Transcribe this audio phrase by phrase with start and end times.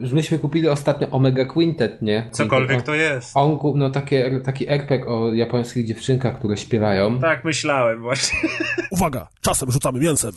[0.00, 2.28] Już myśmy kupili ostatnio Omega Quintet, nie?
[2.32, 3.30] Cokolwiek to jest.
[3.34, 7.20] On, kup- no takie, taki RPG o japońskich dziewczynkach, które śpiewają.
[7.20, 8.38] Tak myślałem właśnie.
[8.90, 10.32] Uwaga, czasem rzucamy mięsem.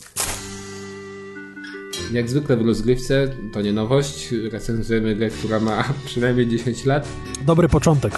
[2.14, 7.08] Jak zwykle w rozgrywce, to nie nowość, recenzujemy grę, która ma przynajmniej 10 lat.
[7.46, 8.14] Dobry początek.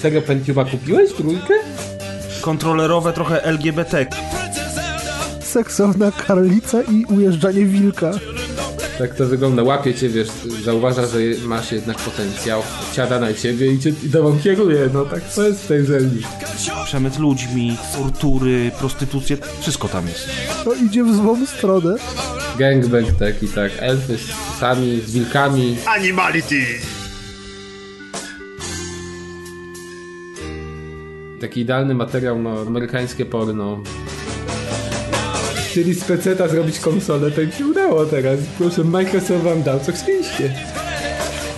[0.00, 1.12] Serio Pentiuma kupiłeś?
[1.12, 1.54] Trójkę?
[2.40, 4.06] Kontrolerowe trochę LGBT.
[5.40, 8.10] Seksowna karlica i ujeżdżanie wilka.
[8.98, 9.62] Tak to wygląda.
[9.62, 10.28] Łapie cię, wiesz,
[10.64, 12.62] zauważa, że masz jednak potencjał,
[12.92, 14.90] siada na ciebie i, cię, i tobą kieruje.
[14.94, 16.22] No tak co jest w tej zelni?
[16.84, 20.28] Przemyt ludźmi, tortury, prostytucje, wszystko tam jest.
[20.64, 21.96] To idzie w złą stronę.
[22.58, 23.72] Gangbang taki, tak.
[23.78, 25.76] Elfy z sami, z wilkami.
[25.86, 26.64] Animality!
[31.40, 33.82] Taki idealny materiał, no, amerykańskie porno.
[35.68, 38.38] Chcieli z peceta zrobić konsolę, to im się udało teraz.
[38.58, 40.54] Proszę, Microsoft wam dał, co chcieliście.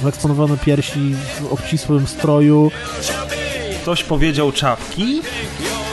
[0.02, 2.70] Wyeksponowane piersi w obcisłym stroju.
[3.82, 5.22] Ktoś powiedział czapki?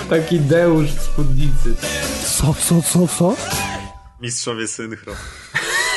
[0.09, 1.75] Taki deusz w spódnicy.
[2.37, 3.35] Co, co, co, co?
[4.21, 5.13] Mistrzowie synchro.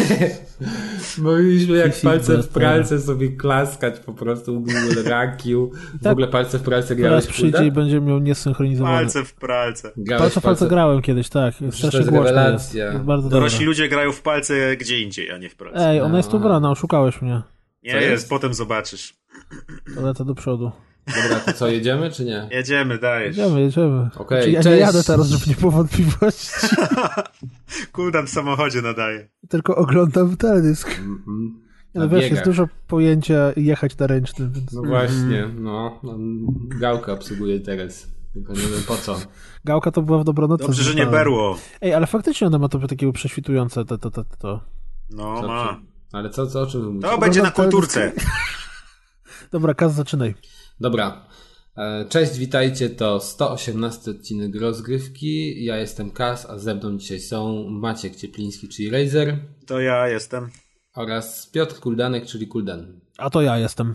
[1.19, 5.71] Mogliśmy jak palce w pralce sobie klaskać po prostu Google Rakiu.
[5.95, 6.13] W Tak.
[6.13, 8.97] ogóle palce w pralce grałeś Teraz przyjdzie i będzie miał niesynchronizowany.
[8.97, 9.93] Palce w pralce.
[9.97, 11.55] Grałeś Palce w palce grałem kiedyś, tak.
[11.55, 12.37] to Strasznie jest głośno jest.
[12.37, 12.93] rewelacja.
[12.93, 13.05] jest.
[13.05, 13.29] Bardzo.
[13.29, 15.89] Dorośli ludzie grają w palce gdzie indziej, a nie w pralce.
[15.91, 17.43] Ej, ona jest ubrana, oszukałeś mnie.
[17.83, 18.09] Nie jest?
[18.09, 18.29] jest?
[18.29, 19.15] potem zobaczysz.
[20.17, 20.73] To do przodu.
[21.07, 22.49] Dobra, to co, jedziemy czy nie?
[22.51, 23.37] Jedziemy, dajesz.
[23.37, 24.11] Jedziemy, jedziemy.
[24.17, 24.75] Okej, Znaczy, ja cześć.
[24.75, 26.51] nie jadę teraz, żeby nie było wątpliwości.
[28.27, 29.29] W samochodzie nadaje.
[29.49, 30.89] Tylko oglądam teledysk.
[30.89, 31.61] Mhm.
[31.95, 32.31] No Na wiesz, biegach.
[32.31, 36.01] jest dużo pojęcia jechać na ręcznym, więc No właśnie, no.
[36.03, 36.19] no
[36.81, 38.07] gałkę obsługuje teraz.
[38.33, 39.21] Tylko nie wiem po co.
[39.65, 40.65] gałka to była w dobranocy.
[40.65, 41.59] Dobrze, że nie berło.
[41.81, 44.61] Ej, ale faktycznie ona ma to takiego prześwitujące to, to, to, to.
[45.11, 45.81] No Co, ma.
[46.13, 47.01] Ale co, co o czym?
[47.01, 48.13] To będzie na kulturce.
[49.53, 50.35] Dobra, Kaz, zaczynaj.
[50.81, 51.27] Dobra.
[51.77, 52.89] E, Cześć, witajcie.
[52.91, 55.65] To 118 odcinek rozgrywki.
[55.65, 60.49] Ja jestem Kas, a ze mną dzisiaj są Maciek Ciepliński, czyli Razer To ja jestem.
[60.97, 63.01] oraz Piotr Kuldanek, czyli Kuldan.
[63.19, 63.95] A to ja jestem.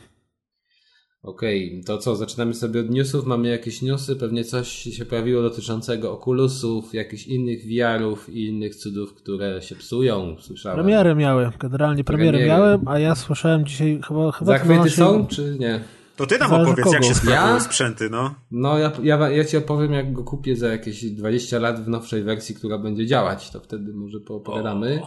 [1.23, 3.25] Okej, to co, zaczynamy sobie od newsów.
[3.25, 9.13] Mamy jakieś newsy, pewnie coś się pojawiło dotyczącego Oculusów, jakichś innych VR-ów i innych cudów,
[9.13, 10.77] które się psują, słyszałem.
[10.77, 12.47] Premiery miały, generalnie premiery Premiery.
[12.59, 14.31] miałem, a ja słyszałem dzisiaj chyba...
[14.31, 15.79] chyba Zachwyty naszej- są, czy nie?
[16.15, 17.13] To ty nam Zależy opowiedz, jak kogo.
[17.13, 17.59] się sprawują Ja?
[17.59, 18.35] sprzęty, no.
[18.51, 22.23] No, ja, ja, ja ci opowiem, jak go kupię za jakieś 20 lat w nowszej
[22.23, 23.49] wersji, która będzie działać.
[23.49, 25.01] To wtedy może poopowiadamy.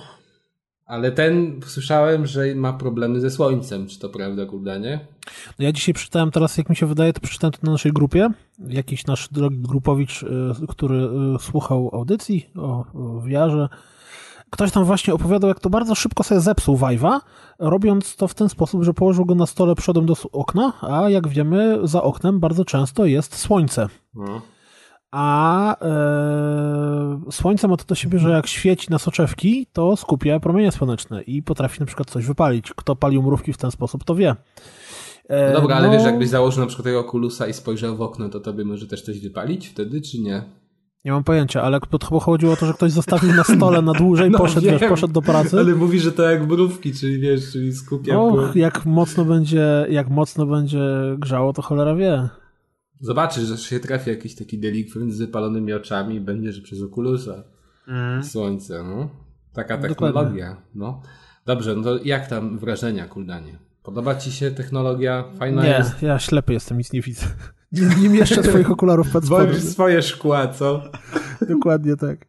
[0.87, 3.87] Ale ten słyszałem, że ma problemy ze słońcem.
[3.87, 5.01] Czy to prawda, Kuldanie?
[5.59, 8.29] No ja dzisiaj przeczytałem teraz, jak mi się wydaje, to przeczytałem to na naszej grupie.
[8.69, 10.27] Jakiś nasz drogi grupowicz, y,
[10.69, 11.09] który y,
[11.41, 12.85] słuchał audycji o
[13.27, 13.69] wiarze.
[14.51, 17.21] Ktoś tam właśnie opowiadał, jak to bardzo szybko sobie zepsuł Vive'a,
[17.59, 21.29] robiąc to w ten sposób, że położył go na stole przodem do okna, a jak
[21.29, 23.89] wiemy, za oknem bardzo często jest słońce.
[24.15, 24.41] No.
[25.11, 30.73] A e, słońce ma to do siebie, że jak świeci na soczewki, to skupia promienie
[30.73, 32.73] słoneczne i potrafi na przykład coś wypalić.
[32.77, 34.37] Kto palił mrówki w ten sposób, to wie.
[35.29, 38.29] E, Dobra, ale no, wiesz, jakbyś założył na przykład tego Oculusa i spojrzał w okno,
[38.29, 40.43] to tobie może też coś wypalić wtedy, czy nie?
[41.09, 43.93] Nie mam pojęcia, ale to chyba chodziło o to, że ktoś zostawił na stole na
[43.93, 45.59] dłużej, No poszedł, wiesz, poszedł do pracy.
[45.59, 48.21] Ale mówi, że to jak mrówki, czyli wiesz, czyli skupia...
[48.21, 50.81] Och, jak mocno będzie, jak mocno będzie
[51.19, 52.29] grzało, to cholera wie.
[53.01, 57.45] Zobaczysz, że się trafi jakiś taki delikwent z wypalonymi oczami i będzie, że przez Oculusa
[58.23, 59.09] słońce, no.
[59.53, 61.03] Taka technologia, no.
[61.47, 63.59] Dobrze, no to jak tam wrażenia, Kuldanie?
[63.83, 65.25] Podoba ci się technologia?
[65.39, 66.03] Fajna Nie, jest?
[66.03, 67.27] ja ślepy jestem, nic nie widzę.
[67.73, 69.47] Nie, mieszczę swoich okularów pod spodem.
[69.47, 70.83] Wolisz swoje szkła, co?
[71.49, 72.27] Dokładnie tak.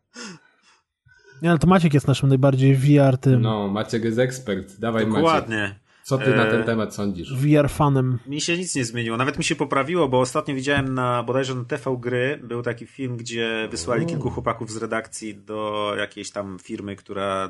[1.41, 4.79] Nie, ale to Maciek jest naszym najbardziej VR tym, No, Maciek jest ekspert.
[4.79, 5.23] Dawaj Maciek.
[5.23, 5.79] Dokładnie.
[6.03, 7.33] Co ty na ten E, temat sądzisz?
[7.35, 8.19] VR fanem.
[8.27, 9.17] Mi się nic nie zmieniło.
[9.17, 13.17] Nawet mi się poprawiło, bo ostatnio widziałem na bodajże na TV Gry był taki film,
[13.17, 17.49] gdzie wysłali kilku chłopaków z redakcji do jakiejś tam firmy, która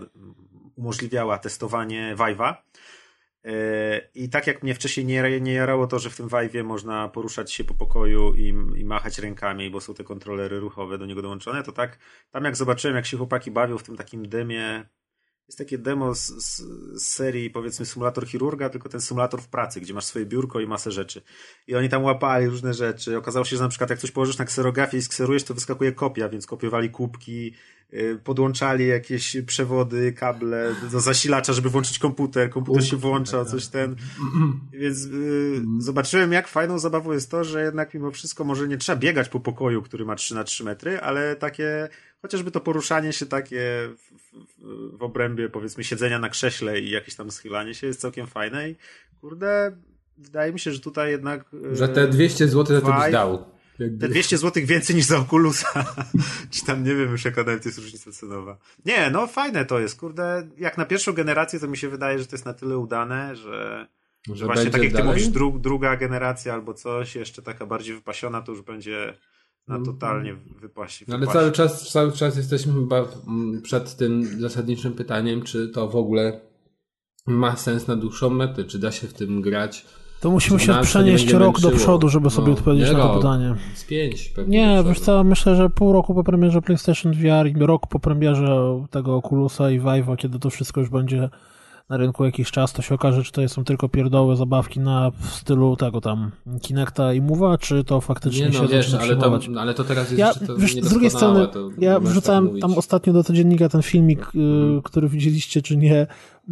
[0.76, 2.54] umożliwiała testowanie Vive'a.
[4.16, 7.54] I tak jak mnie wcześniej nie, nie jarało to, że w tym Vive'ie można poruszać
[7.54, 8.48] się po pokoju i,
[8.78, 11.98] i machać rękami, bo są te kontrolery ruchowe do niego dołączone, to tak
[12.32, 14.86] tam jak zobaczyłem, jak się chłopaki bawią w tym takim demie
[15.50, 16.58] jest takie demo z, z,
[17.02, 20.68] z serii, powiedzmy, symulator chirurga, tylko ten symulator w pracy, gdzie masz swoje biurko i
[20.68, 21.22] masę rzeczy.
[21.68, 23.18] I oni tam łapali różne rzeczy.
[23.18, 26.30] Okazało się, że na przykład jak coś położysz na kserografie i skserujesz, to wyskakuje kopia,
[26.30, 27.54] więc kopiowali kubki,
[28.24, 32.50] podłączali jakieś przewody, kable do zasilacza, żeby włączyć komputer.
[32.50, 33.96] Komputer się włączał, coś ten.
[34.72, 39.00] Więc yy, zobaczyłem, jak fajną zabawą jest to, że jednak mimo wszystko może nie trzeba
[39.00, 41.90] biegać po pokoju, który ma 3 na 3 metry, ale takie
[42.22, 44.14] chociażby to poruszanie się takie w,
[44.58, 48.70] w, w obrębie, powiedzmy, siedzenia na krześle i jakieś tam schylanie się jest całkiem fajne
[48.70, 48.76] i
[49.22, 49.78] kurde,
[50.18, 51.46] wydaje mi się, że tutaj jednak...
[51.72, 53.59] Że te 200 zł za to byś dał.
[54.00, 55.86] Te 200 zł więcej niż za Oculusa.
[56.52, 58.58] Czy tam nie wiem już jaka nawet jest różnica cenowa.
[58.86, 60.48] Nie, no fajne to jest, kurde.
[60.58, 63.88] Jak na pierwszą generację to mi się wydaje, że to jest na tyle udane, że,
[64.34, 68.42] że właśnie tak jak ty mówisz, dru druga generacja albo coś, jeszcze taka bardziej wypasiona,
[68.42, 69.14] to już będzie
[69.68, 69.86] na mm.
[69.86, 71.06] totalnie wypaści.
[71.08, 73.06] No ale cały czas, cały czas jesteśmy chyba
[73.64, 76.42] przed tym zasadniczym pytaniem, czy to w ogóle
[77.28, 79.86] ma sens na dłuższą metę, czy da się w tym grać
[80.22, 83.56] to musimy się przenieść rok do przodu, żeby no, sobie odpowiedzieć na to pytanie.
[83.74, 84.58] Z pięć pewnie.
[84.58, 88.82] Nie, wiesz co, myślę, że pół roku po premierze PlayStation VR i rok po premierze
[88.92, 91.30] tego Oculusa i Vive'a, kiedy to wszystko już będzie
[91.90, 95.26] na rynku jakiś czas, to się okaże, czy to są tylko pierdoły zabawki na w
[95.26, 96.32] stylu tego tam
[96.62, 100.12] Kinecta i Move'a, czy to faktycznie nie, no, się wiesz, ale, to, ale to teraz
[100.12, 101.48] jest ja, wiesz, Z drugiej strony,
[101.78, 104.82] ja wrzucałem tak tam ostatnio do codziennika ten filmik, mm.
[104.82, 106.08] który widzieliście, czy nie,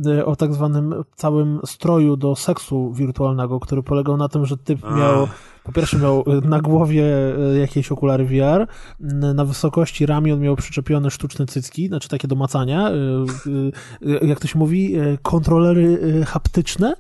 [0.08, 4.84] y, o tak zwanym całym stroju do seksu wirtualnego, który polegał na tym, że typ
[4.84, 5.28] miał
[5.68, 7.04] po pierwsze miał y, na głowie
[7.54, 8.68] y, jakieś okulary VR,
[9.36, 14.60] na wysokości ramion miał przyczepione sztuczne cycki, znaczy takie do macania, y, jak to się
[14.60, 16.94] mówi, kontrolery haptyczne.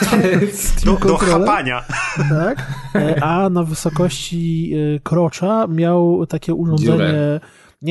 [0.84, 1.84] do, do chapania.
[2.30, 2.72] Tak.
[3.20, 6.96] A na wysokości krocza miał takie urządzenie...
[6.96, 7.40] Dziurę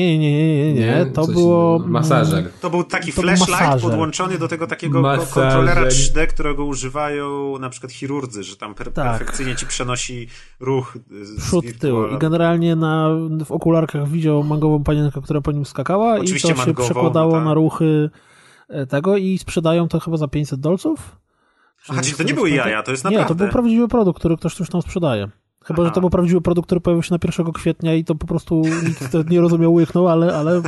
[0.04, 1.06] nie, nie, nie, nie, nie.
[1.06, 1.78] To było...
[1.86, 2.50] Masażer.
[2.60, 5.34] To był taki to flashlight był podłączony do tego takiego masażer.
[5.34, 9.18] kontrolera 3D, którego używają na przykład chirurdzy, że tam per tak.
[9.18, 10.28] perfekcyjnie ci przenosi
[10.60, 12.08] ruch z Przód, tył.
[12.08, 13.10] I generalnie na,
[13.46, 17.38] w okularkach widział mangową panienkę, która po nim skakała Oczywiście i to się przekładało no
[17.38, 17.44] tak.
[17.44, 18.10] na ruchy
[18.68, 21.16] e, tego i sprzedają to chyba za 500 dolców.
[21.88, 23.24] Aha, czyli to nie były jaja, to jest naprawdę...
[23.24, 25.28] Nie, to był prawdziwy produkt, który ktoś już tam sprzedaje.
[25.66, 25.88] Chyba, Aha.
[25.88, 28.62] że to był prawdziwy produkt, który pojawił się na 1 kwietnia i to po prostu
[28.88, 30.62] nikt nie rozumiał, łyknął, ale, ale,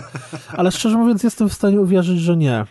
[0.56, 2.67] ale szczerze mówiąc jestem w stanie uwierzyć, że nie.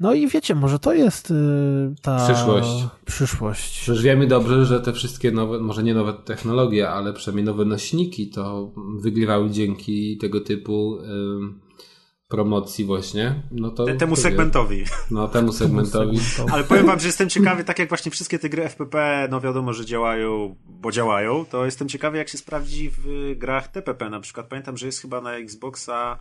[0.00, 2.84] No i wiecie, może to jest yy, ta przyszłość.
[3.04, 3.80] przyszłość.
[3.80, 8.28] Przecież wiemy dobrze, że te wszystkie nowe, może nie nowe technologie, ale przynajmniej nowe nośniki
[8.28, 11.69] to wygrywały dzięki tego typu yy,
[12.30, 13.84] promocji właśnie, no to...
[13.84, 14.84] Temu segmentowi.
[15.10, 16.18] No, temu segmentowi.
[16.52, 19.72] Ale powiem wam, że jestem ciekawy, tak jak właśnie wszystkie te gry FPP, no wiadomo,
[19.72, 24.46] że działają, bo działają, to jestem ciekawy, jak się sprawdzi w grach TPP na przykład.
[24.46, 26.18] Pamiętam, że jest chyba na Xboxa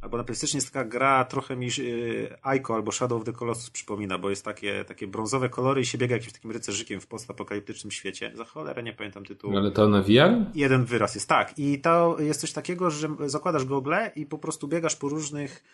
[0.00, 3.70] Albo na PlayStation jest taka gra trochę mi yy, Ico albo Shadow of the Colossus
[3.70, 7.90] przypomina, bo jest takie, takie brązowe kolory i się biega jakimś takim rycerzykiem w postapokaliptycznym
[7.90, 8.32] świecie.
[8.34, 9.56] Za cholerę nie pamiętam tytułu.
[9.56, 10.46] Ale to na VR?
[10.54, 11.58] Jeden wyraz jest, tak.
[11.58, 15.64] I to jest coś takiego, że zakładasz gogle i po prostu biegasz po różnych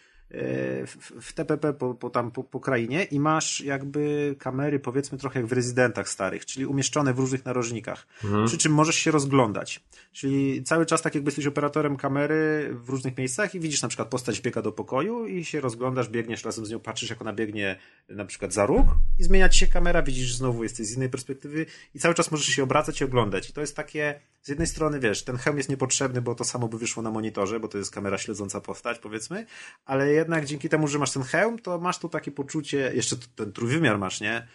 [1.20, 5.48] w TPP po, po, tam po, po krainie i masz jakby kamery powiedzmy trochę jak
[5.48, 8.46] w rezydentach starych, czyli umieszczone w różnych narożnikach, mhm.
[8.46, 9.84] przy czym możesz się rozglądać.
[10.12, 14.08] Czyli cały czas tak jakby jesteś operatorem kamery w różnych miejscach i widzisz na przykład
[14.08, 17.76] postać biega do pokoju i się rozglądasz, biegniesz razem z nią, patrzysz jak ona biegnie
[18.08, 18.86] na przykład za róg
[19.18, 22.46] i zmienia ci się kamera, widzisz znowu jesteś z innej perspektywy i cały czas możesz
[22.46, 23.50] się obracać i oglądać.
[23.50, 26.68] I to jest takie, z jednej strony wiesz, ten hełm jest niepotrzebny, bo to samo
[26.68, 29.46] by wyszło na monitorze, bo to jest kamera śledząca postać powiedzmy,
[29.84, 33.52] ale jednak dzięki temu, że masz ten hełm, to masz tu takie poczucie, jeszcze ten
[33.52, 34.48] trójwymiar masz, nie?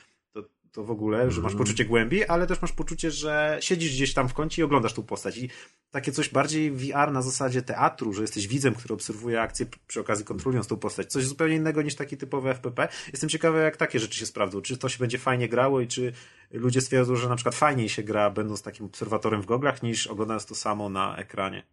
[0.72, 1.58] To, w ogóle, że masz mhm.
[1.58, 5.04] poczucie głębi, ale też masz poczucie, że siedzisz gdzieś tam w kącie i oglądasz tą
[5.04, 5.38] postać.
[5.38, 5.50] I
[5.92, 10.26] takie coś bardziej VR na zasadzie teatru, że jesteś widzem, który obserwuje akcję przy okazji
[10.26, 11.12] kontrolując tą postać.
[11.12, 12.88] Coś zupełnie innego niż taki typowy FPP.
[13.12, 14.62] Jestem ciekawy, jak takie rzeczy się sprawdzą.
[14.62, 16.14] Czy to się będzie fajnie grało i czy
[16.52, 20.46] ludzie stwierdzą, że na przykład fajniej się gra, będąc takim obserwatorem w goglach, niż oglądając
[20.46, 21.64] to samo na ekranie.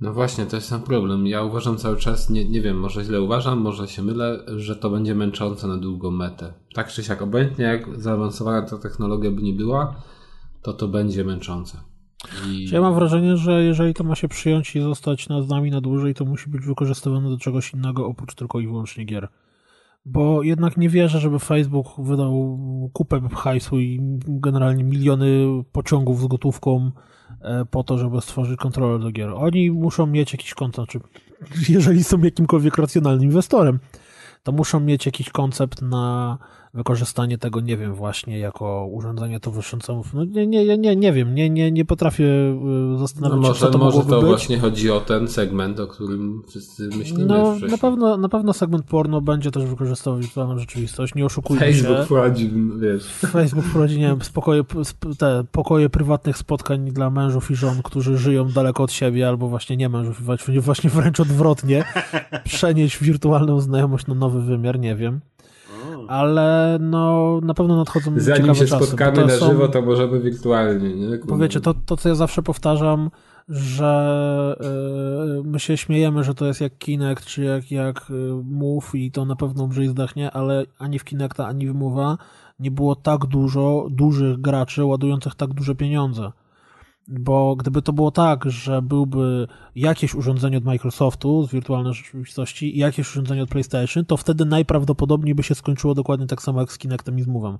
[0.00, 1.26] No właśnie, to jest ten problem.
[1.26, 4.90] Ja uważam cały czas, nie, nie wiem, może źle uważam, może się mylę, że to
[4.90, 6.52] będzie męczące na długą metę.
[6.74, 9.94] Tak czy siak, obojętnie jak zaawansowana ta technologia by nie była,
[10.62, 11.78] to to będzie męczące.
[12.48, 12.68] I...
[12.70, 16.14] Ja mam wrażenie, że jeżeli to ma się przyjąć i zostać z nami na dłużej,
[16.14, 19.28] to musi być wykorzystywane do czegoś innego oprócz tylko i wyłącznie gier.
[20.04, 22.58] Bo jednak nie wierzę, żeby Facebook wydał
[22.92, 25.28] kupę hajsu i generalnie miliony
[25.72, 26.90] pociągów z gotówką
[27.70, 29.30] po to, żeby stworzyć kontroler do gier.
[29.34, 31.00] Oni muszą mieć jakiś koncept, znaczy,
[31.68, 33.78] jeżeli są jakimkolwiek racjonalnym inwestorem,
[34.42, 36.38] to muszą mieć jakiś koncept na
[36.74, 40.02] wykorzystanie tego, nie wiem, właśnie jako urządzenie towarzyszące.
[40.14, 42.24] No nie, nie, nie, nie wiem, nie, nie, nie potrafię
[42.94, 44.28] y, zastanawiać no może, się, co to Może to być.
[44.28, 48.86] właśnie chodzi o ten segment, o którym wszyscy myślimy No, na pewno, na pewno segment
[48.86, 51.88] porno będzie też wykorzystywał wirtualną rzeczywistość, nie oszukujmy Facebook się.
[51.88, 52.50] Facebook wprowadzi,
[52.80, 53.06] wiesz.
[53.06, 54.64] Facebook wprowadzi, nie wiem, spokoje,
[55.18, 59.76] te pokoje prywatnych spotkań dla mężów i żon, którzy żyją daleko od siebie, albo właśnie
[59.76, 60.22] nie mężów,
[60.60, 61.84] właśnie wręcz odwrotnie.
[62.44, 65.20] Przenieść wirtualną znajomość na nowy wymiar, nie wiem
[66.08, 69.46] ale no na pewno nadchodzą Zanim się czasy, spotkamy na są...
[69.46, 71.18] żywo, to możemy wirtualnie, nie?
[71.18, 73.10] Powiecie, to, to co ja zawsze powtarzam,
[73.48, 74.56] że
[75.36, 79.10] yy, my się śmiejemy, że to jest jak Kinect, czy jak, jak yy, Move i
[79.10, 82.16] to na pewno umrze i zdechnie, ale ani w Kinecta, ani w Move'a
[82.60, 86.32] nie było tak dużo dużych graczy ładujących tak duże pieniądze.
[87.12, 92.78] Bo gdyby to było tak, że byłby jakieś urządzenie od Microsoftu z wirtualnej rzeczywistości i
[92.78, 96.78] jakieś urządzenie od PlayStation, to wtedy najprawdopodobniej by się skończyło dokładnie tak samo jak z
[96.78, 97.56] Kinectem i z Move'em.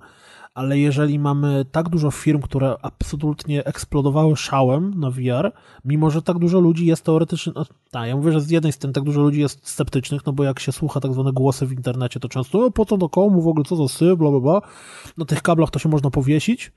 [0.53, 5.51] Ale jeżeli mamy tak dużo firm, które absolutnie eksplodowały szałem na VR,
[5.85, 8.93] mimo że tak dużo ludzi jest teoretycznie, no, tak, ja mówię, że z jednej strony
[8.93, 12.19] tak dużo ludzi jest sceptycznych, no bo jak się słucha tak zwane głosy w internecie,
[12.19, 14.61] to często, o, po co do komu, w ogóle co za sy, bla, bla, bla,
[15.17, 16.71] na tych kablach to się można powiesić,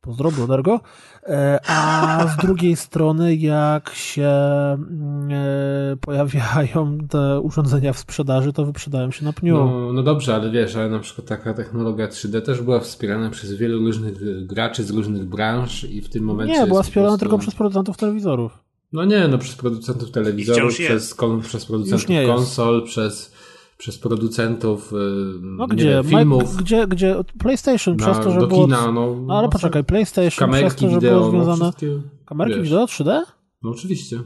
[0.00, 0.80] Pozdro, Brodergo.
[1.26, 8.64] E, a z drugiej strony, jak się mm, e, pojawiają te urządzenia w sprzedaży, to
[8.64, 9.54] wyprzedają się na pniu.
[9.54, 13.54] No, no dobrze, ale wiesz, ale na przykład taka technologia 3D też była wspierana przez
[13.54, 16.60] wielu różnych graczy z różnych branż i w tym momencie.
[16.60, 17.24] Nie, była wspierana prostu...
[17.24, 18.58] tylko przez producentów telewizorów.
[18.92, 23.32] No nie, no przez producentów telewizorów, przez, kon, przez producentów konsol, przez
[23.80, 24.96] przez producentów y,
[25.42, 25.90] no gdzie?
[25.90, 26.56] Wiem, filmów.
[26.56, 28.64] gdzie, gdzie PlayStation przez to, że było...
[28.64, 31.72] Kina, no, no, ale poczekaj, PlayStation przez to, że wideo, było no, związane...
[31.82, 32.64] No, kamerki wiesz.
[32.64, 33.20] wideo 3D?
[33.62, 34.20] No oczywiście.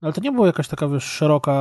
[0.00, 1.52] Ale to nie była jakaś taka, wiesz, szeroka...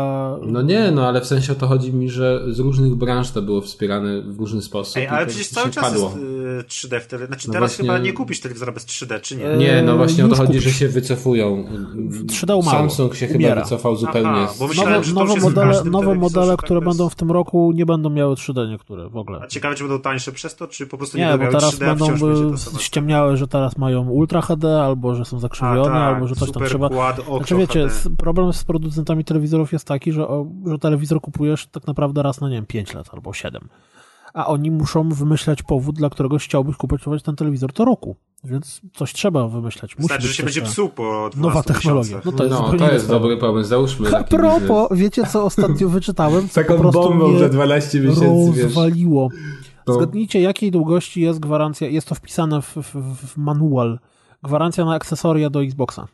[0.42, 3.42] No nie, no ale w sensie o to chodzi mi, że z różnych branż to
[3.42, 4.98] było wspierane w różny sposób.
[4.98, 6.04] Ej, ale przecież cały czas padło.
[6.04, 7.28] jest y, 3D w tele...
[7.28, 7.86] Znaczy no teraz właśnie...
[7.86, 9.58] chyba nie kupisz telewizora bez 3D, czy nie?
[9.58, 10.64] Nie, no właśnie o to chodzi, kupisz.
[10.64, 11.66] że się wycofują.
[12.26, 13.54] 3D Samsung się Umiera.
[13.56, 14.30] chyba wycofał zupełnie.
[14.30, 16.90] Aha, bo myślałem, nowe, nowe modele, nowe modele które bez...
[16.90, 19.40] będą w tym roku, nie będą miały 3D niektóre w ogóle.
[19.44, 21.76] A ciekawe, czy będą tańsze przez to, czy po prostu nie, nie będą bo teraz
[21.76, 26.28] 3D, będą by ściemniały, że teraz mają Ultra HD, albo że są zakrzywione, tak, albo
[26.28, 26.90] że coś tam trzeba...
[27.38, 27.88] Znaczy wiecie,
[28.26, 30.28] problem z producentami telewizorów jest taki, że,
[30.66, 33.70] że telewizor kupujesz tak naprawdę raz na, nie wiem, 5 lat albo 7.
[34.34, 38.16] A oni muszą wymyślać powód, dla którego chciałbyś kupować ten telewizor to roku.
[38.44, 39.98] Więc coś trzeba wymyślać.
[39.98, 42.22] Musi Znaczy, że się będzie psuł po Nowa technologia.
[42.26, 44.18] No to jest, no, to jest dobry pomysł, załóżmy.
[44.18, 46.50] A propos, wiecie co ostatnio wyczytałem?
[46.50, 49.30] Co Taką bombą za 12 miesięcy, rozwaliło.
[49.88, 49.96] Wiesz.
[49.96, 54.00] Zgadnijcie, jakiej długości jest gwarancja, jest to wpisane w, w, w manual.
[54.44, 56.08] Gwarancja na akcesoria do Xboxa.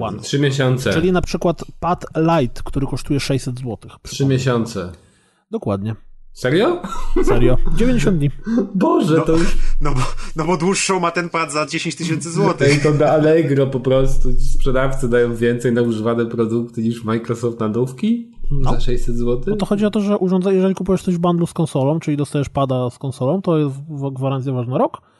[0.00, 0.18] One.
[0.18, 0.92] Trzy miesiące.
[0.92, 3.78] Czyli na przykład pad light, który kosztuje 600 zł.
[4.02, 4.92] Trzy miesiące.
[5.50, 5.96] Dokładnie.
[6.32, 6.82] Serio?
[7.24, 7.56] Serio.
[7.76, 8.30] 90 dni.
[8.74, 9.58] Boże, no, to już...
[9.80, 10.00] No bo,
[10.36, 12.78] no bo dłuższą ma ten pad za 10 tysięcy złotych.
[12.78, 17.68] I to na Allegro po prostu sprzedawcy dają więcej na używane produkty niż Microsoft na
[17.68, 18.72] nówki no.
[18.72, 19.42] za 600 zł.
[19.46, 22.16] No to chodzi o to, że urządzenie, jeżeli kupujesz coś w bundlu z konsolą, czyli
[22.16, 23.74] dostajesz pada z konsolą, to jest
[24.12, 25.11] gwarancja ważna rok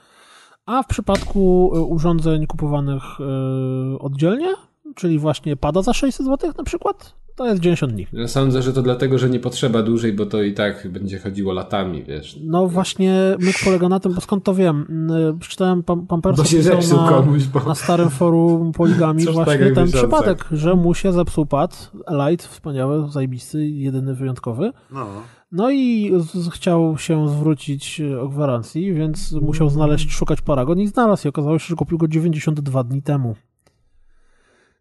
[0.66, 4.54] a w przypadku e, urządzeń kupowanych e, oddzielnie,
[4.94, 8.06] czyli właśnie pada za 600 zł na przykład, to jest 90 dni.
[8.12, 11.52] Ja sądzę, że to dlatego, że nie potrzeba dłużej, bo to i tak będzie chodziło
[11.52, 12.38] latami, wiesz.
[12.44, 15.08] No właśnie, myk polega na tym, bo skąd to wiem?
[15.10, 16.42] E, przeczytałem pan, pan Persa
[16.96, 17.60] na, komuś, bo...
[17.60, 20.00] na starym forum Poligami właśnie ten miesiącach.
[20.00, 24.72] przypadek, że mu się zepsuł pad, light, wspaniały, zajebisty, jedyny, wyjątkowy.
[24.90, 25.06] No.
[25.52, 26.12] No i
[26.52, 31.58] chciał się zwrócić e, o gwarancji, więc musiał znaleźć, szukać paragon i znalazł i okazało
[31.58, 33.36] się, że kupił go 92 dni temu.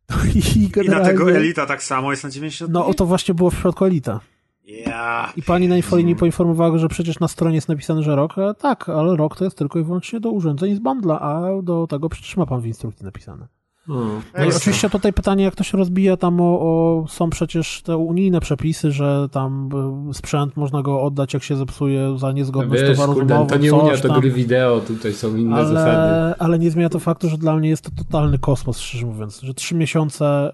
[0.09, 1.09] No i, generalnie...
[1.09, 3.85] I na tego Elita tak samo jest na 90 No to właśnie było w przypadku
[3.85, 4.19] Elita.
[4.65, 5.37] Yeah.
[5.37, 8.37] I pani na infolinii poinformowała, że przecież na stronie jest napisane, że rok.
[8.37, 11.87] E, tak, ale rok to jest tylko i wyłącznie do urządzeń z bundla, a do
[11.87, 13.47] tego przecież ma pan w instrukcji napisane.
[13.87, 14.21] Hmm.
[14.37, 17.97] No i oczywiście tutaj pytanie, jak to się rozbija tam o, o, są przecież te
[17.97, 19.69] unijne przepisy, że tam
[20.13, 23.73] sprzęt można go oddać, jak się zepsuje za niezgodność no wiesz, towaru kurde, To nie
[23.73, 26.35] Unia, to gry wideo, tutaj są inne ale, zasady.
[26.39, 29.53] Ale nie zmienia to faktu, że dla mnie jest to totalny kosmos, szczerze mówiąc, że
[29.53, 30.53] trzy miesiące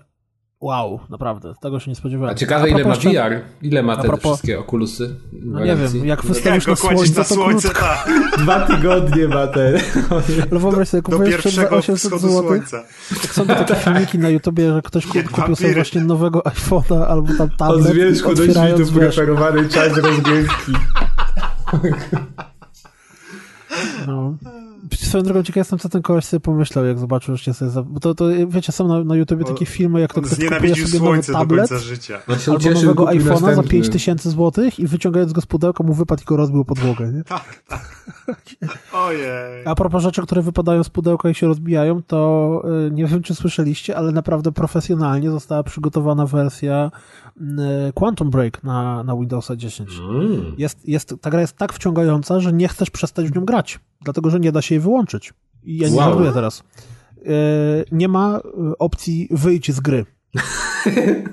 [0.62, 2.36] Wow, naprawdę, tego się nie spodziewałem.
[2.36, 3.42] A ciekawe, ile ma VR?
[3.62, 4.32] Ile ma te propos...
[4.32, 5.16] wszystkie okulusy?
[5.34, 8.10] No nie wiem, jak wystawisz na słońce, na słońce to tak.
[8.42, 9.80] Dwa tygodnie ma te.
[10.52, 12.62] Ale wyobraź sobie, kupujesz za 800 zł.
[13.24, 17.34] Jak są takie filmiki na YouTubie, że ktoś kup, kupił sobie właśnie nowego iPhone'a albo
[17.38, 17.86] tam tablet.
[17.86, 20.74] Od zwierzchu do świtu preferowany czas rozgrywki.
[24.08, 24.38] No.
[24.96, 27.72] Swoją drogą ciekaw jestem, co ten koleś sobie pomyślał, jak zobaczył, że sobie...
[27.72, 27.84] Za...
[27.84, 31.06] Bo to, to, wiecie, są na, na YouTubie takie filmy, jak to ktoś kupuje sobie
[31.06, 31.70] nowy tablet
[32.48, 36.38] albo nowego iPhone'a za 5000 zł i wyciągając go z pudełka mu wypadł i go
[36.38, 37.24] rozbił podłogę, nie?
[37.24, 37.98] Tak, tak.
[38.94, 39.66] Ojej.
[39.66, 43.36] A propos rzeczy, które wypadają z pudełka i się rozbijają, to y, nie wiem, czy
[43.36, 46.92] słyszeliście, ale naprawdę profesjonalnie została przygotowana wersja
[47.94, 49.90] Quantum Break na, na Windowsa 10.
[50.10, 50.56] Mm.
[50.58, 54.30] Jest, jest, ta gra jest tak wciągająca, że nie chcesz przestać w nią grać dlatego
[54.30, 55.34] że nie da się jej wyłączyć.
[55.64, 56.34] I ja nie wow.
[56.34, 56.64] teraz.
[57.26, 57.32] E,
[57.92, 58.42] nie ma e,
[58.80, 60.06] opcji wyjść z gry.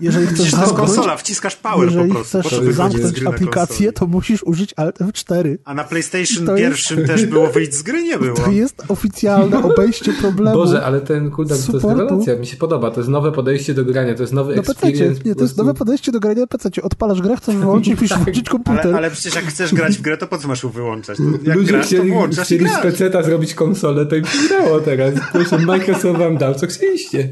[0.01, 2.41] Jeżeli chcesz zamknąć, to jest konsola, wciskasz power jeżeli po prostu.
[2.41, 5.57] chcesz zamknąć aplikację, to musisz użyć Alt F4.
[5.65, 7.11] A na PlayStation pierwszym jest...
[7.11, 8.03] też było wyjść z gry?
[8.03, 8.37] Nie było.
[8.37, 10.57] To jest oficjalne obejście problemu.
[10.57, 12.91] Boże, ale ten cooldown to jest rewelacja, mi się podoba.
[12.91, 15.21] To jest nowe podejście do grania, to jest nowy no experience.
[15.25, 16.83] Nie, to jest nowe podejście do grania na PC.
[16.83, 18.87] Odpalasz grę, chcesz wyłączyć, musisz włączyć komputer.
[18.87, 21.19] Ale, ale, przecież jak chcesz grać w grę, to po co masz ją wyłączać?
[21.43, 24.39] jak Ludzie grasz, chcieli, to włączasz chcieli z PC-ta zrobić konsolę, to im się
[24.85, 25.15] teraz.
[25.33, 27.29] Proszę, Microsoft wam dał, co chcieliście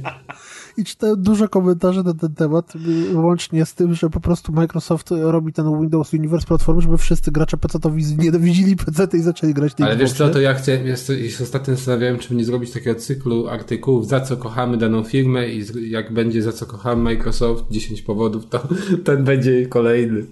[0.76, 2.72] i czytałem dużo komentarzy na ten temat,
[3.14, 7.56] łącznie z tym, że po prostu Microsoft robi ten Windows Universe platformy, żeby wszyscy gracze
[7.56, 10.96] PC-towi nienawidzili PC i zaczęli grać Ale wiesz co, to ja chcę, ja
[11.30, 15.64] się ostatnio zastanawiałem, czy nie zrobić takiego cyklu artykułów, za co kochamy daną firmę i
[15.90, 18.68] jak będzie za co kochamy Microsoft, 10 powodów, to
[19.04, 20.26] ten będzie kolejny.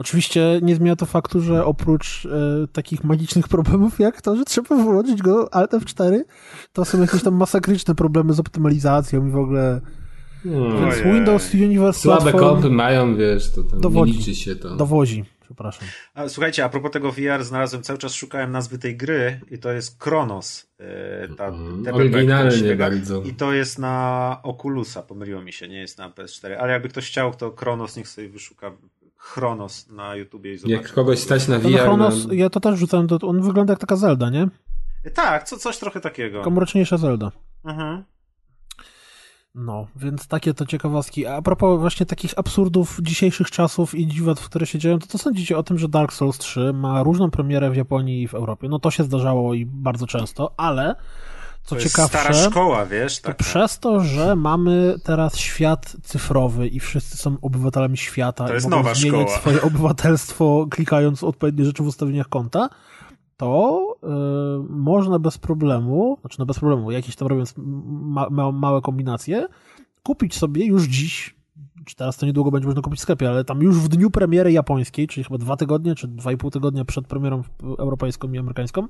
[0.00, 4.76] Oczywiście nie zmienia to faktu, że oprócz e, takich magicznych problemów jak to, że trzeba
[4.76, 6.20] wyłączyć go Alt F4,
[6.72, 9.80] to są jakieś tam masakryczne problemy z optymalizacją i w ogóle.
[10.42, 10.80] Hmm.
[10.80, 14.76] Więc Windows Universe Słabe kompy mają, wiesz, to tam dowodzi, nie liczy się to.
[14.76, 15.88] Dowozi, przepraszam.
[16.14, 19.72] A, słuchajcie, a propos tego VR znalazłem, cały czas szukałem nazwy tej gry i to
[19.72, 20.66] jest Kronos.
[20.78, 23.22] E, ta, mm, oryginalnie bardzo.
[23.22, 27.06] I to jest na Oculusa, pomyliło mi się, nie jest na PS4, ale jakby ktoś
[27.06, 28.72] chciał, to Kronos niech sobie wyszuka
[29.20, 30.72] Chronos na YouTubie i zobaczy.
[30.82, 31.80] Jak kogoś stać na VR.
[31.80, 32.34] Chronos, na...
[32.34, 34.48] ja to też rzucałem, do, on wygląda jak taka Zelda, nie?
[35.14, 36.38] Tak, co, coś trochę takiego.
[36.38, 37.32] Taka mroczniejsza Zelda.
[37.64, 38.04] Mhm.
[39.54, 41.26] No, więc takie to ciekawostki.
[41.26, 45.18] A propos właśnie takich absurdów dzisiejszych czasów i dziwot, w które się dzieją, to co
[45.18, 48.68] sądzicie o tym, że Dark Souls 3 ma różną premierę w Japonii i w Europie?
[48.68, 50.94] No to się zdarzało i bardzo często, ale
[51.62, 53.20] co to ciekawsze, stara szkoła, wiesz?
[53.20, 58.54] To przez to, że mamy teraz świat cyfrowy i wszyscy są obywatelami świata to i
[58.54, 59.38] jest mogą nowa zmieniać szkoła.
[59.38, 62.68] swoje obywatelstwo klikając odpowiednie rzeczy w ustawieniach konta,
[63.36, 64.10] to yy,
[64.68, 69.48] można bez problemu, znaczy no bez problemu, jakieś tam robiąc ma, ma, małe kombinacje,
[70.02, 71.40] kupić sobie już dziś
[71.84, 74.52] czy teraz to niedługo będzie można kupić w sklepie, ale tam już w dniu premiery
[74.52, 77.42] japońskiej, czyli chyba dwa tygodnie, czy dwa i pół tygodnia przed premierą
[77.78, 78.86] europejską i amerykańską,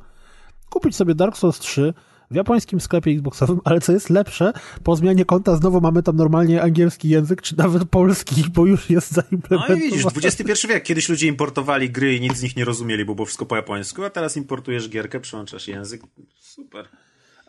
[0.70, 1.94] kupić sobie Dark Souls 3
[2.30, 4.52] w japońskim sklepie Xboxowym, ale co jest lepsze,
[4.84, 9.12] po zmianie konta znowu mamy tam normalnie angielski język, czy nawet polski, bo już jest
[9.12, 9.80] zaimplementowany.
[9.80, 13.04] No i widzisz, XXI wiek, kiedyś ludzie importowali gry i nic z nich nie rozumieli,
[13.04, 16.02] bo było wszystko po japońsku, a teraz importujesz gierkę, przełączasz język,
[16.40, 16.88] super.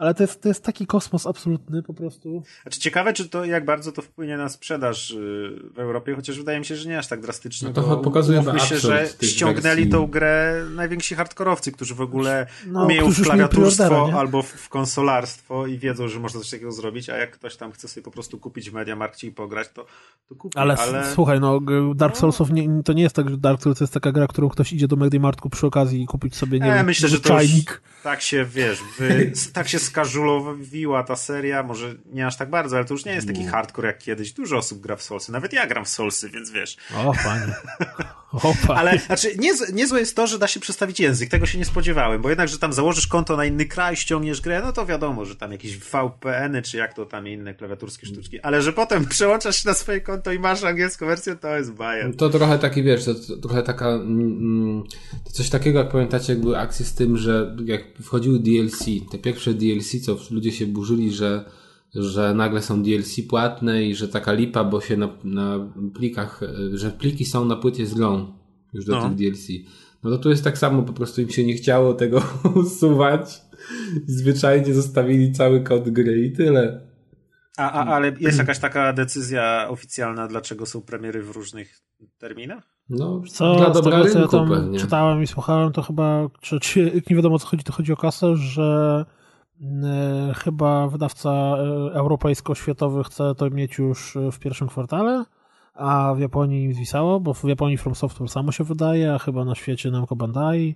[0.01, 2.43] Ale to jest, to jest taki kosmos absolutny po prostu.
[2.61, 5.15] Znaczy ciekawe, czy to jak bardzo to wpłynie na sprzedaż y,
[5.73, 7.67] w Europie, chociaż wydaje mi się, że nie aż tak drastycznie.
[7.67, 9.91] No to pokazuje się, że ściągnęli wersji.
[9.91, 15.67] tą grę najwięksi hardkorowcy, którzy w ogóle no, umieją w klawiaturstwo albo w, w, konsolarstwo
[15.67, 18.39] i wiedzą, że można coś takiego zrobić, a jak ktoś tam chce sobie po prostu
[18.39, 19.85] kupić w Mediamarkcie i pograć, to,
[20.29, 20.57] to kupi.
[20.57, 21.11] Ale, ale...
[21.13, 21.59] słuchaj, no
[21.95, 22.19] Dark no.
[22.19, 24.73] Soulsów nie, to nie jest tak, że Dark Souls to jest taka gra, którą ktoś
[24.73, 27.81] idzie do Mediamartku przy okazji i kupić sobie, nie e, wiem, myślę, że to czajnik.
[28.03, 32.85] tak się, wiesz, wy, tak się skażulowiła ta seria, może nie aż tak bardzo, ale
[32.85, 34.31] to już nie jest taki hardcore jak kiedyś.
[34.31, 36.77] Dużo osób gra w Soulsy, nawet ja gram w Soulsy, więc wiesz.
[36.95, 37.55] O, panie.
[38.33, 38.79] O, panie.
[38.79, 41.29] Ale, znaczy, niezłe, niezłe jest to, że da się przestawić język.
[41.29, 44.61] Tego się nie spodziewałem, bo jednak, że tam założysz konto na inny kraj, ściągniesz grę,
[44.65, 48.61] no to wiadomo, że tam jakieś VPN-y, czy jak to tam inne klawiaturskie sztuczki, ale
[48.61, 52.15] że potem przełączasz się na swoje konto i masz angielską wersję, to jest bajer.
[52.15, 54.83] To trochę taki, wiesz, to, to trochę taka, mm,
[55.23, 59.17] to coś takiego, jak pamiętacie, jak były akcje z tym, że jak wchodziły DLC, te
[59.17, 61.45] pierwsze DLC, co ludzie się burzyli, że,
[61.95, 66.41] że nagle są DLC płatne i że taka lipa, bo się na, na plikach,
[66.73, 68.33] że pliki są na płycie z grą
[68.73, 69.01] już do no.
[69.01, 69.47] tych DLC.
[70.03, 72.23] No to tu jest tak samo, po prostu im się nie chciało tego
[72.55, 73.41] usuwać.
[74.07, 76.91] Zwyczajnie zostawili cały kod gry i tyle.
[77.57, 81.81] A, a, ale jest jakaś taka decyzja oficjalna, dlaczego są premiery w różnych
[82.17, 82.63] terminach?
[82.89, 84.79] No, co, dla dobra rynku, ja tam pewnie.
[84.79, 87.97] czytałem i słuchałem, to chyba, czy, czy nie wiadomo o co chodzi, to chodzi o
[87.97, 89.20] kasę, że e,
[90.35, 95.25] chyba wydawca e, europejsko-światowy chce to mieć już w pierwszym kwartale,
[95.73, 99.45] a w Japonii im zwisało, bo w Japonii From Software samo się wydaje, a chyba
[99.45, 100.75] na świecie Namco Bandai.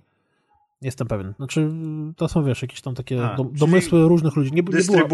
[0.82, 1.34] Jestem pewien.
[1.36, 1.70] Znaczy,
[2.16, 4.52] to są, wiesz, jakieś tam takie a, do, domysły różnych ludzi.
[4.52, 5.04] Nie, nie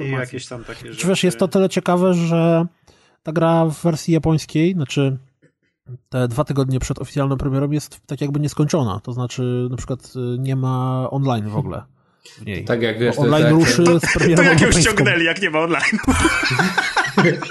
[0.00, 1.06] i jakieś tam takie rzeczy.
[1.06, 2.66] Wiesz, jest to tyle ciekawe, że
[3.22, 5.18] ta gra w wersji japońskiej, znaczy
[6.08, 9.00] te dwa tygodnie przed oficjalną premierą jest tak jakby nieskończona.
[9.00, 11.82] To znaczy, na przykład nie ma online w ogóle.
[12.24, 12.64] W niej.
[12.64, 15.60] Tak jak wiesz, online tak, ruszy z premierą To jak ją ściągnęli, jak nie ma
[15.60, 15.98] online.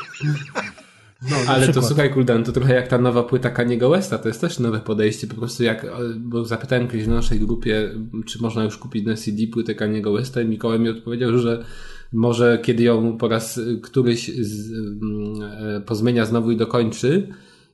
[1.29, 4.41] No, Ale to słuchaj, Kuldan, to trochę jak ta nowa płyta Kaniego Westa, to jest
[4.41, 5.85] też nowe podejście, po prostu jak,
[6.17, 7.89] bo zapytałem kiedyś na naszej grupie,
[8.25, 11.65] czy można już kupić na CD płytę Kaniego Westa i Mikołaj mi odpowiedział, że
[12.13, 15.41] może kiedy ją po raz któryś z, mm,
[15.77, 17.27] e, pozmienia znowu i dokończy,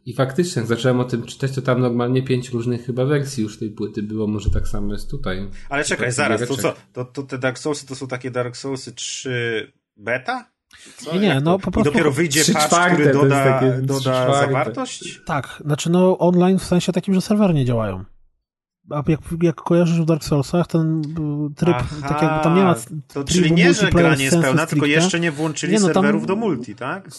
[0.08, 3.60] i faktycznie, jak zacząłem o tym czytać, to tam normalnie pięć różnych chyba wersji już
[3.60, 5.50] tej płyty było, może tak samo jest tutaj.
[5.70, 6.74] Ale czekaj, zaraz, to co?
[6.94, 10.46] To, to te Dark Soulsy to są takie Dark Soulsy 3 beta?
[10.98, 11.14] Co?
[11.14, 11.90] Nie, nie no po prostu...
[11.90, 15.22] I dopiero wyjdzie patch, który doda, doda zawartość?
[15.26, 18.06] Tak, znaczy no online w sensie takim, że serwery nie działają.
[18.90, 21.02] A jak, jak kojarzysz w Dark Soulsach, ten
[21.56, 22.76] tryb, Aha, tak jakby tam nie ma.
[23.08, 26.26] To czyli nie, że gra nie jest pełna, tylko jeszcze nie włączyli nie, no, serwerów
[26.26, 27.10] do multi, tak?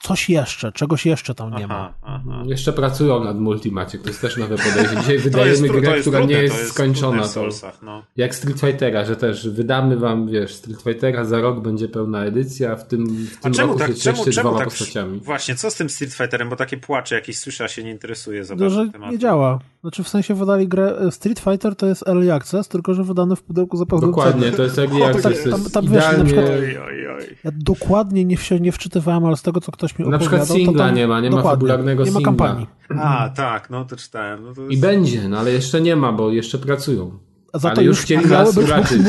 [0.00, 1.94] Coś jeszcze, czegoś jeszcze tam nie aha, ma.
[2.02, 2.42] Aha.
[2.46, 4.96] Jeszcze pracują nad Multimacie, to jest też nowe podejście.
[4.96, 7.28] Dzisiaj wydajemy grę, która nie jest, jest skończona.
[7.28, 8.02] Soulsach, no.
[8.16, 12.76] Jak Street Fightera, że też wydamy wam, wiesz, Street Fightera za rok będzie pełna edycja,
[12.76, 15.20] w tym, w tym czemu roku tak, się czemu, czemu dwoma tak, postaciami.
[15.20, 18.56] Właśnie, co z tym Street Fighterem, bo takie płacze jakieś słyszę, się nie interesuje za
[18.56, 18.84] bardzo.
[19.10, 19.58] Nie działa.
[19.86, 23.36] Znaczy w sensie wydali grę, e, Street Fighter to jest early access, tylko że wydany
[23.36, 25.42] w pudełku zapewne Dokładnie, to jest early access.
[25.42, 27.36] tam, tam, tam wiesz, na przykład, oj, oj, oj.
[27.44, 30.48] ja dokładnie nie, się nie wczytywałem, ale z tego, co ktoś mi opowiadał, na przykład
[30.48, 32.66] singla nie ma, nie ma fabularnego nie ma kampanii.
[33.00, 34.44] A, tak, no to czytałem.
[34.44, 34.72] No to jest...
[34.72, 37.18] I będzie, no ale jeszcze nie ma, bo jeszcze pracują.
[37.52, 39.02] A za to ale już chcieli nas uraczyć.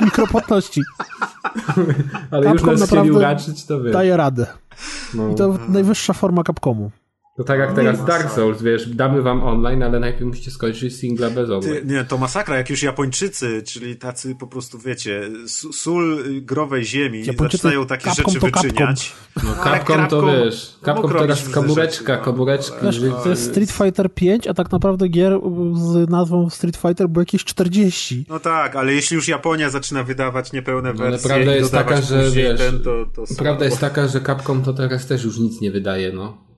[0.00, 0.82] mikropłatności.
[2.30, 3.92] ale Capcom już nas chcieli uraczyć, to wiesz.
[3.92, 4.46] Daje radę.
[5.14, 5.28] No.
[5.30, 6.90] I to najwyższa forma Capcomu.
[7.36, 10.96] To tak jak no teraz Dark Souls, wiesz, damy wam online, ale najpierw musicie skończyć
[10.96, 11.74] singla bez online.
[11.74, 15.30] Ty, nie, to masakra, jak już Japończycy, czyli tacy po prostu, wiecie,
[15.72, 19.12] sól growej ziemi, Japończycy zaczynają takie rzeczy wyczyniać.
[19.36, 22.22] No, no Capcom to wiesz, Capcom to teraz komóreczka, no.
[22.22, 22.76] komóreczka.
[22.82, 25.40] Wiesz, to jest Street Fighter 5, a tak naprawdę gier
[25.74, 28.26] z nazwą Street Fighter było jakieś 40.
[28.28, 32.00] No tak, ale jeśli już Japonia zaczyna wydawać niepełne wersje no, ale prawda jest taka,
[32.00, 35.60] że wiesz, ten, to, to prawda jest taka, że Capcom to teraz też już nic
[35.60, 36.51] nie wydaje, no.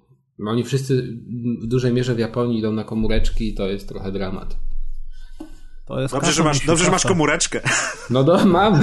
[0.46, 1.18] Oni wszyscy
[1.62, 4.56] w dużej mierze w Japonii idą na komóreczki i to jest trochę dramat.
[5.86, 7.60] Dobrze, że masz, dobrze że masz komóreczkę.
[8.10, 8.80] No do, mam.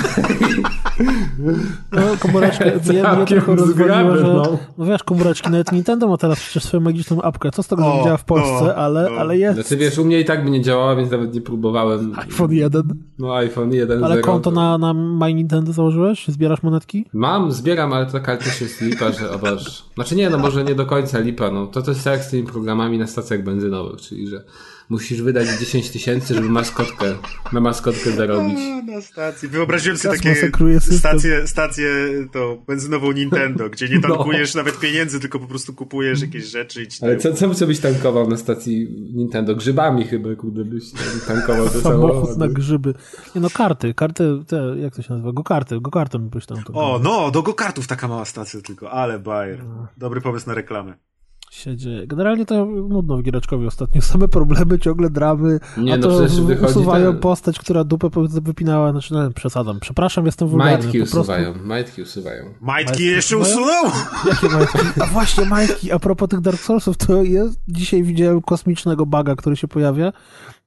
[1.91, 4.23] No, komóreczkę mnie, mnie trochę rozwaliło, że...
[4.23, 4.57] No.
[4.77, 7.51] no wiesz, komóreczki, nawet Nintendo ma teraz przecież swoją magiczną apkę.
[7.51, 9.55] Co z tego, że działa w Polsce, ale, ale jest.
[9.55, 12.13] Znaczy wiesz, u mnie i tak by nie działała, więc nawet nie próbowałem.
[12.17, 12.83] iPhone 1.
[13.19, 14.03] No iPhone 1.
[14.03, 16.27] Ale 0, konto na, na My Nintendo założyłeś?
[16.27, 17.05] Zbierasz monetki?
[17.13, 19.85] Mam, zbieram, ale taka też jest lipa, że obaż.
[19.95, 21.67] Znaczy nie, no może nie do końca lipa, no.
[21.67, 24.43] To to jest jak z tymi programami na stacjach benzynowych, czyli że
[24.91, 27.15] musisz wydać 10 tysięcy, żeby maskotkę,
[27.53, 28.59] na maskotkę zarobić.
[28.59, 29.49] A, na stacji.
[29.49, 31.87] Wyobraziłem sobie takie stacje, stację
[32.31, 34.15] to benzynową Nintendo, gdzie nie no.
[34.15, 34.59] tankujesz no.
[34.59, 38.27] nawet pieniędzy, tylko po prostu kupujesz jakieś rzeczy i ci Ale co, co byś tankował
[38.27, 39.55] na stacji Nintendo?
[39.55, 40.83] Grzybami chyba, kurde, byś
[41.27, 42.93] tankował te samochód na grzyby.
[43.35, 45.31] Nie no, karty, karty, te, jak to się nazywa?
[45.31, 49.63] Go-karty, go-kartem byś tam O, no, do go-kartów taka mała stacja tylko, ale bajer.
[49.63, 49.87] No.
[49.97, 51.10] Dobry pomysł na reklamę
[51.51, 52.07] się dzieje.
[52.07, 54.01] Generalnie to nudno w Giereczkowie ostatnio.
[54.11, 56.23] Same problemy, ciągle dramy, nie, a no to
[56.65, 57.21] usuwają ten...
[57.21, 58.09] postać, która dupę
[58.41, 58.91] wypinała.
[58.91, 59.79] Znaczy, no, przesadzam.
[59.79, 60.77] Przepraszam, jestem wulgarny.
[60.77, 62.43] Majtki usuwają, majtki usuwają.
[62.43, 63.85] Majtki, majtki jeszcze usunął?
[64.29, 64.79] Jakie majtki?
[65.01, 69.55] A właśnie majtki, a propos tych Dark Soulsów, to jest, dzisiaj widziałem kosmicznego baga, który
[69.55, 70.13] się pojawia.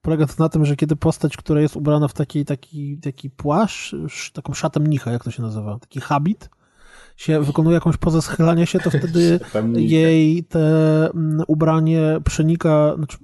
[0.03, 4.31] Polega to na tym, że kiedy postać, która jest ubrana w taki, taki, taki płaszcz,
[4.33, 6.49] taką szatę mnicha, jak to się nazywa, taki habit,
[7.17, 9.41] się wykonuje jakąś pozę schylania się, to wtedy
[9.77, 10.61] jej te
[11.15, 13.19] mm, ubranie przenika, znaczy,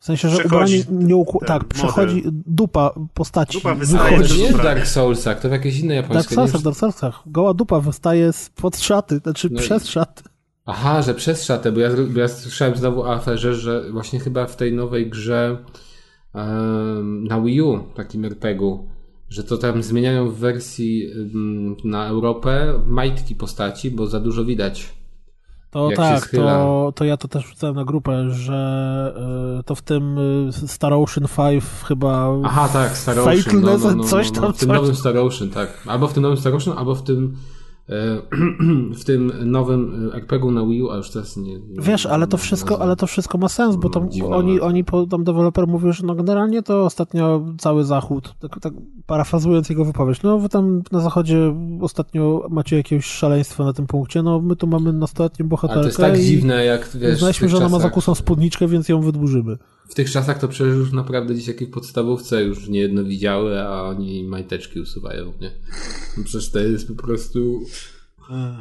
[0.00, 1.46] w sensie, że przechodzi ubranie nie układa.
[1.46, 3.58] Tak, przechodzi dupa postaci.
[3.58, 6.36] Dupa wystaje to nie jest Dark Soulsach, to w jakiejś innej japońskiej.
[6.36, 7.22] Dark Soulsach, Dark Soulsach.
[7.26, 9.88] Goła dupa wystaje spod szaty, znaczy no przez i...
[9.88, 10.22] szaty.
[10.70, 14.46] Aha, że przez szatę, bo ja, bo ja słyszałem znowu o aferze, że właśnie chyba
[14.46, 15.64] w tej nowej grze
[16.34, 18.88] um, na Wii U, takim RPG-u,
[19.30, 21.10] że to tam zmieniają w wersji
[21.84, 24.98] na Europę majtki postaci, bo za dużo widać.
[25.70, 29.14] To tak, to, to ja to też wrzucałem na grupę, że
[29.60, 32.28] y, to w tym y, Star Ocean 5 chyba.
[32.44, 33.60] Aha, tak, Star Ocean.
[33.60, 34.52] No, no, no, coś tam.
[34.52, 34.78] W tym coś...
[34.78, 35.82] nowym Star Ocean, tak.
[35.86, 37.36] Albo w tym nowym Star Ocean, albo w tym
[39.00, 41.58] w tym nowym RPG-u na Wii U, a już teraz nie...
[41.58, 45.24] nie Wiesz, ale to wszystko, ale to wszystko ma sens, bo tam oni, oni, tam
[45.24, 48.72] deweloper mówił, że no generalnie to ostatnio cały Zachód, tak, tak
[49.06, 54.22] parafrazując jego wypowiedź, no wy tam na Zachodzie ostatnio macie jakieś szaleństwo na tym punkcie,
[54.22, 57.18] no my tu mamy nastoletnią bohaterkę ale to jest tak dziwne, jak wiesz...
[57.18, 59.56] Znaliśmy, że ona ma zakusą spódniczkę, więc ją wydłużymy.
[59.88, 63.82] W tych czasach to przecież już naprawdę dzieciaki w podstawówce już nie jedno widziały, a
[63.82, 65.50] oni majteczki usuwają, nie?
[66.18, 67.60] No przecież to jest po prostu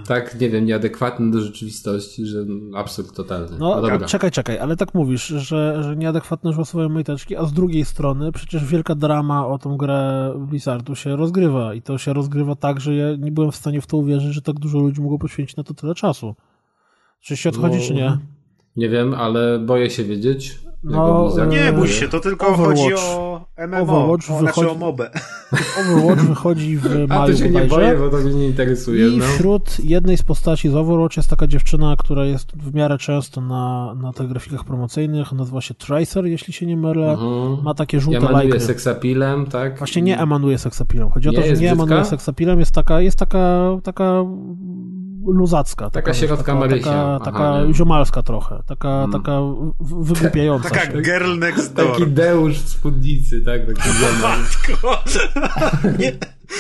[0.07, 3.57] tak, nie wiem, nieadekwatny do rzeczywistości, że absurd totalny.
[3.59, 7.53] No, no czekaj, czekaj, ale tak mówisz, że, że nieadekwatne że usuwają majteczki, a z
[7.53, 12.55] drugiej strony przecież wielka drama o tą grę Blizzardu się rozgrywa i to się rozgrywa
[12.55, 15.19] tak, że ja nie byłem w stanie w to uwierzyć, że tak dużo ludzi mogło
[15.19, 16.35] poświęcić na to tyle czasu.
[17.21, 18.17] Czy się odchodzi, no, czy nie?
[18.75, 20.59] Nie wiem, ale boję się wiedzieć.
[20.89, 22.79] No, nie bój się, to tylko Overwatch.
[22.79, 24.61] chodzi o MMO, Overwatch o, wychodzi...
[24.61, 25.09] Znaczy mobę.
[25.79, 29.07] Overwatch wychodzi w maju A to się nie boję, bo to mnie nie interesuje.
[29.07, 29.25] I no.
[29.25, 33.95] wśród jednej z postaci z Overwatch jest taka dziewczyna, która jest w miarę często na,
[33.95, 37.11] na tych grafikach promocyjnych, nazywa się Tracer, jeśli się nie mylę.
[37.11, 37.63] Mhm.
[37.63, 38.59] Ma takie żółte emanuje lajky.
[38.59, 39.77] seksapilem, tak?
[39.77, 41.09] Właśnie nie emanuje seksapilem.
[41.09, 41.73] Chodzi nie o to, że nie brzydka?
[41.73, 44.23] emanuje seksapilem, jest taka, jest taka, taka
[45.27, 45.85] luzacka.
[45.85, 46.85] Taka, taka środka taka, Marysia.
[46.85, 48.63] Taka, Aha, taka ziomalska trochę.
[48.65, 49.11] Taka, hmm.
[49.11, 49.39] taka
[49.79, 51.01] wygłupiająca Taka się.
[51.01, 51.91] girl next door.
[51.91, 53.61] Taki deusz w spódnicy, tak?
[53.65, 53.89] Taki
[54.21, 55.03] Matko!
[55.99, 56.11] nie.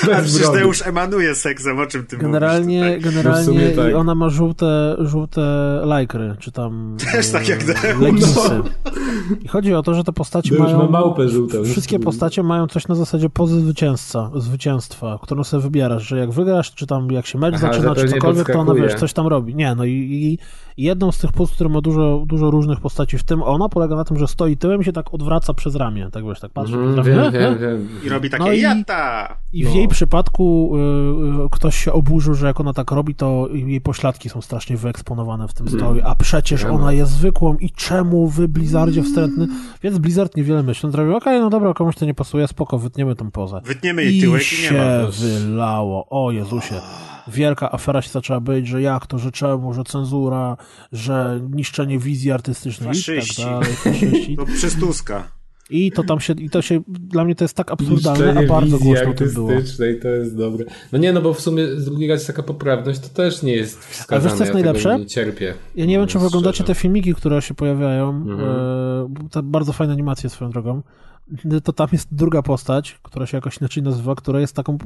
[0.03, 3.95] A przecież to już emanuje seksem, o czym ty generalnie, mówisz Generalnie no tak.
[3.95, 5.41] ona ma żółte, żółte
[5.83, 8.49] lajkry, czy tam Też tak jak e, leginsy.
[8.49, 8.63] No.
[9.41, 10.77] I chodzi o to, że te postaci to mają...
[10.77, 11.63] ma małpę żółtą.
[11.63, 16.73] Wszystkie postacie mają coś na zasadzie pozy zwycięzca, zwycięstwa, którą sobie wybierasz, że jak wygrasz,
[16.73, 19.55] czy tam jak się mecz Aha, zaczyna, czy cokolwiek, to ona wiesz, coś tam robi.
[19.55, 20.39] Nie, no i, i
[20.77, 24.03] jedną z tych pust, które ma dużo, dużo różnych postaci, w tym ona, polega na
[24.03, 26.93] tym, że stoi tyłem i się tak odwraca przez ramię, tak wiesz, tak patrzy mm,
[26.93, 27.31] przez ramię.
[27.31, 27.89] Wiem, wiem, wiem.
[28.05, 29.37] I robi takie no jata!
[29.53, 29.75] I, i w no.
[29.75, 34.29] jej przypadku y, y, ktoś się oburzył, że jak ona tak robi, to jej pośladki
[34.29, 35.79] są strasznie wyeksponowane w tym mm.
[35.79, 39.47] stoju, a przecież ona jest zwykłą i czemu wy Blizzardzie wstrętny?
[39.83, 40.85] Więc Blizzard niewiele myśli.
[40.85, 43.61] On zrobił, okej, okay, no dobra, komuś to nie pasuje, spoko, wytniemy tą pozę.
[43.65, 44.77] Wytniemy jej tyłek i, i nie ma.
[44.77, 46.07] się wylało.
[46.09, 46.75] O Jezusie
[47.31, 50.57] wielka afera się zaczęła być, że jak to, że czemu, że cenzura,
[50.91, 53.41] że niszczenie wizji artystycznej faszyści.
[53.41, 53.75] i tak dalej.
[53.75, 54.35] Faszyści.
[54.35, 55.37] To przez Tuska.
[55.69, 58.79] I to tam się, i to się, dla mnie to jest tak absurdalne, a bardzo
[58.79, 59.51] głośno to było.
[59.51, 60.65] i to jest dobre.
[60.91, 63.85] No nie, no bo w sumie z drugiej raz taka poprawność to też nie jest
[63.85, 64.27] wskazane.
[64.27, 64.99] A wiesz co jest ja najlepsze?
[64.99, 65.53] Nie cierpię.
[65.75, 68.09] Ja nie wiem, czy oglądacie te filmiki, które się pojawiają.
[68.09, 68.39] Mhm.
[69.25, 70.81] E, te bardzo fajne animacje swoją drogą
[71.63, 74.77] to tam jest druga postać, która się jakoś inaczej nazywa, która jest taką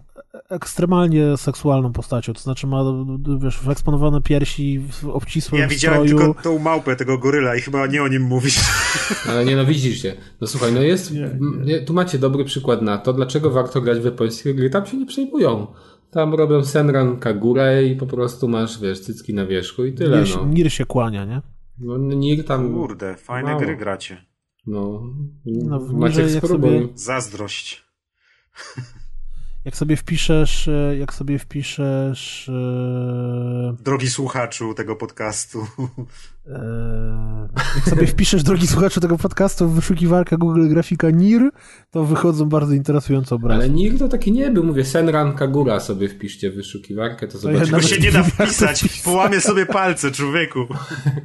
[0.50, 2.84] ekstremalnie seksualną postacią, to znaczy ma,
[3.40, 6.26] wiesz, wyeksponowane piersi w obcisłym Ja widziałem stroju.
[6.34, 8.60] tylko tą małpę, tego goryla i chyba nie o nim mówisz.
[9.30, 10.14] Ale nienawidzisz się.
[10.42, 11.30] No słuchaj, no jest, nie,
[11.66, 11.80] nie.
[11.82, 15.06] tu macie dobry przykład na to, dlaczego warto grać w japońskie gry, tam się nie
[15.06, 15.68] przejmują.
[16.12, 20.36] Tam robią Senran Kagurę i po prostu masz, wiesz, cycki na wierzchu i tyle, Nir,
[20.38, 20.46] no.
[20.46, 21.42] Nir się kłania, nie?
[21.80, 22.74] No Nir tam...
[22.74, 23.62] Kurde, fajne mało.
[23.62, 24.26] gry gracie.
[24.66, 25.14] No,
[25.46, 26.82] no Maciek spróbuj.
[26.82, 26.98] Sobie...
[26.98, 27.84] Zazdrość.
[29.66, 32.50] Jak sobie wpiszesz, e, jak sobie wpiszesz...
[32.50, 35.68] E, drogi słuchaczu tego podcastu.
[36.48, 41.50] E, jak sobie wpiszesz, drogi słuchaczu tego podcastu, w wyszukiwarkę Google Grafika NIR,
[41.92, 43.56] to wychodzą bardzo interesujące obrazy.
[43.56, 47.76] Ale NIR to taki nie był, mówię, Senran Kagura sobie wpiszcie w wyszukiwarkę, to zobaczycie.
[47.76, 50.60] Ja się nie da wpisać, połamie sobie palce, człowieku.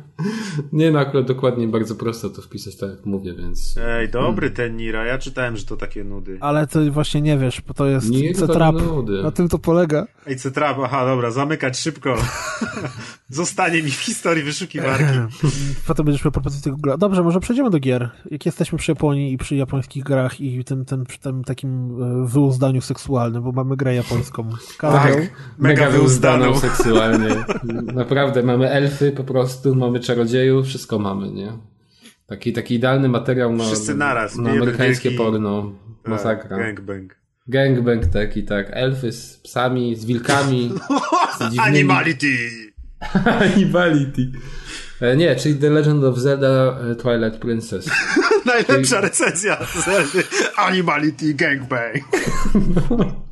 [0.73, 3.79] nie no, akurat dokładnie bardzo prosto to wpisać, tak jak mówię, więc...
[3.83, 6.39] Ej, dobry ten NIR, a ja czytałem, że to takie nudy.
[6.41, 8.77] Ale to właśnie nie wiesz, bo to jest C-Trap,
[9.23, 10.07] na tym to polega.
[10.27, 12.17] Ej, C-Trap, aha, dobra, zamykać szybko.
[13.29, 15.06] Zostanie mi w historii wyszukiwarki.
[15.87, 16.91] Potem będziesz miał propozycję Google.
[16.99, 18.11] Dobrze, może przejdziemy do gier.
[18.31, 22.81] Jak jesteśmy przy Japonii i przy japońskich grach i tym, tym, tym takim e, wyuzdaniu
[22.81, 24.49] seksualnym, bo mamy grę japońską.
[24.81, 25.27] Tak, mega,
[25.59, 27.29] mega wyuzdaną seksualnie.
[27.95, 31.53] Naprawdę, mamy elfy po prostu, mamy czarodziejów, wszystko mamy, nie?
[32.27, 35.25] Taki, taki idealny materiał na, Wszyscy naraz, na amerykańskie wielki...
[35.25, 35.73] porno.
[36.03, 36.59] Tak, Masakra.
[36.59, 37.17] Gangbang.
[37.49, 38.67] Gangbang taki, tak.
[38.71, 40.73] Elfy z psami, z wilkami.
[41.39, 41.59] z dziwnymi...
[41.59, 42.37] Animality!
[43.55, 44.33] Animality.
[45.01, 47.91] E, nie, czyli The Legend of Zelda e, Twilight Princess.
[48.47, 51.97] Najlepsza recenzja Zelda Animality Gangbang.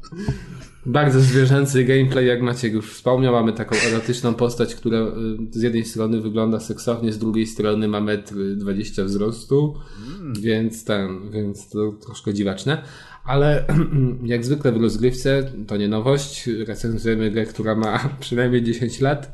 [0.87, 3.33] Bardzo zwierzęcy gameplay, jak Maciek już wspomniał.
[3.33, 5.13] Mamy taką erotyczną postać, która e,
[5.51, 9.75] z jednej strony wygląda seksownie, z drugiej strony ma metr 20 wzrostu,
[10.21, 10.35] mm.
[10.41, 12.83] więc ten, więc to troszkę dziwaczne.
[13.25, 13.65] Ale
[14.25, 19.33] jak zwykle w rozgrywce, to nie nowość, recenzujemy grę, która ma przynajmniej 10 lat.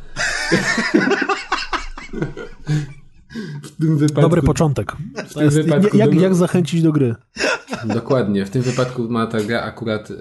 [3.62, 4.92] W tym wypadku, Dobry początek.
[5.36, 7.14] Jest, wypadku jak, jak zachęcić do gry?
[7.84, 8.46] Dokładnie.
[8.46, 10.16] W tym wypadku ma ta gra akurat y,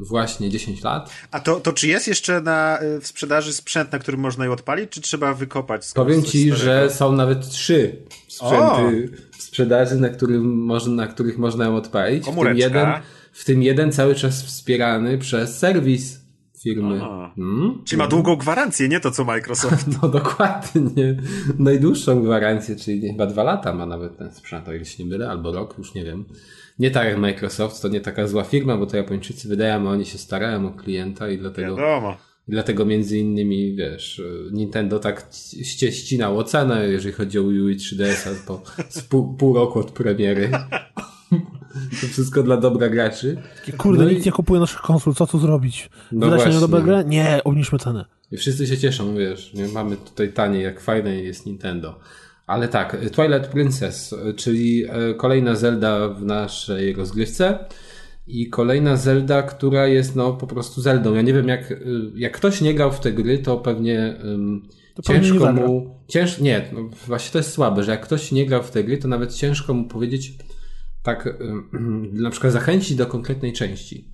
[0.00, 1.10] właśnie 10 lat.
[1.30, 4.52] A to, to czy jest jeszcze na, y, w sprzedaży sprzęt, na którym można ją
[4.52, 5.92] odpalić, czy trzeba wykopać?
[5.94, 7.96] Powiem ci, że są nawet trzy
[8.28, 8.90] sprzęty o!
[9.38, 12.24] w sprzedaży, na, którym można, na których można ją odpalić.
[12.24, 12.86] W tym, jeden,
[13.32, 16.23] w tym jeden cały czas wspierany przez serwis
[16.64, 17.00] firmy.
[17.36, 17.82] Hmm?
[17.84, 19.86] Czyli ma długą gwarancję, nie to co Microsoft.
[20.02, 21.16] No dokładnie.
[21.58, 25.30] Najdłuższą gwarancję, czyli chyba dwa lata ma nawet ten sprzęt, o ile się nie mylę,
[25.30, 26.24] albo rok, już nie wiem.
[26.78, 30.06] Nie tak jak Microsoft, to nie taka zła firma, bo to Japończycy wydają, a oni
[30.06, 31.76] się starają o klienta i dlatego...
[31.76, 32.16] Wiadomo.
[32.48, 34.22] I dlatego między innymi, wiesz,
[34.52, 35.26] Nintendo tak
[35.90, 38.62] ścinało cenę, jeżeli chodzi o Wii U 3DS po
[39.08, 40.50] pół, pół roku od premiery.
[42.00, 43.36] To wszystko dla dobra graczy.
[43.76, 44.26] Kurde, no nikt i...
[44.26, 45.90] nie kupuje naszych konsol, co tu zrobić?
[46.12, 47.04] No Wydać na dobre grę?
[47.06, 48.04] Nie, obniżmy cenę.
[48.32, 49.68] I wszyscy się cieszą, wiesz, nie?
[49.68, 51.98] mamy tutaj taniej, jak fajne jest Nintendo.
[52.46, 57.58] Ale tak, Twilight Princess, czyli e, kolejna Zelda w naszej rozgrywce
[58.26, 61.14] i kolejna Zelda, która jest no po prostu Zeldą.
[61.14, 64.62] Ja nie wiem, jak, y, jak ktoś nie grał w te gry, to pewnie um,
[64.94, 66.00] to ciężko pewnie mu.
[66.08, 68.98] Cięż, nie, no właśnie to jest słabe, że jak ktoś nie grał w te gry,
[68.98, 70.38] to nawet ciężko mu powiedzieć,
[71.04, 71.38] tak
[72.12, 74.08] na przykład zachęcić do konkretnej części.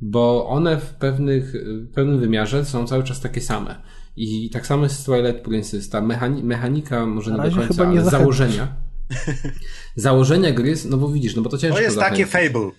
[0.00, 3.82] Bo one w, pewnych, w pewnym wymiarze są cały czas takie same.
[4.16, 5.88] I tak samo jest z Twilight Princess.
[5.88, 8.76] Ta mechani mechanika, może nie do końca, ale założenia
[9.96, 12.30] Założenia gry, no bo widzisz, no bo to ciężko To jest zachęcić.
[12.30, 12.70] takie Fable.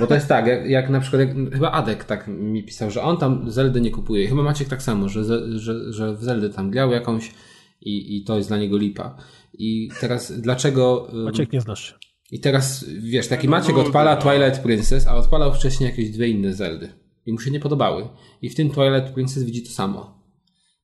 [0.00, 3.02] Bo to jest tak, jak, jak na przykład, jak, chyba Adek tak mi pisał, że
[3.02, 4.24] on tam Zeldy nie kupuje.
[4.24, 5.24] I chyba Maciek tak samo, że,
[5.58, 7.30] że, że w Zeldy tam grał jakąś
[7.80, 9.16] i, i to jest dla niego lipa.
[9.58, 11.08] I teraz dlaczego...
[11.12, 12.05] Maciek nie znasz się.
[12.30, 16.88] I teraz, wiesz, taki Maciek odpala Twilight Princess, a odpalał wcześniej jakieś dwie inne Zeldy.
[17.26, 18.08] I mu się nie podobały.
[18.42, 20.22] I w tym Twilight Princess widzi to samo.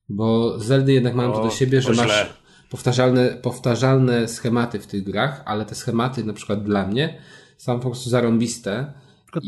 [0.09, 2.33] Bo Zeldy jednak mają to do siebie, że masz
[2.69, 7.17] powtarzalne, powtarzalne schematy w tych grach, ale te schematy na przykład dla mnie
[7.57, 8.93] są po prostu zarąbiste.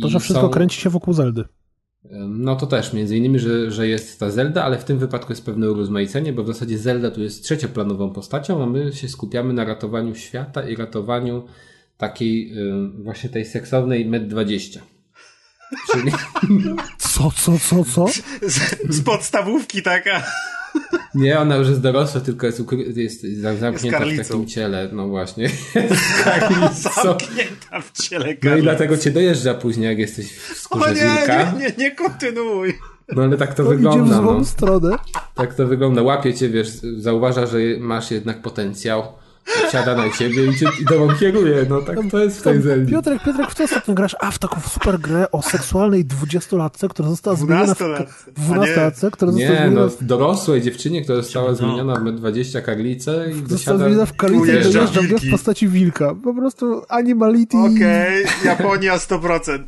[0.01, 0.49] To, że wszystko są...
[0.49, 1.43] kręci się wokół Zeldy.
[2.27, 5.45] No to też, między innymi, że, że jest ta Zelda, ale w tym wypadku jest
[5.45, 9.65] pewne urozmaicenie, bo w zasadzie Zelda tu jest trzecioplanową postacią, a my się skupiamy na
[9.65, 11.45] ratowaniu świata i ratowaniu
[11.97, 12.53] takiej
[13.03, 14.79] właśnie tej seksownej Med-20.
[15.91, 16.11] Czyli...
[16.97, 18.07] Co, co, co, co?
[18.47, 20.23] Z, z podstawówki taka.
[21.15, 22.59] Nie, ona już jest dorosła, tylko jest,
[22.95, 23.25] jest
[23.59, 24.89] zamknięta jest w takim ciele.
[24.93, 25.49] No właśnie.
[27.03, 28.49] zamknięta w ciele karlicą.
[28.49, 31.51] No i dlatego cię dojeżdża później, jak jesteś w skórze o nie, wilka.
[31.51, 32.73] Nie, nie, nie kontynuuj.
[33.15, 34.05] No ale tak to, to wygląda.
[34.05, 34.45] Idzie w złą no.
[34.45, 34.97] stronę.
[35.35, 36.01] Tak to wygląda.
[36.01, 39.03] Łapie cię, wiesz, zauważa, że masz jednak potencjał
[39.71, 41.65] siada na ciebie i, cię, i tobą kieruje.
[41.69, 42.91] No tak to jest w tej Zeldzie.
[42.91, 44.15] Piotrek, Piotrek, w co ostatnio grasz?
[44.19, 48.33] A, w taką super grę o seksualnej dwudziestolatce, która została zmieniona w...
[48.33, 49.85] Dwunastolatce, która została nie, zmieniona...
[49.85, 51.55] no dorosłej dziewczynie, która została no.
[51.55, 56.15] zmieniona w 20 karlicę i Została zmieniona w karlicę i dojeżdża w postaci wilka.
[56.23, 57.57] Po prostu animality...
[57.57, 59.59] Okej, okay, Japonia 100%.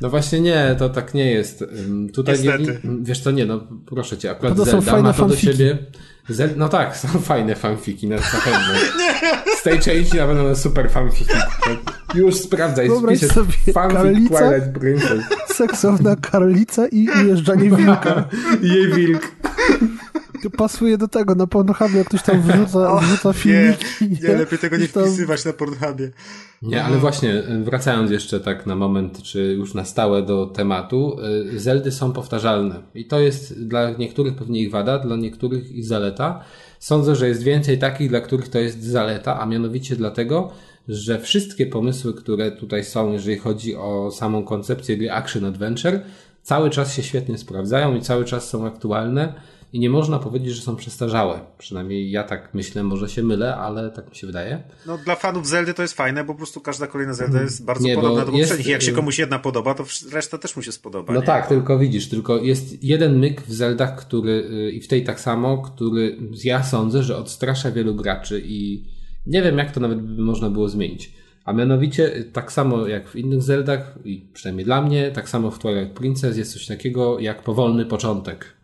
[0.00, 1.64] No właśnie nie, to tak nie jest.
[2.14, 2.80] Tutaj Niestety.
[2.84, 5.78] Nie, wiesz co, nie, no proszę cię, akurat to Zelda ma to do siebie...
[6.56, 8.74] No tak, są fajne fanfiki na, pewno.
[9.60, 11.34] Z tej części na pewno super fanfiki.
[12.14, 15.24] Już sprawdzaj, Wyobraź sobie fanfic karlica, Twilight Princess.
[15.46, 18.24] Seksowna karlica i ujeżdżanie wilka.
[18.62, 19.32] Jej wilk.
[20.42, 23.84] To pasuje do tego, na Pornhubie jak ktoś tam wrzuca, wrzuca filmiki.
[24.00, 25.04] Nie, nie, lepiej tego nie tam...
[25.04, 26.10] wpisywać na Pornhubie.
[26.62, 31.16] Nie, ale właśnie, wracając jeszcze tak na moment, czy już na stałe do tematu,
[31.54, 32.82] y, Zeldy są powtarzalne.
[32.94, 36.44] I to jest dla niektórych pewnie ich wada, dla niektórych ich zaleta.
[36.78, 40.50] Sądzę, że jest więcej takich, dla których to jest zaleta, a mianowicie dlatego,
[40.88, 46.00] że wszystkie pomysły, które tutaj są, jeżeli chodzi o samą koncepcję gry Action Adventure,
[46.42, 49.34] cały czas się świetnie sprawdzają i cały czas są aktualne
[49.72, 51.40] i nie można powiedzieć, że są przestarzałe.
[51.58, 54.62] Przynajmniej ja tak myślę, może się mylę, ale tak mi się wydaje.
[54.86, 57.86] No dla fanów Zeldy to jest fajne, bo po prostu każda kolejna Zelda jest bardzo
[57.86, 58.66] nie, podobna do poprzednich.
[58.66, 61.12] Jak się y- komuś jedna podoba, to reszta też mu się spodoba.
[61.12, 61.26] No nie?
[61.26, 65.20] tak, tylko widzisz, tylko jest jeden myk w Zeldach, który y, i w tej tak
[65.20, 68.84] samo, który ja sądzę, że odstrasza wielu graczy i
[69.26, 71.12] nie wiem jak to nawet by można było zmienić.
[71.44, 75.50] A mianowicie, y, tak samo jak w innych Zeldach, i przynajmniej dla mnie, tak samo
[75.50, 78.59] w Twilight Princess jest coś takiego jak powolny początek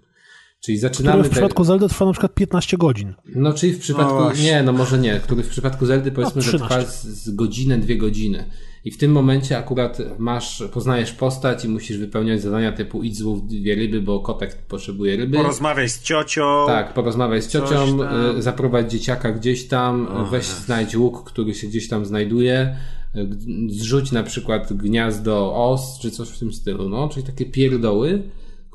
[0.66, 1.18] Czyli zaczynamy.
[1.18, 1.66] Który w przypadku te...
[1.66, 3.14] Zeldy trwa na przykład 15 godzin.
[3.34, 4.14] No, czyli w przypadku.
[4.14, 5.20] No nie, no może nie.
[5.20, 8.44] Który w przypadku Zeldy powiedzmy, no, że trwa z, z godzinę, dwie godziny.
[8.84, 13.48] I w tym momencie akurat masz, poznajesz postać i musisz wypełniać zadania typu idź złów
[13.48, 15.36] dwie ryby, bo kotek potrzebuje ryby.
[15.36, 16.64] Porozmawiaj z ciocią.
[16.66, 17.98] Tak, porozmawiaj z ciocią,
[18.38, 20.64] y, zaprowadź dzieciaka gdzieś tam, oh, weź yes.
[20.64, 22.76] znajdź łuk, który się gdzieś tam znajduje,
[23.16, 23.28] y,
[23.68, 28.22] zrzuć na przykład gniazdo os, czy coś w tym stylu, no, czyli takie pierdoły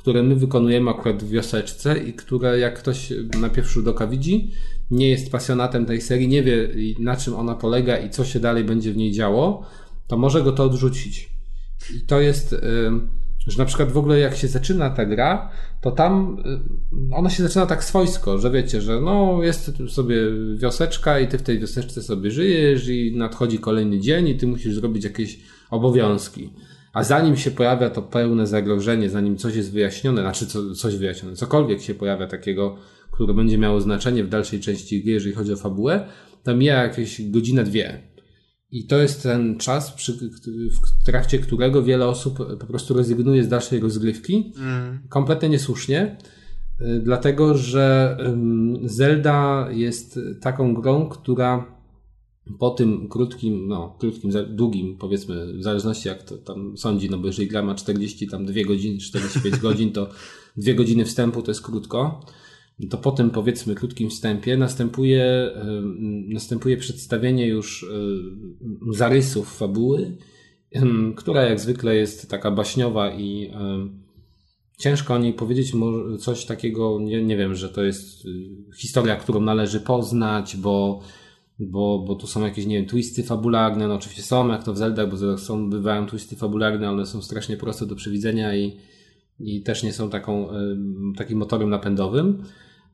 [0.01, 4.51] które my wykonujemy akurat w wioseczce i które jak ktoś na pierwszy rzut oka widzi,
[4.91, 8.63] nie jest pasjonatem tej serii, nie wie na czym ona polega i co się dalej
[8.63, 9.65] będzie w niej działo,
[10.07, 11.29] to może go to odrzucić.
[11.95, 12.55] I to jest,
[13.47, 16.43] że na przykład w ogóle jak się zaczyna ta gra, to tam
[17.13, 20.15] ona się zaczyna tak swojsko, że wiecie, że no jest sobie
[20.55, 24.75] wioseczka i ty w tej wioseczce sobie żyjesz i nadchodzi kolejny dzień i ty musisz
[24.75, 26.49] zrobić jakieś obowiązki.
[26.93, 31.35] A zanim się pojawia to pełne zagrożenie, zanim coś jest wyjaśnione, znaczy co, coś wyjaśnione,
[31.35, 32.77] cokolwiek się pojawia takiego,
[33.11, 36.07] które będzie miało znaczenie w dalszej części gry, jeżeli chodzi o fabułę,
[36.43, 38.11] to mija jakieś godzinę, dwie.
[38.71, 40.13] I to jest ten czas, przy,
[41.01, 44.53] w trakcie którego wiele osób po prostu rezygnuje z dalszej rozgrywki.
[44.57, 44.99] Mm.
[45.09, 46.17] Kompletnie niesłusznie,
[46.81, 48.17] y, dlatego że
[48.83, 51.80] Zelda jest taką grą, która
[52.59, 57.27] po tym krótkim, no krótkim, długim powiedzmy, w zależności jak to tam sądzi, no bo
[57.27, 60.09] jeżeli gra ma 40, tam 2 godziny, 45 godzin, to
[60.57, 62.25] 2 godziny wstępu to jest krótko.
[62.89, 65.51] to po tym powiedzmy krótkim wstępie następuje,
[66.27, 67.85] następuje przedstawienie już
[68.91, 70.17] zarysów fabuły,
[71.15, 73.51] która jak zwykle jest taka baśniowa i
[74.77, 75.73] ciężko o niej powiedzieć
[76.19, 78.27] coś takiego, nie, nie wiem, że to jest
[78.77, 81.01] historia, którą należy poznać, bo
[81.61, 84.77] bo, bo tu są jakieś, nie wiem, twisty fabularne, no oczywiście są, jak to w
[84.77, 88.77] Zelda, bo są, bywają twisty fabularne, one są strasznie proste do przewidzenia i,
[89.39, 90.47] i też nie są taką,
[91.17, 92.43] takim motorem napędowym.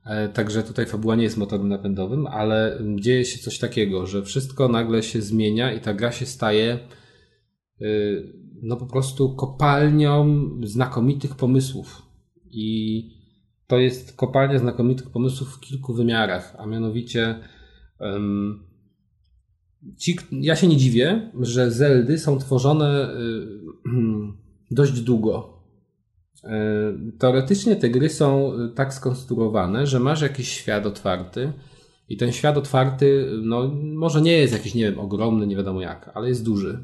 [0.05, 4.68] E, także tutaj fabuła nie jest motorem napędowym, ale dzieje się coś takiego, że wszystko
[4.68, 6.80] nagle się zmienia i ta gra się staje
[7.82, 12.01] y, no po prostu kopalnią znakomitych pomysłów.
[12.51, 13.01] I
[13.68, 17.39] to jest kopalnia znakomitych pomysłów w kilku wymiarach, a mianowicie
[19.98, 25.58] Ci, ja się nie dziwię, że Zeldy są tworzone y, dość długo.
[26.43, 31.54] E, teoretycznie te gry są tak skonstruowane, że masz jakiś świat otwarty
[32.10, 36.12] i ten świat otwarty, no, może nie jest jakiś, nie wiem, ogromny, nie wiadomo jak,
[36.14, 36.84] ale jest duży.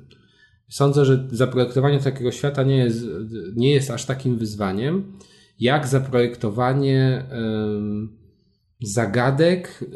[0.70, 3.06] Sądzę, że zaprojektowanie takiego świata nie jest,
[3.56, 5.14] nie jest aż takim wyzwaniem,
[5.60, 7.26] jak zaprojektowanie
[8.84, 9.88] zagadek y,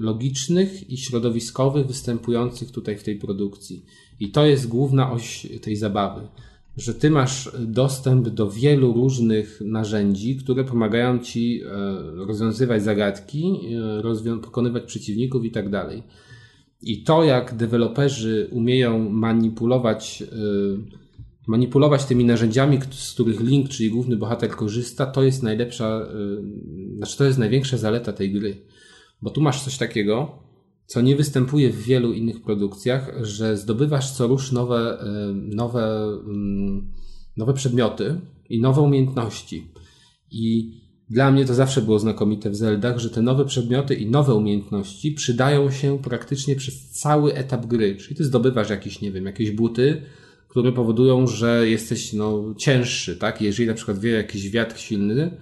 [0.00, 3.84] logicznych i środowiskowych występujących tutaj w tej produkcji.
[4.20, 6.28] I to jest główna oś tej zabawy,
[6.76, 11.68] że ty masz dostęp do wielu różnych narzędzi, które pomagają ci e,
[12.14, 13.60] rozwiązywać zagadki,
[14.24, 15.66] e, pokonywać przeciwników i tak.
[16.82, 21.01] I to, jak deweloperzy umieją manipulować e,
[21.52, 26.06] manipulować tymi narzędziami, z których Link, czyli główny bohater, korzysta, to jest najlepsza,
[26.94, 28.56] y, znaczy to jest największa zaleta tej gry.
[29.22, 30.38] Bo tu masz coś takiego,
[30.86, 36.92] co nie występuje w wielu innych produkcjach, że zdobywasz co rusz nowe, y, nowe, mm,
[37.36, 39.66] nowe przedmioty i nowe umiejętności.
[40.30, 40.72] I
[41.10, 45.12] dla mnie to zawsze było znakomite w Zeldach, że te nowe przedmioty i nowe umiejętności
[45.12, 47.96] przydają się praktycznie przez cały etap gry.
[47.96, 50.02] Czyli ty zdobywasz jakieś, nie wiem, jakieś buty,
[50.52, 53.42] które powodują, że jesteś no, cięższy, tak?
[53.42, 55.36] Jeżeli na przykład wie jakiś wiatr silny,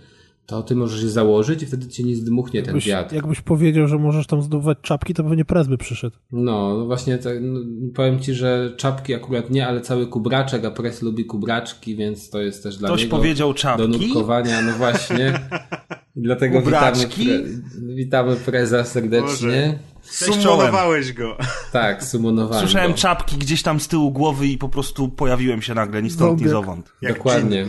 [0.47, 3.15] to ty możesz je założyć i wtedy cię nie zdmuchnie jakbyś, ten wiatr.
[3.15, 6.17] Jakbyś powiedział, że możesz tam zdobywać czapki, to pewnie prez by przyszedł.
[6.33, 7.61] No, no właśnie tak, no,
[7.95, 12.41] powiem ci, że czapki akurat nie, ale cały kubraczek, a pres lubi kubraczki, więc to
[12.41, 13.83] jest też dla Ktoś niego powiedział czapki?
[13.83, 15.33] do nutkowania, no właśnie.
[16.17, 19.79] Dlatego witamy, pre, witamy preza serdecznie.
[19.83, 19.90] Boże.
[20.11, 21.37] Sumonowałeś go.
[21.73, 22.99] Tak, sumonowałem Słyszałem go.
[22.99, 26.49] czapki gdzieś tam z tyłu głowy i po prostu pojawiłem się nagle, ni stąd, ni
[26.49, 26.93] zowąd.
[27.03, 27.67] Dokładnie.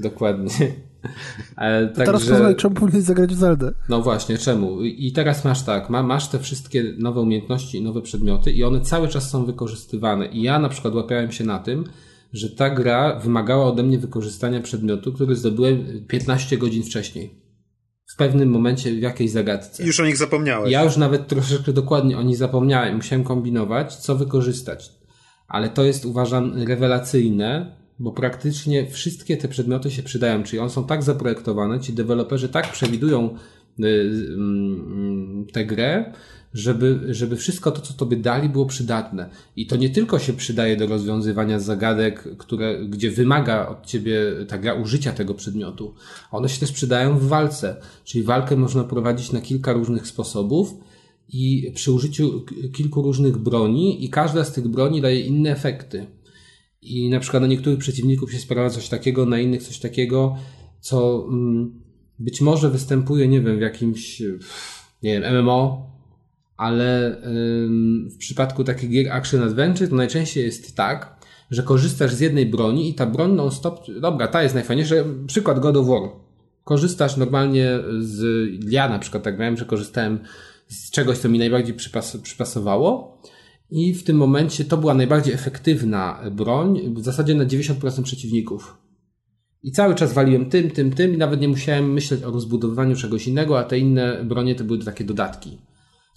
[0.00, 0.50] Dokładnie.
[1.56, 2.54] Ale tak, teraz że...
[2.54, 3.72] czemu powinien zagrać w Zeldę.
[3.88, 4.82] No właśnie, czemu?
[4.82, 8.80] I teraz masz tak, ma, masz te wszystkie nowe umiejętności i nowe przedmioty i one
[8.80, 10.26] cały czas są wykorzystywane.
[10.26, 11.84] I ja na przykład łapiałem się na tym,
[12.32, 17.43] że ta gra wymagała ode mnie wykorzystania przedmiotu, który zdobyłem 15 godzin wcześniej
[18.14, 19.84] w pewnym momencie w jakiejś zagadce.
[19.84, 20.72] Już o nich zapomniałeś.
[20.72, 22.96] Ja już nawet troszeczkę dokładnie o nich zapomniałem.
[22.96, 24.92] Musiałem kombinować, co wykorzystać.
[25.48, 30.42] Ale to jest uważam rewelacyjne, bo praktycznie wszystkie te przedmioty się przydają.
[30.42, 33.36] Czyli one są tak zaprojektowane, ci deweloperzy tak przewidują
[33.80, 36.12] y, y, tę grę,
[36.54, 39.30] żeby, żeby wszystko to, co tobie dali, było przydatne.
[39.56, 44.58] I to nie tylko się przydaje do rozwiązywania zagadek, które, gdzie wymaga od ciebie ta
[44.58, 45.94] gra użycia tego przedmiotu.
[46.30, 47.76] One się też przydają w walce.
[48.04, 50.74] Czyli walkę można prowadzić na kilka różnych sposobów
[51.28, 56.06] i przy użyciu kilku różnych broni i każda z tych broni daje inne efekty.
[56.82, 60.36] I na przykład na niektórych przeciwników się sprawia coś takiego, na innych coś takiego,
[60.80, 61.80] co mm,
[62.18, 64.20] być może występuje, nie wiem, w jakimś,
[65.02, 65.93] nie wiem, MMO,
[66.56, 67.16] ale
[68.14, 71.16] w przypadku takich gier Action Adventure to najczęściej jest tak,
[71.50, 74.94] że korzystasz z jednej broni i ta broń non-stop, dobra, ta jest najfajniejsza,
[75.26, 76.02] przykład God of War.
[76.64, 80.18] Korzystasz normalnie z, ja na przykład tak miałem, że korzystałem
[80.68, 83.18] z czegoś, co mi najbardziej przypas, przypasowało
[83.70, 88.78] i w tym momencie to była najbardziej efektywna broń, w zasadzie na 90% przeciwników.
[89.62, 93.28] I cały czas waliłem tym, tym, tym i nawet nie musiałem myśleć o rozbudowywaniu czegoś
[93.28, 95.58] innego, a te inne bronie to były takie dodatki.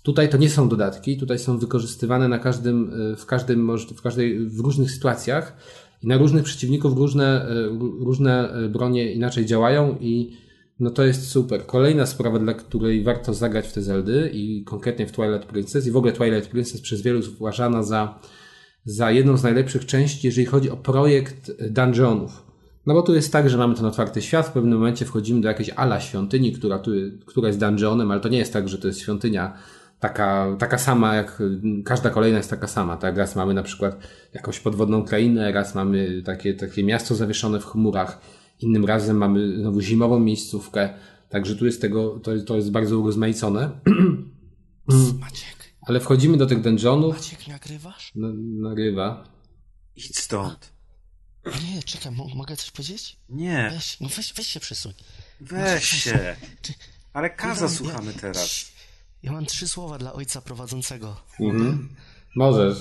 [0.08, 4.40] Tutaj to nie są dodatki, tutaj są wykorzystywane na każdym, e, w każdym, w każdej,
[4.40, 5.58] w różnych sytuacjach
[6.04, 10.38] i na różnych przeciwników różne, e, różne e, bronie inaczej działają i
[10.80, 11.66] no to jest super.
[11.66, 15.92] Kolejna sprawa, dla której warto zagrać w te Zeldy i konkretnie w Twilight Princess i
[15.92, 18.20] w ogóle Twilight Princess przez wielu uważana za,
[18.86, 22.46] za jedną z najlepszych części, jeżeli chodzi o projekt dungeonów.
[22.86, 25.48] No bo tu jest tak, że mamy ten otwarty świat, w pewnym momencie wchodzimy do
[25.48, 26.92] jakiejś ala świątyni, która, tu,
[27.26, 29.58] która jest dungeonem, ale to nie jest tak, że to jest świątynia
[30.00, 31.44] taka, taka sama, jak
[31.86, 32.98] każda kolejna jest taka sama.
[32.98, 33.18] Tak?
[33.18, 33.98] Raz mamy na przykład
[34.34, 38.22] jakąś podwodną krainę, raz mamy takie, takie miasto zawieszone w chmurach,
[38.60, 40.90] innym razem mamy znowu zimową miejscówkę.
[41.30, 43.70] Także tu jest tego, to jest, to jest bardzo urozmaicone.
[45.20, 45.58] Maciek.
[45.82, 47.16] Ale wchodzimy do tych dungeonów.
[47.16, 48.12] Maciek, nagrywasz?
[48.16, 48.28] Na,
[48.70, 49.24] nagrywa.
[49.96, 50.74] Idź stąd.
[51.46, 53.18] Nie, czekaj, mo- mogę coś powiedzieć?
[53.30, 54.94] Nie, Weź, no weź, weź się przesuń.
[55.42, 56.36] weź się.
[57.14, 58.72] Ale kaza Ja- słuchamy ja- teraz.
[59.24, 61.16] Ja mam trzy słowa dla ojca prowadzącego.
[61.40, 61.90] Mhm.
[62.36, 62.78] Możesz.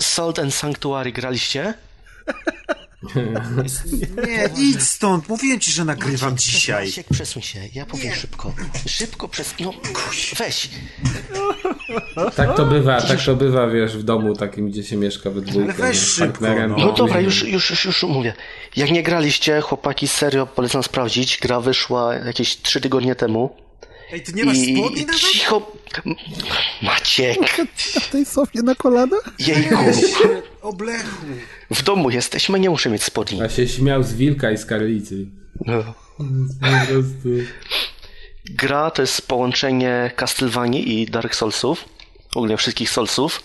[0.00, 1.74] Salt and Sanctuary graliście?
[4.26, 5.28] Nie, idź stąd.
[5.28, 6.86] Mówiłem ci, że nagrywam Maciek, dzisiaj.
[6.86, 8.54] Maciek, przesuń się, ja powiem szybko.
[8.86, 9.54] Szybko przez...
[9.60, 9.72] No,
[10.38, 10.70] weź.
[12.36, 15.74] Tak to bywa, tak to bywa, wiesz, w domu takim, gdzie się mieszka we dwójkę.
[15.74, 16.02] Ale weź nie?
[16.02, 16.76] Szybko, no.
[16.78, 18.34] No dobra, już, już, już, już mówię.
[18.76, 21.38] Jak nie graliście, chłopaki, serio polecam sprawdzić.
[21.42, 23.65] Gra wyszła jakieś trzy tygodnie temu.
[24.12, 25.20] Ej, ty nie masz I spodni nawet?
[25.20, 25.72] cicho...
[26.82, 27.66] Maciek,
[28.00, 29.32] W tej sofie na kolanach?
[29.38, 29.74] jejku.
[30.62, 31.16] Oblechu.
[31.70, 33.42] W domu jesteśmy, nie muszę mieć spodni.
[33.42, 35.26] A się śmiał z wilka i z karlicy.
[35.66, 35.82] No.
[36.18, 36.24] Po
[36.86, 37.28] prostu.
[38.50, 41.84] Gra to jest połączenie Castlevanii i Dark Soulsów.
[42.34, 43.42] Ogólnie wszystkich Soulsów.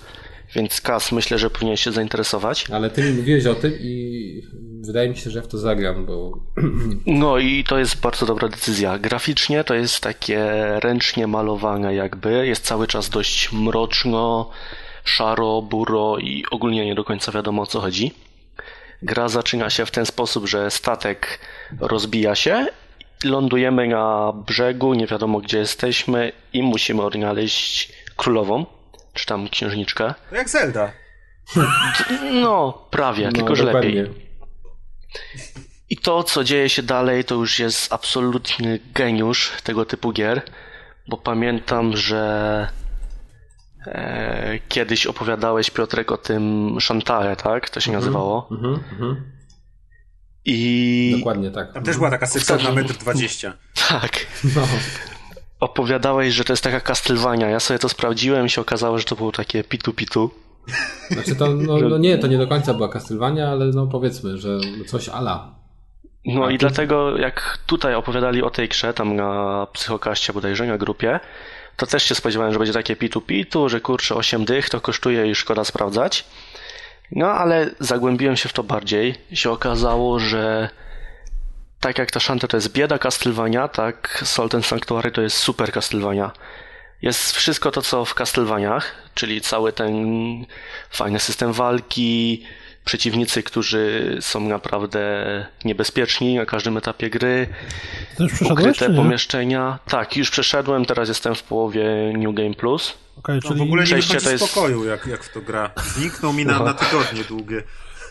[0.56, 2.66] Więc Kas myślę, że powinien się zainteresować.
[2.70, 4.41] Ale ty mi mówiłeś o tym i
[4.82, 6.32] wydaje mi się, że w to zagram, bo
[7.06, 8.99] No i to jest bardzo dobra decyzja.
[8.99, 10.41] Graficznie to jest takie
[10.80, 12.47] ręcznie malowane jakby.
[12.47, 14.49] Jest cały czas dość mroczno,
[15.04, 18.12] szaro, buro i ogólnie nie do końca wiadomo o co chodzi.
[19.02, 21.39] Gra zaczyna się w ten sposób, że statek
[21.80, 22.66] rozbija się,
[23.24, 28.66] lądujemy na brzegu, nie wiadomo gdzie jesteśmy i musimy odnaleźć królową,
[29.14, 30.14] czy tam księżniczkę.
[30.30, 30.91] To jak Zelda.
[32.41, 33.95] No, prawie, no, tylko że lepiej.
[33.95, 34.32] dokładnie.
[35.89, 40.41] I to, co dzieje się dalej, to już jest absolutny geniusz tego typu gier,
[41.07, 42.68] bo pamiętam, że
[43.88, 47.70] e, kiedyś opowiadałeś, Piotrek, o tym Shantare, tak?
[47.70, 48.47] To się nazywało.
[48.51, 49.32] Mhm, mhm.
[50.45, 51.74] I Dokładnie tak.
[51.74, 53.53] Tam też była taka seksowna metr 20.
[53.89, 54.68] tak, No.
[55.62, 57.49] Opowiadałeś, że to jest taka Castlevania.
[57.49, 60.30] Ja sobie to sprawdziłem i się okazało, że to było takie pitu-pitu.
[61.12, 64.59] Znaczy to, no, no nie, to nie do końca była Castlevania, ale no powiedzmy, że
[64.88, 65.55] coś ala.
[66.26, 70.66] No A i tu- dlatego jak tutaj opowiadali o tej grze, tam na psychokaście bodajże,
[70.68, 71.20] na grupie,
[71.78, 75.36] to też się spodziewałem, że będzie takie pitu-pitu, że kurczę 8 dych to kosztuje i
[75.36, 76.26] szkoda sprawdzać.
[77.12, 80.70] No ale zagłębiłem się w to bardziej i się okazało, że
[81.82, 85.71] tak jak ta Shanta to jest bieda Castlevania, tak Salt and Sanctuary to jest super
[85.71, 86.32] Castlevania.
[87.01, 89.95] Jest wszystko to, co w Castlevaniach, czyli cały ten
[90.89, 92.43] fajny system walki,
[92.86, 94.99] przeciwnicy, którzy są naprawdę
[95.65, 97.47] niebezpieczni na każdym etapie gry,
[98.17, 99.79] To już ukryte pomieszczenia.
[99.88, 102.93] Tak, już przeszedłem, teraz jestem w połowie New Game Plus.
[103.27, 105.71] No, czyli, w ogóle nie wychodzi to jest- pokoju, jak, jak w to gra.
[105.86, 106.65] Zniknął mi na, No.
[106.65, 107.63] na tygodnie długie.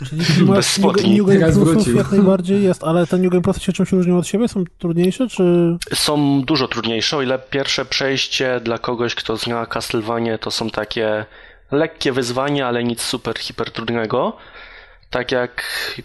[0.09, 1.18] Czyli bez spodni.
[1.18, 1.96] New Game Plusów wrócił.
[1.96, 4.48] jak najbardziej jest, ale te New Game Plusy się czymś różnią od siebie?
[4.48, 5.76] Są trudniejsze, czy...
[5.94, 11.24] Są dużo trudniejsze, o ile pierwsze przejście dla kogoś, kto zna Castlevanię, to są takie
[11.70, 14.36] lekkie wyzwania, ale nic super, hiper trudnego.
[15.11, 15.62] Tak jak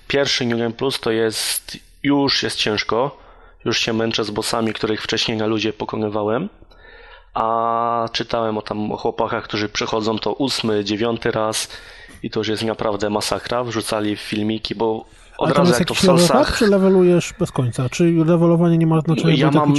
[0.07, 3.17] pierwszy New Game Plus to jest, już jest ciężko,
[3.65, 6.49] już się męczę z bossami, których wcześniej na ludzie pokonywałem.
[7.33, 11.69] A czytałem o tam o chłopakach, którzy przechodzą to ósmy, dziewiąty raz
[12.25, 13.63] i to już jest naprawdę masakra.
[13.63, 15.05] Wrzucali filmiki, bo
[15.37, 17.89] od razu jak to w cap, czy levelujesz bez końca?
[17.89, 19.73] Czy levelowanie nie ma znaczenia, Ja tak mam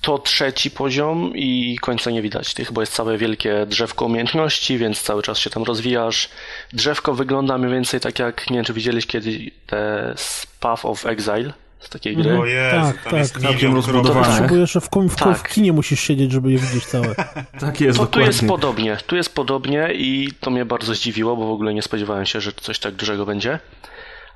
[0.00, 5.02] to trzeci poziom i końca nie widać tych, bo jest całe wielkie drzewko umiejętności, więc
[5.02, 6.28] cały czas się tam rozwijasz.
[6.72, 10.14] Drzewko wygląda mniej więcej tak jak, nie wiem czy widzieliście kiedyś te
[10.60, 12.38] Path of Exile z takiej gry.
[12.38, 13.12] O Jezu, Tak, tam tak.
[13.12, 14.26] jest Całkiem milion rozbudowane.
[14.26, 15.38] Potrzebujesz w, w, w, Tak.
[15.38, 17.14] w kinie musisz siedzieć, żeby je widzieć całe.
[17.60, 21.46] Tak jest, To tu jest podobnie, tu jest podobnie i to mnie bardzo zdziwiło, bo
[21.46, 23.58] w ogóle nie spodziewałem się, że coś tak dużego będzie.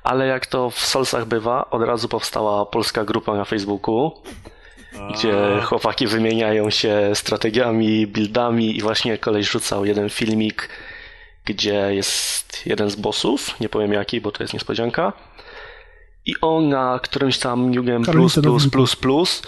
[0.03, 4.11] Ale jak to w Solsach bywa, od razu powstała polska grupa na Facebooku,
[5.13, 5.33] gdzie
[5.63, 10.69] chłopaki wymieniają się strategiami, buildami i właśnie koleś rzucał jeden filmik,
[11.45, 15.13] gdzie jest jeden z bossów, nie powiem jaki, bo to jest niespodzianka,
[16.27, 18.69] i on na którymś tam Karolina Plus Plus.
[18.69, 19.41] Plus Plus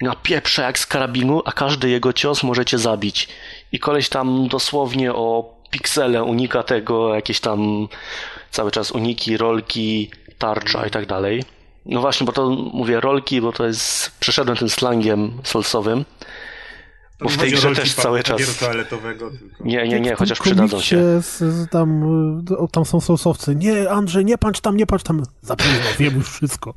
[0.00, 3.28] napieprza jak z karabinu, a każdy jego cios możecie zabić.
[3.72, 7.88] I koleś tam dosłownie o piksele unika tego, jakieś tam
[8.50, 11.44] cały czas uniki, rolki, tarcza i tak dalej.
[11.86, 16.04] No właśnie, bo to mówię rolki, bo to jest, przeszedłem tym slangiem solsowym,
[17.22, 18.56] bo w tej grze też cały czas...
[18.56, 19.64] toaletowego, tylko...
[19.64, 21.22] Nie, nie, nie, chociaż przydadzą się.
[21.22, 22.02] Z, z tam,
[22.50, 23.56] y, o, tam są sousowcy.
[23.56, 25.22] Nie, Andrzej, nie patrz tam, nie patrz tam.
[25.42, 26.74] Za późno, wiem już wszystko.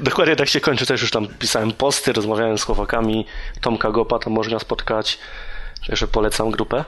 [0.00, 3.26] Dokładnie tak się kończy, też już tam pisałem posty, rozmawiałem z chłopakami,
[3.60, 5.18] Tomka Gopa tam można spotkać,
[5.86, 6.84] także polecam grupę.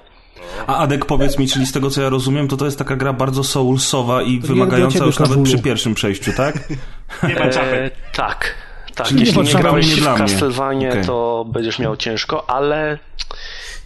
[0.66, 3.12] A Adek, powiedz mi, czyli z tego co ja rozumiem, to to jest taka gra
[3.12, 6.68] bardzo soulsowa i To wymagająca już nawet przy pierwszym przejściu, tak?
[7.28, 7.72] Nie ma czapek.
[7.72, 8.54] E, tak,
[8.96, 11.04] Tak, Czyli jeśli nie grałeś w Castlevania, okay.
[11.04, 12.98] to będziesz miał ciężko, ale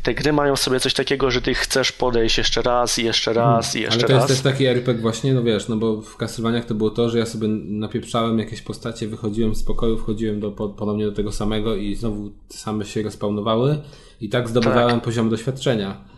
[0.02, 3.66] te gry mają sobie coś takiego, że ty chcesz podejść jeszcze raz i jeszcze raz
[3.66, 3.80] hmm.
[3.80, 4.10] i jeszcze raz.
[4.10, 6.90] Ale to jest też taki RPG właśnie, no wiesz, no bo w Castlevaniach to było
[6.90, 11.32] to, że ja sobie napieprzałem jakieś postacie, wychodziłem z pokoju, wchodziłem do, ponownie do tego
[11.32, 13.78] samego i znowu same się respawnowały
[14.20, 15.02] i tak zdobywałem tak.
[15.02, 16.09] poziom doświadczenia.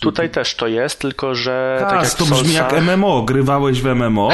[0.00, 1.76] Tutaj też to jest, tylko że.
[1.80, 3.22] Kas, tak jak to brzmi jak MMO.
[3.22, 4.30] Grywałeś w MMO?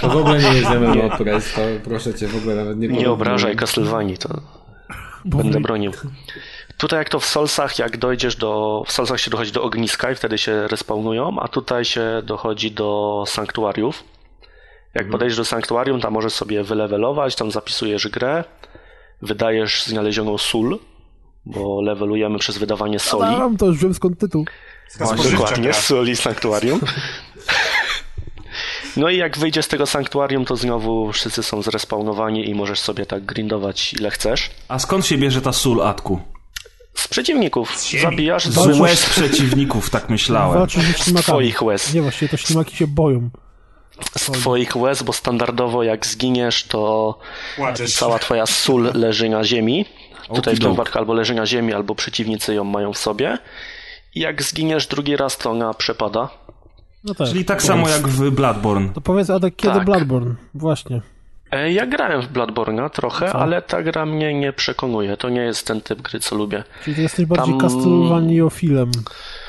[0.00, 3.10] To w ogóle nie jest MMO, Press, to proszę cię w ogóle nawet nie Nie
[3.10, 4.40] obrażaj Castlevanii, to
[5.24, 5.92] Bo będę bronił.
[6.76, 8.82] Tutaj jak to w Solsach, jak dojdziesz do...
[8.86, 13.24] W Solsach się dochodzi do ogniska i wtedy się respawnują, a tutaj się dochodzi do
[13.26, 14.04] sanktuariów.
[14.94, 15.12] Jak mhm.
[15.12, 18.44] podejdziesz do sanktuarium, tam możesz sobie wylewelować, tam zapisujesz grę,
[19.22, 20.78] wydajesz znalezioną sól,
[21.46, 23.36] bo levelujemy przez wydawanie soli.
[23.36, 24.44] Mam to już wiem skąd tytuł.
[24.98, 26.80] Właśnie, dokładnie, soli sanktuarium.
[28.96, 33.06] No i jak wyjdziesz z tego sanktuarium, to znowu wszyscy są zrespawnowani i możesz sobie
[33.06, 34.50] tak grindować ile chcesz.
[34.68, 36.20] A skąd się bierze ta sól, Atku?
[36.94, 37.78] Z przeciwników.
[37.78, 40.70] Z Zabijasz z łez przeciwników, tak myślałem.
[40.96, 41.94] Z twoich łez.
[41.94, 43.30] Nie, właściwie to ślimaki się boją.
[44.18, 47.18] Z twoich łez, bo standardowo jak zginiesz, to
[47.56, 47.94] Płaczesz.
[47.94, 49.84] cała twoja sól leży na ziemi.
[50.34, 53.38] Tutaj w walkę albo leży na ziemi, albo przeciwnicy ją mają w sobie.
[54.14, 56.28] Jak zginiesz drugi raz, to ona przepada.
[57.04, 57.28] No tak.
[57.28, 58.88] Czyli tak samo jak w Bloodborne.
[58.88, 59.84] To powiedz, Adek, kiedy tak.
[59.84, 60.34] Bloodborne?
[60.54, 61.00] Właśnie.
[61.50, 63.38] E, ja grałem w Bloodborne'a trochę, co?
[63.38, 65.16] ale ta gra mnie nie przekonuje.
[65.16, 66.64] To nie jest ten typ gry, co lubię.
[66.84, 67.60] Czyli ty jesteś bardziej Tam...
[67.60, 68.90] Castlevaniofilem,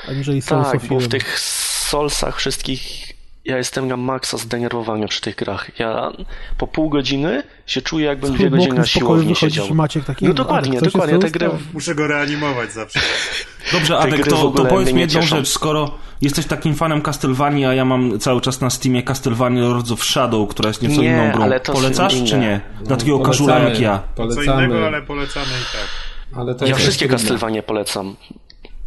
[0.08, 0.42] aniżeli.
[0.42, 3.05] Tak, bo w tych Soulsach wszystkich
[3.46, 5.78] ja jestem na maksa zdenerwowania przy tych grach.
[5.78, 6.12] Ja
[6.58, 9.74] po pół godziny się czuję, jakbym dwie godziny na siłowni siedział.
[9.74, 11.18] Maciek taki, no dokładnie, dokładnie.
[11.18, 11.50] Te gry...
[11.72, 13.00] Muszę go reanimować zawsze.
[13.72, 15.48] Dobrze, Adek, to, to powiedz mi jedną rzecz.
[15.48, 20.04] Skoro jesteś takim fanem Castlevania, a ja mam cały czas na Steamie Castlevania Lords of
[20.04, 21.42] Shadow, która jest nieco nie, inną grą.
[21.42, 22.60] Ale to Polecasz czy nie?
[22.84, 24.02] Dla takiego casuala jak ja.
[24.14, 24.46] Polecamy.
[24.46, 25.88] Co innego, ale polecamy i tak.
[26.38, 28.16] Ale ja wszystkie Castlevanie polecam.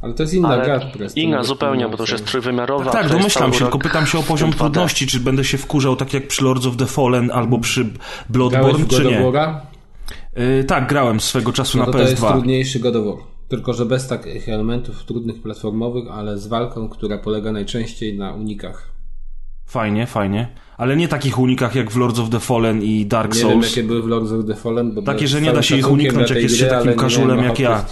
[0.01, 0.79] Ale to jest inna gra.
[1.15, 2.91] Inna zupełnie, bo to już jest trójwymiarowa.
[2.91, 6.13] Tak, tak domyślam się, tylko pytam się o poziom trudności, czy będę się wkurzał tak
[6.13, 7.85] jak przy Lords of the Fallen albo przy
[8.29, 9.31] Bloodborne, czy nie?
[10.35, 11.93] Yy, tak, grałem swego czasu no na PS2.
[11.93, 13.15] To jest trudniejszy God of War.
[13.47, 18.98] Tylko, że bez takich elementów trudnych platformowych, ale z walką, która polega najczęściej na unikach.
[19.69, 20.47] Fajnie, fajnie.
[20.77, 23.45] Ale nie takich unikach jak w Lords of the Fallen i Dark Souls.
[23.45, 24.91] Nie wiem, jakie były w Lords of the Fallen.
[24.91, 27.85] Bo takie, że nie da się ich uniknąć, jak jest się takim każulem jak ja.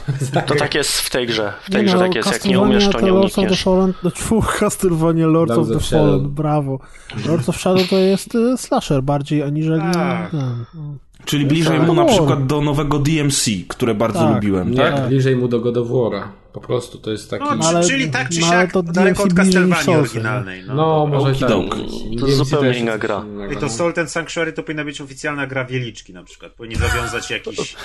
[0.48, 1.54] To tak jest w tej grze.
[1.64, 3.38] W tej nie grze no, tak jest, jak nie umiesz, to nie unikniesz.
[3.38, 3.94] Lords of the Fallen,
[4.32, 6.80] no, Castlevania Lords, Lords of the Fallen, brawo.
[7.28, 9.82] Lords of Shadow to jest y, slasher bardziej, aniżeli...
[9.94, 10.34] Tak.
[10.34, 10.56] No.
[11.26, 15.08] Czyli bliżej mu na przykład do nowego DMC, które bardzo tak, lubiłem, nie, tak?
[15.08, 16.22] bliżej mu do God of War'a.
[16.62, 17.44] Po prostu to jest taki...
[17.44, 20.64] No, ale, czyli tak czy siak to daleko od Castlevanii oryginalnej.
[20.68, 21.50] No, no może tak.
[22.20, 23.26] To zupełnie inna gra.
[23.54, 26.52] I to Salt and Sanctuary to powinna być oficjalna gra Wieliczki na przykład.
[26.52, 27.76] Powinni zawiązać jakiś...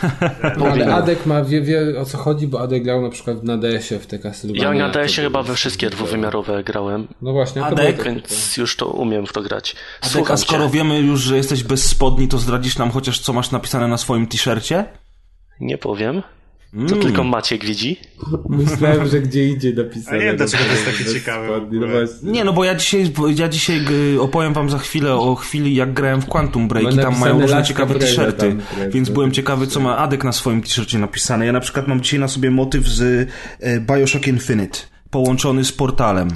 [0.59, 3.59] no, ale Adek ma, wie, wie o co chodzi, bo Adek grał na przykład na
[3.59, 4.75] DS-ie w te Castlevania.
[4.75, 7.09] Ja na DS-ie chyba we wszystkie dwuwymiarowe grałem.
[7.23, 7.65] No właśnie.
[7.65, 9.77] Adek, więc już to umiem w to grać.
[10.01, 13.51] Adek, a skoro wiemy już, że jesteś bez spodni, to zdradzisz nam chociaż co masz
[13.51, 14.85] napisane na swoim t-shircie?
[15.61, 16.23] Nie powiem.
[16.73, 17.01] To mm.
[17.01, 17.97] tylko Maciek widzi?
[18.49, 20.17] Myślałem, że gdzie idzie napisane.
[20.17, 21.61] A nie wiem, dlaczego to jest takie ciekawe.
[21.73, 23.81] No nie, no bo ja dzisiaj, ja dzisiaj
[24.21, 27.65] opowiem wam za chwilę o chwili, jak grałem w Quantum Break i tam mają różne
[27.65, 28.57] ciekawe t-shirty.
[28.91, 31.47] Więc byłem ciekawy, co ma Adek na swoim t-shircie napisane.
[31.47, 33.29] Ja na przykład mam dzisiaj na sobie motyw z
[33.61, 34.79] e, Bioshock Infinite,
[35.11, 36.29] połączony z portalem.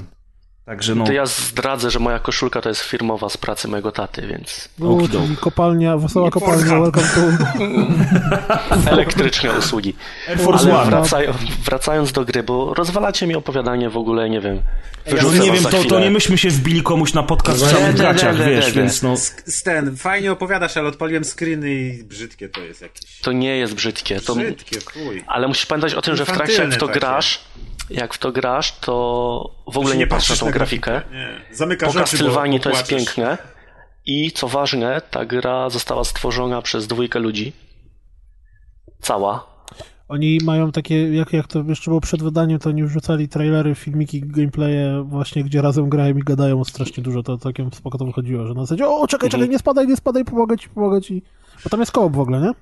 [0.67, 1.05] Także no.
[1.05, 4.69] To ja zdradzę, że moja koszulka to jest firmowa z pracy mojego taty, więc.
[4.81, 5.09] U,
[5.41, 8.91] kopalnia, wesoła kopalnia, welcome to.
[8.91, 9.95] Elektryczne usługi.
[10.29, 14.63] Ale wracając, wracając do gry, bo rozwalacie mi opowiadanie w ogóle, nie wiem.
[15.07, 18.37] Ja nie wiem, to, to nie myśmy się wbili komuś na podcast w samych gaciach,
[18.37, 19.17] wiesz, więc no...
[19.47, 23.21] Sten, fajnie opowiadasz, ale odpaliłem screeny i brzydkie to jest jakieś.
[23.21, 24.21] To nie jest brzydkie.
[24.21, 24.35] To...
[24.35, 25.25] Brzydkie, fuj.
[25.27, 27.01] Ale musisz pamiętać o tym, że w trakcie jak w to takie.
[27.01, 27.41] grasz,
[27.91, 28.93] jak w to grasz, to
[29.73, 31.03] w ogóle nie, nie patrz na tą grafikę.
[31.53, 33.39] Zamykasz po Castlevanii to jest piękne.
[34.07, 37.53] I co ważne, ta gra została stworzona przez dwójkę ludzi.
[39.01, 39.57] Cała.
[40.09, 44.21] Oni mają takie, jak, jak to jeszcze było przed wydaniem, to oni wrzucali trailery, filmiki,
[44.21, 48.55] gameplaye właśnie, gdzie razem grają i gadają strasznie dużo, to całkiem spoko to wychodziło, że
[48.55, 49.51] na zasadzie, o czekaj, czekaj, mhm.
[49.51, 51.23] nie spadaj, nie spadaj, pomogę ci, pomogę ci.
[51.65, 52.53] Bo tam jest koop w ogóle, nie?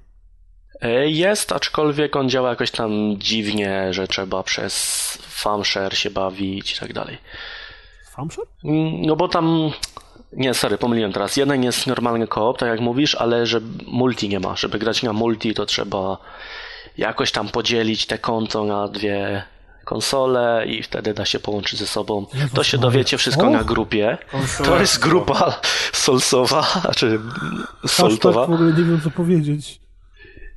[0.81, 4.75] E, jest, aczkolwiek on działa jakoś tam dziwnie, że trzeba przez
[5.21, 7.19] famshare się bawić i tak dalej.
[8.11, 8.47] Famshare?
[8.65, 9.71] Mm, no bo tam...
[10.33, 11.37] Nie, sorry, pomyliłem teraz.
[11.37, 14.57] Jeden jest normalny koop, tak jak mówisz, ale że multi nie ma.
[14.57, 16.19] Żeby grać na multi, to trzeba
[16.99, 19.43] jakoś tam podzielić te konto na dwie
[19.85, 22.27] konsole i wtedy da się połączyć ze sobą.
[22.55, 24.19] To się dowiecie wszystko na grupie.
[24.65, 25.61] To jest grupa
[25.93, 26.67] solsowa,
[26.97, 27.21] czy
[27.87, 28.47] soltowa.
[28.47, 29.84] w ogóle nie wiem co powiedzieć.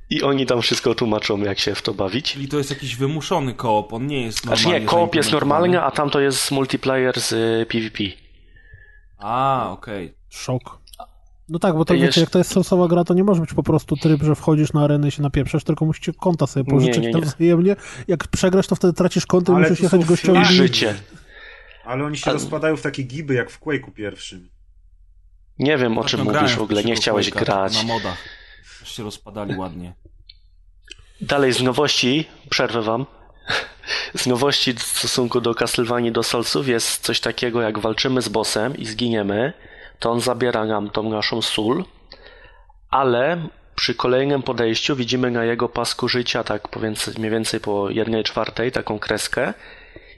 [0.09, 2.33] I oni tam wszystko tłumaczą, jak się w to bawić.
[2.33, 4.61] Czyli to jest jakiś wymuszony koop, on nie jest normalny.
[4.63, 7.29] Znaczy nie, koop jest normalny, a tam to jest multiplayer z
[7.69, 8.03] PvP.
[9.17, 10.05] A, okej.
[10.05, 10.17] Okay.
[10.29, 10.79] Szok.
[11.49, 13.63] No tak, bo to wiecie, jak to jest source'owa gra, to nie może być po
[13.63, 17.11] prostu tryb, że wchodzisz na arenę i się napieprzasz, tylko musicie konta sobie pożyczyć nie,
[17.11, 17.21] nie, nie.
[17.21, 17.75] wzajemnie.
[18.07, 20.45] Jak przegrasz, to wtedy tracisz konto i musisz jechać gościowi.
[20.45, 20.95] życie.
[21.85, 24.49] Ale oni się rozpadają w takie giby, jak w Quake'u pierwszym.
[25.59, 27.83] Nie wiem, o czym mówisz w ogóle, nie chciałeś grać.
[27.83, 28.17] Na modach.
[28.89, 29.93] Się rozpadali ładnie.
[31.21, 33.05] Dalej z nowości, przerwę wam.
[34.15, 38.77] Z nowości w stosunku do Castlevanii do Soulsów jest coś takiego, jak walczymy z bossem
[38.77, 39.53] i zginiemy,
[39.99, 41.85] to on zabiera nam tą naszą sól,
[42.89, 46.67] ale przy kolejnym podejściu widzimy na jego pasku życia, tak
[47.17, 49.53] mniej więcej po jednej czwartej, taką kreskę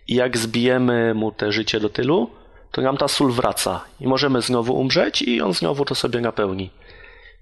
[0.07, 2.30] i jak zbijemy mu te życie do tylu,
[2.72, 6.70] to nam ta sól wraca i możemy znowu umrzeć i on znowu to sobie napełni.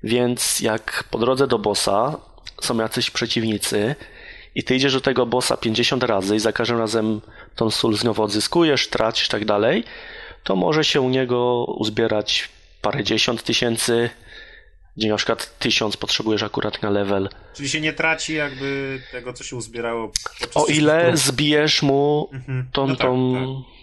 [0.03, 2.15] Więc jak po drodze do bossa
[2.61, 3.95] są jacyś przeciwnicy
[4.55, 7.21] i ty idziesz do tego bossa 50 razy i za każdym razem
[7.55, 9.83] tą sól znowu odzyskujesz, tracisz tak dalej,
[10.43, 12.49] to może się u niego uzbierać
[12.81, 14.09] parę dziesiąt tysięcy,
[14.97, 17.29] gdzie na przykład tysiąc potrzebujesz akurat na level.
[17.53, 20.11] Czyli się nie traci jakby tego, co się uzbierało.
[20.55, 22.67] O ile zbijesz mu mhm.
[22.71, 23.33] tą, no tak, tą...
[23.33, 23.76] Tak.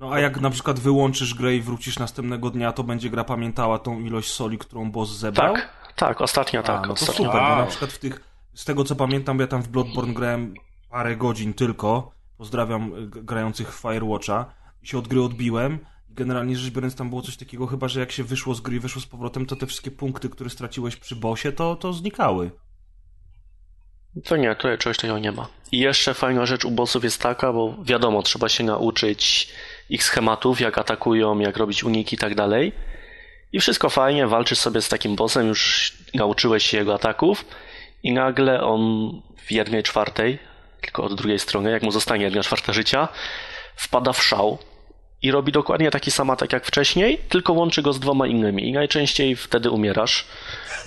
[0.00, 3.78] No a jak na przykład wyłączysz grę i wrócisz następnego dnia, to będzie gra pamiętała
[3.78, 5.54] tą ilość soli, którą boss zebrał?
[5.54, 6.84] Tak, tak, ostatnia tak.
[6.84, 8.20] A, no to super, bo na przykład w tych,
[8.54, 10.54] z tego co pamiętam, ja tam w Bloodborne grałem
[10.90, 15.78] parę godzin tylko, pozdrawiam grających w Firewatcha, i się od gry odbiłem
[16.16, 18.80] generalnie rzecz biorąc tam było coś takiego, chyba że jak się wyszło z gry i
[18.80, 22.50] wyszło z powrotem, to te wszystkie punkty, które straciłeś przy bosie, to, to znikały.
[24.24, 25.48] To nie, to czegoś takiego nie ma.
[25.72, 29.48] I jeszcze fajna rzecz u bossów jest taka, bo wiadomo, trzeba się nauczyć
[29.90, 32.72] ich schematów, jak atakują, jak robić uniki i tak dalej.
[33.52, 37.44] I wszystko fajnie, walczysz sobie z takim bossem, już nauczyłeś się jego ataków
[38.02, 39.12] i nagle on
[39.46, 40.38] w jednej czwartej,
[40.80, 43.08] tylko od drugiej strony, jak mu zostanie jedna czwarta życia,
[43.76, 44.58] wpada w szał
[45.22, 48.72] i robi dokładnie taki sam atak jak wcześniej, tylko łączy go z dwoma innymi i
[48.72, 50.26] najczęściej wtedy umierasz,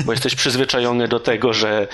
[0.05, 1.87] bo jesteś przyzwyczajony do tego, że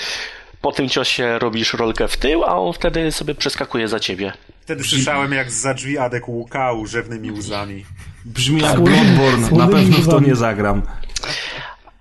[0.65, 4.33] po tym ciosie robisz rolkę w tył, a on wtedy sobie przeskakuje za ciebie.
[4.61, 7.85] Wtedy słyszałem, jak za drzwi Adek łukał rzewnymi łzami.
[8.25, 10.81] Brzmi jak Bloodborne, na pewno w to nie zagram.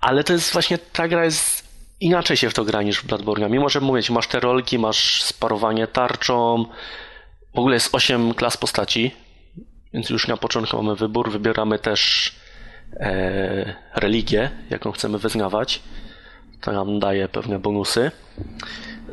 [0.01, 1.67] Ale to jest właśnie, ta gra jest
[1.99, 3.49] inaczej się w to gra niż w Bloodborne.
[3.49, 6.65] Mimo, że mówię masz te rolki, masz sparowanie tarczą,
[7.55, 9.11] w ogóle jest 8 klas postaci,
[9.93, 12.31] więc już na początku mamy wybór, wybieramy też
[12.93, 15.81] e, religię, jaką chcemy wyznawać.
[16.65, 18.11] To nam daje pewne bonusy.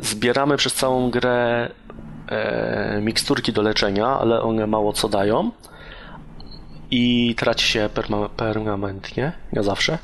[0.00, 1.70] Zbieramy przez całą grę
[2.28, 5.50] e, miksturki do leczenia, ale one mało co dają.
[6.90, 9.98] I traci się perma permanentnie, nie zawsze.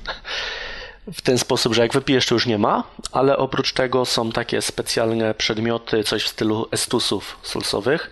[1.13, 4.63] W ten sposób, że jak wypijesz, to już nie ma, ale oprócz tego są takie
[4.63, 8.11] specjalne przedmioty, coś w stylu estusów sulsowych,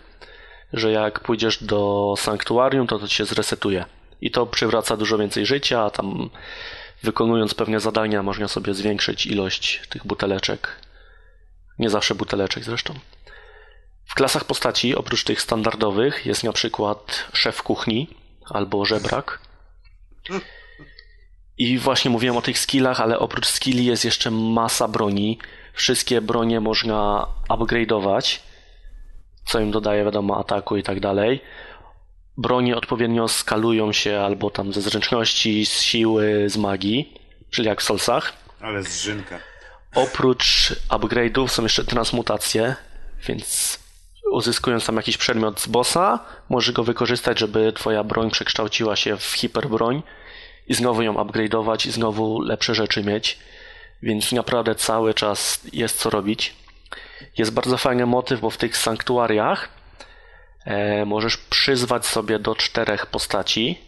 [0.73, 3.85] że jak pójdziesz do sanktuarium, to to się zresetuje.
[4.21, 6.31] I to przywraca dużo więcej życia, tam
[7.03, 10.69] wykonując pewne zadania można sobie zwiększyć ilość tych buteleczek.
[11.79, 12.95] Nie zawsze buteleczek zresztą.
[14.05, 18.09] W klasach postaci, oprócz tych standardowych, jest na przykład szef kuchni
[18.51, 19.41] albo żebrak.
[21.59, 25.39] I właśnie mówiłem o tych skillach, ale oprócz skilli jest jeszcze masa broni.
[25.73, 28.39] Wszystkie bronie można upgrade'ować
[29.47, 31.41] co im dodaje, wiadomo, ataku i tak dalej.
[32.37, 37.15] Bronie odpowiednio skalują się albo tam ze zręczności, z siły, z magii,
[37.51, 38.33] czyli jak w Solsach.
[38.61, 39.39] Ale zrzynka.
[39.95, 42.77] Oprócz upgrade'ów są jeszcze transmutacje,
[43.27, 43.79] więc
[44.33, 46.19] uzyskując tam jakiś przedmiot z bossa,
[46.49, 50.03] możesz go wykorzystać, żeby twoja broń przekształciła się w hiperbroń
[50.69, 53.39] i znowu ją upgrade'ować i znowu lepsze rzeczy mieć.
[54.03, 56.55] Więc naprawdę cały czas jest co robić.
[57.39, 59.76] Jest bardzo fajny motyw, bo w tych sanktuariach
[61.07, 63.79] możesz przyzwać sobie do czterech postaci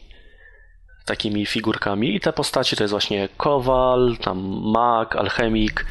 [1.05, 5.87] takimi figurkami i te postaci to jest właśnie kowal, tam mag, alchemik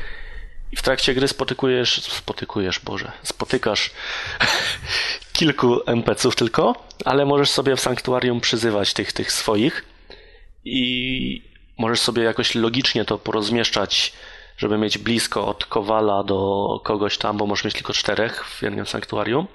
[0.71, 3.91] i w trakcie gry spotykujesz, spotykujesz, Boże, spotykasz
[5.37, 9.85] kilku NPC-ów tylko, ale możesz sobie w sanktuarium przyzywać tych, tych swoich
[10.65, 11.41] i
[11.77, 14.13] możesz sobie jakoś logicznie to porozmieszczać
[14.57, 18.85] żeby mieć blisko od Kowala do kogoś tam, bo możesz mieć tylko czterech w jednym
[18.85, 19.47] sanktuarium.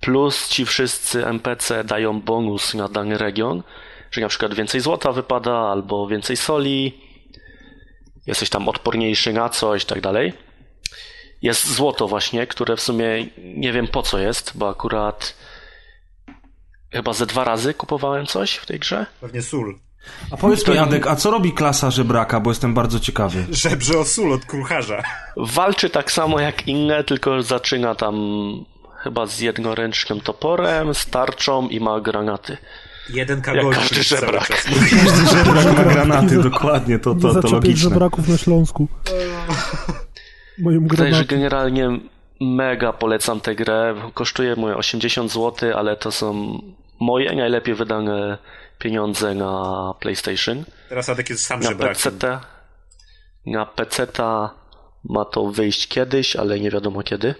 [0.00, 3.62] Plus ci wszyscy NPC dają bonus na dany region,
[4.10, 7.00] że na przykład więcej złota wypada, albo więcej soli,
[8.26, 10.32] jesteś tam odporniejszy na coś, tak dalej.
[11.42, 15.34] Jest złoto właśnie, które w sumie nie wiem po co jest, bo akurat
[16.92, 19.06] chyba ze dwa razy kupowałem coś w tej grze.
[19.20, 19.78] Pewnie sól.
[20.30, 23.46] A powiedz mi, Adek, a co robi klasa żebraka, bo jestem bardzo ciekawy.
[23.50, 25.02] Żebrze o sól od krucharza.
[25.36, 28.14] Walczy tak samo jak inne, tylko zaczyna tam
[29.06, 32.56] chyba z jednoręcznym toporem, starczą i ma granaty.
[33.10, 33.74] Jeden kagolnik.
[33.74, 34.48] każdy żebrak.
[34.48, 37.90] Każdy żebrak ma granaty, dokładnie, to, to, to logiczne.
[37.90, 38.88] żebraków na Śląsku.
[40.58, 41.98] Moim Także generalnie
[42.40, 43.94] mega polecam tę grę.
[44.14, 46.58] Kosztuje moje 80 zł, ale to są
[47.00, 48.38] moje najlepiej wydane
[48.78, 50.64] pieniądze na PlayStation.
[50.88, 52.10] Teraz Adek jest sam na PC,
[53.46, 54.06] Na PC
[55.04, 57.34] ma to wyjść kiedyś, ale nie wiadomo kiedy.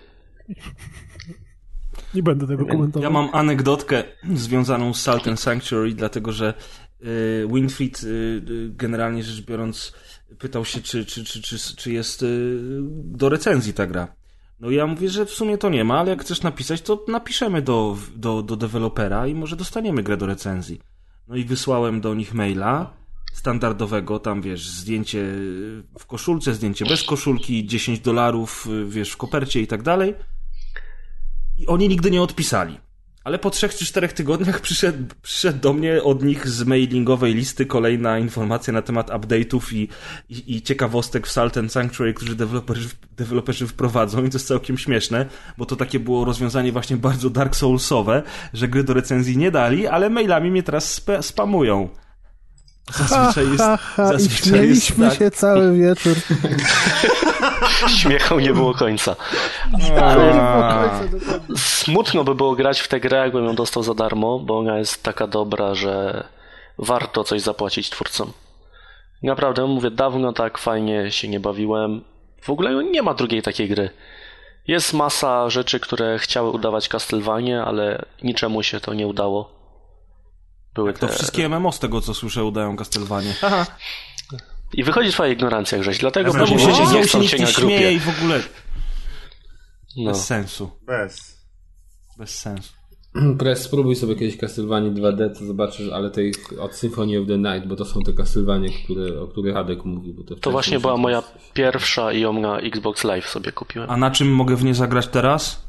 [2.16, 3.02] Nie będę tego komentował.
[3.02, 4.04] Ja mam anegdotkę
[4.34, 6.54] związaną z Salt and Sanctuary, dlatego że
[7.02, 9.92] y, Winfried y, generalnie rzecz biorąc
[10.38, 12.58] pytał się, czy, czy, czy, czy, czy jest y,
[13.04, 14.14] do recenzji ta gra.
[14.60, 17.62] No ja mówię, że w sumie to nie ma, ale jak chcesz napisać, to napiszemy
[17.62, 20.80] do, do, do dewelopera i może dostaniemy grę do recenzji.
[21.28, 22.92] No i wysłałem do nich maila
[23.32, 25.24] standardowego, tam wiesz, zdjęcie
[25.98, 30.14] w koszulce, zdjęcie bez koszulki, 10 dolarów, wiesz, w kopercie i tak dalej.
[31.58, 32.78] I oni nigdy nie odpisali.
[33.24, 37.66] Ale po trzech czy czterech tygodniach przyszedł, przyszedł do mnie od nich z mailingowej listy
[37.66, 39.88] kolejna informacja na temat update'ów i,
[40.28, 44.78] i, i ciekawostek w Salt and Sanctuary, którzy deweloperzy, deweloperzy wprowadzą i to jest całkiem
[44.78, 45.26] śmieszne,
[45.58, 49.86] bo to takie było rozwiązanie właśnie bardzo Dark Soulsowe, że gry do recenzji nie dali,
[49.86, 51.88] ale mailami mnie teraz sp spamują.
[52.94, 53.58] Zazwyczaj jest.
[53.58, 55.26] Ha, ha, zazwyczaj I śmieliśmy jest, tak.
[55.26, 56.16] się cały wieczór.
[57.98, 59.16] Śmiechu nie było końca.
[60.02, 60.32] Ale
[61.56, 65.02] smutno by było grać w tę grę, jakbym ją dostał za darmo, bo ona jest
[65.02, 66.24] taka dobra, że
[66.78, 68.32] warto coś zapłacić twórcom.
[69.22, 72.04] Naprawdę, mówię, dawno tak fajnie się nie bawiłem.
[72.40, 73.90] W ogóle nie ma drugiej takiej gry.
[74.66, 79.56] Jest masa rzeczy, które chciały udawać Castlevania, ale niczemu się to nie udało.
[80.74, 80.98] Były te...
[80.98, 83.34] To wszystkie MMO z tego, co słyszę, udają Castlevanie.
[84.76, 87.92] I wychodzi twoja ignorancja, Grześ, dlatego ja później się nie chcą cię na grupie.
[87.92, 88.40] i w ogóle...
[89.96, 90.10] No.
[90.10, 90.70] Bez sensu.
[90.86, 91.36] Bez.
[92.18, 92.72] Bez sensu.
[93.38, 97.68] Press, spróbuj sobie kiedyś Castlevania 2D, to zobaczysz, ale tej od Symphony of the Night,
[97.68, 100.12] bo to są te Castlevania, które, o których Hadek mówi.
[100.12, 101.22] Bo to, to właśnie była moja
[101.54, 103.90] pierwsza i ją na Xbox Live sobie kupiłem.
[103.90, 105.66] A na czym mogę w nie zagrać teraz?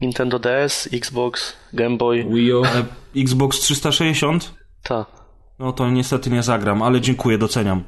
[0.00, 2.24] Nintendo DS, Xbox, Game Boy.
[2.30, 2.64] Wii U.
[2.64, 2.84] Ale
[3.16, 4.54] Xbox 360?
[4.82, 5.06] Tak.
[5.58, 7.84] No to niestety nie zagram, ale dziękuję, doceniam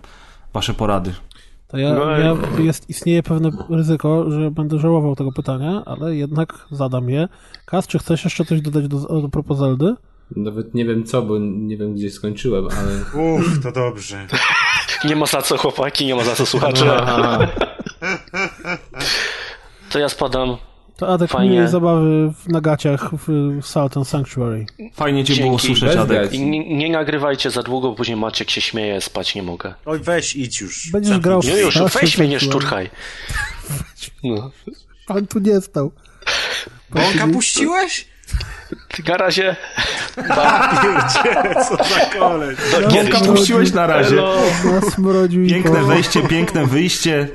[0.53, 1.15] wasze porady.
[1.69, 6.67] To ja, no ja jest, istnieje pewne ryzyko, że będę żałował tego pytania, ale jednak
[6.71, 7.29] zadam je.
[7.65, 9.95] Kas, czy chcesz jeszcze coś dodać do, do propos Zeldy?
[10.37, 13.25] Nawet nie wiem co, bo nie wiem gdzie skończyłem, ale...
[13.25, 14.27] Uff, to dobrze.
[15.05, 17.07] nie ma za co chłopaki, nie ma za co słuchacze.
[19.91, 20.57] to ja spadam
[21.03, 21.51] to Adek Fajnie.
[21.51, 24.67] miłej zabawy w nagaciach w Sultan Sanctuary.
[24.95, 25.49] Fajnie cię Dzięki.
[25.49, 26.33] było słyszeć, Adek.
[26.33, 29.75] I nie, nie, nagrywajcie za długo, bo później Maciek się śmieje, spać nie mogę.
[29.87, 30.91] Oj, weź, idź już.
[30.93, 32.91] Będziesz grał w Nie, już, weź mnie, nie szturchaj.
[34.25, 34.51] No.
[35.07, 35.93] Pan tu nie stał.
[36.91, 38.09] Bąka puściłeś?
[39.09, 39.57] Na razie.
[40.17, 42.59] Pierdzie, co za koleś.
[42.83, 44.23] No, kiedyś puściłeś na razie.
[45.49, 47.29] Piękne wejście, piękne wyjście.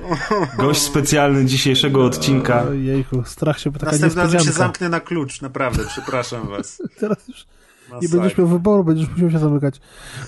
[0.57, 2.63] Gość specjalny dzisiejszego odcinka.
[2.73, 6.81] Jejku, strach się taka Następnym razem się zamknę na klucz, naprawdę, przepraszam was.
[6.99, 7.45] Teraz już
[8.01, 9.81] nie będziesz miał wyboru, będziesz musiał się zamykać.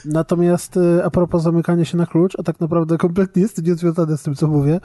[0.05, 4.23] Natomiast e, a propos zamykania się na klucz, a tak naprawdę kompletnie jest niezwiązane z
[4.23, 4.79] tym, co mówię,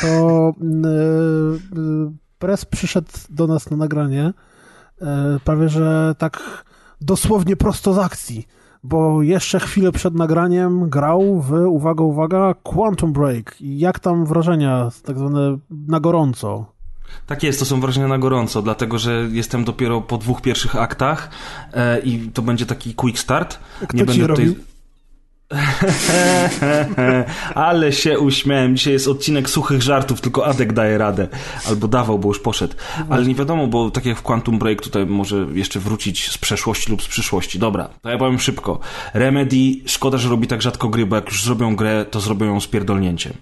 [0.00, 0.54] to
[1.74, 4.32] yy, Press przyszedł do nas na nagranie
[5.44, 6.64] prawie że tak
[7.00, 8.46] dosłownie prosto z akcji,
[8.84, 13.54] bo jeszcze chwilę przed nagraniem grał w, uwaga, uwaga, Quantum Break.
[13.60, 16.72] Jak tam wrażenia, tak zwane na gorąco?
[17.26, 21.30] Tak jest, to są wrażenia na gorąco, dlatego że jestem dopiero po dwóch pierwszych aktach
[21.72, 23.58] e, i to będzie taki quick start.
[23.88, 24.54] Kto Nie będę tutaj.
[27.54, 28.76] Ale się uśmiałem.
[28.76, 31.28] Dzisiaj jest odcinek suchych żartów, tylko Adek daje radę.
[31.68, 32.74] Albo dawał, bo już poszedł.
[33.10, 36.90] Ale nie wiadomo, bo tak jak w Quantum Break tutaj może jeszcze wrócić z przeszłości
[36.90, 37.58] lub z przyszłości.
[37.58, 38.80] Dobra, to ja powiem szybko.
[39.14, 42.60] Remedy, szkoda, że robi tak rzadko gry, bo jak już zrobią grę, to zrobią ją
[42.60, 43.32] z pierdolnięciem.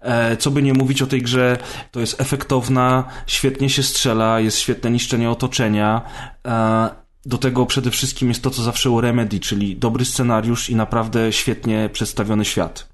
[0.00, 1.58] E, co by nie mówić o tej grze,
[1.90, 6.02] to jest efektowna, świetnie się strzela, jest świetne niszczenie otoczenia.
[6.46, 10.76] E, do tego przede wszystkim jest to, co zawsze u Remedy, czyli dobry scenariusz i
[10.76, 12.88] naprawdę świetnie przedstawiony świat.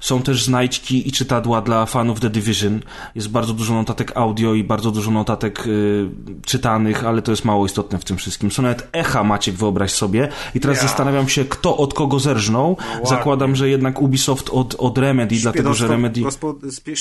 [0.00, 2.80] Są też znajdźki i czytadła dla fanów The Division.
[3.14, 6.08] Jest bardzo dużo notatek audio i bardzo dużo notatek y,
[6.46, 8.50] czytanych, ale to jest mało istotne w tym wszystkim.
[8.50, 10.28] Są nawet echa, Maciek, wyobraź sobie.
[10.54, 10.88] I teraz yeah.
[10.88, 12.76] zastanawiam się, kto od kogo zerżnął.
[13.02, 16.20] No Zakładam, że jednak Ubisoft od, od Remedy, dlatego że Remedy...
[16.20, 16.54] Gospo...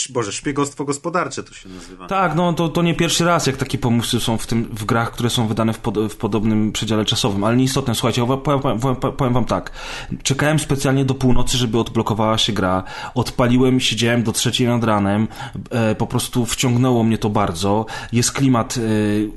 [0.09, 2.07] Boże, szpiegostwo gospodarcze to się nazywa.
[2.07, 5.11] Tak, no to, to nie pierwszy raz, jak takie pomysły są w, tym, w grach,
[5.11, 7.43] które są wydane w, pod, w podobnym przedziale czasowym.
[7.43, 9.71] Ale nieistotne, słuchajcie, powiem, powiem, powiem wam tak.
[10.23, 12.83] Czekałem specjalnie do północy, żeby odblokowała się gra
[13.13, 15.27] odpaliłem, siedziałem do trzeciej nad ranem,
[15.71, 17.85] e, po prostu wciągnęło mnie to bardzo.
[18.11, 18.79] Jest klimat e,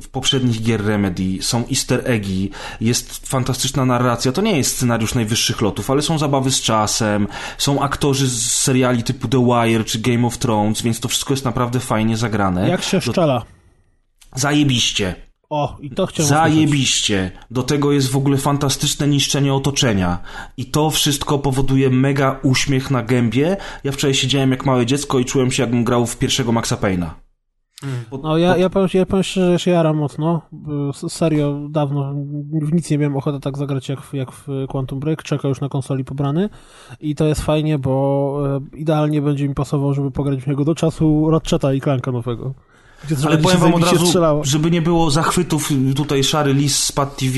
[0.00, 4.32] w poprzednich gier Remedy, są easter eggi, jest fantastyczna narracja.
[4.32, 7.28] To nie jest scenariusz najwyższych lotów, ale są zabawy z czasem,
[7.58, 11.44] są aktorzy z seriali typu The Wire czy Game of Thrones, więc to wszystko jest
[11.44, 12.68] naprawdę fajnie zagrane.
[12.68, 13.42] Jak się szczela?
[14.34, 15.29] Zajebiście.
[15.50, 17.30] O, i to chciałem Zajebiście.
[17.50, 20.18] Do tego jest w ogóle fantastyczne niszczenie otoczenia.
[20.56, 23.56] I to wszystko powoduje mega uśmiech na gębie.
[23.84, 27.10] Ja wczoraj siedziałem jak małe dziecko i czułem się jakbym grał w pierwszego Maxa Payne'a.
[28.22, 30.42] No ja, ja, powiem, ja powiem szczerze, że się jaram mocno.
[31.08, 32.14] Serio, dawno
[32.62, 35.22] w nic nie miałem ochoty tak zagrać jak w, jak w Quantum Break.
[35.22, 36.48] Czeka już na konsoli pobrany.
[37.00, 40.74] I to jest fajnie, bo e, idealnie będzie mi pasował, żeby pograć w niego do
[40.74, 42.54] czasu Ratcheta i Clanka nowego.
[43.26, 44.44] Ale powiem wam od razu, strzelało.
[44.44, 47.34] żeby nie było zachwytów, tutaj Szary Lis z Pad TV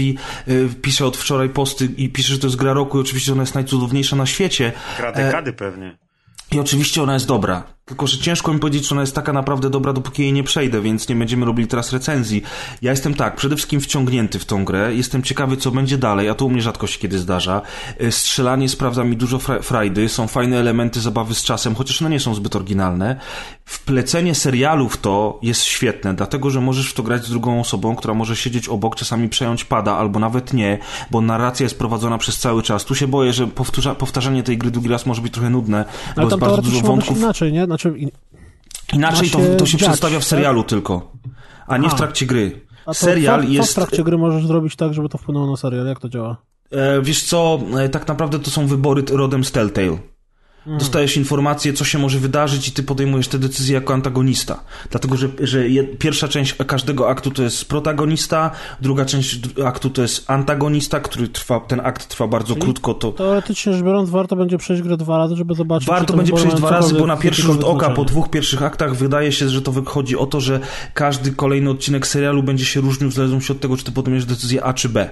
[0.48, 3.42] y, pisze od wczoraj posty i pisze, że to jest gra roku i oczywiście ona
[3.42, 4.72] jest najcudowniejsza na świecie.
[4.98, 5.52] Gra dekady e...
[5.52, 5.98] pewnie.
[6.52, 7.64] I oczywiście ona jest dobra.
[7.92, 10.80] Tylko, że ciężko mi powiedzieć, czy ona jest taka naprawdę dobra, dopóki jej nie przejdę,
[10.80, 12.42] więc nie będziemy robili teraz recenzji.
[12.82, 16.34] Ja jestem tak, przede wszystkim wciągnięty w tą grę, jestem ciekawy, co będzie dalej, a
[16.34, 17.62] to u mnie rzadko się kiedy zdarza.
[17.98, 22.20] E, strzelanie sprawdza mi dużo frajdy, są fajne elementy zabawy z czasem, chociaż one nie
[22.20, 23.16] są zbyt oryginalne.
[23.64, 27.96] Wplecenie serialu w to jest świetne, dlatego, że możesz w to grać z drugą osobą,
[27.96, 30.78] która może siedzieć obok, czasami przejąć pada, albo nawet nie,
[31.10, 32.84] bo narracja jest prowadzona przez cały czas.
[32.84, 35.84] Tu się boję, że powtórza, powtarzanie tej gry drugi raz może być trochę nudne,
[36.16, 37.18] bo jest bardzo dużo wątków.
[37.18, 37.64] inaczej, nie?
[37.64, 37.81] Znaczy,
[38.92, 40.70] Inaczej to, to się przedstawia w serialu tak?
[40.70, 41.12] tylko,
[41.66, 42.60] a nie w trakcie gry.
[42.86, 43.68] A Serial co, jest.
[43.68, 45.86] Co w trakcie gry możesz zrobić tak, żeby to wpłynęło na serial?
[45.86, 46.36] Jak to działa?
[46.70, 49.98] E, wiesz co, e, tak naprawdę to są wybory rodem z Telltale.
[50.64, 50.78] Hmm.
[50.78, 54.64] Dostajesz informację, co się może wydarzyć i ty podejmujesz te decyzje jako antagonista.
[54.90, 55.64] Dlatego, że, że
[55.98, 58.50] pierwsza część każdego aktu to jest protagonista,
[58.80, 62.94] druga część aktu to jest antagonista, który trwa, ten akt trwa bardzo Czyli krótko.
[62.94, 63.12] To...
[63.12, 65.88] Teoretycznie rzecz biorąc, warto będzie przejść grę dwa razy, żeby zobaczyć.
[65.88, 69.32] Warto będzie przejść dwa razy, bo na pierwszy rzut oka po dwóch pierwszych aktach wydaje
[69.32, 70.60] się, że to wychodzi o to, że
[70.94, 74.64] każdy kolejny odcinek serialu będzie się różnił w zależności od tego, czy ty podejmiesz decyzję
[74.64, 75.08] A czy B.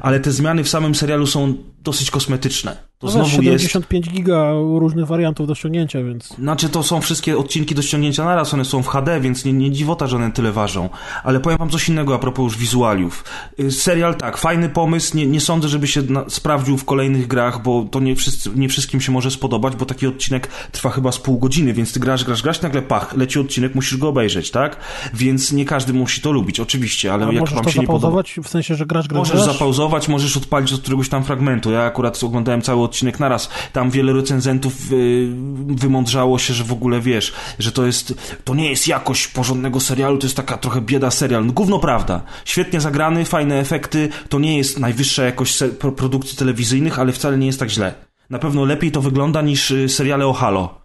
[0.00, 2.76] Ale te zmiany w samym serialu są dosyć kosmetyczne.
[2.98, 4.16] To no znowu 75 jest...
[4.16, 6.28] giga różnych wariantów do ściągnięcia, więc...
[6.28, 9.70] Znaczy to są wszystkie odcinki do ściągnięcia naraz, one są w HD, więc nie, nie
[9.70, 10.88] dziwota, że one tyle ważą.
[11.24, 13.24] Ale powiem wam coś innego a propos już wizualiów.
[13.60, 17.62] Y, serial tak, fajny pomysł, nie, nie sądzę, żeby się na, sprawdził w kolejnych grach,
[17.62, 21.18] bo to nie, wszyscy, nie wszystkim się może spodobać, bo taki odcinek trwa chyba z
[21.18, 24.76] pół godziny, więc ty grasz, grasz, grasz, nagle pach, leci odcinek, musisz go obejrzeć, tak?
[25.14, 28.22] Więc nie każdy musi to lubić, oczywiście, ale a jak wam się nie podoba...
[28.42, 29.52] w sensie, że grasz, grasz, Możesz grasz?
[29.52, 31.73] zapauzować, możesz odpalić od któregoś tam fragmentu.
[31.74, 33.50] Ja akurat oglądałem cały odcinek naraz.
[33.72, 35.28] Tam wiele recenzentów y,
[35.66, 38.14] wymądrzało się, że w ogóle wiesz, że to jest,
[38.44, 41.46] to nie jest jakość porządnego serialu, to jest taka trochę bieda serial.
[41.46, 42.22] No gówno prawda.
[42.44, 45.58] Świetnie zagrany, fajne efekty, to nie jest najwyższa jakość
[45.96, 47.94] produkcji telewizyjnych, ale wcale nie jest tak źle.
[48.30, 50.84] Na pewno lepiej to wygląda niż y, seriale o Halo.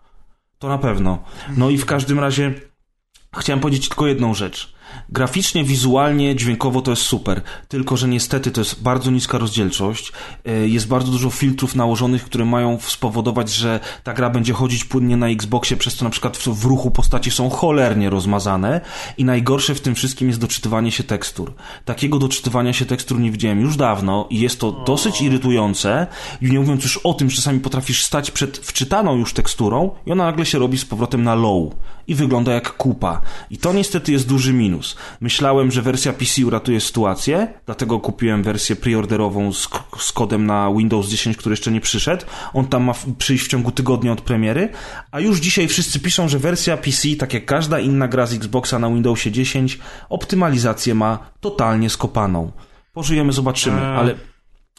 [0.59, 1.23] To na pewno.
[1.57, 2.53] No i w każdym razie
[3.37, 4.73] chciałem powiedzieć tylko jedną rzecz.
[5.11, 10.11] Graficznie, wizualnie, dźwiękowo to jest super, tylko że niestety to jest bardzo niska rozdzielczość,
[10.45, 15.17] e, jest bardzo dużo filtrów nałożonych, które mają spowodować, że ta gra będzie chodzić płynnie
[15.17, 18.81] na Xboxie, przez co na przykład w ruchu postaci są cholernie rozmazane.
[19.17, 21.53] I najgorsze w tym wszystkim jest doczytywanie się tekstur.
[21.85, 26.07] Takiego doczytywania się tekstur nie widziałem już dawno i jest to dosyć irytujące,
[26.41, 30.25] nie mówiąc już o tym, że czasami potrafisz stać przed wczytaną już teksturą i ona
[30.25, 31.73] nagle się robi z powrotem na low
[32.09, 33.21] i wygląda jak kupa.
[33.49, 34.95] I to niestety jest duży minus.
[35.21, 41.07] Myślałem, że wersja PC uratuje sytuację, dlatego kupiłem wersję preorderową z, z kodem na Windows
[41.07, 42.25] 10, który jeszcze nie przyszedł.
[42.53, 44.69] On tam ma przyjść w ciągu tygodnia od premiery,
[45.11, 48.79] a już dzisiaj wszyscy piszą, że wersja PC, tak jak każda inna gra z Xboxa
[48.79, 49.79] na Windowsie 10,
[50.09, 52.51] optymalizację ma totalnie skopaną.
[52.93, 53.97] Pożyjemy, zobaczymy, eee.
[53.97, 54.15] ale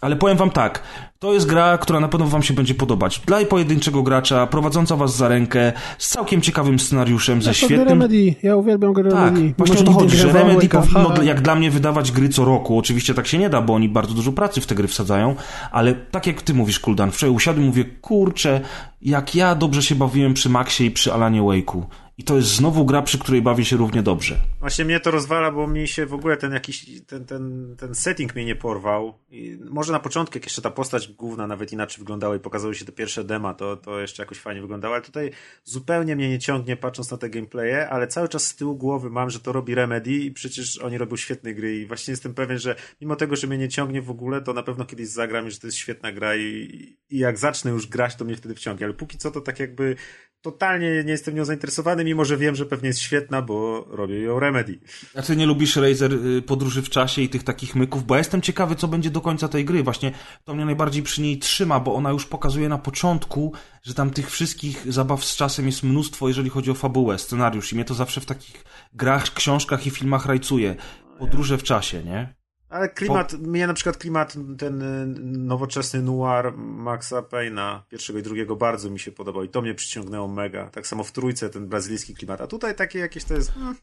[0.00, 0.82] ale powiem wam tak,
[1.18, 3.22] to jest gra, która na pewno wam się będzie podobać.
[3.26, 7.88] Dla pojedynczego gracza, prowadząca was za rękę, z całkiem ciekawym scenariuszem, ze świetnym...
[7.88, 8.34] Remedy.
[8.42, 9.54] Ja uwielbiam grę tak, Remedy.
[9.58, 12.78] właśnie o to chodzi, że Remedy powinno, jak dla mnie, wydawać gry co roku.
[12.78, 15.34] Oczywiście tak się nie da, bo oni bardzo dużo pracy w te gry wsadzają,
[15.70, 18.60] ale tak jak ty mówisz, Kuldan, wczoraj usiadłem i mówię, kurczę,
[19.02, 21.82] jak ja dobrze się bawiłem przy Maxie i przy Alanie Wake'u.
[22.20, 24.36] I to jest znowu gra, przy której bawię się równie dobrze.
[24.60, 28.34] Właśnie mnie to rozwala, bo mi się w ogóle ten jakiś, ten, ten, ten setting
[28.34, 29.18] mnie nie porwał.
[29.30, 32.84] I może na początku, jak jeszcze ta postać główna nawet inaczej wyglądała i pokazały się
[32.84, 35.30] te pierwsze dema, to, to jeszcze jakoś fajnie wyglądało, ale tutaj
[35.64, 39.30] zupełnie mnie nie ciągnie patrząc na te gameplaye, ale cały czas z tyłu głowy mam,
[39.30, 42.76] że to robi Remedy i przecież oni robią świetne gry i właśnie jestem pewien, że
[43.00, 45.58] mimo tego, że mnie nie ciągnie w ogóle, to na pewno kiedyś zagram i że
[45.58, 48.94] to jest świetna gra i, i jak zacznę już grać, to mnie wtedy wciągnie, ale
[48.94, 49.96] póki co to tak jakby
[50.42, 54.40] totalnie nie jestem nią zainteresowany, mimo że wiem, że pewnie jest świetna, bo robię ją
[54.40, 54.80] Remedy.
[55.14, 58.18] A ty nie lubisz Razer y, podróży w czasie i tych takich myków, bo ja
[58.18, 59.82] jestem ciekawy, co będzie do końca tej gry.
[59.82, 60.12] Właśnie
[60.44, 64.30] to mnie najbardziej przy niej trzyma, bo ona już pokazuje na początku, że tam tych
[64.30, 68.20] wszystkich zabaw z czasem jest mnóstwo, jeżeli chodzi o fabułę, scenariusz i mnie to zawsze
[68.20, 68.64] w takich
[68.94, 70.76] grach, książkach i filmach rajcuje.
[71.18, 72.39] Podróże w czasie, nie?
[72.70, 73.38] Ale klimat, po...
[73.38, 75.06] mnie na przykład klimat ten y,
[75.38, 80.28] nowoczesny noir Maxa Payna pierwszego i drugiego bardzo mi się podobał i to mnie przyciągnęło
[80.28, 80.70] mega.
[80.70, 83.52] Tak samo w trójce ten brazylijski klimat, a tutaj takie jakieś to jest...
[83.52, 83.76] Hmm,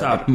[0.00, 0.26] tak,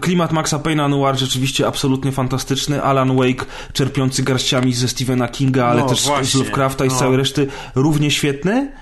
[0.00, 2.82] klimat Maxa Payna noir rzeczywiście absolutnie fantastyczny.
[2.82, 6.92] Alan Wake czerpiący garściami ze Stephena Kinga, ale no, też właśnie, z Lovecrafta i z
[6.92, 6.98] no.
[6.98, 8.72] całej reszty równie świetny.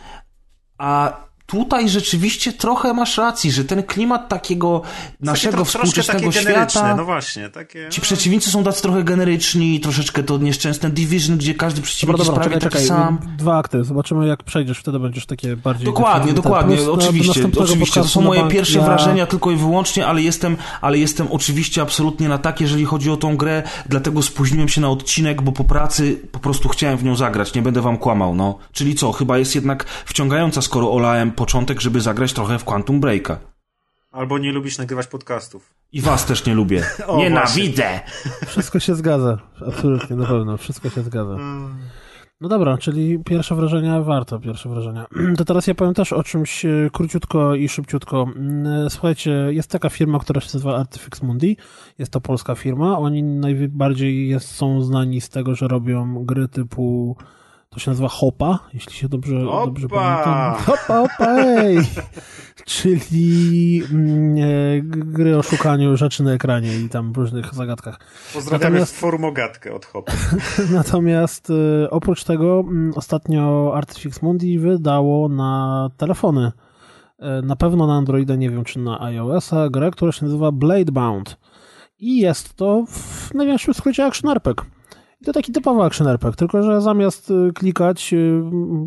[0.78, 4.82] A tutaj rzeczywiście trochę masz racji, że ten klimat takiego
[5.20, 6.96] naszego takie współczesnego świata.
[6.96, 7.88] No właśnie, takie.
[7.90, 12.42] Ci przeciwnicy są tacy trochę generyczni, troszeczkę to nieszczęsne Division, gdzie każdy przeciwnik dobra, dobra,
[12.42, 13.06] jest prawie czekaj, taki czekaj.
[13.06, 13.36] sam.
[13.38, 15.86] Dwa akty, zobaczymy jak przejdziesz, wtedy będziesz takie bardziej.
[15.86, 17.48] Dokładnie, dokładnie, plus, oczywiście.
[17.60, 18.00] oczywiście.
[18.00, 18.84] To są moje pierwsze ja...
[18.84, 23.16] wrażenia tylko i wyłącznie, ale jestem, ale jestem oczywiście absolutnie na tak, jeżeli chodzi o
[23.16, 27.16] tą grę, dlatego spóźniłem się na odcinek, bo po pracy po prostu chciałem w nią
[27.16, 28.58] zagrać, nie będę wam kłamał, no.
[28.72, 33.38] Czyli co, chyba jest jednak wciągająca, skoro olałem początek, żeby zagrać trochę w Quantum Breaka.
[34.12, 35.74] Albo nie lubisz nagrywać podcastów.
[35.92, 36.84] I was też nie lubię.
[37.06, 38.00] o, Nienawidzę!
[38.46, 39.38] Wszystko się zgadza.
[39.68, 40.56] Absolutnie, na pewno.
[40.56, 41.36] Wszystko się zgadza.
[42.40, 45.06] No dobra, czyli pierwsze wrażenia warto, pierwsze wrażenia.
[45.38, 48.26] To teraz ja powiem też o czymś e, króciutko i szybciutko.
[48.36, 51.56] Mm, słuchajcie, jest taka firma, która się nazywa Artifix Mundi.
[51.98, 52.98] Jest to polska firma.
[52.98, 57.16] Oni najbardziej jest, są znani z tego, że robią gry typu
[57.74, 60.54] to się nazywa Hopa, jeśli się dobrze, dobrze pamiętam.
[60.54, 61.78] Hopa, hopa, ej!
[62.64, 67.98] Czyli mm, e, gry o szukaniu rzeczy na ekranie i tam różnych zagadkach.
[68.34, 70.12] Pozdrawiamy natomiast, formogatkę od Hopa.
[70.72, 76.52] natomiast e, oprócz tego mm, ostatnio Artifix Mundi wydało na telefony,
[77.18, 81.36] e, na pewno na Androida, nie wiem czy na iOS-a, grę, która się nazywa Bladebound.
[81.98, 84.73] I jest to w największym skrócie action RPG.
[85.24, 88.42] To taki typowy action RPG, tylko że zamiast y, klikać y,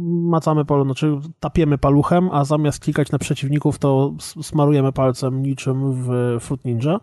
[0.06, 6.38] macamy polu, znaczy tapiemy paluchem, a zamiast klikać na przeciwników to smarujemy palcem niczym w
[6.40, 7.00] Fruit Ninja.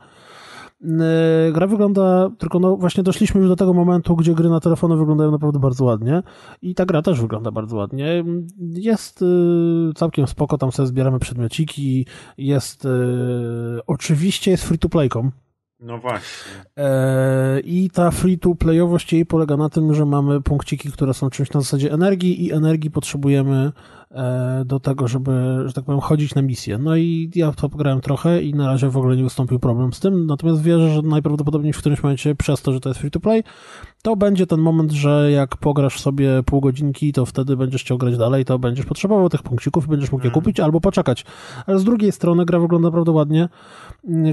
[1.49, 4.97] Y, gra wygląda, tylko no właśnie doszliśmy już do tego momentu, gdzie gry na telefony
[4.97, 6.23] wyglądają naprawdę bardzo ładnie
[6.63, 8.25] i ta gra też wygląda bardzo ładnie.
[8.61, 9.25] Jest
[9.95, 12.07] całkiem spoko, tam sobie zbieramy przedmiociki,
[12.39, 12.89] jest
[13.87, 15.31] oczywiście jest free to playkom,
[15.81, 16.53] no właśnie.
[16.79, 21.61] E, I ta free-to-playowość jej polega na tym, że mamy punkciki, które są czymś na
[21.61, 23.73] zasadzie energii i energii potrzebujemy
[24.65, 26.79] do tego, żeby, że tak powiem, chodzić na misję.
[26.79, 30.01] No i ja to pograłem trochę i na razie w ogóle nie wystąpił problem z
[30.01, 33.43] tym, natomiast wierzę, że najprawdopodobniej w którymś momencie, przez to, że to jest free-to-play,
[34.03, 38.17] to będzie ten moment, że jak pograsz sobie pół godzinki, to wtedy będziesz chciał grać
[38.17, 40.43] dalej, to będziesz potrzebował tych punkcików, będziesz mógł je mhm.
[40.43, 41.25] kupić albo poczekać.
[41.67, 43.49] Ale z drugiej strony gra wygląda naprawdę ładnie,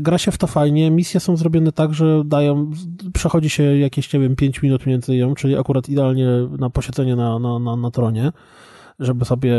[0.02, 2.72] gra się w to fajnie, misje są zrobione tak, że dają,
[3.14, 6.28] przechodzi się jakieś, nie wiem, 5 minut między ją, czyli akurat idealnie
[6.60, 8.32] na posiedzenie na, na, na, na tronie
[9.02, 9.54] żeby sobie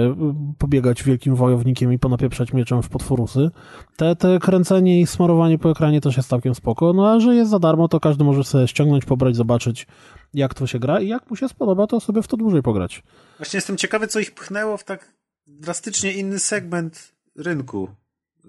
[0.58, 3.50] pobiegać wielkim wojownikiem i ponapieprzać mieczem w potworusy.
[3.96, 7.50] Te, te kręcenie i smarowanie po ekranie też jest całkiem spoko, no a że jest
[7.50, 9.86] za darmo, to każdy może sobie ściągnąć, pobrać, zobaczyć
[10.34, 13.02] jak to się gra i jak mu się spodoba, to sobie w to dłużej pograć.
[13.38, 15.12] Właśnie jestem ciekawy, co ich pchnęło w tak
[15.46, 17.88] drastycznie inny segment rynku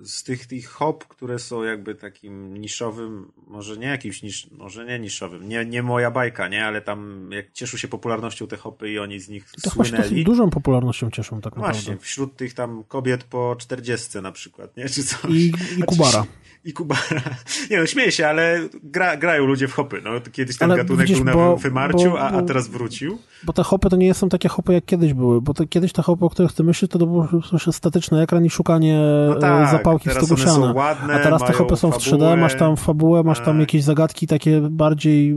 [0.01, 4.99] z tych, tych hop, które są jakby takim niszowym, może nie jakimś nisz, może nie
[4.99, 8.99] niszowym, nie, nie moja bajka, nie, ale tam jak cieszą się popularnością te hopy i
[8.99, 10.23] oni z nich to słynęli.
[10.23, 11.79] To dużą popularnością cieszą tak naprawdę.
[11.79, 15.31] Właśnie, wśród tych tam kobiet po czterdziestce na przykład, nie, czy coś.
[15.31, 16.25] I, i Kubara
[16.65, 17.21] i Kubara.
[17.71, 20.01] Nie no, śmieję się, ale gra, grają ludzie w hopy.
[20.03, 23.17] No, kiedyś ten ale gatunek widzisz, był na wymarciu, bo, a, a teraz wrócił.
[23.43, 26.01] Bo te hopy to nie są takie hopy, jak kiedyś były, bo te, kiedyś te
[26.01, 27.27] hopy, o których ty myślisz, to, to był
[27.71, 30.73] statyczny ekran i szukanie no tak, zapałki w stogu siana.
[30.73, 33.45] Ładne, a teraz te hopy są w 3D, masz tam fabułę, masz tak.
[33.45, 35.35] tam jakieś zagadki takie bardziej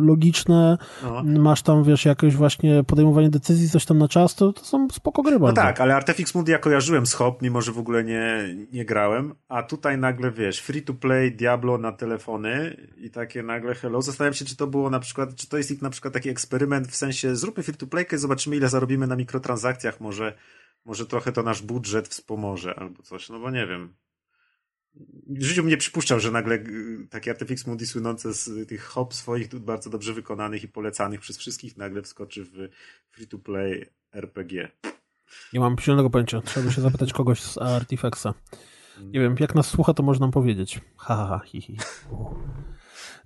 [0.00, 0.78] logiczne,
[1.24, 1.42] no.
[1.42, 5.22] masz tam, wiesz, jakieś właśnie podejmowanie decyzji, coś tam na czas, to, to są spoko
[5.22, 5.62] gry bardzo.
[5.62, 8.84] No tak, ale Artefix Mundi ja kojarzyłem z hop, mimo że w ogóle nie, nie
[8.84, 14.02] grałem, a tutaj nagle, wiesz, free-to-play Diablo na telefony i takie nagle hello.
[14.02, 16.88] Zastanawiam się, czy to było na przykład, czy to jest ich na przykład taki eksperyment
[16.88, 20.34] w sensie zróbmy free-to-playkę i zobaczymy ile zarobimy na mikrotransakcjach może
[20.84, 23.94] może trochę to nasz budżet wspomoże albo coś, no bo nie wiem.
[25.26, 26.64] W życiu mnie przypuszczał, że nagle
[27.10, 31.76] takie Artifix Mundi słynące z tych hop swoich bardzo dobrze wykonanych i polecanych przez wszystkich
[31.76, 32.68] nagle wskoczy w
[33.10, 34.70] free-to-play RPG.
[35.52, 36.40] Nie mam zielonego pojęcia.
[36.40, 38.26] Trzeba by się zapytać kogoś z Artifexa.
[39.00, 40.80] Nie wiem, jak nas słucha, to można powiedzieć.
[40.96, 41.76] Ha, ha, ha, hi, hi.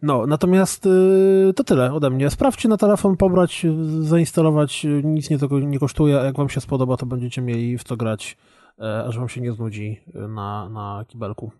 [0.03, 2.31] No, natomiast y, to tyle ode mnie.
[2.31, 3.66] Sprawdźcie na telefon, pobrać,
[4.01, 7.97] zainstalować, nic nie, tego nie kosztuje, jak wam się spodoba, to będziecie mieli w co
[7.97, 8.37] grać,
[8.79, 11.53] e, aż wam się nie znudzi na, na kibelku.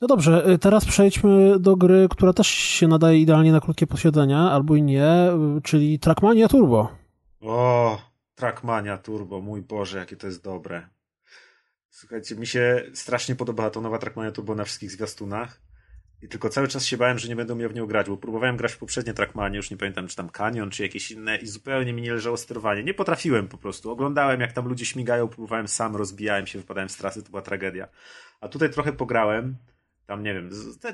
[0.00, 4.38] No dobrze, y, teraz przejdźmy do gry, która też się nadaje idealnie na krótkie posiedzenia,
[4.38, 6.88] albo i nie, y, czyli Trackmania Turbo.
[7.40, 7.98] O,
[8.34, 10.88] Trackmania Turbo, mój Boże, jakie to jest dobre.
[11.90, 15.60] Słuchajcie, mi się strasznie podobała to nowa Trackmania Turbo na wszystkich zwiastunach.
[16.24, 18.56] I tylko cały czas się bałem, że nie będę miał w nią grać, bo próbowałem
[18.56, 21.92] grać w poprzednie Trackmanie, już nie pamiętam, czy tam Canyon, czy jakieś inne i zupełnie
[21.92, 22.84] mi nie leżało sterowanie.
[22.84, 23.90] Nie potrafiłem po prostu.
[23.90, 27.88] Oglądałem, jak tam ludzie śmigają, próbowałem sam, rozbijałem się, wypadałem z trasy, to była tragedia.
[28.40, 29.56] A tutaj trochę pograłem,
[30.06, 30.50] tam nie wiem,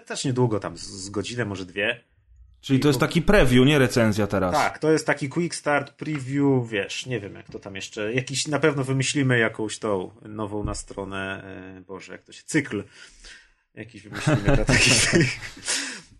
[0.07, 2.05] też niedługo, tam z godzinę, może dwie.
[2.61, 4.55] Czyli to jest taki preview, nie recenzja teraz.
[4.55, 8.49] Tak, to jest taki quick start preview, wiesz, nie wiem jak to tam jeszcze, jakiś,
[8.49, 11.45] na pewno wymyślimy jakąś tą nową na stronę,
[11.79, 12.83] e, Boże, jak to się, cykl
[13.75, 15.11] jakiś wymyślimy dla takich.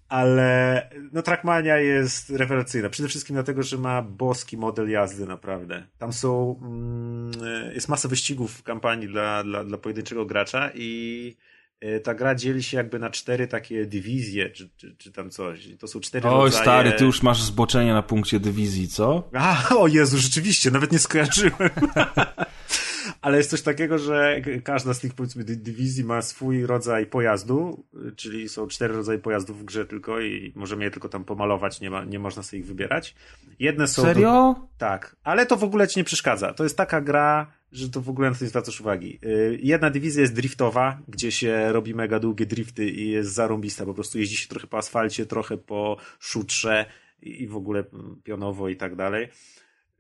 [0.09, 2.89] Ale no Trackmania jest rewelacyjna.
[2.89, 5.87] Przede wszystkim dlatego, że ma boski model jazdy naprawdę.
[5.99, 7.31] Tam są mm,
[7.75, 11.37] jest masa wyścigów w kampanii dla, dla, dla pojedynczego gracza i
[11.81, 15.69] e, ta gra dzieli się jakby na cztery takie dywizje, czy, czy, czy tam coś.
[15.79, 16.63] To są cztery Oj, rodzaje...
[16.63, 19.31] stary, ty już masz zboczenie na punkcie dywizji, co?
[19.35, 21.71] A, o Jezu, rzeczywiście, nawet nie skojarzyłem.
[23.21, 27.85] ale jest coś takiego, że każda z tych powiedzmy dywizji ma swój rodzaj pojazdu,
[28.17, 31.91] czyli są cztery rodzaje pojazdów w grze tylko i możemy je tylko tam pomalować, nie,
[31.91, 33.15] ma, nie można sobie ich wybierać.
[33.59, 34.03] Jedne są...
[34.03, 34.55] Serio?
[34.59, 34.69] Do...
[34.79, 36.55] Tak, ale to w ogóle ci nie przeszkadza.
[36.55, 39.19] To jest taka gra, że to w ogóle na to nie zwracasz uwagi.
[39.25, 43.95] Y, jedna dywizja jest driftowa, gdzie się robi mega długie drifty i jest zarąbista, po
[43.95, 46.87] prostu jeździ się trochę po asfalcie, trochę po szutrze
[47.23, 47.85] i w ogóle
[48.25, 49.29] pionowo i tak dalej.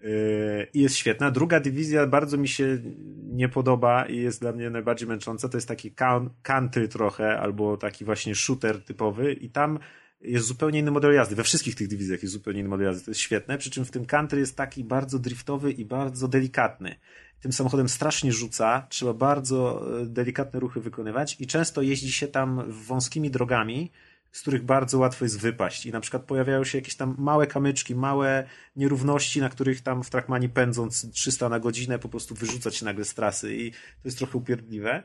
[0.02, 1.31] Yy, i jest świetna.
[1.31, 2.78] Druga dywizja bardzo mi się
[3.22, 5.48] nie podoba i jest dla mnie najbardziej męcząca.
[5.48, 5.94] To jest taki
[6.43, 9.78] country trochę, albo taki właśnie shooter typowy i tam
[10.20, 11.35] jest zupełnie inny model jazdy.
[11.35, 13.05] We wszystkich tych dywizjach jest zupełnie inny model jazdy.
[13.05, 16.97] To jest świetne, przy czym w tym country jest taki bardzo driftowy i bardzo delikatny.
[17.40, 22.62] Tym samochodem strasznie rzuca, trzeba bardzo e, delikatne ruchy wykonywać i często jeździ się tam
[22.68, 23.90] wąskimi drogami,
[24.32, 25.86] z których bardzo łatwo jest wypaść.
[25.86, 28.47] I na przykład pojawiają się jakieś tam małe kamyczki, małe
[28.77, 33.05] nierówności, na których tam w Trackmanie pędząc 300 na godzinę po prostu wyrzucać się nagle
[33.05, 35.02] z trasy i to jest trochę upierdliwe.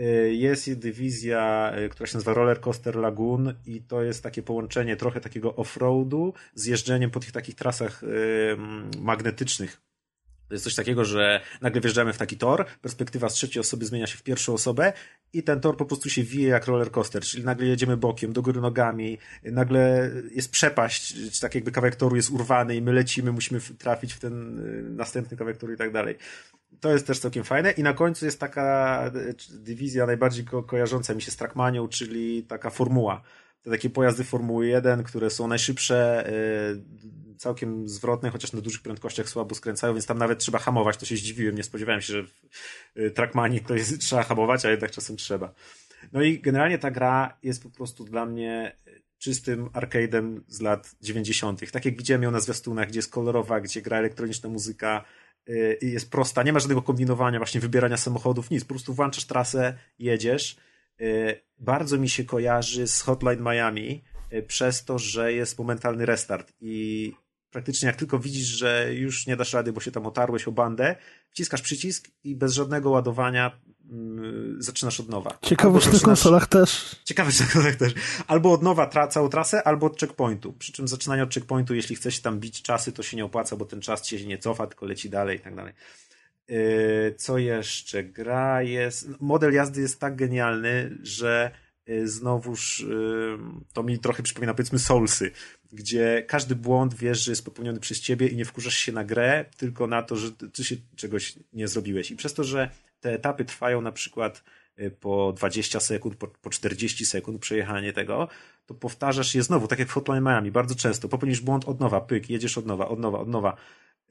[0.00, 4.96] Y, jest dywizja, y, która się nazywa Roller Coaster Lagoon i to jest takie połączenie
[4.96, 8.02] trochę takiego off-roadu z jeżdżeniem po tych takich trasach
[8.98, 9.89] magnetycznych
[10.54, 14.18] jest coś takiego, że nagle wjeżdżamy w taki tor, perspektywa z trzeciej osoby zmienia się
[14.18, 14.92] w pierwszą osobę
[15.32, 18.42] i ten tor po prostu się wije jak roller coaster, czyli nagle jedziemy bokiem, do
[18.42, 23.60] góry nogami, nagle jest przepaść, tak jakby kawałek toru jest urwany i my lecimy, musimy
[23.78, 26.16] trafić w ten y, następny kawałek toru i tak dalej.
[26.80, 31.14] To jest też całkiem fajne i na końcu jest taka y, dywizja najbardziej ko kojarząca
[31.14, 33.22] mi się z Trackmanią, czyli taka formuła.
[33.62, 36.24] Te takie pojazdy Formuły 1, które są najszybsze,
[37.26, 40.96] yy, całkiem zwrotne, chociaż na dużych prędkościach słabo skręcają, więc tam nawet trzeba hamować.
[40.96, 42.32] To się zdziwiłem, nie spodziewałem się, że w
[42.96, 45.54] y, Trackmanii to jest, trzeba hamować, a jednak czasem trzeba.
[46.12, 48.76] No i generalnie ta gra jest po prostu dla mnie
[49.18, 51.70] czystym arcade'em z lat 90.
[51.70, 55.04] Tak jak widziałem ją na zwiastunach, gdzie jest kolorowa, gdzie gra elektroniczna muzyka
[55.48, 59.24] y, i jest prosta, nie ma żadnego kombinowania, właśnie wybierania samochodów, nic, po prostu włączasz
[59.24, 60.56] trasę, jedziesz.
[61.00, 64.04] Y, bardzo mi się kojarzy z Hotline Miami
[64.46, 67.12] przez to, że jest momentalny restart i
[67.50, 70.96] praktycznie jak tylko widzisz, że już nie dasz rady, bo się tam otarłeś o bandę,
[71.30, 73.60] wciskasz przycisk i bez żadnego ładowania
[73.90, 75.38] yy, zaczynasz od nowa.
[75.42, 76.96] Ciekawe, czy na konsolach też.
[77.04, 77.92] Ciekawe, czy na konsolach też.
[78.26, 80.52] Albo od nowa tra całą trasę, albo od checkpointu.
[80.52, 83.64] Przy czym zaczynanie od checkpointu, jeśli chcesz tam bić czasy, to się nie opłaca, bo
[83.64, 85.72] ten czas się nie cofa, tylko leci dalej i tak dalej.
[86.48, 88.04] Yy, co jeszcze?
[88.04, 89.08] Gra jest...
[89.20, 91.50] Model jazdy jest tak genialny, że
[91.86, 93.38] yy, znowuż yy,
[93.72, 95.30] to mi trochę przypomina powiedzmy Soulsy,
[95.72, 99.44] gdzie każdy błąd wiesz, że jest popełniony przez ciebie i nie wkurzasz się na grę,
[99.56, 102.10] tylko na to, że ty się czegoś nie zrobiłeś.
[102.10, 102.70] I przez to, że
[103.00, 104.44] te etapy trwają na przykład
[104.80, 108.28] y, po 20 sekund, po, po 40 sekund przejechanie tego,
[108.66, 111.08] to powtarzasz je znowu, tak jak w Hotline Miami, bardzo często.
[111.08, 113.56] Popełnisz błąd od nowa, pyk, jedziesz od nowa, od nowa, od nowa.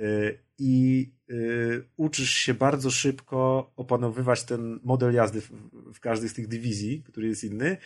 [0.02, 5.52] Y, I y, uczysz się bardzo szybko opanowywać ten model jazdy w,
[5.94, 7.78] w każdej z tych dywizji, który jest inny,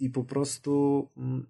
[0.00, 1.46] i po prostu, mm,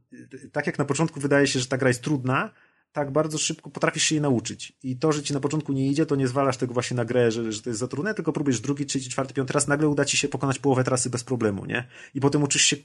[0.53, 2.51] tak jak na początku wydaje się, że ta gra jest trudna,
[2.93, 4.73] tak bardzo szybko potrafisz się jej nauczyć.
[4.83, 7.31] I to, że ci na początku nie idzie, to nie zwalasz tego właśnie na grę,
[7.31, 10.05] że, że to jest za trudne, tylko próbujesz drugi, trzeci, czwarty, piąty raz, nagle uda
[10.05, 11.89] ci się pokonać połowę trasy bez problemu, nie?
[12.15, 12.77] I potem uczysz się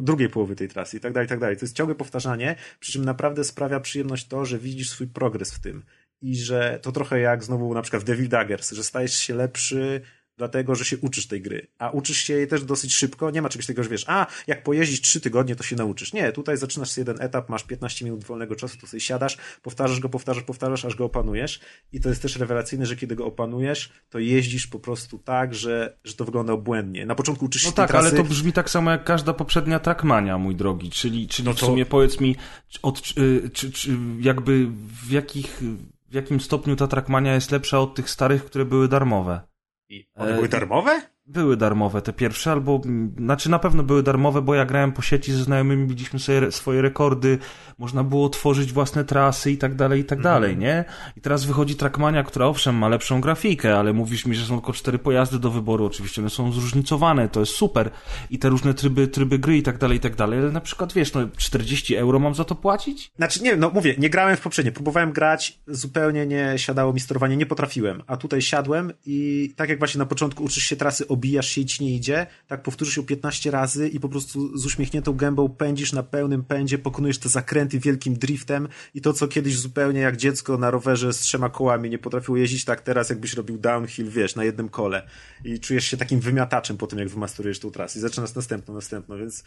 [0.00, 1.56] drugiej połowy tej trasy i tak dalej, i tak dalej.
[1.56, 5.60] To jest ciągłe powtarzanie, przy czym naprawdę sprawia przyjemność to, że widzisz swój progres w
[5.60, 5.82] tym.
[6.22, 10.00] I że to trochę jak znowu na przykład w Devil Daggers, że stajesz się lepszy
[10.36, 11.66] dlatego, że się uczysz tej gry.
[11.78, 13.30] A uczysz się jej też dosyć szybko.
[13.30, 16.12] Nie ma czegoś takiego, że wiesz, a jak pojeździsz trzy tygodnie, to się nauczysz.
[16.12, 20.08] Nie, tutaj zaczynasz jeden etap, masz 15 minut wolnego czasu, to sobie siadasz, powtarzasz go,
[20.08, 21.60] powtarzasz, powtarzasz, aż go opanujesz.
[21.92, 25.98] I to jest też rewelacyjne, że kiedy go opanujesz, to jeździsz po prostu tak, że,
[26.04, 27.06] że to wygląda obłędnie.
[27.06, 28.08] Na początku uczysz się No tak, trasy...
[28.08, 30.90] ale to brzmi tak samo jak każda poprzednia trackmania, mój drogi.
[30.90, 31.66] Czyli, czyli no to...
[31.66, 32.36] w sumie powiedz mi,
[32.82, 34.66] od, czy, czy, czy jakby
[35.06, 35.62] w jakich
[36.10, 39.40] w jakim stopniu ta trackmania jest lepsza od tych starych, które były darmowe?
[39.88, 41.02] I one były darmowe?
[41.26, 42.80] Były darmowe te pierwsze, albo
[43.16, 46.82] znaczy na pewno były darmowe, bo ja grałem po sieci ze znajomymi, widzieliśmy sobie swoje
[46.82, 47.38] rekordy,
[47.78, 50.34] można było tworzyć własne trasy i tak dalej, i tak mhm.
[50.34, 50.84] dalej, nie?
[51.16, 54.72] I teraz wychodzi Trackmania, która owszem ma lepszą grafikę, ale mówisz mi, że są tylko
[54.72, 57.90] cztery pojazdy do wyboru, oczywiście one są zróżnicowane, to jest super
[58.30, 60.92] i te różne tryby, tryby gry i tak dalej, i tak dalej, ale na przykład
[60.92, 63.12] wiesz, no 40 euro mam za to płacić?
[63.16, 67.36] Znaczy nie, no mówię, nie grałem w poprzednie, próbowałem grać, zupełnie nie siadało mi sterowanie,
[67.36, 71.48] nie potrafiłem, a tutaj siadłem i tak jak właśnie na początku uczysz się trasy obijasz
[71.48, 75.12] się i ci nie idzie, tak powtórzysz ją 15 razy i po prostu z uśmiechniętą
[75.12, 80.00] gębą pędzisz na pełnym pędzie, pokonujesz te zakręty wielkim driftem i to, co kiedyś zupełnie
[80.00, 84.10] jak dziecko na rowerze z trzema kołami nie potrafiło jeździć, tak teraz jakbyś robił downhill,
[84.10, 85.08] wiesz, na jednym kole.
[85.44, 87.98] I czujesz się takim wymiataczem po tym, jak wymasterujesz tą trasę.
[87.98, 89.44] I zaczynasz następną, następną, więc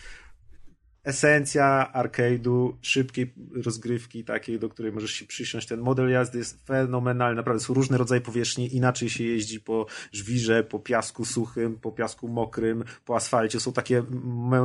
[1.07, 5.67] esencja arcade'u, szybkiej rozgrywki takiej, do której możesz się przysiąść.
[5.67, 10.63] Ten model jazdy jest fenomenalny, naprawdę są różne rodzaje powierzchni, inaczej się jeździ po żwirze,
[10.63, 13.59] po piasku suchym, po piasku mokrym, po asfalcie.
[13.59, 14.03] Są takie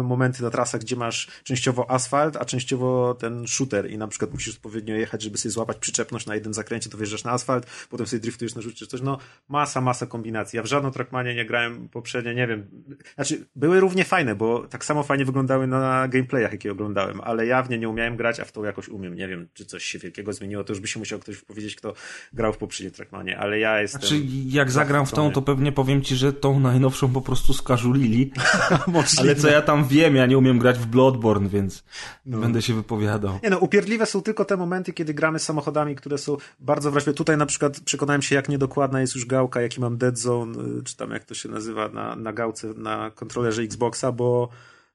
[0.04, 4.54] momenty na trasach, gdzie masz częściowo asfalt, a częściowo ten shooter i na przykład musisz
[4.54, 8.20] odpowiednio jechać, żeby sobie złapać przyczepność na jednym zakręcie, to wjeżdżasz na asfalt, potem sobie
[8.20, 9.00] driftujesz na rzucie, coś.
[9.00, 10.56] No, masa, masa kombinacji.
[10.56, 12.66] Ja w żadną Trackmanie nie grałem poprzednio, nie wiem.
[13.14, 17.46] Znaczy, były równie fajne, bo tak samo fajnie wyglądały na gameplay gameplayach, jakie oglądałem, ale
[17.46, 19.14] jawnie nie umiałem grać, a w to jakoś umiem.
[19.14, 21.94] Nie wiem, czy coś się wielkiego zmieniło, to już by się musiał ktoś powiedzieć, kto
[22.32, 24.00] grał w poprzednim Trackmanie, ale ja jestem...
[24.00, 28.32] Znaczy, jak zagram w tą, to pewnie powiem ci, że tą najnowszą po prostu skażulili.
[29.18, 31.84] ale co ja tam wiem, ja nie umiem grać w Bloodborne, więc
[32.26, 32.38] no.
[32.38, 33.38] będę się wypowiadał.
[33.42, 37.14] Nie no, upierdliwe są tylko te momenty, kiedy gramy z samochodami, które są bardzo wrażliwe.
[37.14, 40.82] Tutaj na przykład przekonałem się, jak niedokładna jest już gałka, jaki mam Dead Zone, y,
[40.84, 44.48] czy tam jak to się nazywa na, na gałce, na kontrolerze Xboxa, bo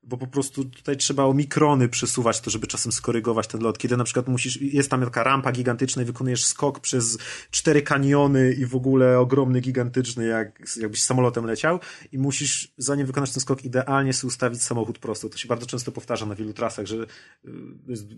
[0.08, 3.78] bo po prostu tutaj trzeba o mikrony przesuwać to, żeby czasem skorygować ten lot.
[3.78, 7.18] Kiedy na przykład musisz, jest tam taka rampa gigantyczna i wykonujesz skok przez
[7.52, 11.80] cztery kaniony i w ogóle ogromny, gigantyczny, jak, jakbyś samolotem leciał
[12.12, 15.30] i musisz, zanim wykonasz ten skok, idealnie sobie ustawić samochód prosto.
[15.30, 17.08] To się bardzo często powtarza na wielu trasach, że y,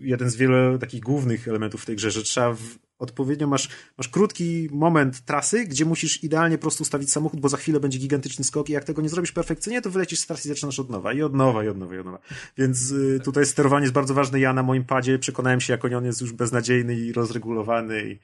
[0.00, 2.60] jeden z wielu takich głównych elementów w tej grze, że trzeba w,
[3.00, 3.68] odpowiednio masz,
[3.98, 8.44] masz krótki moment trasy, gdzie musisz idealnie prosto ustawić samochód, bo za chwilę będzie gigantyczny
[8.44, 11.12] skok i jak tego nie zrobisz perfekcyjnie, to wylecisz z trasy i zaczynasz od nowa
[11.12, 12.18] i od nowa i od nowa i od nowa.
[12.58, 14.40] Więc y, tutaj sterowanie jest bardzo ważne.
[14.40, 18.18] Ja na moim padzie przekonałem się, jak on jest już beznadziejny i rozregulowany i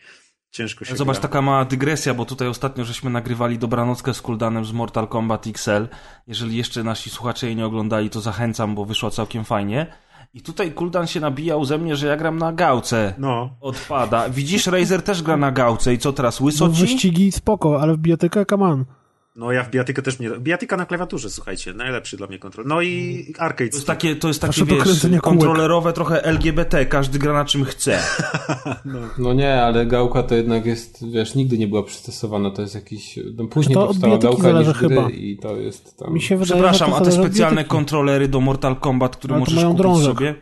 [0.50, 1.22] ciężko się Zobacz, gra.
[1.22, 5.88] taka mała dygresja, bo tutaj ostatnio żeśmy nagrywali dobranockę z Kuldanem z Mortal Kombat XL.
[6.26, 9.86] Jeżeli jeszcze nasi słuchacze jej nie oglądali, to zachęcam, bo wyszła całkiem fajnie.
[10.34, 13.14] I tutaj Kuldan się nabijał ze mnie, że ja gram na gałce.
[13.18, 13.50] No.
[13.60, 14.28] Odpada.
[14.28, 16.80] Widzisz, Razer też gra na gałce i co teraz, łyso ci?
[16.80, 18.84] wyścigi spoko, ale w bijatykę come on.
[19.36, 20.30] No ja w bijatykę też mnie...
[20.38, 22.68] Bijatyka na klawiaturze, słuchajcie, najlepszy dla mnie kontroler.
[22.68, 23.70] No i arcade.
[23.70, 27.98] To jest takie, to jest takie wiesz, kontrolerowe trochę LGBT, każdy gra na czym chce.
[28.84, 28.98] no.
[29.18, 29.32] no.
[29.32, 33.18] nie, ale gałka to jednak jest, wiesz, nigdy nie była przystosowana, to jest jakiś...
[33.36, 35.10] No później to powstała gałka niż chyba.
[35.10, 36.14] i to jest tam...
[36.14, 40.16] Mi się wydaje, Przepraszam, a te specjalne kontrolery do Mortal Kombat, które możesz kupić drążek.
[40.16, 40.34] sobie...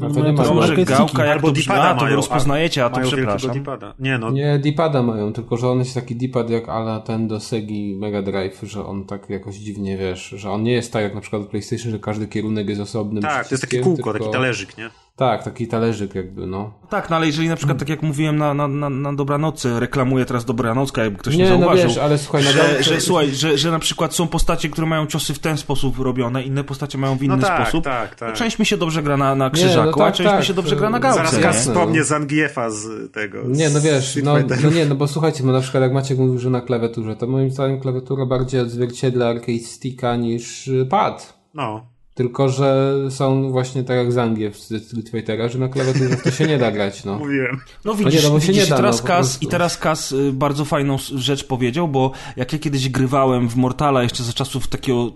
[0.00, 3.64] A to nie ma Drążek, gałka, jak to brzmi, to rozpoznajecie, a to przepraszam.
[3.98, 4.30] Nie, no.
[4.30, 8.22] nie, Dipada mają, tylko że on jest taki Dipad jak ala ten do Segi Mega
[8.22, 11.42] Drive, że on tak jakoś dziwnie, wiesz, że on nie jest tak jak na przykład
[11.42, 14.18] w PlayStation, że każdy kierunek jest osobnym Tak, to jest taki kółko, tylko...
[14.18, 14.90] taki talerzyk, nie?
[15.20, 16.72] Tak, taki talerzyk jakby, no.
[16.88, 20.24] Tak, no ale jeżeli na przykład, tak jak mówiłem na, na, na, na dobranocy, reklamuję
[20.24, 21.84] teraz dobranocka, jakby ktoś nie, nie no zauważył.
[21.84, 24.86] No wiesz, ale słuchaj, że, że, że, słuchaj, że, że na przykład są postacie, które
[24.86, 27.84] mają ciosy w ten sposób robione, inne postacie mają w inny no tak, sposób.
[27.84, 28.34] Tak, tak.
[28.34, 30.46] część mi się dobrze gra na, na krzyżaku, nie, no tak, a część tak, mi
[30.46, 31.18] się dobrze gra na gałce.
[31.18, 33.38] Zaraz Kas wspomnie Zangiefa z tego.
[33.46, 36.38] Nie, no wiesz, no, no, nie, no bo słuchajcie, no na przykład jak Maciek mówił,
[36.38, 41.40] że na klawiaturze, to moim zdaniem klawiatura bardziej odzwierciedla arcade sticka niż pad.
[41.54, 41.89] No.
[42.14, 46.46] Tylko, że są właśnie tak jak Zangie w Street Fightera, że na klawiaturze to się
[46.46, 47.18] nie da grać, no.
[47.24, 47.60] Mówiłem.
[47.84, 50.64] No widzisz, no nie, no, widzisz da, teraz no, Kas, i teraz Kas y, bardzo
[50.64, 55.12] fajną rzecz powiedział, bo jak ja kiedyś grywałem w Mortala jeszcze za czasów takiego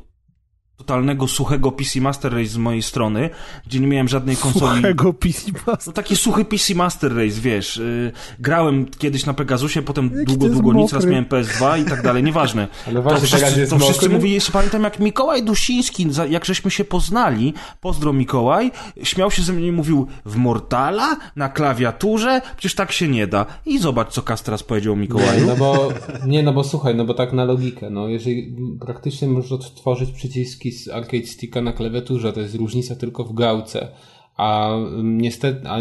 [0.77, 3.31] totalnego suchego PC Master Race z mojej strony,
[3.67, 4.77] gdzie nie miałem żadnej konsoli.
[4.77, 7.77] Suchego PC Master No taki suchy PC Master Race, wiesz.
[7.77, 12.03] Yy, grałem kiedyś na Pegasusie, potem Jaki długo, długo nic, raz miałem PS2 i tak
[12.03, 12.69] dalej, nieważne.
[12.89, 16.71] Ale właśnie to wszyscy, jest to wszyscy mówili, jeszcze pamiętam jak Mikołaj Dusiński, jak żeśmy
[16.71, 18.71] się poznali, pozdro Mikołaj,
[19.03, 23.47] śmiał się ze mnie i mówił w Mortala, na klawiaturze, przecież tak się nie da.
[23.67, 25.41] I zobacz, co Kas teraz powiedział Mikołaju.
[25.41, 25.89] Nie, no bo,
[26.27, 30.64] nie, no bo słuchaj, no bo tak na logikę, no jeżeli praktycznie możesz odtworzyć przyciski
[30.73, 33.89] z arcade sticka na klawiaturze, to jest różnica tylko w gałce.
[34.37, 35.79] A mm, niestety, a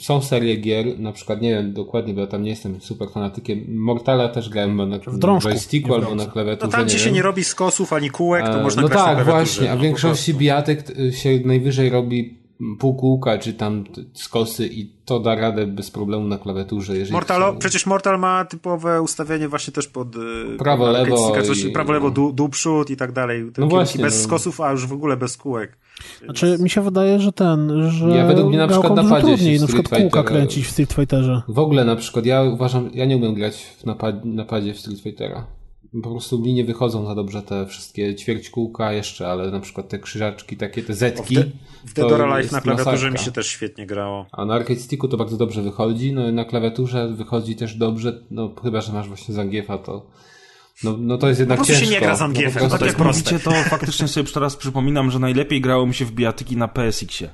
[0.00, 3.64] są serie gier, na przykład, nie wiem dokładnie, bo ja tam nie jestem super fanatykiem.
[3.68, 6.66] Mortala też grałem na w joysticku albo na klawiaturze.
[6.66, 9.76] No tam, gdzie się nie robi skosów ani kółek, to można No tak, właśnie, a
[9.76, 12.45] w większości bijatek się najwyżej robi
[12.78, 16.96] półkółka, czy tam skosy i to da radę bez problemu na klawiaturze.
[16.96, 20.18] Jeżeli Mortalo, przecież Mortal ma typowe ustawienie właśnie też pod y,
[20.58, 21.32] prawo, lewo,
[21.66, 23.50] i, prawo, lewo, dół, dół, przód i tak dalej.
[23.58, 24.24] no właśnie, bez no.
[24.24, 25.78] skosów, a już w ogóle bez kółek.
[26.24, 29.60] Znaczy, mi się wydaje, że ten, że ja według mnie na przykład na padzie trudniej,
[29.60, 31.42] na przykład kółka kręcić w Street Fighterze.
[31.48, 35.00] W ogóle na przykład, ja uważam, ja nie umiem grać w napad, napadzie w Street
[35.00, 35.55] Fightera
[36.02, 39.88] po prostu mi nie wychodzą za dobrze te wszystkie ćwierć kółka jeszcze, ale na przykład
[39.88, 41.36] te krzyżaczki, takie te zetki.
[41.84, 44.26] W, Dead or Alive na klawiaturze mi się też świetnie grało.
[44.32, 48.54] A na arcade sticku to bardzo dobrze wychodzi, no na klawiaturze wychodzi też dobrze, no
[48.62, 50.06] chyba, że masz właśnie Zangiefa, to
[50.84, 51.84] no, no to jest jednak po ciężko.
[51.84, 55.18] się nie gra Zangiefem, no, to tak jak mówicie, to faktycznie sobie teraz przypominam, że
[55.18, 57.30] najlepiej grało mi się w biatyki na PSX-ie.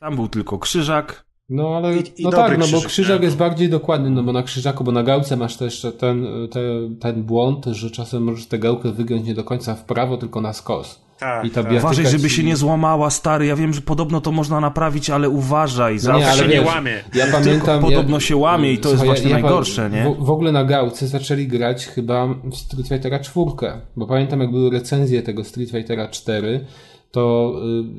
[0.00, 3.68] Tam był tylko krzyżak, no ale I, i no tak, no bo krzyżak jest bardziej
[3.68, 7.64] dokładny, no bo na krzyżaku, bo na gałce masz też jeszcze ten, ten, ten błąd,
[7.66, 11.08] że czasem możesz tę gałkę wygiąć nie do końca w prawo, tylko na skos.
[11.18, 11.72] Tak, I ta tak.
[11.72, 13.46] Uważaj, żeby się nie złamała, stary.
[13.46, 15.94] Ja wiem, że podobno to można naprawić, ale uważaj.
[15.94, 17.04] No zawsze nie, ale się wiesz, nie łamie.
[17.14, 17.80] Ja pamiętam.
[17.80, 20.04] Podobno ja, się łamie i to jest właśnie ja, najgorsze, nie?
[20.04, 23.80] W, w, ogóle na gałce zaczęli grać chyba w Street Fightera 4.
[23.96, 26.64] Bo pamiętam, jak były recenzje tego Street Fightera 4
[27.10, 27.54] to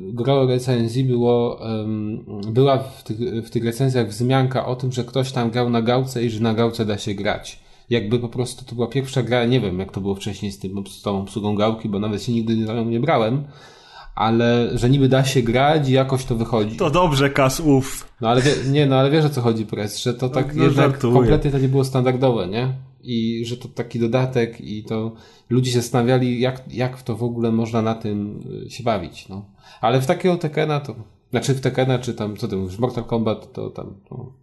[0.09, 1.59] y, gro recenzji było,
[2.47, 6.23] była w tych, w tych recenzjach wzmianka o tym, że ktoś tam grał na gałce
[6.23, 7.59] i że na gałce da się grać.
[7.89, 10.83] Jakby po prostu to była pierwsza gra, nie wiem jak to było wcześniej z, tym,
[10.87, 13.43] z tą obsługą gałki, bo nawet się nigdy nią nie brałem,
[14.15, 16.75] ale że niby da się grać i jakoś to wychodzi.
[16.77, 18.09] To dobrze, Kas, uff.
[18.21, 20.55] No ale wie, nie, no ale wiesz o co chodzi, Press, że to no, tak
[20.55, 21.13] no, jednak żartuję.
[21.13, 22.73] kompletnie to nie było standardowe, nie?
[23.03, 25.15] I że to taki dodatek i to
[25.49, 29.29] ludzie się zastanawiali, jak, jak w to w ogóle można na tym y, się bawić,
[29.29, 29.45] no.
[29.81, 30.95] Ale w takiego Tekena to,
[31.31, 34.33] znaczy w Tekena, czy tam, co ty mówisz, Mortal Kombat, to tam, no.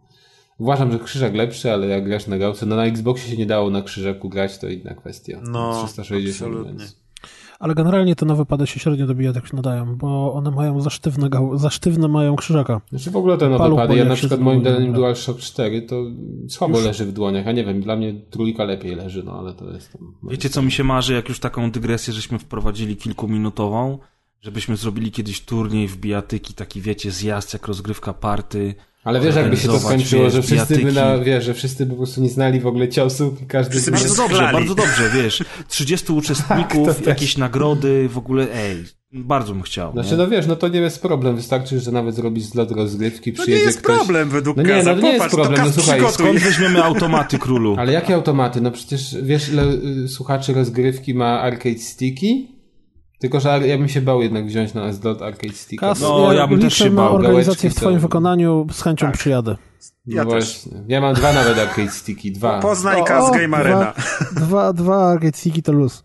[0.58, 3.70] Uważam, że krzyżak lepszy, ale jak grasz na gałce, no na Xboxie się nie dało
[3.70, 5.40] na krzyżaku grać, to inna kwestia.
[5.42, 6.78] No, 360, absolutnie.
[6.78, 7.05] Więc...
[7.58, 11.28] Ale generalnie te nowe pady się średnio do bijatek nadają, bo one mają za sztywne,
[11.54, 12.80] za sztywne mają krzyżaka.
[12.90, 16.04] Znaczy w ogóle te nowe pady, ja na przykład moim zdaniem DualShock 4 to
[16.48, 16.86] słabo już.
[16.86, 19.92] leży w dłoniach, ja nie wiem, dla mnie trójka lepiej leży, no ale to jest...
[19.92, 23.98] Tam, Wiecie co mi się marzy, jak już taką dygresję żeśmy wprowadzili kilkuminutową,
[24.40, 28.74] żebyśmy zrobili kiedyś turniej w bijatyki, taki wiecie, zjazd jak rozgrywka party,
[29.06, 31.96] ale wiesz, jakby się to skończyło, że wszyscy by na, wiesz, że wszyscy by po
[31.96, 33.90] prostu nie znali w ogóle ciosów i każdy by...
[33.90, 35.42] Bardzo dobrze, bardzo dobrze, wiesz.
[35.68, 39.92] 30 uczestników, tak, jakieś nagrody, w ogóle, ej, bardzo bym chciał.
[39.92, 40.16] Znaczy, nie?
[40.16, 41.36] no wiesz, no to nie jest problem.
[41.36, 43.96] Wystarczy, że nawet zrobisz zlot rozgrywki, przyjedzie No nie jest ktoś...
[43.96, 46.00] problem według No nie, no nie jest problem, no słuchaj.
[46.12, 47.76] Skąd weźmiemy automaty, królu?
[47.78, 48.60] Ale jakie automaty?
[48.60, 49.64] No przecież wiesz, ile
[50.04, 52.55] y, słuchaczy rozgrywki ma arcade sticky?
[53.18, 55.82] Tylko, że ja bym się bał jednak wziąć na slot Arcade Stick.
[56.00, 57.14] no, ja, ja bym też się bał.
[57.14, 59.16] organizację w twoim wykonaniu, z chęcią tak.
[59.16, 59.56] przyjadę.
[60.06, 60.72] Ja no właśnie.
[60.88, 62.60] Ja mam dwa nawet Arcade Sticky, dwa.
[62.60, 63.92] Poznaj Kas Game Arena.
[64.32, 66.04] Dwa, dwa, dwa Arcade Sticky to luz.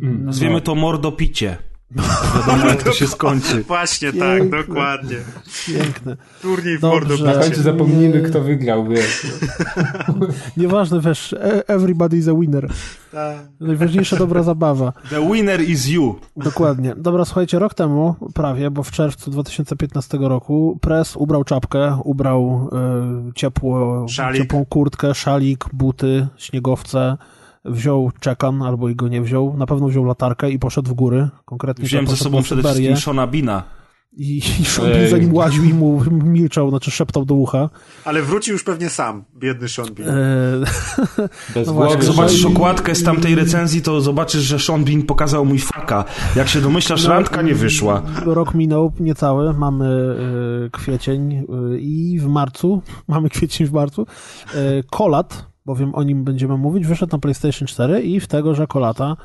[0.00, 1.56] Nazwiemy to mordopicie.
[2.36, 3.62] Wiadomo, jak to się skończy.
[3.62, 4.58] Właśnie tak, Piękne.
[4.58, 5.16] tak, dokładnie.
[5.66, 6.16] Piękne.
[6.42, 7.24] Turniej w mordopicie.
[7.24, 9.26] Na końcu zapomnimy, kto wygrał, wiesz.
[10.56, 12.68] Nieważne, wiesz, e, everybody is a winner.
[13.12, 13.36] Tak.
[13.60, 14.92] Najważniejsza dobra zabawa.
[15.10, 16.18] The winner is you.
[16.36, 16.94] Dokładnie.
[16.96, 22.68] Dobra, słuchajcie, rok temu prawie, bo w czerwcu 2015 roku Press ubrał czapkę, ubrał
[23.28, 24.06] y, ciepło,
[24.36, 27.16] ciepłą kurtkę, szalik, buty, śniegowce,
[27.64, 31.28] wziął czekan, albo i go nie wziął, na pewno wziął latarkę i poszedł w góry.
[31.44, 33.80] Konkretnie Wziąłem ze sobą przede wszystkim Shona Bina.
[34.12, 37.70] I, i Sean Bean za nim łaził i mu milczał, znaczy szeptał do ucha.
[38.04, 40.08] Ale wrócił już pewnie sam, biedny Sean Bean.
[40.08, 40.64] Eee,
[41.54, 45.44] Bez no właśnie, jak zobaczysz okładkę z tamtej recenzji, to zobaczysz, że Sean Bean pokazał
[45.44, 46.04] mój faka.
[46.36, 48.02] Jak się domyślasz, no, randka nie wyszła.
[48.24, 50.16] Rok minął niecały, mamy
[50.66, 51.44] e, kwiecień e,
[51.78, 54.06] i w marcu, mamy kwiecień w marcu,
[54.54, 58.66] e, Kolat, bowiem o nim będziemy mówić, wyszedł na PlayStation 4 i w tego, że
[58.66, 59.16] Kolata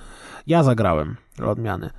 [0.48, 1.90] ja zagrałem dla odmiany.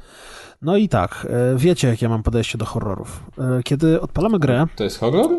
[0.62, 3.22] No i tak, e, wiecie, jak ja mam podejście do horrorów.
[3.38, 4.66] E, kiedy odpalamy grę.
[4.76, 5.30] To jest horror?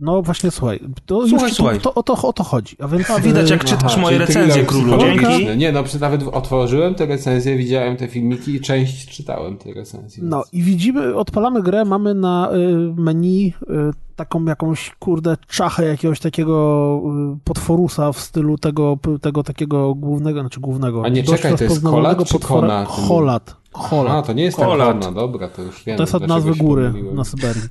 [0.00, 1.80] No właśnie, słuchaj, to słuchaj, już, słuchaj.
[1.80, 2.76] To, to, o, to, o to chodzi.
[2.80, 4.98] A więc, A widać, jak czytasz Aha, moje recenzje, królu.
[4.98, 5.56] Dzięki.
[5.56, 10.24] Nie, no nawet otworzyłem te recenzje, widziałem te filmiki i część czytałem te recenzje.
[10.24, 13.54] No i widzimy, odpalamy grę, mamy na y, menu y,
[14.16, 17.00] taką jakąś, kurde, czachę jakiegoś takiego
[17.34, 21.02] y, potworusa w stylu tego, tego takiego głównego, znaczy głównego.
[21.04, 22.84] A nie, czekaj, to jest kolat czy kona?
[22.84, 23.56] Holat.
[23.76, 24.12] Holat.
[24.12, 25.02] A, to nie jest Holat.
[25.02, 25.96] ta dobra, to już wiem.
[25.96, 27.62] To jest od nazwy góry na Syberii.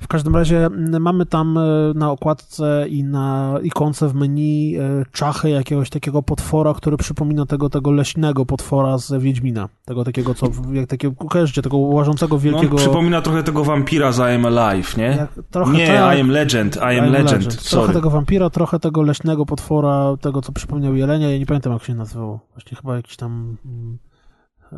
[0.00, 1.62] W każdym razie mm, mamy tam e,
[1.94, 7.70] na okładce i na ikonce w menu e, czachy jakiegoś takiego potwora, który przypomina tego,
[7.70, 9.68] tego leśnego potwora z Wiedźmina.
[9.84, 12.74] Tego takiego, co, jak takiego, kojarzycie, tego łażącego wielkiego...
[12.74, 15.04] No, przypomina trochę tego wampira z I Am Alive, nie?
[15.04, 17.52] Jak, trochę nie, tak, I Am Legend, I Am, I am Legend, Legend.
[17.52, 17.82] Sorry.
[17.82, 21.84] Trochę tego wampira, trochę tego leśnego potwora, tego, co przypomniał Jelenia, ja nie pamiętam, jak
[21.84, 22.40] się nazywał.
[22.54, 23.56] Właśnie chyba jakiś tam...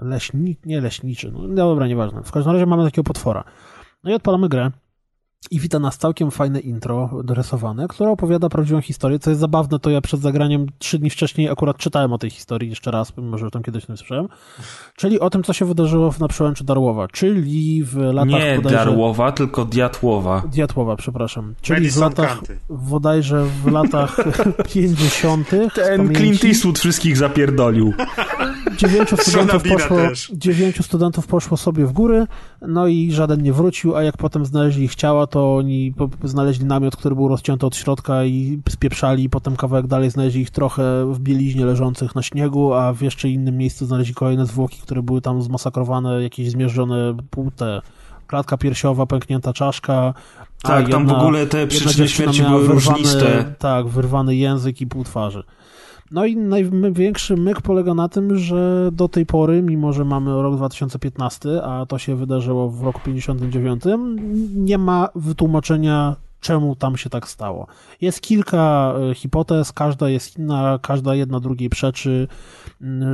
[0.03, 2.23] Leśnik, nie leśniczy, no dobra, nieważne.
[2.23, 3.45] W każdym razie mamy takiego potwora.
[4.05, 4.71] No i odpalamy grę
[5.51, 9.91] i wita nas całkiem fajne intro dorysowane, które opowiada prawdziwą historię, co jest zabawne, to
[9.91, 13.51] ja przed zagraniem trzy dni wcześniej akurat czytałem o tej historii jeszcze raz, mimo że
[13.51, 14.29] tam kiedyś nie słyszałem,
[14.97, 18.41] czyli o tym, co się wydarzyło na przełęczy Darłowa, czyli w latach...
[18.41, 18.79] Nie bodajże...
[18.79, 20.43] Darłowa, tylko Diatłowa.
[20.53, 21.55] Diatłowa, przepraszam.
[21.61, 24.17] Czyli w latach, bodajże w latach
[24.75, 25.51] 50.
[25.75, 27.93] Ten Clint Eastwood wszystkich zapierdolił.
[28.77, 29.99] Dziewięciu studentów, poszło,
[30.33, 32.27] dziewięciu studentów poszło sobie w góry,
[32.63, 35.95] no i żaden nie wrócił, a jak potem znaleźli ich ciała, to oni
[36.25, 41.13] znaleźli namiot, który był rozcięty od środka i spieprzali, potem kawałek dalej znaleźli ich trochę
[41.13, 45.21] w bieliźnie leżących na śniegu, a w jeszcze innym miejscu znaleźli kolejne zwłoki, które były
[45.21, 47.81] tam zmasakrowane, jakieś zmierzone płute,
[48.27, 50.15] klatka piersiowa, pęknięta czaszka.
[50.63, 53.55] Tak, jedna, tam w ogóle te przyczyny śmierci były wyrwany, różniste.
[53.59, 55.45] Tak, wyrwany język i pół twarzy.
[56.11, 60.57] No i największy myk polega na tym, że do tej pory, mimo że mamy rok
[60.57, 63.85] 2015, a to się wydarzyło w roku 59,
[64.55, 67.67] nie ma wytłumaczenia czemu tam się tak stało.
[68.01, 72.29] Jest kilka e, hipotez, każda jest inna, każda jedna drugiej przeczy,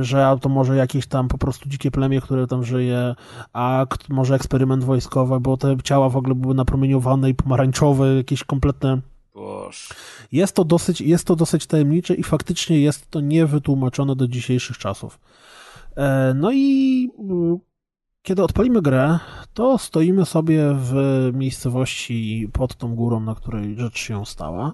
[0.01, 3.15] że to może jakieś tam po prostu dzikie plemię, które tam żyje,
[3.53, 9.01] a może eksperyment wojskowy, bo te ciała w ogóle były napromieniowane i pomarańczowe, jakieś kompletne
[10.31, 15.19] jest to, dosyć, jest to dosyć tajemnicze i faktycznie jest to niewytłumaczone do dzisiejszych czasów.
[15.95, 17.59] E, no i mm,
[18.21, 19.19] kiedy odpalimy grę,
[19.53, 20.93] to stoimy sobie w
[21.33, 24.73] miejscowości pod tą górą, na której rzecz się stała.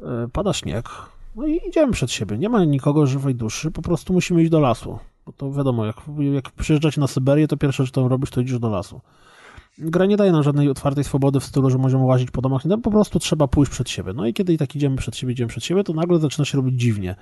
[0.00, 0.88] E, pada śnieg,
[1.36, 2.38] no i idziemy przed siebie.
[2.38, 4.98] Nie ma nikogo żywej duszy, po prostu musimy iść do lasu.
[5.26, 5.96] Bo to wiadomo, jak,
[6.34, 9.00] jak przyjeżdżacie na Syberię, to pierwsze, co robisz, to idziesz do lasu
[9.80, 12.78] gra nie daje nam żadnej otwartej swobody w stylu, że możemy łazić po domach, nie,
[12.78, 14.12] po prostu trzeba pójść przed siebie.
[14.12, 16.56] No i kiedy i tak idziemy przed siebie, idziemy przed siebie, to nagle zaczyna się
[16.56, 17.16] robić dziwnie.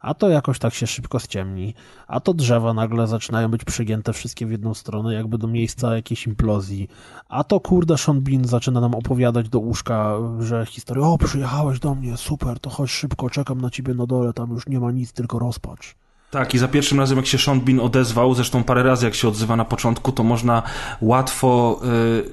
[0.00, 1.74] A to jakoś tak się szybko ściemni,
[2.06, 6.26] a to drzewa nagle zaczynają być przygięte wszystkie w jedną stronę, jakby do miejsca jakiejś
[6.26, 6.88] implozji.
[7.28, 11.94] A to kurde Sean Bean zaczyna nam opowiadać do łóżka, że historia, o przyjechałeś do
[11.94, 15.12] mnie, super, to chodź szybko, czekam na ciebie na dole, tam już nie ma nic,
[15.12, 15.96] tylko rozpacz.
[16.30, 19.28] Tak, i za pierwszym razem, jak się Sean Bean odezwał, zresztą parę razy jak się
[19.28, 20.62] odzywa na początku, to można
[21.00, 21.80] łatwo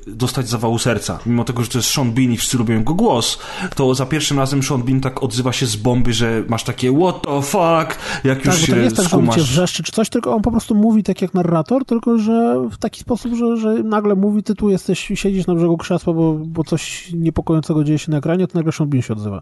[0.07, 1.19] y, dostać zawału serca.
[1.25, 3.39] Mimo tego, że to jest Sean Bean i wszyscy lubią jego głos,
[3.75, 7.21] to za pierwszym razem Sean Bean tak odzywa się z bomby, że masz takie what
[7.21, 10.35] the fuck, jak tak, już się to nie jest tak, że wrzeszczy czy coś, tylko
[10.35, 14.15] on po prostu mówi tak jak narrator, tylko że w taki sposób, że, że nagle
[14.15, 18.17] mówi, ty tu jesteś, siedzisz na brzegu krzesła, bo, bo coś niepokojącego dzieje się na
[18.17, 19.41] ekranie, to nagle Sean Bean się odzywa.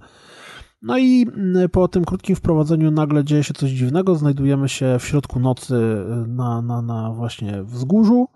[0.86, 4.16] No i mm, po tym krótkim wprowadzeniu nagle dzieje się coś dziwnego.
[4.16, 8.28] Znajdujemy się w środku nocy y, na, na, na właśnie wzgórzu.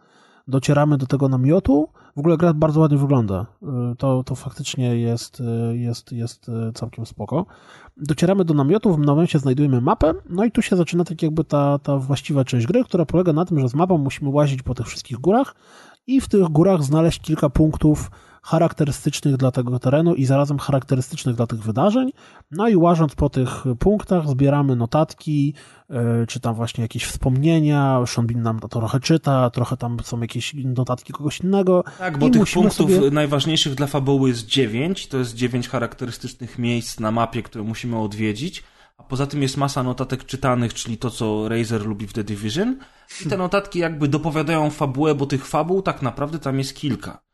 [0.48, 1.90] Docieramy do tego namiotu.
[2.16, 3.46] W ogóle gra bardzo ładnie wygląda.
[3.92, 7.46] Y, to, to faktycznie jest, y, jest, jest całkiem spoko.
[7.98, 11.80] Docieramy do namiotu, w momencie znajdujemy mapę, no i tu się zaczyna tak jakby ta,
[11.80, 14.88] ta właściwa część gry, która polega na tym, że z mapą musimy łazić po tych
[14.88, 15.56] wszystkich górach
[16.08, 18.12] i w tych górach znaleźć kilka punktów,
[18.42, 22.12] charakterystycznych dla tego terenu i zarazem charakterystycznych dla tych wydarzeń.
[22.52, 25.54] No i łażąc po tych punktach, zbieramy notatki,
[25.90, 28.04] e, czy tam właśnie jakieś wspomnienia.
[28.06, 31.84] Sean nam to trochę czyta, trochę tam są jakieś notatki kogoś innego.
[31.98, 33.12] Tak, bo tych punktów sobie...
[33.12, 35.08] najważniejszych dla fabuły jest dziewięć.
[35.08, 38.64] To jest dziewięć charakterystycznych miejsc na mapie, które musimy odwiedzić.
[38.98, 42.78] A poza tym jest masa notatek czytanych, czyli to, co Razer lubi w The Division.
[43.26, 47.29] I te notatki jakby dopowiadają fabułę, bo tych fabuł tak naprawdę tam jest kilka.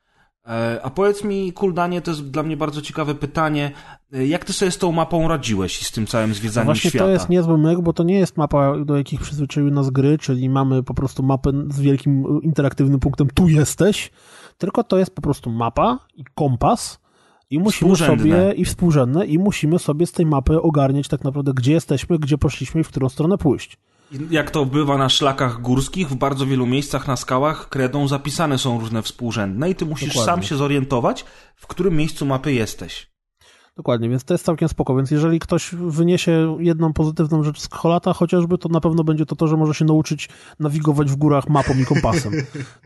[0.47, 3.72] E, a powiedz mi, Kuldanie, to jest dla mnie bardzo ciekawe pytanie.
[4.13, 7.05] E, jak ty sobie z tą mapą radziłeś i z tym całym zwiedzaniem Właśnie świata?
[7.05, 10.17] Właśnie to jest niezły myk, bo to nie jest mapa, do jakich przyzwyczaiły nas gry,
[10.17, 14.11] czyli mamy po prostu mapę z wielkim interaktywnym punktem tu jesteś,
[14.57, 16.99] tylko to jest po prostu mapa i kompas
[17.49, 21.73] i musimy sobie i współrzędne i musimy sobie z tej mapy ogarniać tak naprawdę, gdzie
[21.73, 23.77] jesteśmy, gdzie poszliśmy i w którą stronę pójść.
[24.30, 28.80] Jak to bywa na szlakach górskich, w bardzo wielu miejscach na skałach kredą zapisane są
[28.80, 30.34] różne współrzędne i ty musisz Dokładnie.
[30.34, 31.26] sam się zorientować,
[31.56, 33.15] w którym miejscu mapy jesteś.
[33.77, 38.14] Dokładnie, więc to jest całkiem spoko, więc jeżeli ktoś wyniesie jedną pozytywną rzecz z Holata
[38.14, 40.30] chociażby, to na pewno będzie to to, że może się nauczyć
[40.60, 42.34] nawigować w górach mapą i kompasem.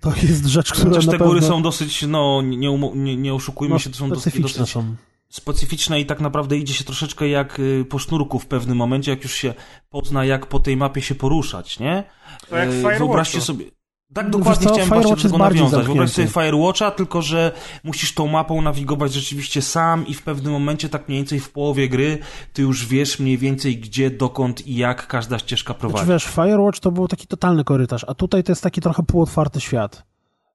[0.02, 1.28] To jest rzecz, która Chociaż te pewno...
[1.28, 4.96] góry są dosyć, no nie, nie, nie oszukujmy no, się, to są dosyć, dosyć są.
[5.30, 9.24] Specyficzne i tak naprawdę idzie się troszeczkę jak y, po sznurku w pewnym momencie, jak
[9.24, 9.54] już się
[9.90, 12.04] pozna, jak po tej mapie się poruszać, nie?
[12.50, 13.66] To jak y, Wyobraźcie sobie...
[14.14, 15.86] Tak dokładnie co, chciałem właśnie do tego nawiązać.
[15.86, 17.52] Wyobraź sobie Firewatcha, tylko że
[17.84, 21.90] musisz tą mapą nawigować rzeczywiście sam i w pewnym momencie, tak mniej więcej w połowie
[21.90, 22.18] gry,
[22.54, 26.06] ty już wiesz mniej więcej gdzie, dokąd i jak każda ścieżka prowadzi.
[26.06, 29.62] Znaczy, wiesz, Firewatch to był taki totalny korytarz, a tutaj to jest taki trochę półotwarty
[29.62, 30.04] świat.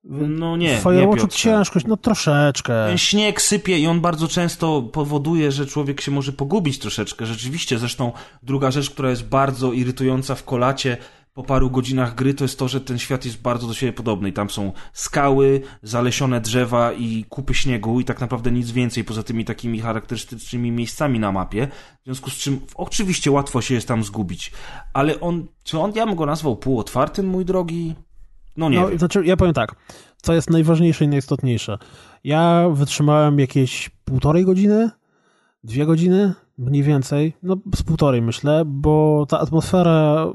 [0.04, 2.86] No nie, w Firewatchu ciężkość, no troszeczkę.
[2.88, 7.26] Ten śnieg sypie i on bardzo często powoduje, że człowiek się może pogubić troszeczkę.
[7.26, 8.12] Rzeczywiście, zresztą
[8.42, 10.96] druga rzecz, która jest bardzo irytująca w kolacie,
[11.34, 14.28] po paru godzinach gry, to jest to, że ten świat jest bardzo do siebie podobny.
[14.28, 19.22] I tam są skały, zalesione drzewa i kupy śniegu i tak naprawdę nic więcej poza
[19.22, 21.68] tymi takimi charakterystycznymi miejscami na mapie.
[22.02, 24.52] W związku z czym oczywiście łatwo się jest tam zgubić.
[24.92, 27.94] Ale on, czy on, ja bym go nazwał półotwartym, mój drogi?
[28.56, 28.98] No nie no, wiem.
[28.98, 29.74] Znaczy, ja powiem tak,
[30.22, 31.78] co jest najważniejsze i najistotniejsze.
[32.24, 34.90] Ja wytrzymałem jakieś półtorej godziny,
[35.64, 40.26] dwie godziny, mniej więcej, no z półtorej myślę, bo ta atmosfera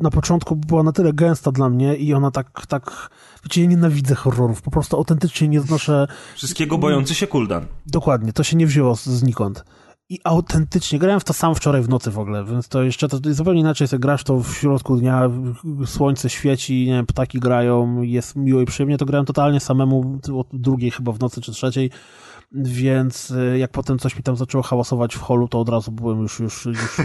[0.00, 3.10] na początku była na tyle gęsta dla mnie i ona tak, tak,
[3.44, 6.06] wiecie, ja nienawidzę horrorów, po prostu autentycznie nie znoszę...
[6.34, 7.66] Wszystkiego bojący się Kuldan.
[7.86, 9.64] Dokładnie, to się nie wzięło znikąd.
[10.08, 13.20] I autentycznie, grałem w to sam wczoraj w nocy w ogóle, więc to jeszcze to,
[13.20, 15.30] to zupełnie inaczej, jak grasz to w środku dnia,
[15.86, 20.46] słońce świeci, nie wiem, ptaki grają, jest miło i przyjemnie, to grałem totalnie samemu od
[20.52, 21.90] drugiej chyba w nocy czy trzeciej,
[22.54, 26.20] więc y, jak potem coś mi tam zaczęło hałasować w holu, to od razu byłem
[26.20, 26.96] już, już, już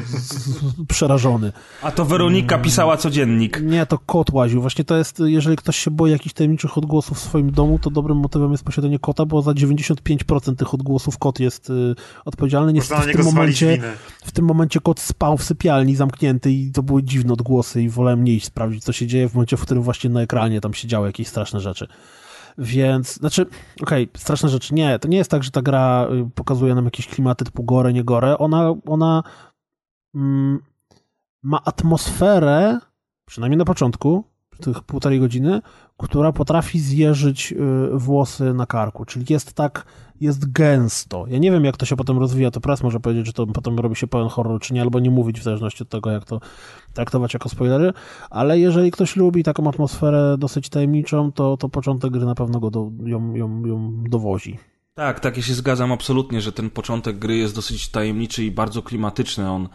[0.87, 1.51] przerażony.
[1.81, 2.63] A to Weronika mm.
[2.63, 3.61] pisała codziennik.
[3.61, 4.61] Nie, to kot łaził.
[4.61, 8.17] Właśnie to jest, jeżeli ktoś się boi jakichś tajemniczych odgłosów w swoim domu, to dobrym
[8.17, 11.95] motywem jest posiadanie kota, bo za 95% tych odgłosów kot jest y,
[12.25, 12.73] odpowiedzialny.
[12.73, 13.77] Niestety w tym momencie
[14.23, 18.23] w tym momencie kot spał w sypialni zamknięty i to były dziwne odgłosy i wolałem
[18.23, 20.87] nie iść sprawdzić, co się dzieje w momencie, w którym właśnie na ekranie tam się
[20.87, 21.87] działy jakieś straszne rzeczy.
[22.59, 23.41] Więc, znaczy,
[23.81, 24.71] okej, okay, straszna rzecz.
[24.71, 27.93] Nie, to nie jest tak, że ta gra y, pokazuje nam jakieś klimaty typu gore,
[27.93, 28.37] nie gore.
[28.37, 29.23] Ona, ona
[30.15, 30.59] mm,
[31.43, 32.79] ma atmosferę,
[33.25, 34.23] przynajmniej na początku,
[34.59, 35.61] tych półtorej godziny,
[35.97, 37.55] która potrafi zjeżyć y,
[37.93, 39.05] włosy na karku.
[39.05, 39.85] Czyli jest tak,
[40.21, 41.25] jest gęsto.
[41.27, 43.79] Ja nie wiem, jak to się potem rozwija, to press może powiedzieć, że to potem
[43.79, 46.39] robi się pełen horror, czy nie, albo nie mówić w zależności od tego, jak to
[46.93, 47.93] traktować jako spoilery,
[48.29, 52.71] ale jeżeli ktoś lubi taką atmosferę dosyć tajemniczą, to, to początek gry na pewno go
[52.71, 54.57] do, ją, ją, ją dowozi.
[54.93, 58.81] Tak, tak, ja się zgadzam absolutnie, że ten początek gry jest dosyć tajemniczy i bardzo
[58.81, 59.51] klimatyczny.
[59.51, 59.69] On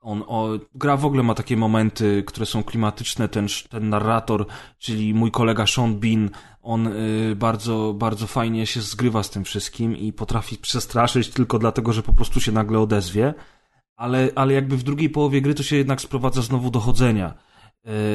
[0.00, 3.28] on, o, gra w ogóle ma takie momenty, które są klimatyczne.
[3.28, 4.46] Ten, ten narrator,
[4.78, 6.30] czyli mój kolega Sean Bean,
[6.62, 11.92] on y, bardzo, bardzo fajnie się zgrywa z tym wszystkim i potrafi przestraszyć tylko dlatego,
[11.92, 13.34] że po prostu się nagle odezwie.
[13.96, 17.34] Ale, ale jakby w drugiej połowie gry to się jednak sprowadza znowu do chodzenia,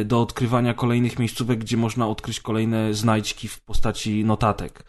[0.02, 4.86] y, do odkrywania kolejnych miejscówek, gdzie można odkryć kolejne znajdźki w postaci notatek.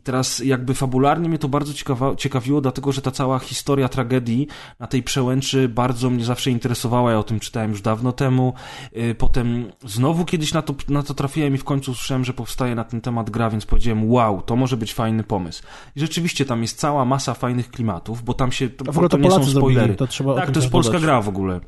[0.00, 4.46] I teraz jakby fabularnie mnie to bardzo ciekawa, ciekawiło, dlatego że ta cała historia tragedii
[4.78, 7.10] na tej przełęczy bardzo mnie zawsze interesowała.
[7.10, 8.54] Ja o tym czytałem już dawno temu.
[8.96, 12.74] Y, potem znowu kiedyś na to, na to trafiłem i w końcu usłyszałem, że powstaje
[12.74, 15.62] na ten temat gra, więc powiedziałem, wow, to może być fajny pomysł.
[15.96, 19.16] I rzeczywiście tam jest cała masa fajnych klimatów, bo tam się, to, w ogóle to,
[19.16, 19.74] to nie są spoilery.
[19.74, 21.60] Zrobili, to trzeba tak, to jest polska gra w ogóle.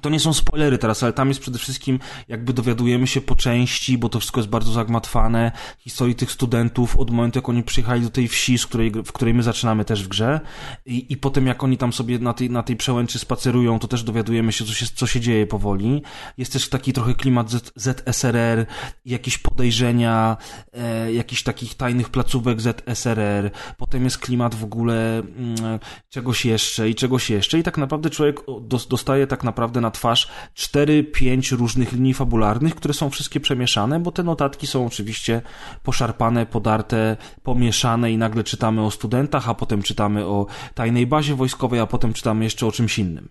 [0.00, 1.98] To nie są spoilery teraz, ale tam jest przede wszystkim,
[2.28, 7.10] jakby dowiadujemy się po części, bo to wszystko jest bardzo zagmatwane, historii tych studentów od
[7.10, 10.08] momentu, jak oni przyjechali do tej wsi, z której, w której my zaczynamy też w
[10.08, 10.40] grze.
[10.86, 14.02] I, i potem jak oni tam sobie na tej, na tej przełęczy spacerują, to też
[14.02, 16.02] dowiadujemy się, co się, co się dzieje powoli.
[16.38, 18.66] Jest też taki trochę klimat Z, ZSRR,
[19.04, 20.36] jakieś podejrzenia,
[20.72, 26.94] e, jakichś takich tajnych placówek ZSRR, potem jest klimat w ogóle mm, czegoś jeszcze i
[26.94, 27.58] czegoś jeszcze.
[27.58, 28.40] I tak naprawdę człowiek
[28.88, 34.12] dostaje tak naprawdę na na twarz 4-5 różnych linii fabularnych, które są wszystkie przemieszane, bo
[34.12, 35.42] te notatki są oczywiście
[35.82, 41.80] poszarpane, podarte, pomieszane i nagle czytamy o studentach, a potem czytamy o tajnej bazie wojskowej,
[41.80, 43.28] a potem czytamy jeszcze o czymś innym.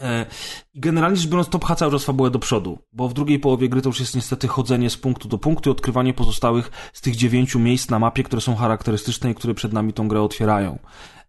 [0.00, 0.26] E,
[0.74, 3.82] generalnie rzecz biorąc, to pcha cały czas fabułę do przodu, bo w drugiej połowie gry
[3.82, 7.58] to już jest niestety chodzenie z punktu do punktu i odkrywanie pozostałych z tych dziewięciu
[7.58, 10.78] miejsc na mapie, które są charakterystyczne i które przed nami tą grę otwierają.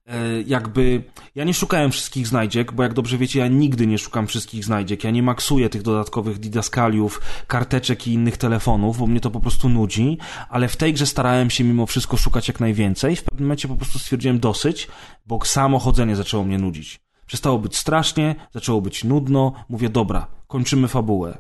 [0.10, 1.04] E, jakby
[1.36, 5.04] ja nie szukałem wszystkich znajdziek, bo jak dobrze wiecie, ja nigdy nie szukam wszystkich znajdziek.
[5.04, 9.70] Ja nie maksuję tych dodatkowych didaskaliów, karteczek i innych telefonów, bo mnie to po prostu
[9.70, 10.18] nudzi,
[10.50, 13.16] ale w tej grze starałem się mimo wszystko szukać jak najwięcej.
[13.16, 14.88] W pewnym momencie po prostu stwierdziłem dosyć,
[15.26, 17.00] bo samo chodzenie zaczęło mnie nudzić.
[17.26, 19.54] Przestało być strasznie, zaczęło być nudno.
[19.70, 21.38] Mówię, dobra, kończymy fabułę.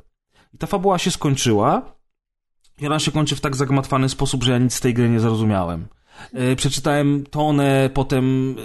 [0.54, 1.96] I ta fabuła się skończyła
[2.82, 5.20] i ona się kończy w tak zagmatwany sposób, że ja nic z tej gry nie
[5.20, 5.88] zrozumiałem.
[6.34, 8.62] E, przeczytałem tonę potem e,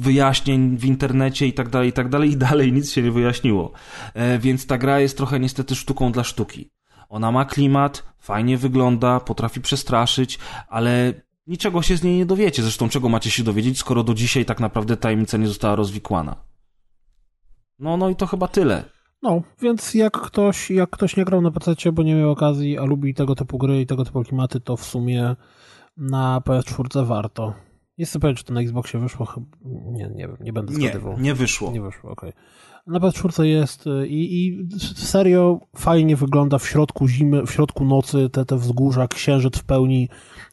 [0.00, 3.72] wyjaśnień w internecie i tak dalej, i tak dalej, i dalej nic się nie wyjaśniło.
[4.14, 6.70] E, więc ta gra jest trochę niestety sztuką dla sztuki.
[7.08, 11.14] Ona ma klimat, fajnie wygląda, potrafi przestraszyć, ale
[11.46, 12.62] niczego się z niej nie dowiecie.
[12.62, 16.36] Zresztą czego macie się dowiedzieć, skoro do dzisiaj tak naprawdę tajemnica nie została rozwikłana.
[17.78, 18.84] No, no i to chyba tyle.
[19.22, 22.84] No, więc jak ktoś, jak ktoś nie grał na PC, bo nie miał okazji, a
[22.84, 25.36] lubi tego typu gry i tego typu klimaty, to w sumie
[25.96, 27.54] na PS4 warto.
[27.98, 29.26] Jest pewien, czy to na Xboxie wyszło?
[29.64, 31.16] Nie, nie wiem, nie będę zgadywał.
[31.16, 31.72] Nie, nie wyszło.
[31.72, 32.30] Nie wyszło, okej.
[32.30, 32.42] Okay.
[32.86, 38.30] Na PS4 jest y, i, i serio fajnie wygląda w środku zimy, w środku nocy,
[38.30, 40.08] te, te wzgórza, księżyc w pełni,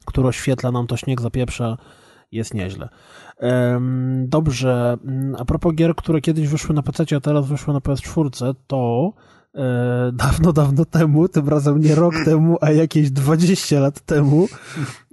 [0.05, 1.77] który oświetla nam to śnieg zapieprza,
[2.31, 2.89] jest nieźle.
[4.22, 8.55] Dobrze, mm, a propos gier, które kiedyś wyszły na PC, a teraz wyszły na PS4,
[8.68, 9.14] to
[9.55, 14.47] e, dawno, dawno temu, tym razem nie rok temu, a jakieś 20 lat temu,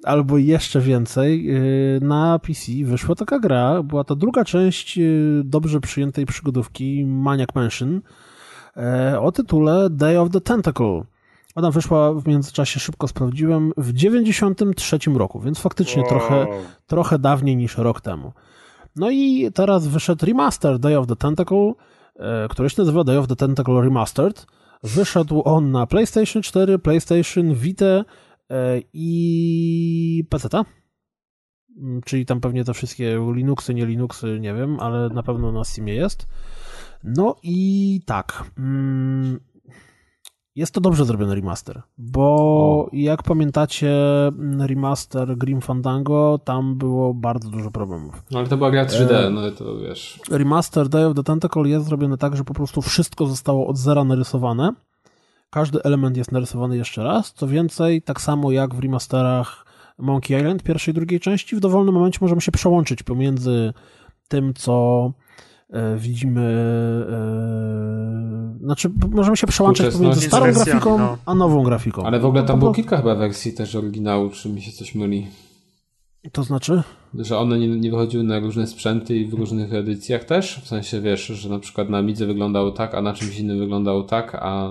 [0.04, 1.60] albo jeszcze więcej, e,
[2.00, 3.82] na PC wyszła taka gra.
[3.82, 5.02] Była to druga część e,
[5.44, 8.00] dobrze przyjętej przygodówki Maniac Mansion
[9.20, 11.02] o tytule Day of the Tentacle.
[11.54, 16.10] Ona wyszła w międzyczasie, szybko sprawdziłem, w 93 roku, więc faktycznie wow.
[16.10, 16.46] trochę,
[16.86, 18.32] trochę dawniej niż rok temu.
[18.96, 21.72] No i teraz wyszedł remaster Day of the Tentacle,
[22.50, 24.46] który się nazywa Day of the Tentacle Remastered.
[24.82, 28.04] Wyszedł on na PlayStation 4, PlayStation Vita
[28.50, 30.48] e, i PC.
[31.78, 35.64] Mm, czyli tam pewnie te wszystkie Linuxy, nie Linuxy, nie wiem, ale na pewno na
[35.64, 36.26] Steamie jest.
[37.04, 38.50] No i tak.
[38.58, 39.40] Mm,
[40.56, 42.88] jest to dobrze zrobiony remaster, bo o.
[42.92, 43.92] jak pamiętacie
[44.58, 48.22] remaster Grim Fandango, tam było bardzo dużo problemów.
[48.30, 49.30] No ale to była gra 3D, e...
[49.30, 50.20] no to wiesz.
[50.30, 54.04] Remaster Day of the Tentacle jest zrobiony tak, że po prostu wszystko zostało od zera
[54.04, 54.72] narysowane.
[55.50, 57.32] Każdy element jest narysowany jeszcze raz.
[57.32, 59.64] Co więcej, tak samo jak w remasterach
[59.98, 63.72] Monkey Island pierwszej i drugiej części, w dowolnym momencie możemy się przełączyć pomiędzy
[64.28, 65.12] tym, co
[65.96, 66.40] widzimy,
[67.10, 71.16] e, znaczy możemy się przełączać pomiędzy starą grafiką no.
[71.26, 72.06] a nową grafiką.
[72.06, 75.26] Ale w ogóle tam było kilka chyba wersji też oryginału, czy mi się coś myli.
[76.32, 76.82] To znaczy?
[77.18, 80.60] Że one nie, nie wychodziły na różne sprzęty i w różnych edycjach też?
[80.64, 84.02] W sensie wiesz, że na przykład na Midze wyglądało tak, a na czymś innym wyglądało
[84.02, 84.70] tak, a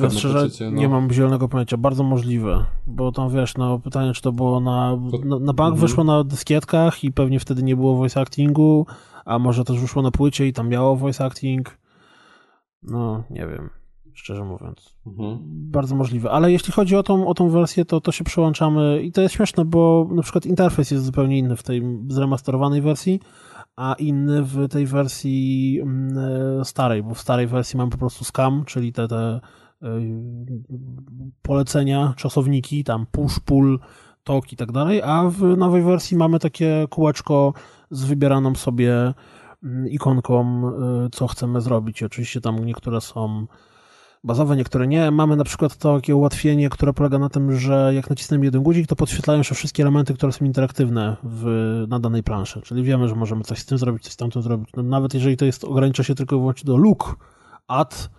[0.00, 0.70] no, szczerze, no.
[0.70, 1.76] nie mam zielonego pojęcia.
[1.76, 5.76] Bardzo możliwe, bo tam wiesz, no pytanie, czy to było na, na, na bank mhm.
[5.76, 8.86] wyszło na dyskietkach i pewnie wtedy nie było voice actingu,
[9.24, 11.78] a może też wyszło na płycie i tam miało voice acting.
[12.82, 13.70] No, nie wiem,
[14.14, 14.96] szczerze mówiąc.
[15.06, 15.38] Mhm.
[15.44, 16.30] Bardzo możliwe.
[16.30, 19.34] Ale jeśli chodzi o tą, o tą wersję, to, to się przełączamy i to jest
[19.34, 23.20] śmieszne, bo na przykład interfejs jest zupełnie inny w tej zremasterowanej wersji,
[23.76, 26.18] a inny w tej wersji mm,
[26.60, 29.40] e, starej, bo w starej wersji mamy po prostu scam, czyli te, te
[29.82, 30.00] e,
[31.42, 33.78] polecenia, czasowniki, tam push, pull,
[34.24, 37.54] tok i tak dalej, a w nowej wersji mamy takie kółeczko
[37.90, 39.14] z wybieraną sobie
[39.62, 40.68] mm, ikonką,
[41.06, 42.02] y, co chcemy zrobić.
[42.02, 43.46] Oczywiście tam niektóre są
[44.24, 45.10] bazowe, niektóre nie.
[45.10, 48.96] Mamy na przykład takie ułatwienie, które polega na tym, że jak nacisnemy jeden guzik, to
[48.96, 51.46] podświetlają się wszystkie elementy, które są interaktywne w,
[51.88, 52.60] na danej planszy.
[52.62, 54.68] Czyli wiemy, że możemy coś z tym zrobić, coś z tamtym zrobić.
[54.76, 57.16] No, nawet jeżeli to jest, ogranicza się tylko i wyłącznie do look,
[57.68, 58.10] add,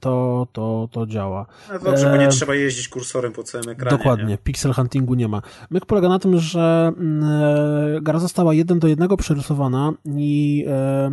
[0.00, 1.46] to, to, to działa.
[1.72, 3.98] No dobrze, bo nie e, trzeba jeździć kursorem po całym ekranie.
[3.98, 4.38] Dokładnie, nie?
[4.38, 5.42] pixel huntingu nie ma.
[5.70, 11.10] Myk polega na tym, że mm, e, gra została jeden do jednego przerysowana i e,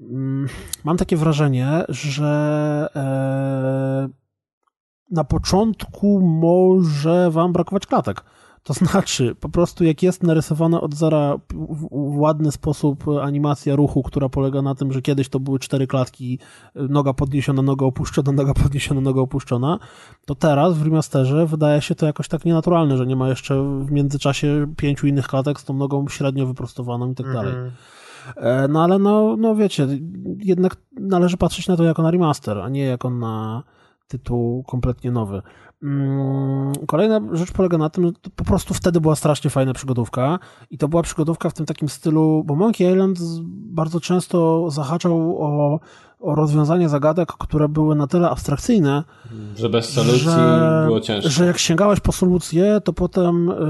[0.00, 0.48] mm,
[0.84, 2.88] mam takie wrażenie, że
[5.10, 8.24] na początku może wam brakować klatek.
[8.64, 11.36] To znaczy, po prostu jak jest narysowana od zera
[11.90, 16.38] w ładny sposób animacja ruchu, która polega na tym, że kiedyś to były cztery klatki,
[16.74, 19.78] noga podniesiona, noga opuszczona, noga podniesiona, noga opuszczona,
[20.26, 23.90] to teraz w remasterze wydaje się to jakoś tak nienaturalne, że nie ma jeszcze w
[23.90, 27.44] międzyczasie pięciu innych klatek z tą nogą średnio wyprostowaną i tak mhm.
[27.44, 27.72] dalej.
[28.36, 29.86] E, no ale no, no wiecie,
[30.38, 33.62] jednak należy patrzeć na to jako na remaster, a nie jako na
[34.08, 35.42] tytuł kompletnie nowy.
[35.82, 40.38] Mm, kolejna rzecz polega na tym, że po prostu wtedy była strasznie fajna przygodówka
[40.70, 43.18] i to była przygodówka w tym takim stylu, bo Monkey Island
[43.48, 45.80] bardzo często zahaczał o,
[46.20, 49.04] o rozwiązanie zagadek, które były na tyle abstrakcyjne,
[49.56, 51.30] że bez solucji że, było ciężko.
[51.30, 53.62] Że jak sięgałeś po solucję, to potem e, tak.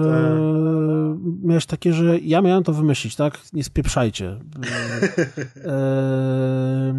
[1.42, 3.38] miałeś takie, że ja miałem to wymyślić, tak?
[3.52, 4.36] Nie spieprzajcie.
[5.64, 6.94] E,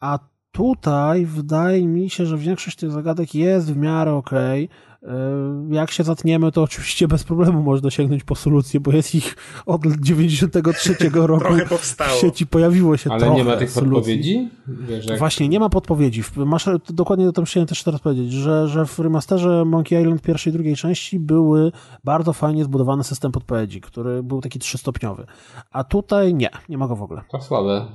[0.00, 0.18] a
[0.54, 4.64] tutaj wydaje mi się, że większość tych zagadek jest w miarę okej.
[4.64, 9.14] Okay E, jak się zatniemy, to oczywiście bez problemu można sięgnąć po solucję, bo jest
[9.14, 9.36] ich
[9.66, 11.44] od 93 roku
[11.78, 13.94] w sieci pojawiło się Ale nie ma tych solucji.
[13.94, 14.48] podpowiedzi?
[14.68, 15.18] Wiesz, jak...
[15.18, 16.22] Właśnie, nie ma podpowiedzi.
[16.36, 20.50] Masz, dokładnie o tym chciałem też teraz powiedzieć, że, że w remasterze Monkey Island pierwszej
[20.50, 21.72] i drugiej części były
[22.04, 25.26] bardzo fajnie zbudowany system podpowiedzi, który był taki trzystopniowy.
[25.70, 27.22] A tutaj nie, nie ma go w ogóle.
[27.30, 27.86] To słabe.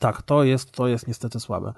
[0.00, 1.72] Tak, to jest, to jest niestety słabe.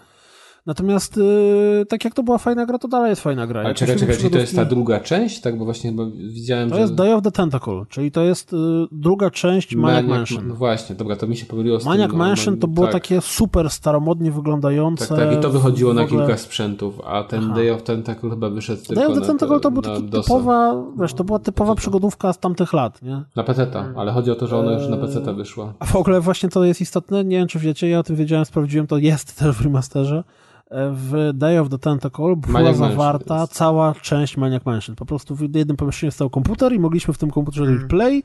[0.67, 3.61] Natomiast yy, tak jak to była fajna gra, to dalej jest fajna gra.
[3.61, 5.41] Ale czekaj, czekaj, czyli to jest ta druga część?
[5.41, 6.81] Tak, bo właśnie bo widziałem, To że...
[6.81, 8.57] jest Day of the Tentacle, czyli to jest y,
[8.93, 10.49] druga część Maniac, Maniac Mansion.
[10.49, 12.93] No właśnie, dobra, to mi się pomyliło z Maniac tym, no, Mansion to było tak.
[12.93, 15.09] takie super staromodnie wyglądające.
[15.09, 17.55] Tak, tak, i to wychodziło na kilka sprzętów, a ten Aha.
[17.55, 21.15] Day of Tentacle chyba wyszedł tylko Day of the Tentacle to, był taki typowa, wiesz,
[21.15, 23.23] to była typowa przygodówka z tamtych lat, nie?
[23.37, 23.67] Na PC,
[23.97, 25.75] ale chodzi o to, że ona już na PC wyszła.
[25.79, 28.45] A w ogóle właśnie to jest istotne, nie wiem czy wiecie, ja o tym wiedziałem,
[28.45, 30.25] sprawdziłem, to jest też w remasterze
[30.71, 34.97] w Day of the Tentacle była Maniac zawarta cała część Maniac Mansion.
[34.97, 37.89] Po prostu w jednym pomieszczeniu stał komputer i mogliśmy w tym komputerze mm.
[37.89, 38.23] play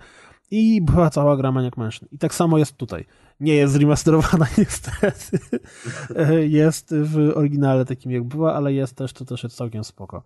[0.52, 2.10] i była cała gra Maniac Mansion.
[2.12, 3.06] I tak samo jest tutaj.
[3.40, 5.40] Nie jest zremasterowana niestety.
[6.60, 10.24] jest w oryginale takim jak była, ale jest też, to też jest całkiem spoko.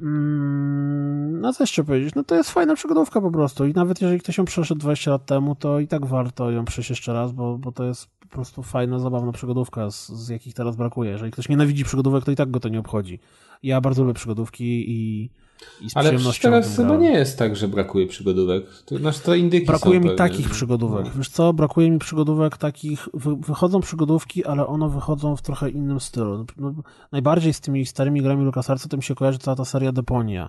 [0.00, 2.14] Mm, no co jeszcze powiedzieć?
[2.14, 5.26] No to jest fajna przygodówka po prostu i nawet jeżeli ktoś ją przeszedł 20 lat
[5.26, 8.62] temu, to i tak warto ją przejść jeszcze raz, bo, bo to jest po prostu
[8.62, 11.10] fajna, zabawna przygodówka, z, z jakich teraz brakuje.
[11.10, 13.18] Jeżeli ktoś nienawidzi przygodówek, to i tak go to nie obchodzi.
[13.62, 15.30] Ja bardzo lubię przygodówki i
[15.94, 18.64] ale teraz chyba nie jest tak, że brakuje przygodówek.
[18.84, 20.18] To, znaczy to indyki Brakuje mi pewnie.
[20.18, 21.04] takich przygodówek.
[21.06, 21.10] No.
[21.16, 26.00] Wiesz co, brakuje mi przygodówek takich, wy, wychodzą przygodówki, ale one wychodzą w trochę innym
[26.00, 26.46] stylu.
[26.56, 26.72] No,
[27.12, 30.48] najbardziej z tymi starymi grami LucasArtsa to mi się kojarzy cała ta seria Deponia.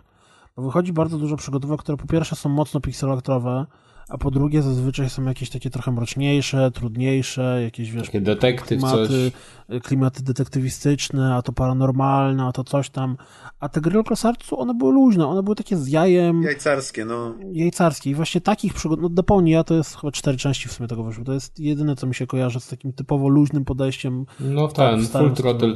[0.56, 3.66] Bo wychodzi bardzo dużo przygodówek, które po pierwsze są mocno pixeloaktrowe,
[4.10, 9.08] a po drugie zazwyczaj są jakieś takie trochę mroczniejsze, trudniejsze, jakieś wiesz, takie detektyw, klimaty,
[9.08, 9.82] coś.
[9.84, 13.18] klimaty detektywistyczne, a to paranormalne, a to coś tam.
[13.60, 16.44] A te gry LucasArtsu, one były luźne, one były takie z jajem.
[16.44, 17.36] Jajcarskie, no.
[17.52, 18.10] Jajcarskie.
[18.10, 21.24] I właśnie takich przygód, no Deponia to jest chyba cztery części w sumie tego wyszło.
[21.24, 24.26] To jest jedyne, co mi się kojarzy z takim typowo luźnym podejściem.
[24.40, 25.76] No ten, Full Throttle.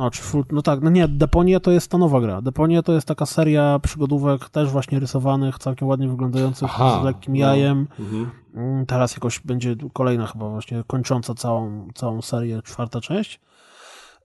[0.00, 2.42] No, czy full, no tak, no nie, Deponia to jest ta nowa gra.
[2.42, 7.34] Deponia to jest taka seria przygodówek też właśnie rysowanych, całkiem ładnie wyglądających, Aha, z lekkim
[7.34, 7.40] no.
[7.40, 7.88] jajem.
[7.98, 8.30] Mhm.
[8.54, 13.40] Mm, teraz jakoś będzie kolejna chyba właśnie kończąca całą, całą serię, czwarta część.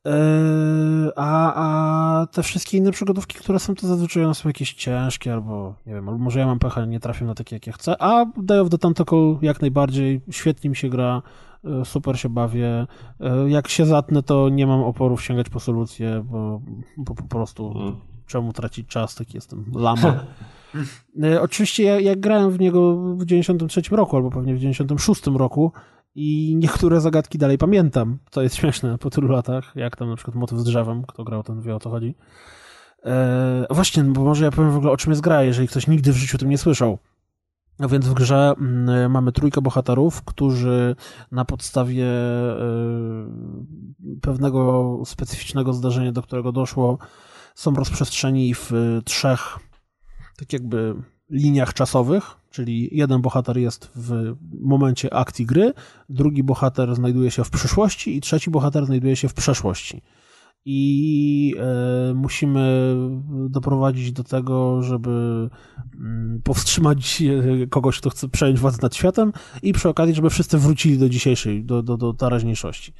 [0.06, 0.11] Yy,
[1.15, 5.76] a, a te wszystkie inne przygodówki, które są, to zazwyczaj one są jakieś ciężkie, albo
[5.85, 8.02] nie wiem, albo może ja mam pecha, nie trafię na takie, jakie chcę.
[8.02, 11.22] A Day of the Tentacle jak najbardziej, świetnie mi się gra.
[11.66, 12.88] E, super się bawię.
[13.20, 16.62] E, jak się zatnę, to nie mam oporów sięgać po solucję, bo,
[16.98, 17.96] bo po prostu hmm.
[18.28, 20.24] czemu tracić czas, taki jestem lama.
[21.24, 25.72] E, oczywiście ja, jak grałem w niego w 93 roku, albo pewnie w 96 roku
[26.16, 30.36] i niektóre zagadki dalej pamiętam, to jest śmieszne po tylu latach, jak tam na przykład
[30.36, 32.16] motyw z drzewem, kto grał, ten wie o co chodzi.
[33.04, 36.14] Eee, właśnie, bo może ja powiem w ogóle o czym jest gra, jeżeli ktoś nigdy
[36.14, 36.98] w życiu tym nie słyszał.
[37.80, 40.95] A więc w grze mm, mamy trójkę bohaterów, którzy
[41.31, 42.57] na podstawie e,
[44.22, 46.97] pewnego specyficznego zdarzenia, do którego doszło,
[47.56, 48.72] są rozprzestrzeni w
[49.06, 49.60] trzech,
[50.38, 50.95] tak jakby,
[51.30, 55.73] liniach czasowych, czyli jeden bohater jest w momencie akcji gry,
[56.10, 60.02] drugi bohater znajduje się w przyszłości i trzeci bohater znajduje się w przeszłości
[60.66, 62.96] i e, musimy
[63.50, 65.50] doprowadzić do tego, żeby
[66.00, 69.34] mm, powstrzymać e, kogoś, kto chce przejąć władzę nad światem
[69.64, 72.94] i przy okazji, żeby wszyscy wrócili do dzisiejszej, do, do, do teraźniejszości.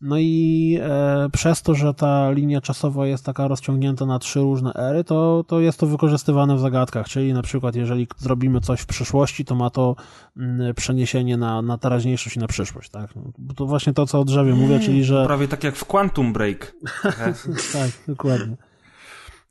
[0.00, 4.72] No i e, przez to, że ta linia czasowa jest taka rozciągnięta na trzy różne
[4.74, 8.86] ery, to, to jest to wykorzystywane w zagadkach, czyli na przykład jeżeli zrobimy coś w
[8.86, 9.96] przyszłości, to ma to
[10.36, 13.16] m, mm, przeniesienie na, na teraźniejszość i na przyszłość, tak?
[13.16, 15.26] No, to właśnie to, co o drzewie mówię, czyli że...
[15.26, 16.74] Prawie tak jak w Quantum Break.
[17.72, 18.56] tak, dokładnie.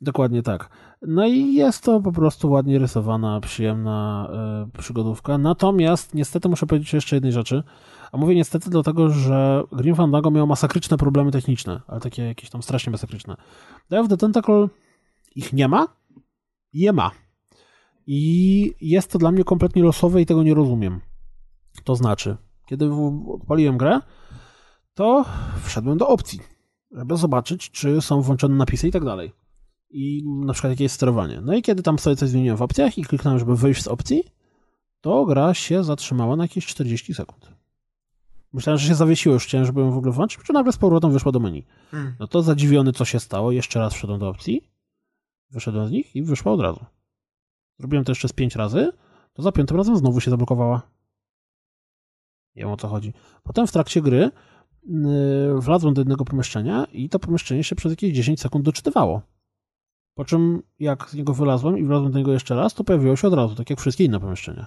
[0.00, 0.70] Dokładnie tak.
[1.02, 5.38] No i jest to po prostu ładnie rysowana, przyjemna e, przygodówka.
[5.38, 7.62] Natomiast niestety muszę powiedzieć jeszcze jednej rzeczy,
[8.12, 12.62] a mówię niestety dlatego, że Grim Fandango miał masakryczne problemy techniczne, ale takie jakieś tam
[12.62, 13.36] strasznie masakryczne.
[13.90, 14.68] Day of the Tentacle
[15.34, 15.88] ich nie ma,
[16.72, 17.10] je ma.
[18.06, 21.00] I jest to dla mnie kompletnie losowe i tego nie rozumiem.
[21.84, 22.36] To znaczy,
[22.66, 22.90] kiedy
[23.28, 24.00] odpaliłem grę,
[24.94, 25.24] to
[25.64, 26.40] wszedłem do opcji,
[26.90, 29.32] żeby zobaczyć, czy są włączone napisy i tak dalej.
[29.90, 31.40] I na przykład jakie jest sterowanie.
[31.40, 34.24] No i kiedy tam sobie coś zmieniłem w opcjach i kliknąłem, żeby wyjść z opcji,
[35.00, 37.57] to gra się zatrzymała na jakieś 40 sekund.
[38.52, 41.12] Myślałem, że się zawiesiło, już chciałem, żeby ją w ogóle włączyć, czy nagle z powrotem
[41.12, 41.66] wyszła do menu.
[41.90, 42.14] Hmm.
[42.20, 44.70] No to zadziwiony, co się stało, jeszcze raz wszedłem do opcji,
[45.50, 46.84] wyszedłem z nich i wyszła od razu.
[47.78, 48.92] Zrobiłem to jeszcze z pięć razy,
[49.32, 50.82] to za piątym razem znowu się zablokowała.
[52.56, 53.12] Nie wiem o co chodzi.
[53.42, 54.30] Potem w trakcie gry
[55.58, 59.22] wlazłem do jednego pomieszczenia i to pomieszczenie się przez jakieś 10 sekund doczytywało.
[60.14, 63.28] Po czym jak z niego wylazłem i wlazłem do niego jeszcze raz, to pojawiło się
[63.28, 64.66] od razu, tak jak wszystkie inne pomieszczenia.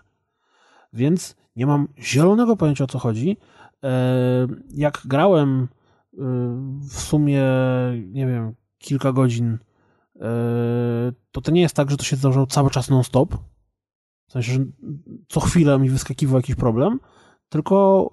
[0.93, 3.37] Więc nie mam zielonego pojęcia o co chodzi.
[3.83, 5.67] E, jak grałem
[6.13, 6.17] e,
[6.89, 7.43] w sumie,
[8.05, 9.57] nie wiem, kilka godzin,
[10.15, 13.35] e, to to nie jest tak, że to się zdarzało cały czas non-stop.
[14.27, 14.59] W sensie, że
[15.27, 16.99] co chwilę mi wyskakiwał jakiś problem,
[17.49, 18.09] tylko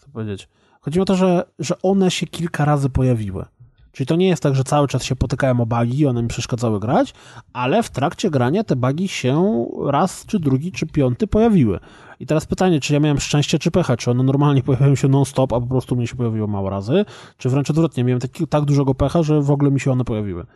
[0.00, 0.48] co powiedzieć?
[0.80, 3.44] Chodzi o to, że, że one się kilka razy pojawiły.
[3.92, 6.28] Czyli to nie jest tak, że cały czas się potykałem o bugi i one mi
[6.28, 7.14] przeszkadzały grać,
[7.52, 11.80] ale w trakcie grania te bugi się raz, czy drugi, czy piąty pojawiły.
[12.20, 13.96] I teraz pytanie, czy ja miałem szczęście, czy pecha?
[13.96, 17.04] Czy one normalnie pojawiają się non-stop, a po prostu mnie się pojawiło mało razy?
[17.36, 20.46] Czy wręcz odwrotnie, miałem taki, tak dużego pecha, że w ogóle mi się one pojawiły.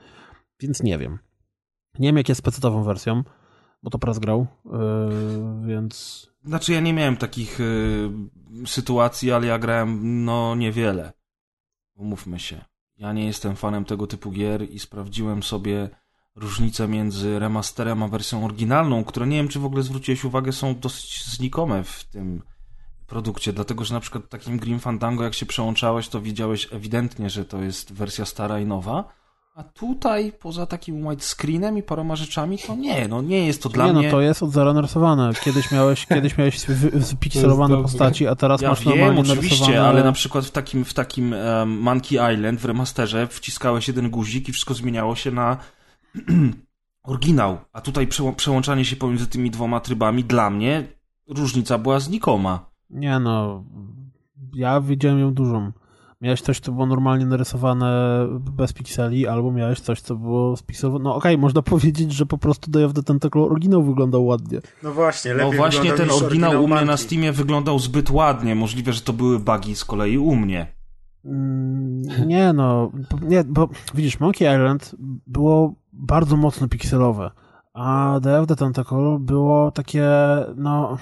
[0.61, 1.19] Więc nie wiem.
[1.99, 3.23] Nie wiem, jak jest specjalową wersją,
[3.83, 6.27] bo to press grał, yy, więc...
[6.45, 11.13] Znaczy ja nie miałem takich yy, sytuacji, ale ja grałem no niewiele.
[11.97, 12.65] Umówmy się.
[12.97, 15.91] Ja nie jestem fanem tego typu gier i sprawdziłem sobie
[16.37, 20.75] różnice między remasterem a wersją oryginalną, które nie wiem, czy w ogóle zwróciłeś uwagę, są
[20.75, 22.43] dosyć znikome w tym
[23.07, 27.45] produkcie, dlatego że na przykład takim Grim Fandango, jak się przełączałeś, to widziałeś ewidentnie, że
[27.45, 29.05] to jest wersja stara i nowa,
[29.55, 33.87] a tutaj, poza takim widescreenem i paroma rzeczami, to nie, no nie jest to dla
[33.87, 34.03] nie, mnie...
[34.03, 35.33] Nie, no to jest od zera narysowane.
[35.45, 39.89] Kiedyś miałeś, kiedyś miałeś wypikselowane postaci, a teraz ja masz wiem, normalnie oczywiście, narysowane...
[39.89, 44.49] ale na przykład w takim, w takim um, Monkey Island w remasterze wciskałeś jeden guzik
[44.49, 45.57] i wszystko zmieniało się na
[47.03, 50.85] oryginał, a tutaj przełączanie się pomiędzy tymi dwoma trybami dla mnie
[51.29, 52.71] różnica była znikoma.
[52.91, 53.65] Nie no,
[54.55, 55.73] ja widziałem ją dużą.
[56.21, 61.05] Miałeś coś, co było normalnie narysowane bez pikseli, albo miałeś coś, co było spisowane.
[61.05, 64.61] No okej, okay, można powiedzieć, że po prostu Day of the Tentacle oryginał wyglądał ładnie.
[64.83, 68.55] No właśnie, lepiej No właśnie ten oryginał u mnie na Steamie wyglądał zbyt ładnie.
[68.55, 70.67] Możliwe, że to były bugi z kolei u mnie.
[71.25, 74.95] Mm, nie no, nie, bo widzisz, Monkey Island
[75.27, 77.31] było bardzo mocno pikselowe,
[77.75, 80.09] a the Tentacle było takie,
[80.57, 80.99] no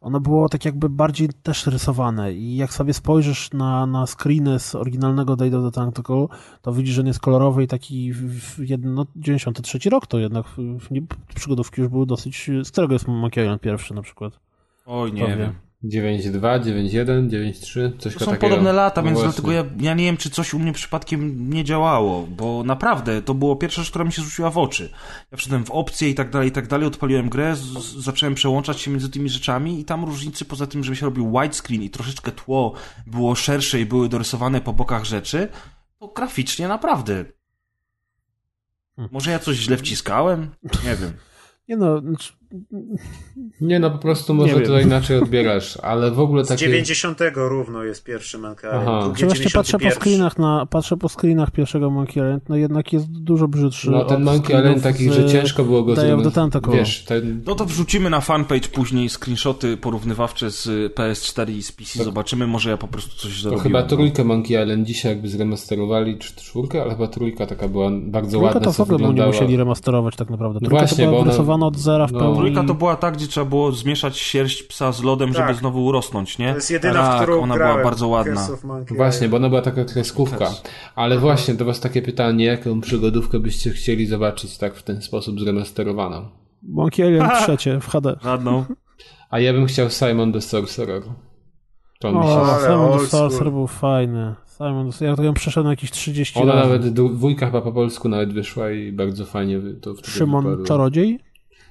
[0.00, 4.74] ono było tak jakby bardziej też rysowane i jak sobie spojrzysz na, na screeny z
[4.74, 6.26] oryginalnego Day of the Tentacle,
[6.62, 10.56] to widzisz, że on jest kolorowy i taki w, no, 93 rok to jednak w,
[10.56, 10.88] w,
[11.34, 14.40] przygodówki już były dosyć, z którego jest Monkey Island pierwszy na przykład?
[14.86, 15.52] Oj, nie wiem.
[15.84, 18.48] 9.2, 9.1, 9.3, coś to są takiego.
[18.48, 19.32] podobne lata, no więc właśnie.
[19.32, 23.34] dlatego ja, ja nie wiem, czy coś u mnie przypadkiem nie działało, bo naprawdę to
[23.34, 24.90] było pierwsza rzecz, która mi się rzuciła w oczy.
[25.32, 27.56] Ja wszedłem w opcje i tak dalej, i tak dalej, odpaliłem grę,
[27.98, 31.82] zacząłem przełączać się między tymi rzeczami i tam różnicy, poza tym, że się robił widescreen
[31.82, 32.74] i troszeczkę tło
[33.06, 35.48] było szersze i były dorysowane po bokach rzeczy,
[35.98, 37.24] to graficznie naprawdę.
[38.96, 39.12] Hmm.
[39.12, 40.50] Może ja coś źle wciskałem?
[40.84, 41.12] Nie wiem.
[41.68, 42.32] Nie no, znaczy,
[43.60, 46.58] nie no, po prostu może to inaczej odbierasz, ale w ogóle takie...
[46.58, 51.08] Z 90 równo jest pierwszy Monkey Island, Czy właśnie patrzę po, screenach na, patrzę po
[51.08, 55.28] screenach pierwszego Monkey Island, no jednak jest dużo brzydszy No ten Monkey Island taki, że
[55.28, 56.26] ciężko było go zrobić.
[56.72, 57.42] Wiesz, ten...
[57.46, 62.04] No to wrzucimy na fanpage później screenshoty porównywawcze z PS4 i z PC, to...
[62.04, 63.58] zobaczymy, może ja po prostu coś zrobiłem.
[63.58, 67.90] To chyba trójkę Monkey Island dzisiaj jakby zremasterowali, czy czwórkę, ale chyba trójka taka była
[67.90, 68.60] bardzo trójka ładna.
[68.60, 70.60] Trójka to w ogóle nie musieli remasterować tak naprawdę.
[70.60, 71.66] Trójka no właśnie, to była ona...
[71.66, 72.18] od zera w no.
[72.18, 72.43] pełni.
[72.44, 75.46] Trójka to była tak, gdzie trzeba było zmieszać sierść psa z lodem, tak.
[75.46, 76.48] żeby znowu urosnąć, nie?
[76.48, 78.48] To jest jedyna, tak, w którą ona była bardzo ładna.
[78.96, 80.50] Właśnie, bo ona była taka kreskówka.
[80.94, 85.40] Ale właśnie, do was takie pytanie, jaką przygodówkę byście chcieli zobaczyć tak w ten sposób
[85.40, 86.28] zremasterowaną?
[86.62, 88.16] Monkey Island trzecie w HD.
[88.22, 88.64] Żadną.
[89.30, 91.02] A ja bym chciał Simon the Sorcerer.
[92.00, 92.28] To mi się...
[92.28, 94.34] O, Simon the Sorcerer był fajny.
[94.56, 96.68] Simon, ja to ją przeszedłem jakieś 30 Ona razy.
[96.68, 100.66] nawet, dwójka chyba po polsku nawet wyszła i bardzo fajnie to wtedy Szymon wypadło.
[100.66, 101.18] Czarodziej?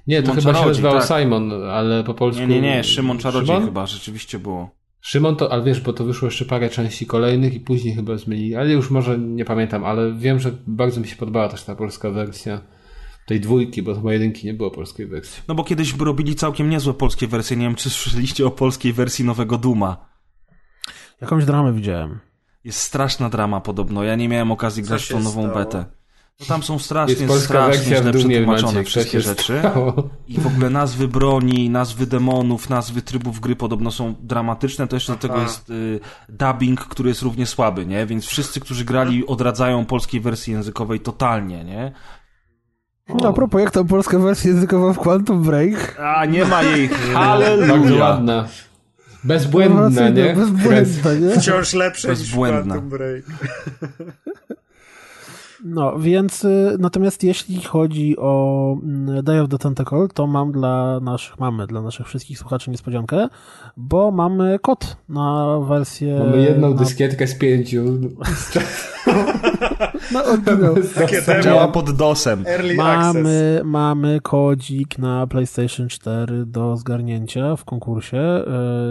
[0.08, 1.08] Nie, Szymon to chyba się nazywał tak.
[1.08, 2.42] Simon, ale po polsku...
[2.42, 3.66] Nie, nie, nie, Szymon Czarodziej Szymon?
[3.66, 4.70] chyba rzeczywiście było.
[5.02, 8.56] Szymon to, ale wiesz, bo to wyszło jeszcze parę części kolejnych i później chyba zmienili,
[8.56, 12.12] ale już może nie pamiętam, ale wiem, że bardzo mi się podobała też ta polska
[12.12, 12.62] wersja
[13.26, 15.44] tej dwójki, bo chyba jedynki nie było polskiej wersji.
[15.48, 19.26] No bo kiedyś robili całkiem niezłe polskie wersje, nie wiem czy słyszeliście o polskiej wersji
[19.26, 20.10] nowego Duma.
[21.22, 22.20] Jakąś dramę widziałem.
[22.64, 25.56] Jest straszna drama podobno, ja nie miałem okazji grać w tą nową stało?
[25.56, 25.86] betę.
[26.40, 29.60] No tam są strasznie, strasznie źle przetłumaczone wszystkie rzeczy.
[29.60, 30.10] Stało.
[30.28, 34.88] I w ogóle nazwy broni, nazwy demonów, nazwy trybów gry podobno są dramatyczne.
[34.88, 35.22] To jeszcze Aha.
[35.22, 36.00] do tego jest y,
[36.30, 38.06] dubbing, który jest równie słaby, nie?
[38.06, 41.92] Więc wszyscy, którzy grali, odradzają polskiej wersji językowej totalnie, nie?
[43.10, 46.00] No, a propos, jak tam polska wersja językowa w Quantum Break?
[46.00, 46.88] A, nie ma jej.
[47.14, 47.68] Halleluja.
[47.68, 48.48] Bardzo ładna.
[49.24, 50.34] Bezbłędna, nie?
[50.34, 51.40] Bezbłędna, nie?
[51.40, 53.24] Wciąż lepsze niż Quantum Break.
[55.64, 61.00] No, więc y, natomiast jeśli chodzi o mm, Day of the Tentacle, to mam dla
[61.00, 63.28] naszych, mamy dla naszych wszystkich słuchaczy niespodziankę,
[63.78, 66.20] bo mamy kod na wersję...
[66.20, 66.76] Mamy jedną na...
[66.76, 67.84] dyskietkę z pięciu.
[70.12, 70.76] no, oryginał.
[71.44, 72.44] Działa pod DOSem.
[72.48, 78.18] Early mamy, mamy kodzik na PlayStation 4 do zgarnięcia w konkursie.
[78.18, 78.44] E,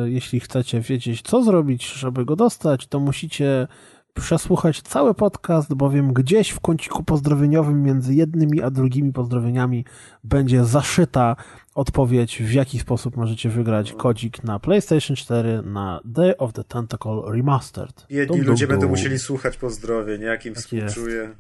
[0.05, 3.67] jeśli chcecie wiedzieć, co zrobić, żeby go dostać, to musicie
[4.15, 9.85] przesłuchać cały podcast, bowiem gdzieś w kąciku pozdrowieniowym między jednymi a drugimi pozdrowieniami
[10.25, 11.37] będzie zaszyta
[11.75, 17.23] odpowiedź, w jaki sposób możecie wygrać kodzik na PlayStation 4 na Day of the Tentacle
[17.27, 18.07] Remastered.
[18.11, 21.17] Jedni dum, ludzie dum, będą musieli słuchać pozdrowień, jakim tak współczuję.
[21.17, 21.35] Jest.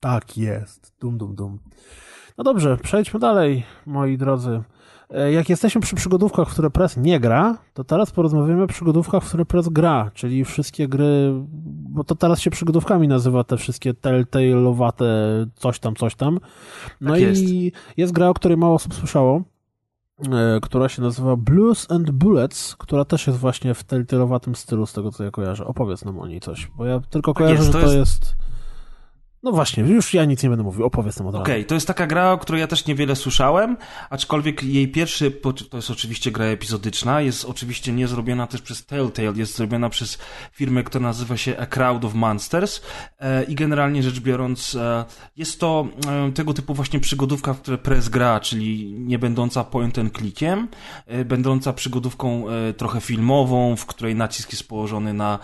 [0.00, 0.92] Tak jest.
[1.00, 1.58] Dum, dum, dum.
[2.38, 4.62] No dobrze, przejdźmy dalej, moi drodzy.
[5.10, 9.24] E, jak jesteśmy przy przygodówkach, w które Press nie gra, to teraz porozmawiamy o przygodówkach,
[9.24, 11.32] w które Press gra, czyli wszystkie gry,
[11.90, 15.04] bo to teraz się przygodówkami nazywa te wszystkie telltale'owate
[15.54, 16.40] coś tam, coś tam.
[17.00, 17.76] No tak i jest.
[17.96, 19.42] jest gra, o której mało osób słyszało,
[20.32, 24.92] e, która się nazywa Blues and Bullets, która też jest właśnie w telltale'owatym stylu, z
[24.92, 25.64] tego co ja kojarzę.
[25.64, 27.96] Opowiedz nam o niej coś, bo ja tylko tak kojarzę, jest, że to jest...
[27.96, 28.49] jest
[29.42, 31.42] no właśnie, już ja nic nie będę mówił, opowiedz nam od razu.
[31.42, 33.76] Okej, okay, to jest taka gra, o której ja też niewiele słyszałem,
[34.10, 35.30] aczkolwiek jej pierwszy,
[35.70, 40.18] to jest oczywiście gra epizodyczna, jest oczywiście nie zrobiona też przez Telltale, jest zrobiona przez
[40.52, 42.80] firmę, która nazywa się A Crowd of Monsters
[43.18, 45.04] e, i generalnie rzecz biorąc e,
[45.36, 45.86] jest to
[46.28, 50.68] e, tego typu właśnie przygodówka, w której press gra, czyli nie będąca point and clickiem,
[51.24, 52.44] będąca przygodówką
[52.76, 55.38] trochę filmową, w której nacisk jest położony na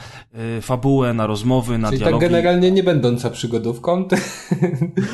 [0.63, 2.21] fabułę, na rozmowy, na czyli dialogi.
[2.21, 4.13] Czyli tak generalnie nie będąca przygodówką, kąt?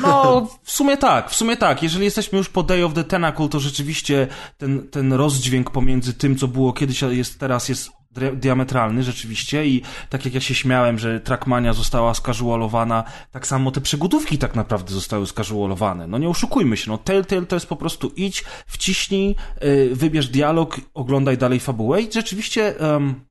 [0.01, 1.83] No, w sumie tak, w sumie tak.
[1.83, 4.27] Jeżeli jesteśmy już po Day of the Tentacle, to rzeczywiście
[4.57, 7.91] ten, ten rozdźwięk pomiędzy tym, co było kiedyś, a jest teraz, jest
[8.33, 13.81] diametralny rzeczywiście i tak jak ja się śmiałem, że Trackmania została skażualowana, tak samo te
[13.81, 16.07] przygodówki tak naprawdę zostały skażualowane.
[16.07, 20.81] No nie oszukujmy się, no Telltale to jest po prostu idź, wciśnij, yy, wybierz dialog,
[20.93, 23.25] oglądaj dalej fabułę i rzeczywiście um,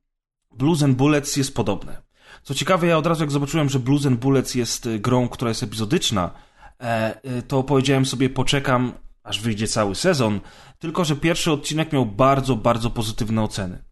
[0.51, 2.02] Blues and Bullets jest podobne.
[2.43, 5.49] Co ciekawe, ja od razu jak zobaczyłem, że Blues and Bullets jest y, grą, która
[5.49, 6.31] jest epizodyczna,
[6.79, 8.93] e, y, to powiedziałem sobie, poczekam,
[9.23, 10.39] aż wyjdzie cały sezon,
[10.79, 13.83] tylko że pierwszy odcinek miał bardzo, bardzo pozytywne oceny.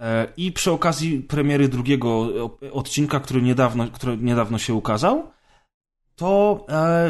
[0.00, 2.28] E, I przy okazji premiery drugiego
[2.72, 5.30] odcinka, który niedawno, który niedawno się ukazał,
[6.16, 7.08] to e,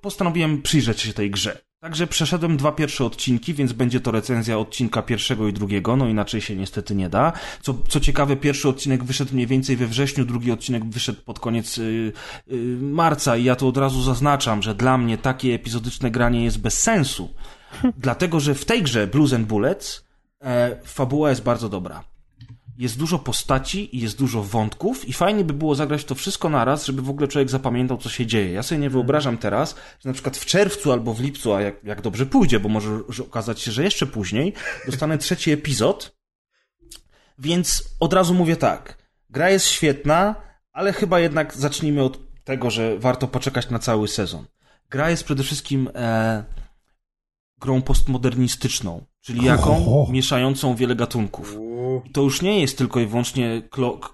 [0.00, 1.67] postanowiłem przyjrzeć się tej grze.
[1.80, 6.40] Także przeszedłem dwa pierwsze odcinki, więc będzie to recenzja odcinka pierwszego i drugiego, no inaczej
[6.40, 7.32] się niestety nie da.
[7.62, 11.76] Co, co ciekawe, pierwszy odcinek wyszedł mniej więcej we wrześniu, drugi odcinek wyszedł pod koniec
[11.76, 12.12] yy,
[12.46, 16.58] yy, marca i ja to od razu zaznaczam, że dla mnie takie epizodyczne granie jest
[16.58, 17.30] bez sensu.
[17.96, 20.04] Dlatego, że w tej grze Blues and Bullets
[20.40, 22.04] e, fabuła jest bardzo dobra
[22.78, 26.86] jest dużo postaci i jest dużo wątków i fajnie by było zagrać to wszystko naraz,
[26.86, 28.52] żeby w ogóle człowiek zapamiętał, co się dzieje.
[28.52, 31.84] Ja sobie nie wyobrażam teraz, że na przykład w czerwcu albo w lipcu, a jak,
[31.84, 34.52] jak dobrze pójdzie, bo może okazać się, że jeszcze później,
[34.86, 36.18] dostanę trzeci epizod,
[37.38, 38.98] więc od razu mówię tak.
[39.30, 40.34] Gra jest świetna,
[40.72, 44.46] ale chyba jednak zacznijmy od tego, że warto poczekać na cały sezon.
[44.90, 46.44] Gra jest przede wszystkim e,
[47.60, 50.06] grą postmodernistyczną, czyli jaką?
[50.10, 51.56] Mieszającą wiele gatunków.
[52.06, 53.62] I to już nie jest tylko i wyłącznie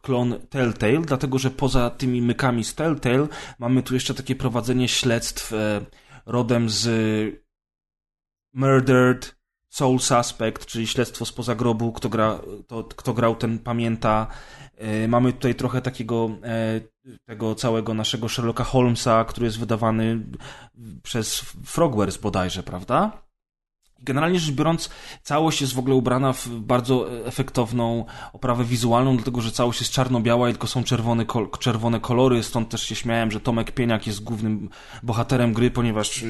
[0.03, 3.27] klon Telltale, dlatego że poza tymi mykami z Telltale
[3.59, 5.81] mamy tu jeszcze takie prowadzenie śledztw e,
[6.27, 6.89] rodem z
[8.55, 9.37] Murdered
[9.69, 14.27] Soul Suspect, czyli śledztwo spoza grobu, kto, gra, to, kto grał, ten pamięta.
[14.77, 16.81] E, mamy tutaj trochę takiego e,
[17.25, 20.21] tego całego naszego Sherlocka Holmesa, który jest wydawany
[21.03, 23.24] przez Frogwares bodajże, prawda?
[24.03, 24.91] Generalnie rzecz biorąc,
[25.23, 30.49] całość jest w ogóle ubrana w bardzo efektowną oprawę wizualną, dlatego że całość jest czarno-biała
[30.49, 31.25] i tylko są czerwone,
[31.59, 34.69] czerwone kolory, stąd też się śmiałem, że Tomek Pieniak jest głównym
[35.03, 36.25] bohaterem gry, ponieważ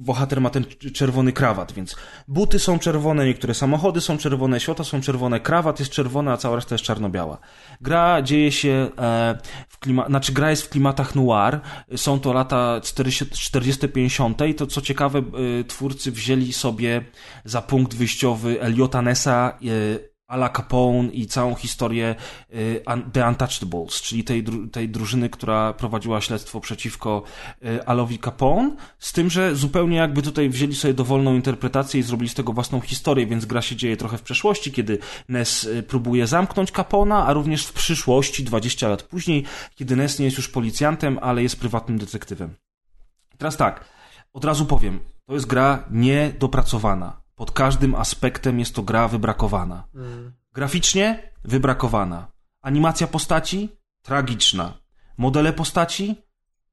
[0.00, 0.64] bohater ma ten
[0.94, 1.96] czerwony krawat, więc
[2.28, 6.56] buty są czerwone, niektóre samochody są czerwone, świata są czerwone, krawat jest czerwony, a cała
[6.56, 7.38] reszta jest czarno-biała.
[7.80, 11.60] Gra dzieje się e, w klimatach, znaczy gra jest w klimatach noir,
[11.96, 15.22] są to lata 40-50 i to co ciekawe, e,
[15.64, 17.04] twórcy wzięli sobie
[17.44, 22.14] za punkt wyjściowy Eliota Nessa, e, Ala Capone i całą historię
[22.54, 22.82] y,
[23.12, 27.22] The Untouchables, czyli tej, tej drużyny, która prowadziła śledztwo przeciwko
[27.64, 32.28] y, Alowi Capone, z tym, że zupełnie jakby tutaj wzięli sobie dowolną interpretację i zrobili
[32.28, 34.98] z tego własną historię, więc gra się dzieje trochę w przeszłości, kiedy
[35.28, 39.44] Ness y, próbuje zamknąć Capona, a również w przyszłości, 20 lat później,
[39.74, 42.54] kiedy Ness nie jest już policjantem, ale jest prywatnym detektywem.
[43.38, 43.84] Teraz tak,
[44.32, 49.88] od razu powiem, to jest gra niedopracowana pod każdym aspektem jest to gra wybrakowana.
[49.94, 50.32] Mm.
[50.54, 52.32] Graficznie wybrakowana.
[52.60, 53.68] Animacja postaci
[54.02, 54.78] tragiczna.
[55.18, 56.06] Modele postaci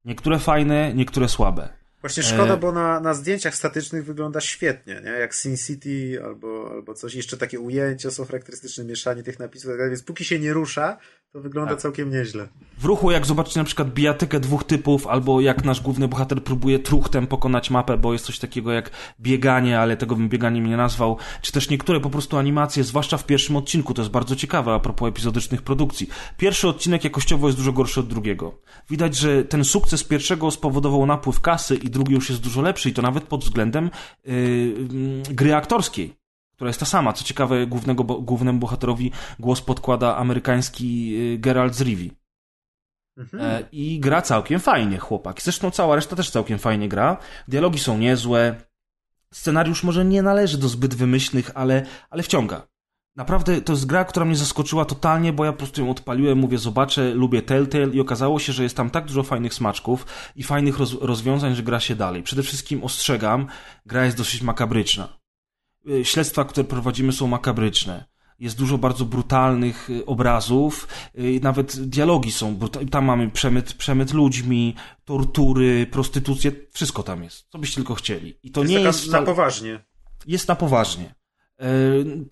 [0.04, 1.68] Niektóre fajne, niektóre słabe.
[2.00, 2.56] Właśnie szkoda, e...
[2.56, 5.10] bo na, na zdjęciach statycznych wygląda świetnie, nie?
[5.10, 7.14] Jak Sin City albo, albo coś.
[7.14, 10.98] Jeszcze takie ujęcia są charakterystyczne, mieszanie tych napisów, tak więc póki się nie rusza,
[11.32, 11.80] to wygląda tak.
[11.80, 12.48] całkiem nieźle.
[12.78, 16.78] W ruchu, jak zobaczycie na przykład bijatykę dwóch typów, albo jak nasz główny bohater próbuje
[16.78, 18.90] truchtem pokonać mapę, bo jest coś takiego jak
[19.20, 23.26] bieganie, ale tego bym bieganiem nie nazwał, czy też niektóre po prostu animacje, zwłaszcza w
[23.26, 26.08] pierwszym odcinku, to jest bardzo ciekawe a propos epizodycznych produkcji.
[26.36, 28.58] Pierwszy odcinek jakościowo jest dużo gorszy od drugiego.
[28.90, 32.92] Widać, że ten sukces pierwszego spowodował napływ kasy i drugi już jest dużo lepszy i
[32.92, 33.90] to nawet pod względem
[34.24, 36.27] yy, gry aktorskiej
[36.58, 37.12] która jest ta sama.
[37.12, 42.10] Co ciekawe, głównego, głównemu bohaterowi głos podkłada amerykański y, Geralt z Rivi.
[43.16, 43.44] Mhm.
[43.44, 45.42] E, I gra całkiem fajnie, chłopak.
[45.42, 47.16] Zresztą cała reszta też całkiem fajnie gra.
[47.48, 48.54] Dialogi są niezłe.
[49.34, 52.68] Scenariusz może nie należy do zbyt wymyślnych, ale, ale wciąga.
[53.16, 56.58] Naprawdę to jest gra, która mnie zaskoczyła totalnie, bo ja po prostu ją odpaliłem, mówię,
[56.58, 60.06] zobaczę, lubię Telltale i okazało się, że jest tam tak dużo fajnych smaczków
[60.36, 62.22] i fajnych roz rozwiązań, że gra się dalej.
[62.22, 63.46] Przede wszystkim ostrzegam,
[63.86, 65.18] gra jest dosyć makabryczna.
[65.88, 68.04] Y, śledztwa, które prowadzimy są makabryczne.
[68.38, 70.88] Jest dużo bardzo brutalnych y, obrazów,
[71.18, 72.58] y, nawet dialogi są,
[72.90, 74.74] tam mamy przemyt, przemyt ludźmi,
[75.04, 78.38] tortury, prostytucję, wszystko tam jest, co byście tylko chcieli.
[78.42, 79.10] I to jest nie jest...
[79.10, 79.84] na poważnie.
[80.26, 81.14] Jest na poważnie.
[81.60, 81.64] E,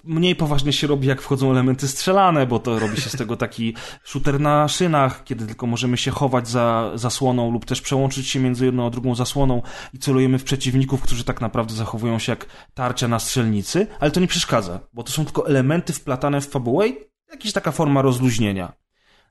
[0.05, 3.75] mniej poważnie się robi, jak wchodzą elementy strzelane, bo to robi się z tego taki
[4.05, 8.67] shooter na szynach, kiedy tylko możemy się chować za zasłoną lub też przełączyć się między
[8.67, 9.63] jedną a drugą zasłoną
[9.95, 14.21] i celujemy w przeciwników, którzy tak naprawdę zachowują się jak tarcia na strzelnicy, ale to
[14.21, 16.97] nie przeszkadza, bo to są tylko elementy wplatane w fabułę i
[17.31, 18.73] jakaś taka forma rozluźnienia.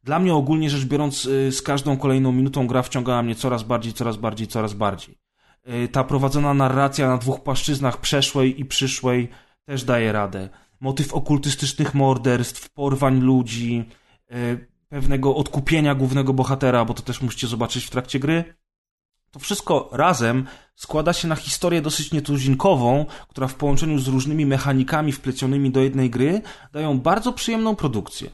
[0.03, 3.93] Dla mnie ogólnie rzecz biorąc, y, z każdą kolejną minutą gra wciągała mnie coraz bardziej,
[3.93, 5.17] coraz bardziej, coraz bardziej.
[5.69, 9.29] Y, ta prowadzona narracja na dwóch płaszczyznach przeszłej i przyszłej
[9.65, 10.49] też daje radę.
[10.79, 13.89] Motyw okultystycznych morderstw, porwań ludzi,
[14.31, 14.57] e,
[14.89, 18.55] pewnego odkupienia głównego bohatera, bo to też musicie zobaczyć w trakcie gry.
[19.31, 25.11] To wszystko razem składa się na historię dosyć nietuzinkową, która w połączeniu z różnymi mechanikami
[25.11, 28.29] wplecionymi do jednej gry dają bardzo przyjemną produkcję.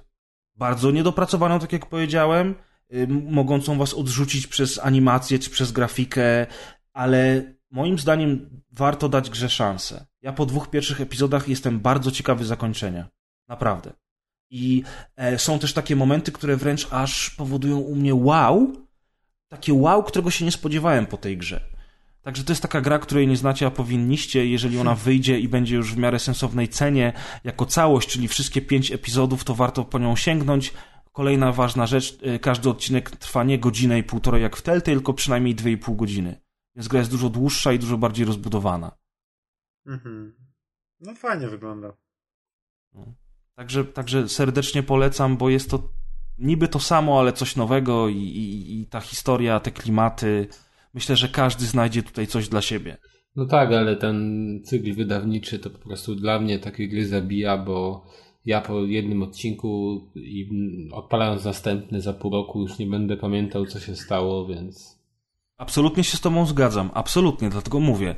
[0.55, 2.55] Bardzo niedopracowaną, tak jak powiedziałem,
[2.93, 6.47] y, mogącą was odrzucić przez animację czy przez grafikę,
[6.93, 10.05] ale moim zdaniem warto dać grze szansę.
[10.21, 13.09] Ja po dwóch pierwszych epizodach jestem bardzo ciekawy zakończenia.
[13.47, 13.93] Naprawdę.
[14.49, 14.83] I
[15.15, 18.73] e, są też takie momenty, które wręcz aż powodują u mnie wow.
[19.47, 21.61] Takie wow, którego się nie spodziewałem po tej grze.
[22.21, 25.75] Także to jest taka gra, której nie znacie, a powinniście, jeżeli ona wyjdzie i będzie
[25.75, 30.15] już w miarę sensownej cenie jako całość, czyli wszystkie pięć epizodów, to warto po nią
[30.15, 30.73] sięgnąć.
[31.11, 35.13] Kolejna ważna rzecz, e, każdy odcinek trwa nie godzinę i półtorej jak w Telltale, tylko
[35.13, 36.41] przynajmniej dwie i pół godziny.
[36.75, 39.00] Więc gra jest dużo dłuższa i dużo bardziej rozbudowana.
[39.85, 40.35] Mhm.
[40.99, 41.93] No fajnie wygląda.
[42.93, 43.13] No.
[43.55, 45.89] Także, także serdecznie polecam, bo jest to
[46.37, 50.47] niby to samo, ale coś nowego i, i, i ta historia, te klimaty.
[50.93, 52.97] Myślę, że każdy znajdzie tutaj coś dla siebie.
[53.35, 58.05] No tak, ale ten cykl wydawniczy to po prostu dla mnie takie gry zabija, bo
[58.45, 60.49] ja po jednym odcinku i
[60.91, 65.01] odpalając następny za pół roku już nie będę pamiętał, co się stało, więc.
[65.57, 68.15] Absolutnie się z Tobą zgadzam, absolutnie, dlatego mówię.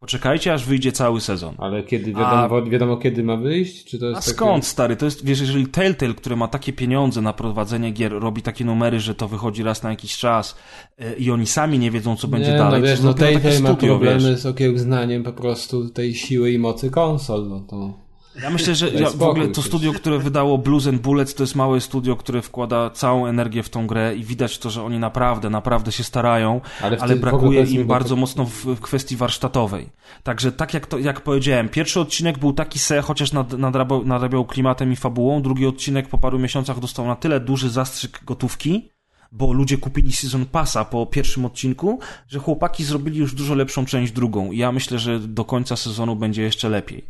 [0.00, 1.54] Poczekajcie, aż wyjdzie cały sezon.
[1.58, 2.62] Ale kiedy wiadomo, A...
[2.62, 3.84] wiadomo kiedy ma wyjść?
[3.84, 4.32] Czy to jest A takie...
[4.32, 4.96] skąd, stary?
[4.96, 9.00] To jest, wiesz, jeżeli Telltale, które ma takie pieniądze na prowadzenie gier, robi takie numery,
[9.00, 10.56] że to wychodzi raz na jakiś czas
[10.98, 12.80] yy, i oni sami nie wiedzą, co będzie nie, dalej.
[12.80, 14.40] No wiesz, no Telltale ma problemy wiesz.
[14.40, 18.05] z okiełznaniem po prostu tej siły i mocy konsol, no to...
[18.42, 21.54] Ja myślę, że ja, w ogóle to studio, które wydało Blues and Bullets, to jest
[21.54, 25.50] małe studio, które wkłada całą energię w tą grę i widać to, że oni naprawdę,
[25.50, 28.20] naprawdę się starają, ale, ale brakuje im bardzo to...
[28.20, 29.88] mocno w, w, kwestii warsztatowej.
[30.22, 34.44] Także tak jak, to, jak powiedziałem, pierwszy odcinek był taki se, chociaż nad, nadrabiał, nadrabiał
[34.44, 38.90] klimatem i fabułą, drugi odcinek po paru miesiącach dostał na tyle duży zastrzyk gotówki,
[39.32, 41.98] bo ludzie kupili Season Passa po pierwszym odcinku,
[42.28, 46.16] że chłopaki zrobili już dużo lepszą część drugą i ja myślę, że do końca sezonu
[46.16, 47.04] będzie jeszcze lepiej.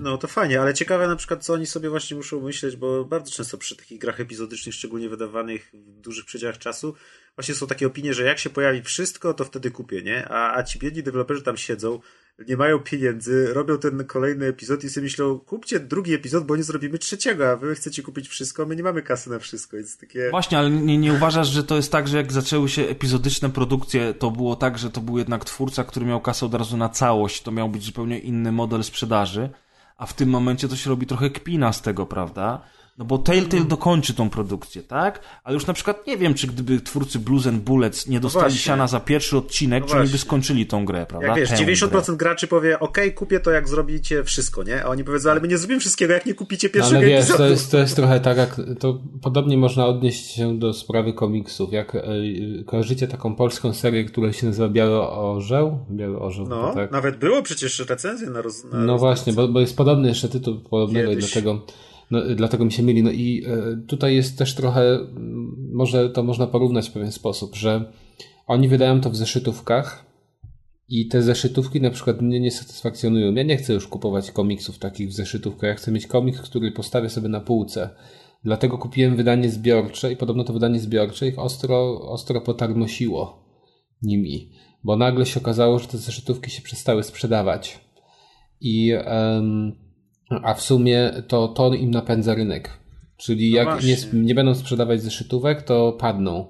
[0.00, 3.32] No to fajnie, ale ciekawe na przykład, co oni sobie właśnie muszą myśleć, bo bardzo
[3.32, 6.94] często przy takich grach epizodycznych, szczególnie wydawanych w dużych przedziałach czasu,
[7.36, 10.28] właśnie są takie opinie, że jak się pojawi wszystko, to wtedy kupię, nie?
[10.28, 12.00] A, a ci biedni deweloperzy tam siedzą,
[12.48, 16.62] nie mają pieniędzy, robią ten kolejny epizod i sobie myślą, kupcie drugi epizod, bo nie
[16.62, 20.30] zrobimy trzeciego, a wy chcecie kupić wszystko, my nie mamy kasy na wszystko, więc takie...
[20.30, 24.14] Właśnie, ale nie, nie uważasz, że to jest tak, że jak zaczęły się epizodyczne produkcje,
[24.14, 27.42] to było tak, że to był jednak twórca, który miał kasę od razu na całość,
[27.42, 29.50] to miał być zupełnie inny model sprzedaży,
[30.02, 32.60] a w tym momencie to się robi trochę kpina z tego, prawda?
[32.98, 35.20] No bo Telltale dokończy tą produkcję, tak?
[35.44, 38.54] Ale już na przykład nie wiem, czy gdyby twórcy Blues and Bullets nie no dostali
[38.54, 41.28] no siana za pierwszy odcinek, no czy oni by skończyli tą grę, prawda?
[41.28, 42.16] Jak wiesz, 90% grę.
[42.16, 44.84] graczy powie, ok, kupię to jak zrobicie wszystko, nie?
[44.84, 47.28] A oni powiedzą, ale my nie zrobimy wszystkiego, jak nie kupicie no, pierwszego Ale wiesz,
[47.28, 51.72] to jest, to jest trochę tak, jak to podobnie można odnieść się do sprawy komiksów.
[51.72, 52.02] Jak e,
[52.66, 55.78] kojarzycie taką polską serię, która się nazywa Biały Orzeł?
[55.90, 56.90] Biały Orzeł, no, tak?
[56.90, 60.60] nawet było przecież recenzje na, roz, na No właśnie, bo, bo jest podobny jeszcze tytuł
[60.60, 61.24] podobnego Kiedyś.
[61.24, 61.66] i dlatego
[62.12, 63.02] no, dlatego mi się myli.
[63.02, 64.98] No i e, tutaj jest też trochę,
[65.72, 67.92] może to można porównać w pewien sposób, że
[68.46, 70.06] oni wydają to w zeszytówkach
[70.88, 73.34] i te zeszytówki na przykład mnie nie satysfakcjonują.
[73.34, 75.70] Ja nie chcę już kupować komiksów takich w zeszytówkach.
[75.70, 77.90] Ja chcę mieć komiks, który postawię sobie na półce.
[78.44, 83.44] Dlatego kupiłem wydanie zbiorcze i podobno to wydanie zbiorcze ich ostro, ostro potarmosiło
[84.02, 84.52] nimi.
[84.84, 87.80] Bo nagle się okazało, że te zeszytówki się przestały sprzedawać.
[88.60, 89.81] I um,
[90.42, 92.70] a w sumie to to im napędza rynek.
[93.16, 96.46] Czyli no jak nie, nie, będą sprzedawać zeszytówek, to padną.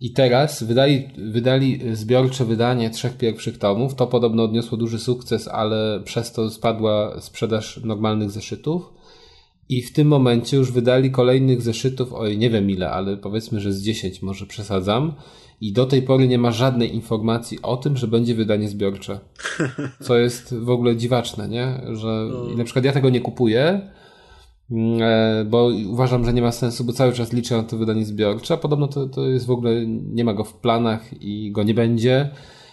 [0.00, 3.94] I teraz wydali, wydali zbiorcze wydanie trzech pierwszych tomów.
[3.94, 8.92] To podobno odniosło duży sukces, ale przez to spadła sprzedaż normalnych zeszytów.
[9.68, 13.72] I w tym momencie już wydali kolejnych zeszytów, oj nie wiem ile, ale powiedzmy, że
[13.72, 15.12] z 10 może przesadzam
[15.60, 19.20] i do tej pory nie ma żadnej informacji o tym, że będzie wydanie zbiorcze.
[20.06, 21.80] Co jest w ogóle dziwaczne, nie?
[21.92, 22.56] Że no.
[22.56, 23.90] na przykład ja tego nie kupuję,
[24.70, 28.04] mm, e, bo uważam, że nie ma sensu, bo cały czas liczę na to wydanie
[28.04, 31.62] zbiorcze, a podobno to, to jest w ogóle, nie ma go w planach i go
[31.62, 32.30] nie będzie.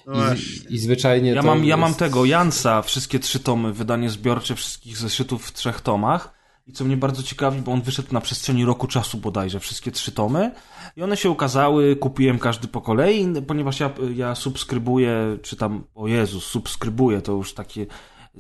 [0.08, 1.32] No I, I, zwyczajnie.
[1.32, 1.70] Ja, mam, jest...
[1.70, 6.43] ja mam tego Jansa, wszystkie trzy tomy, wydanie zbiorcze wszystkich zeszytów w trzech tomach.
[6.68, 10.12] I co mnie bardzo ciekawi, bo on wyszedł na przestrzeni roku czasu bodajże, wszystkie trzy
[10.12, 10.52] tomy.
[10.96, 16.08] I one się ukazały, kupiłem każdy po kolei, ponieważ ja, ja subskrybuję, czy tam, o
[16.08, 17.86] Jezus, subskrybuję, to już takie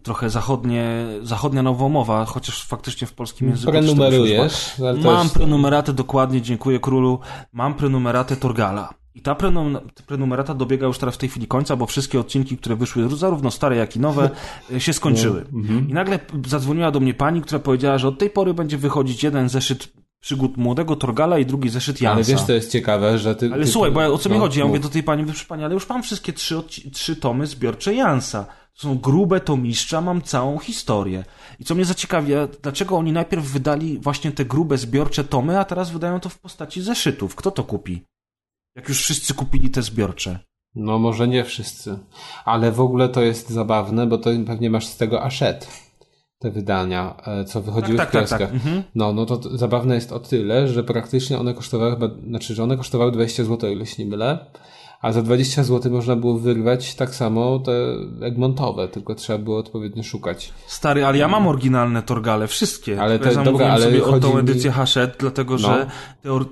[0.03, 4.71] trochę zachodnie, zachodnia nowomowa, chociaż faktycznie w polskim języku Prenumerujesz?
[5.03, 7.19] Mam prenumeratę, dokładnie, dziękuję królu,
[7.53, 9.02] mam prenumeratę Torgala.
[9.15, 9.35] I ta
[10.07, 13.75] prenumerata dobiega już teraz w tej chwili końca, bo wszystkie odcinki, które wyszły, zarówno stare,
[13.75, 14.29] jak i nowe,
[14.77, 15.45] się skończyły.
[15.51, 15.89] No, mhm.
[15.89, 19.49] I nagle zadzwoniła do mnie pani, która powiedziała, że od tej pory będzie wychodzić jeden
[19.49, 22.15] zeszyt przygód młodego Torgala i drugi zeszyt Jansa.
[22.15, 23.49] Ale wiesz, to jest ciekawe, że ty...
[23.53, 24.59] Ale ty, słuchaj, bo ja, o co no, mi chodzi?
[24.59, 26.63] Ja mówię do tej pani, proszę pani, ale już mam wszystkie trzy,
[26.93, 28.45] trzy tomy zbiorcze Jansa.
[28.73, 31.23] To są grube tomiszcza, mam całą historię.
[31.59, 35.91] I co mnie zaciekawia, dlaczego oni najpierw wydali właśnie te grube zbiorcze tomy, a teraz
[35.91, 37.35] wydają to w postaci zeszytów?
[37.35, 38.05] Kto to kupi?
[38.75, 40.39] Jak już wszyscy kupili te zbiorcze.
[40.75, 41.99] No może nie wszyscy.
[42.45, 45.67] Ale w ogóle to jest zabawne, bo to pewnie masz z tego Ashet
[46.39, 48.11] te wydania, e, co wychodziły tak, w.
[48.11, 48.51] Tak, tak, tak.
[48.51, 48.83] Mhm.
[48.95, 52.77] No, no to zabawne jest o tyle, że praktycznie one kosztowały chyba, znaczy, że one
[52.77, 54.45] kosztowały 20 zł, o ile się nie mylę
[55.03, 57.71] a za 20 zł można było wyrwać tak samo te
[58.21, 60.53] Egmontowe, tylko trzeba było odpowiednio szukać.
[60.67, 63.01] Stary, ale ja mam oryginalne Torgale, wszystkie.
[63.01, 64.75] Ale te, ja dobra, ale sobie o tą edycję mi...
[64.75, 65.59] Hachette, dlatego no.
[65.59, 65.87] że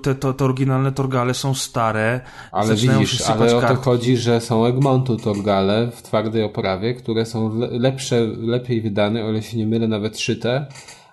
[0.02, 2.20] te, te, te, oryginalne Torgale są stare.
[2.52, 7.60] Ale widzisz, ale o to chodzi, że są Egmontu Torgale w twardej oprawie, które są
[7.70, 10.66] lepsze, lepiej wydane, o ile się nie mylę, nawet szyte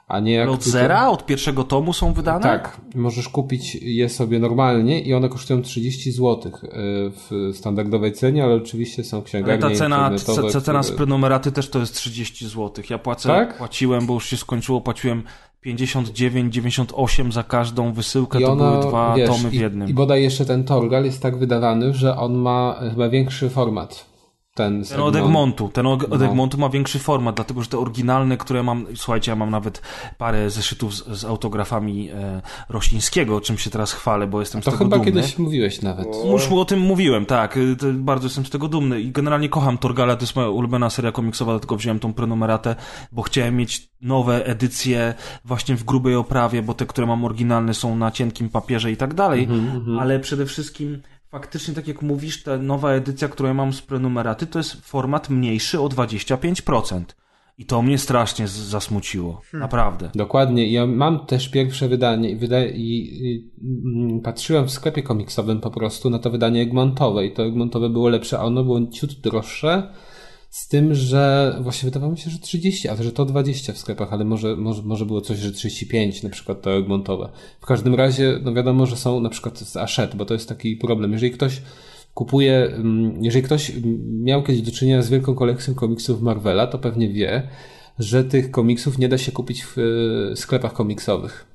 [0.10, 2.44] a nie jak od zera, od pierwszego tomu są wydane?
[2.44, 6.70] Tak, możesz kupić je sobie normalnie i one kosztują 30 zł e,
[7.10, 10.12] w standardowej cenie, ale oczywiście są księgarnie Ale ta cena,
[10.54, 12.84] ta cena z prenumeraty też to jest 30 zł.
[12.90, 13.58] Ja płacę, tak?
[13.58, 15.24] płaciłem, bo już się skończyło, płaciłem
[15.62, 19.88] 59, 98 za każdą wysyłkę, I to były dwa wiesz, tomy w jednym.
[19.88, 24.09] I, I bodaj jeszcze ten Torgal jest tak wydawany, że on ma chyba większy format
[24.56, 25.70] ten, ten od Egmontu.
[25.74, 26.26] Ten od no.
[26.26, 29.82] Egmontu ma większy format, dlatego że te oryginalne, które mam, słuchajcie, ja mam nawet
[30.18, 34.78] parę zeszytów z, z autografami e, Rosińskiego, czym się teraz chwalę, bo jestem z tego
[34.78, 34.90] dumny.
[34.90, 36.08] To chyba kiedyś mówiłeś nawet.
[36.32, 37.58] Już o tym mówiłem, tak.
[37.58, 41.12] E, bardzo jestem z tego dumny i generalnie kocham Torgala, to jest moja ulubiona seria
[41.12, 42.76] komiksowa, dlatego wziąłem tą prenumeratę,
[43.12, 45.14] bo chciałem mieć nowe edycje
[45.46, 49.14] właśnie w grubej oprawie, bo te, które mam oryginalne są na cienkim papierze i tak
[49.14, 50.02] dalej, mm -hmm.
[50.02, 54.48] ale przede wszystkim faktycznie, tak jak mówisz, ta nowa edycja, którą ja mam z prenumeraty,
[54.48, 57.04] to jest format mniejszy o 25%.
[57.58, 59.42] I to mnie strasznie zasmuciło.
[59.52, 59.60] Hmm.
[59.60, 60.10] Naprawdę.
[60.16, 60.72] Dokładnie.
[60.72, 65.72] Ja mam też pierwsze wydanie i, wyda i, i mm, patrzyłem w sklepie komiksowym po
[65.72, 69.94] prostu na to wydanie Egmontowe i to Egmontowe było lepsze, a ono było ciut droższe
[70.50, 74.14] z tym, że właśnie wydawało mi się, że 30, a że to 20 w sklepach,
[74.14, 77.30] ale może, może, może było coś, że 35, na przykład to Egmontowe.
[77.62, 80.76] W każdym razie, no wiadomo, że są na przykład z Ashet, bo to jest taki
[80.76, 81.12] problem.
[81.12, 81.62] Jeżeli ktoś
[82.14, 83.72] kupuje, mm, jeżeli ktoś
[84.22, 87.48] miał kiedyś do czynienia z wielką kolekcją komiksów Marvela, to pewnie wie,
[88.00, 89.78] że tych komiksów nie da się kupić w
[90.36, 91.49] sklepach komiksowych.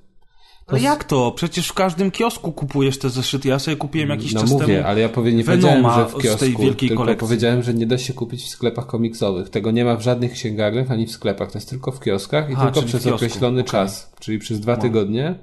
[0.72, 1.32] No jak to?
[1.32, 3.48] Przecież w każdym kiosku kupujesz te zeszyty.
[3.48, 6.14] Ja sobie kupiłem jakiś no czas mówię, temu ale ja powie, nie powiedziałem, że w
[6.14, 7.20] kiosku, z tej wielkiej tylko kolekcji.
[7.26, 9.50] powiedziałem, że nie da się kupić w sklepach komiksowych.
[9.50, 11.52] Tego nie ma w żadnych księgarniach ani w sklepach.
[11.52, 13.70] To jest tylko w kioskach i tylko przez określony okay.
[13.70, 15.34] czas, czyli przez dwa tygodnie.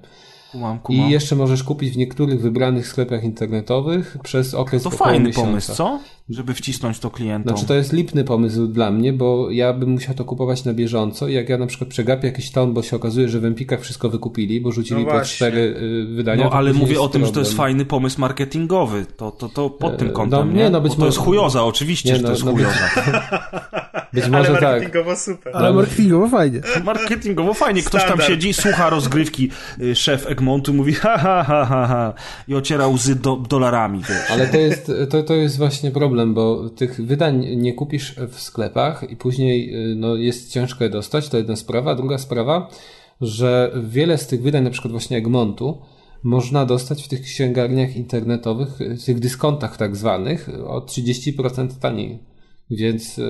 [0.51, 1.07] Kumam, kumam.
[1.07, 5.47] I jeszcze możesz kupić w niektórych wybranych sklepach internetowych przez okres To fajny miesiąca.
[5.47, 5.99] pomysł, co?
[6.31, 7.57] Żeby wcisnąć to klientom.
[7.57, 11.27] Znaczy to jest lipny pomysł dla mnie, bo ja bym musiał to kupować na bieżąco
[11.27, 14.09] i jak ja na przykład przegapię jakiś ton, bo się okazuje, że w Empikach wszystko
[14.09, 16.43] wykupili, bo rzucili no po cztery y, wydania.
[16.43, 19.05] No ale mówię o tym, że to jest fajny pomysł marketingowy.
[19.17, 20.69] To, to, to pod tym e, kątem, no, nie?
[20.69, 22.79] No, być bo to jest chujoza, oczywiście, nie, że to no, jest no, chujoza.
[24.13, 24.61] Być może ale tak.
[24.61, 25.19] marketingowo tak.
[25.19, 25.55] super.
[25.55, 26.61] Ale marketingowo fajnie.
[26.83, 27.81] Marketingowo fajnie.
[27.81, 28.21] Ktoś Standard.
[28.21, 29.49] tam siedzi, słucha rozgrywki,
[29.81, 32.13] y, szef Egmontu mówi ha, ha, ha, ha, ha
[32.47, 34.31] i ociera łzy do, dolarami, wiesz.
[34.31, 39.09] Ale to jest, to, to jest właśnie problem, bo tych wydań nie kupisz w sklepach
[39.09, 41.95] i później y, no, jest ciężko je dostać, to jedna sprawa.
[41.95, 42.69] Druga sprawa,
[43.21, 45.81] że wiele z tych wydań, na przykład właśnie Egmontu,
[46.23, 52.19] można dostać w tych księgarniach internetowych, w tych dyskontach tak zwanych, o 30% taniej.
[52.71, 53.23] Więc e,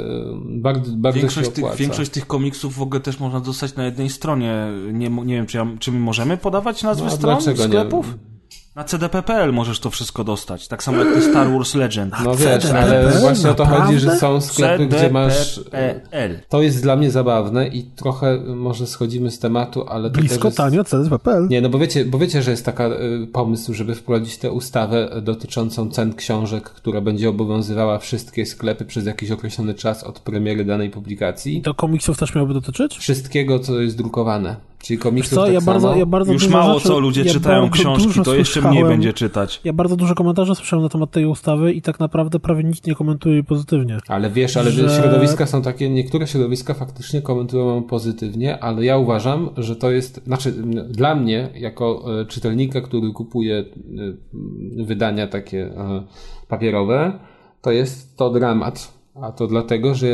[0.45, 1.77] bardzo, bardzo większość się opłaca.
[1.77, 4.67] Tych, większość tych komiksów w ogóle też można dostać na jednej stronie.
[4.93, 8.07] Nie, nie wiem, czy, ja, czy my możemy podawać nazwy no, stron sklepów?
[8.07, 8.30] Nie?
[8.75, 10.67] Na CDP.pl możesz to wszystko dostać.
[10.67, 12.13] Tak samo jak Star Wars Legend.
[12.23, 15.59] No wiesz, ale właśnie o to chodzi, że są sklepy, gdzie masz...
[16.49, 20.09] To jest dla mnie zabawne i trochę może schodzimy z tematu, ale...
[20.09, 21.47] Blisko tanio CDP.pl.
[21.47, 25.21] Nie, no bo wiecie, bo wiecie, że jest taka y, pomysł, żeby wprowadzić tę ustawę
[25.21, 30.89] dotyczącą cen książek, która będzie obowiązywała wszystkie sklepy przez jakiś określony czas od premiery danej
[30.89, 31.61] publikacji.
[31.61, 32.97] To komiksów też miałoby dotyczyć?
[32.97, 34.70] Wszystkiego, co jest drukowane.
[34.81, 37.69] Czyli komiksów co, tak ja bardzo, ja bardzo Już mało rzeczy, co ludzie ja czytają
[37.69, 39.61] książki, to jeszcze mniej będzie czytać.
[39.63, 42.95] Ja bardzo dużo komentarzy słyszałem na temat tej ustawy i tak naprawdę prawie nikt nie
[42.95, 43.97] komentuje pozytywnie.
[44.07, 44.89] Ale wiesz, ale że...
[45.01, 50.51] środowiska są takie, niektóre środowiska faktycznie komentują pozytywnie, ale ja uważam, że to jest, znaczy
[50.89, 53.65] dla mnie, jako e, czytelnika, który kupuje e,
[54.85, 56.03] wydania takie e,
[56.47, 57.19] papierowe,
[57.61, 59.01] to jest to dramat.
[59.21, 60.07] A to dlatego, że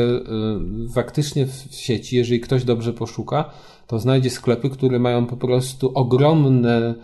[0.94, 3.50] faktycznie w sieci, jeżeli ktoś dobrze poszuka,
[3.88, 6.94] to znajdzie sklepy, które mają po prostu ogromne,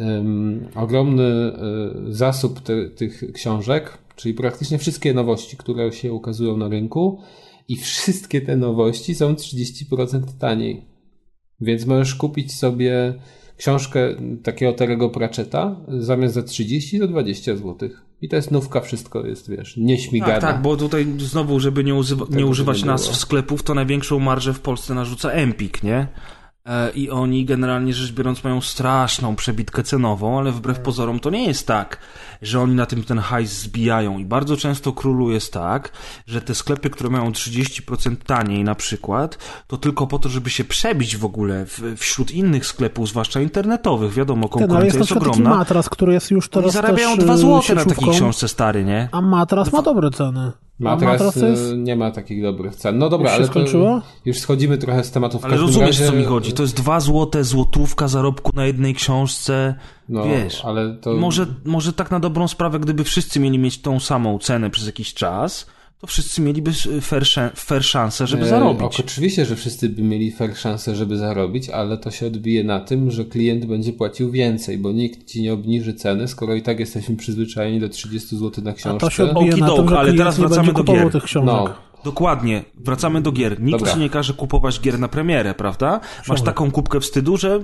[0.00, 6.68] um, ogromny um, zasób te, tych książek, czyli praktycznie wszystkie nowości, które się ukazują na
[6.68, 7.20] rynku
[7.68, 10.84] i wszystkie te nowości są 30% taniej.
[11.60, 13.14] Więc możesz kupić sobie
[13.56, 17.88] książkę takiego Terego Pratchetta zamiast za 30 to 20 zł.
[18.22, 20.32] I to jest nówka, wszystko jest, wiesz, nieśmigane.
[20.32, 24.54] Tak, tak, bo tutaj znowu, żeby nie, używa, nie używać nazw sklepów, to największą marżę
[24.54, 26.06] w Polsce narzuca Empik, nie?
[26.68, 31.46] E, i oni generalnie rzecz biorąc mają straszną przebitkę cenową, ale wbrew pozorom to nie
[31.46, 31.98] jest tak,
[32.42, 35.92] że oni na tym ten hajs zbijają i bardzo często królu jest tak,
[36.26, 40.64] że te sklepy, które mają 30% taniej na przykład, to tylko po to, żeby się
[40.64, 45.50] przebić w ogóle w, wśród innych sklepów, zwłaszcza internetowych, wiadomo, konkurencja Ten, jest, jest ogromna.
[45.50, 48.84] Taki matras, który jest już teraz Oni zarabiają 2 y, zł na takiej książce stary,
[48.84, 49.08] nie?
[49.12, 50.52] A matras ma dobre ceny.
[50.78, 51.76] Matras, matras jest...
[51.76, 52.98] nie ma takich dobrych cen.
[52.98, 54.02] No dobra, już ale skończyło?
[54.24, 55.38] już schodzimy trochę z tematu.
[55.38, 56.12] W ale rozumiesz, razie...
[56.12, 56.52] co mi chodzi.
[56.52, 59.74] To jest dwa złote złotówka zarobku na jednej książce.
[60.08, 61.14] No, Wiesz, ale to...
[61.14, 65.14] może, może tak na dobrą sprawę, gdyby wszyscy mieli mieć tą samą cenę przez jakiś
[65.14, 65.66] czas,
[66.00, 67.24] to wszyscy mieliby fair,
[67.56, 69.00] fair szansę, żeby e, zarobić.
[69.00, 73.10] Oczywiście, że wszyscy by mieli fair szansę, żeby zarobić, ale to się odbije na tym,
[73.10, 77.16] że klient będzie płacił więcej, bo nikt ci nie obniży ceny, skoro i tak jesteśmy
[77.16, 78.96] przyzwyczajeni do 30 zł na książkę.
[78.96, 81.12] A to się odbije na tym, że ale teraz wracamy do gier.
[81.12, 81.54] Tych książek.
[81.54, 83.60] No, Dokładnie, wracamy do gier.
[83.60, 83.94] Nikt Dobra.
[83.94, 86.00] ci nie każe kupować gier na premierę, prawda?
[86.28, 87.60] Masz taką kubkę wstydu, że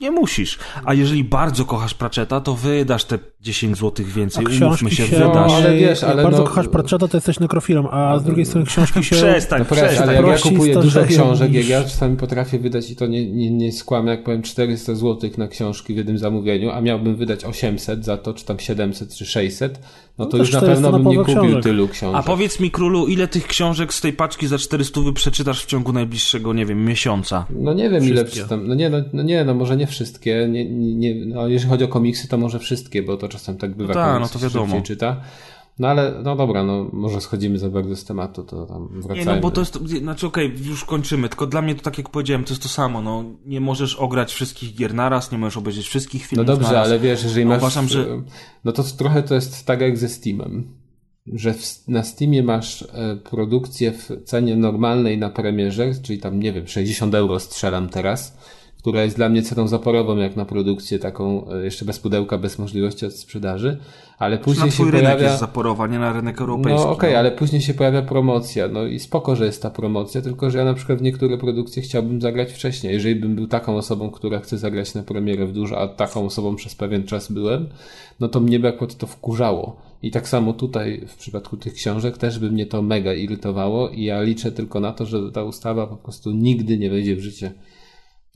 [0.00, 0.58] nie musisz.
[0.84, 5.50] A jeżeli bardzo kochasz Pratchetta, to wydasz te 10 zł więcej, umówmy się, się wydasz.
[5.50, 6.44] No, ale wiesz, ale bardzo no...
[6.44, 9.16] kochasz Pratchetta, to jesteś nekrofilem, a z drugiej strony książki się...
[9.16, 10.08] Przestań, no, przestań.
[10.08, 13.50] Ale jak ja kupuję dużo książek, jak ja czasami potrafię wydać i to nie, nie,
[13.50, 18.04] nie skłamę, jak powiem 400 zł na książki w jednym zamówieniu, a miałbym wydać 800
[18.04, 19.80] za to, czy tam 700, czy 600,
[20.20, 21.62] no to, no już na pewno bym nie kupił książek.
[21.62, 22.20] tylu książek.
[22.20, 25.92] A powiedz mi, królu, ile tych książek z tej paczki za 400 przeczytasz w ciągu
[25.92, 27.46] najbliższego, nie wiem, miesiąca?
[27.50, 28.12] No nie wiem, wszystkie.
[28.12, 28.66] ile przeczytam.
[28.66, 30.48] No nie, no, no, nie, no może nie wszystkie.
[30.50, 33.94] Nie, nie, no, jeżeli chodzi o komiksy, to może wszystkie, bo to czasem tak bywa.
[33.94, 34.82] No tak, no to wiadomo.
[34.82, 35.20] czyta.
[35.80, 39.30] No ale, no dobra, no może schodzimy za bardzo z tematu, to tam wracajmy.
[39.30, 41.98] Nie, no bo to jest, znaczy okej, okay, już kończymy, tylko dla mnie to tak
[41.98, 45.56] jak powiedziałem, to jest to samo, no nie możesz ograć wszystkich gier naraz, nie możesz
[45.56, 46.86] obejrzeć wszystkich filmów No dobrze, naraz.
[46.86, 47.58] ale wiesz, jeżeli no, masz...
[47.58, 48.22] Uważam, że...
[48.64, 50.68] No to trochę to jest tak jak ze Steamem,
[51.26, 56.52] że w, na Steamie masz e, produkcję w cenie normalnej na premierze, czyli tam, nie
[56.52, 58.36] wiem, 60 euro strzelam teraz,
[58.78, 62.58] która jest dla mnie ceną zaporową jak na produkcję taką e, jeszcze bez pudełka, bez
[62.58, 63.78] możliwości sprzedaży,
[64.20, 64.98] ale później na się pojawia...
[64.98, 66.80] rynek jest zaporowa, nie na rynek europejski.
[66.80, 67.18] No okej, okay, no.
[67.18, 70.64] ale później się pojawia promocja, no i spoko, że jest ta promocja, tylko że ja
[70.64, 72.92] na przykład w niektóre produkcje chciałbym zagrać wcześniej.
[72.92, 76.56] Jeżeli bym był taką osobą, która chce zagrać na premierę w dużo, a taką osobą
[76.56, 77.68] przez pewien czas byłem,
[78.20, 79.76] no to mnie by akurat to wkurzało.
[80.02, 84.04] I tak samo tutaj w przypadku tych książek też by mnie to mega irytowało i
[84.04, 87.52] ja liczę tylko na to, że ta ustawa po prostu nigdy nie wejdzie w życie.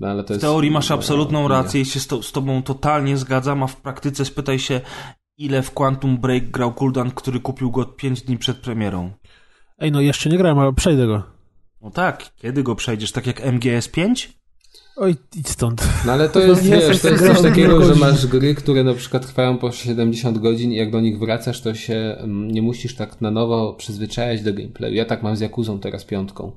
[0.01, 3.17] No, ale to w teorii masz absolutną rację i się z, to, z tobą totalnie
[3.17, 4.81] zgadzam, a w praktyce spytaj się,
[5.39, 9.11] ile w Quantum Break grał Kuldan, który kupił go 5 dni przed premierą.
[9.79, 11.23] Ej, no jeszcze nie grałem, ale przejdę go.
[11.83, 13.13] No tak, kiedy go przejdziesz?
[13.13, 14.33] Tak jak MGS 5?
[14.97, 15.89] Oj, idź stąd.
[16.07, 19.27] No ale to jest, wiesz, to jest coś takiego, że masz gry, które na przykład
[19.27, 23.21] trwają po 70 godzin i jak do nich wracasz, to się mm, nie musisz tak
[23.21, 24.95] na nowo przyzwyczajać do gameplayu.
[24.95, 26.53] Ja tak mam z Jakuzą teraz piątką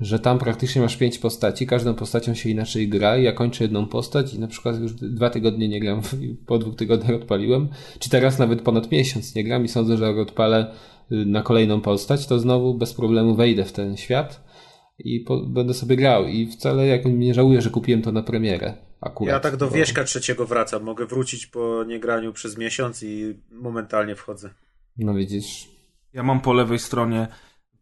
[0.00, 3.86] że tam praktycznie masz pięć postaci, każdą postacią się inaczej gra i ja kończę jedną
[3.86, 6.02] postać i na przykład już dwa tygodnie nie gram,
[6.46, 7.68] po dwóch tygodniach odpaliłem,
[7.98, 10.74] czy teraz nawet ponad miesiąc nie gram i sądzę, że jak odpalę
[11.12, 14.50] y, na kolejną postać, to znowu bez problemu wejdę w ten świat
[14.98, 18.74] i po, będę sobie grał i wcale jak nie żałuję, że kupiłem to na premierę.
[19.00, 19.74] Akurat, ja tak do bo...
[19.74, 20.82] wieśka trzeciego wracam.
[20.82, 24.50] Mogę wrócić po niegraniu przez miesiąc i momentalnie wchodzę.
[24.98, 25.68] No widzisz.
[26.12, 27.28] Ja mam po lewej stronie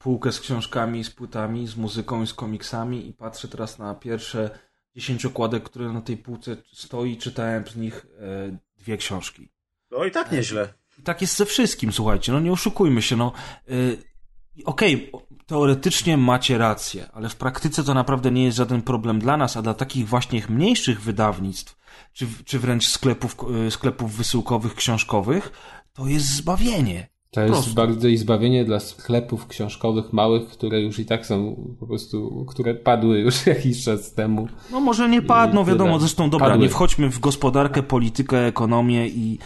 [0.08, 4.58] półkę z książkami, z płytami, z muzyką i z komiksami i patrzę teraz na pierwsze
[4.96, 9.48] 10 okładek, które na tej półce stoi, czytałem z nich e, dwie książki.
[9.90, 10.74] No i tak nieźle.
[10.98, 13.32] I tak jest ze wszystkim, słuchajcie, no nie oszukujmy się, no.
[13.68, 13.72] E,
[14.64, 19.36] Okej, okay, teoretycznie macie rację, ale w praktyce to naprawdę nie jest żaden problem dla
[19.36, 21.76] nas, a dla takich właśnie mniejszych wydawnictw,
[22.12, 23.36] czy, czy wręcz sklepów,
[23.66, 25.52] e, sklepów wysyłkowych, książkowych,
[25.92, 27.17] to jest zbawienie.
[27.30, 27.74] To jest Prosto.
[27.74, 32.74] bardzo i zbawienie dla sklepów książkowych małych, które już i tak są po prostu, które
[32.74, 34.48] padły już jakiś czas temu.
[34.72, 36.62] No może nie padną, wiadomo, zresztą dobra, padły.
[36.62, 39.38] nie wchodźmy w gospodarkę, politykę, ekonomię i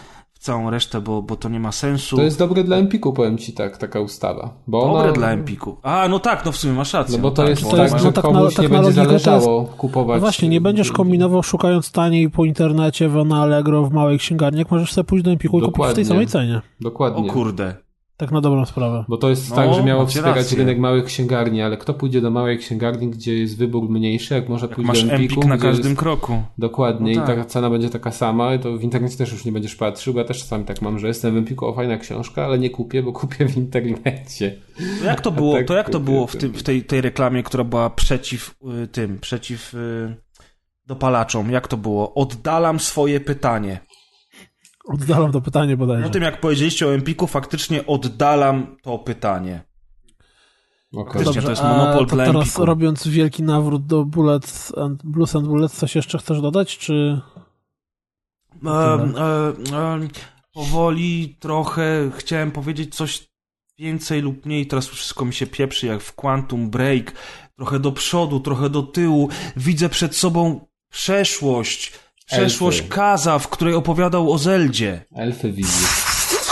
[0.43, 2.17] całą resztę, bo, bo to nie ma sensu.
[2.17, 4.51] To jest dobre dla Empiku, powiem ci tak, taka ustawa.
[4.67, 5.13] Bo dobre ona...
[5.13, 5.77] dla Empiku.
[5.83, 7.17] A, no tak, no w sumie masz rację.
[7.17, 9.63] No bo to tak, jest tak, jest, że no tak komuś tak nie będzie zależało
[9.63, 9.75] jest...
[9.75, 10.17] kupować.
[10.17, 14.59] No właśnie, nie będziesz kombinował szukając taniej po internecie, w na Allegro, w małej księgarni,
[14.59, 16.61] jak możesz sobie pójść do Empiku i kupić w tej samej cenie.
[16.81, 17.31] Dokładnie.
[17.31, 17.75] O kurde.
[18.17, 19.05] Tak na dobrą sprawę.
[19.09, 20.59] Bo to jest no, tak, że miało wspierać rację.
[20.59, 24.67] rynek małych księgarni, ale kto pójdzie do małej księgarni, gdzie jest wybór mniejszy, jak może
[24.67, 26.01] jak pójść masz do Empiku, Empik na każdym jest...
[26.01, 26.43] kroku.
[26.59, 27.39] Dokładnie no tak.
[27.39, 30.21] i ta cena będzie taka sama, to w internecie też już nie będziesz patrzył, bo
[30.21, 33.03] ja też czasami tak mam, że jestem w Empiku, o fajna książka, ale nie kupię,
[33.03, 34.59] bo kupię w internecie.
[35.01, 37.43] To jak to było, tak to jak to było w, tym, w tej, tej reklamie,
[37.43, 40.17] która była przeciw y, tym, przeciw y,
[40.87, 41.51] dopalaczom?
[41.51, 42.15] Jak to było?
[42.15, 43.81] Oddalam swoje pytanie.
[44.85, 46.05] Oddalam to pytanie bodajże.
[46.05, 49.65] Po tym jak powiedzieliście o Empiku, faktycznie oddalam to pytanie.
[50.93, 51.25] Okay.
[51.25, 52.65] Dobrze, to jest monopol to teraz Empiku.
[52.65, 57.21] robiąc wielki nawrót do Bullets and, Blues and Bullets, coś jeszcze chcesz dodać, czy...
[58.67, 60.09] E, e, e,
[60.53, 63.33] powoli trochę chciałem powiedzieć coś
[63.79, 67.13] więcej lub mniej, teraz wszystko mi się pieprzy jak w Quantum Break,
[67.57, 71.93] trochę do przodu, trochę do tyłu, widzę przed sobą przeszłość,
[72.33, 72.91] Przeszłość Elfy.
[72.91, 75.05] Kaza, w której opowiadał o Zeldzie.
[75.15, 76.03] Elfy widzisz.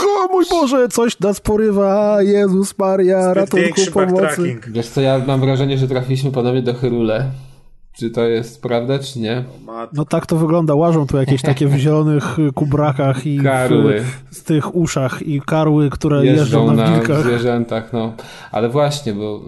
[0.01, 4.59] O mój Boże, coś nas porywa, Jezus Maria, ratunku, pomocy.
[4.67, 7.31] Wiesz co, ja mam wrażenie, że trafiliśmy ponownie do Hyrule.
[8.01, 9.43] Czy to jest prawda, czy nie?
[9.93, 10.75] No tak to wygląda.
[10.75, 14.01] Łażą tu jakieś takie w zielonych kubrakach i karły.
[14.29, 17.93] W, z tych uszach i karły, które jeżdżą, jeżdżą na, na zwierzętach.
[17.93, 18.13] No.
[18.51, 19.41] Ale właśnie, bo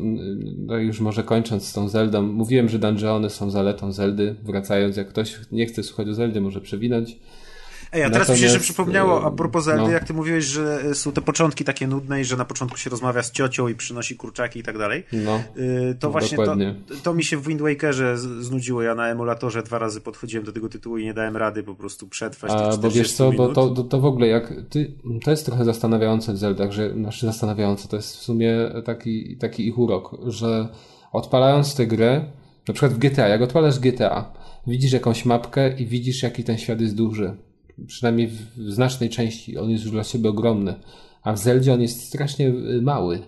[0.58, 4.36] no już może kończąc z tą Zeldą, mówiłem, że dungeony są zaletą Zeldy.
[4.44, 7.20] Wracając, jak ktoś nie chce słuchać o Zeldzie, może przewinąć.
[7.94, 9.90] Ej, a teraz Natomiast, mi się jeszcze przypomniało, a propos Zeldy, no.
[9.90, 12.90] jak ty mówiłeś, że e, są te początki takie nudne i że na początku się
[12.90, 15.04] rozmawia z ciocią i przynosi kurczaki i tak dalej.
[15.14, 16.56] No, y, to właśnie to,
[17.04, 18.82] to, mi się w Wind Wakerze znudziło.
[18.82, 22.08] Ja na emulatorze dwa razy podchodziłem do tego tytułu i nie dałem rady po prostu
[22.08, 24.94] przetrwać a, Bo wiesz co, bo to, to, to w ogóle jak ty,
[25.24, 29.68] to jest trochę zastanawiające w Zeldach, że, znaczy zastanawiające, to jest w sumie taki, taki
[29.68, 30.68] ich urok, że
[31.12, 32.26] odpalając tę grę,
[32.68, 34.34] na przykład w GTA, jak odpalasz GTA,
[34.68, 37.38] widzisz jakąś mapkę i widzisz jaki ten świat jest duży
[37.88, 40.76] przynajmniej w, znacznej części, on jest już dla siebie ogromny,
[41.24, 43.20] a w Zeldzie on jest strasznie y, mały.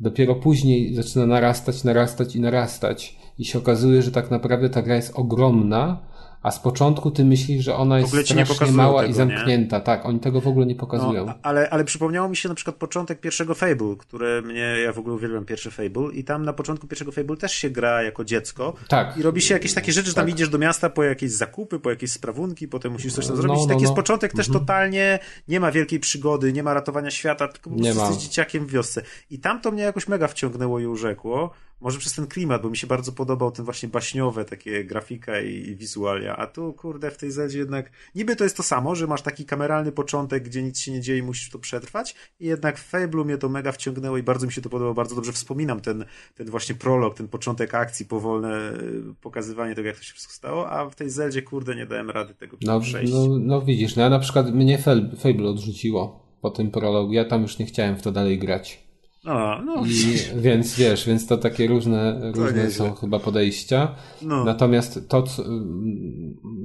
[0.00, 4.96] Dopiero później zaczyna narastać, narastać i narastać i się okazuje, że tak naprawdę ta gra
[4.96, 6.08] jest ogromna,
[6.42, 9.78] a z początku ty myślisz, że ona jest strasznie mała tego, i zamknięta.
[9.78, 9.82] Nie?
[9.82, 11.26] Tak, oni tego w ogóle nie pokazują.
[11.26, 14.98] No, ale, ale przypomniało mi się na przykład początek pierwszego Fable, które mnie, ja w
[14.98, 18.74] ogóle uwielbiam pierwszy Fable i tam na początku pierwszego Fable też się gra jako dziecko.
[18.88, 19.16] Tak.
[19.16, 20.34] I robi się jakieś takie rzeczy, że tam tak.
[20.34, 23.60] idziesz do miasta po jakieś zakupy, po jakieś sprawunki, potem musisz coś tam no, zrobić.
[23.60, 23.82] No, taki no.
[23.82, 24.64] jest początek też mhm.
[24.64, 28.70] totalnie, nie ma wielkiej przygody, nie ma ratowania świata, tylko po prostu jesteś dzieciakiem w
[28.70, 29.02] wiosce.
[29.30, 31.50] I tam to mnie jakoś mega wciągnęło i urzekło.
[31.80, 35.54] Może przez ten klimat, bo mi się bardzo podobał ten właśnie baśniowe takie grafika i,
[35.54, 39.06] i wizualia, a tu kurde w tej Zeldzie jednak niby to jest to samo, że
[39.06, 42.78] masz taki kameralny początek, gdzie nic się nie dzieje i musisz to przetrwać i jednak
[42.78, 45.80] w Fable'u mnie to mega wciągnęło i bardzo mi się to podobało, bardzo dobrze wspominam
[45.80, 50.32] ten, ten właśnie prolog, ten początek akcji, powolne y, pokazywanie tego, jak to się wszystko
[50.32, 53.12] stało, a w tej Zeldzie kurde nie dałem rady tego no, przejść.
[53.12, 54.78] No, no widzisz, no ja na przykład mnie
[55.18, 58.87] Fable odrzuciło po tym prologu, ja tam już nie chciałem w to dalej grać.
[59.24, 59.84] A, no.
[59.86, 63.94] I, więc wiesz, więc to takie różne, różne są chyba podejścia.
[64.22, 64.44] No.
[64.44, 65.42] Natomiast to, co,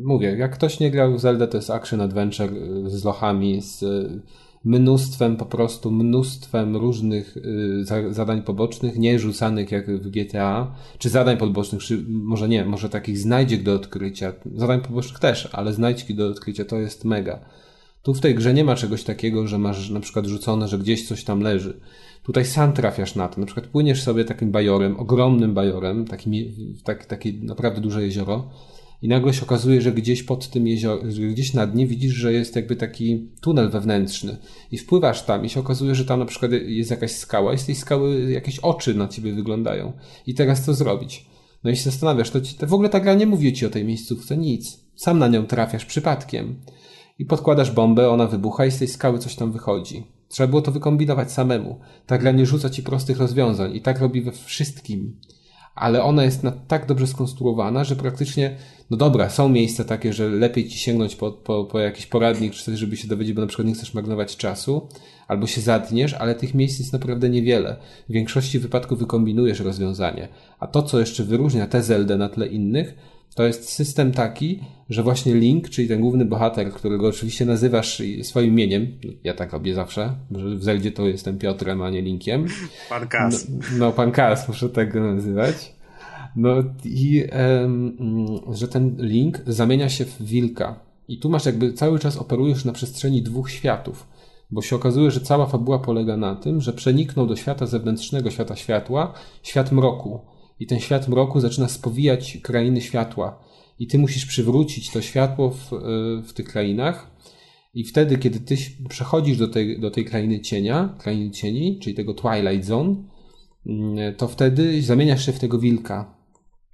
[0.04, 3.84] mówię, jak ktoś nie grał w Zelda, to jest action adventure y, z lochami, z
[3.84, 4.22] y,
[4.66, 11.38] mnóstwem, po prostu mnóstwem różnych y, zadań pobocznych, nie rzucanych jak w GTA, czy zadań
[11.38, 14.34] pobocznych, czy może nie, może takich znajdziek do odkrycia.
[14.56, 17.40] Zadań pobocznych też, ale znajdźki do odkrycia to jest mega.
[18.04, 21.08] Tu w tej grze nie ma czegoś takiego, że masz na przykład rzucone, że gdzieś
[21.08, 21.80] coś tam leży.
[22.24, 23.40] Tutaj sam trafiasz na to.
[23.40, 26.34] Na przykład płyniesz sobie takim bajorem, ogromnym bajorem, takim,
[26.84, 28.50] tak, takie naprawdę duże jezioro
[29.04, 32.56] i nagle się okazuje, że gdzieś pod tym jeziorem, gdzieś na dnie widzisz, że jest
[32.56, 34.38] jakby taki tunel wewnętrzny
[34.72, 37.66] i wpływasz tam i się okazuje, że tam na przykład jest jakaś skała i z
[37.66, 39.94] tej skały jakieś oczy na ciebie wyglądają.
[40.28, 41.26] I teraz co zrobić?
[41.64, 43.70] No i się zastanawiasz, to, ci, to w ogóle ta gra nie mówi ci o
[43.70, 44.80] tej miejscówce nic.
[44.96, 46.56] Sam na nią trafiasz przypadkiem.
[47.20, 50.04] I podkładasz bombę, ona wybucha i z tej skały coś tam wychodzi.
[50.34, 51.80] Trzeba było to wykombinować samemu.
[52.06, 55.20] Ta gra nie rzuca ci prostych rozwiązań i tak robi we wszystkim.
[55.76, 58.58] Ale ona jest na, tak dobrze skonstruowana, że praktycznie,
[58.90, 62.64] no dobra, są miejsca takie, że lepiej ci sięgnąć po, po, po jakiś poradnik czy
[62.64, 64.88] coś, żeby się dowiedzieć, bo na przykład nie chcesz marnować czasu,
[65.28, 67.76] albo się zadniesz, ale tych miejsc jest naprawdę niewiele.
[68.10, 70.28] W większości wypadków wykombinujesz rozwiązanie.
[70.60, 72.96] A to, co jeszcze wyróżnia tę Zeldę na tle innych,
[73.36, 78.50] to jest system taki, że właśnie Link, czyli ten główny bohater, którego oczywiście nazywasz swoim
[78.50, 78.88] imieniem,
[79.24, 82.46] ja tak robię zawsze, że w Zeldzie to jestem Piotrem, a nie Linkiem.
[82.90, 83.50] Pan Kas.
[83.50, 85.76] No, no pan Kas, muszę tak go nazywać.
[86.36, 87.24] No i
[87.62, 87.98] um,
[88.52, 90.80] że ten Link zamienia się w wilka.
[91.08, 94.08] I tu masz jakby cały czas operujesz na przestrzeni dwóch światów.
[94.52, 98.56] Bo się okazuje, że cała fabuła polega na tym, że przeniknął do świata zewnętrznego, świata
[98.56, 100.20] światła, świat mroku
[100.60, 103.40] i ten świat mroku zaczyna spowijać krainy światła.
[103.80, 105.78] I ty musisz przywrócić to światło w, e,
[106.22, 107.12] w tych krainach.
[107.74, 108.56] I wtedy, kiedy ty
[108.90, 112.96] przechodzisz do tej, do tej krainy cienia, krainy cieni, czyli tego Twilight Zone,
[113.66, 116.16] mm, to wtedy zamieniasz się w tego wilka.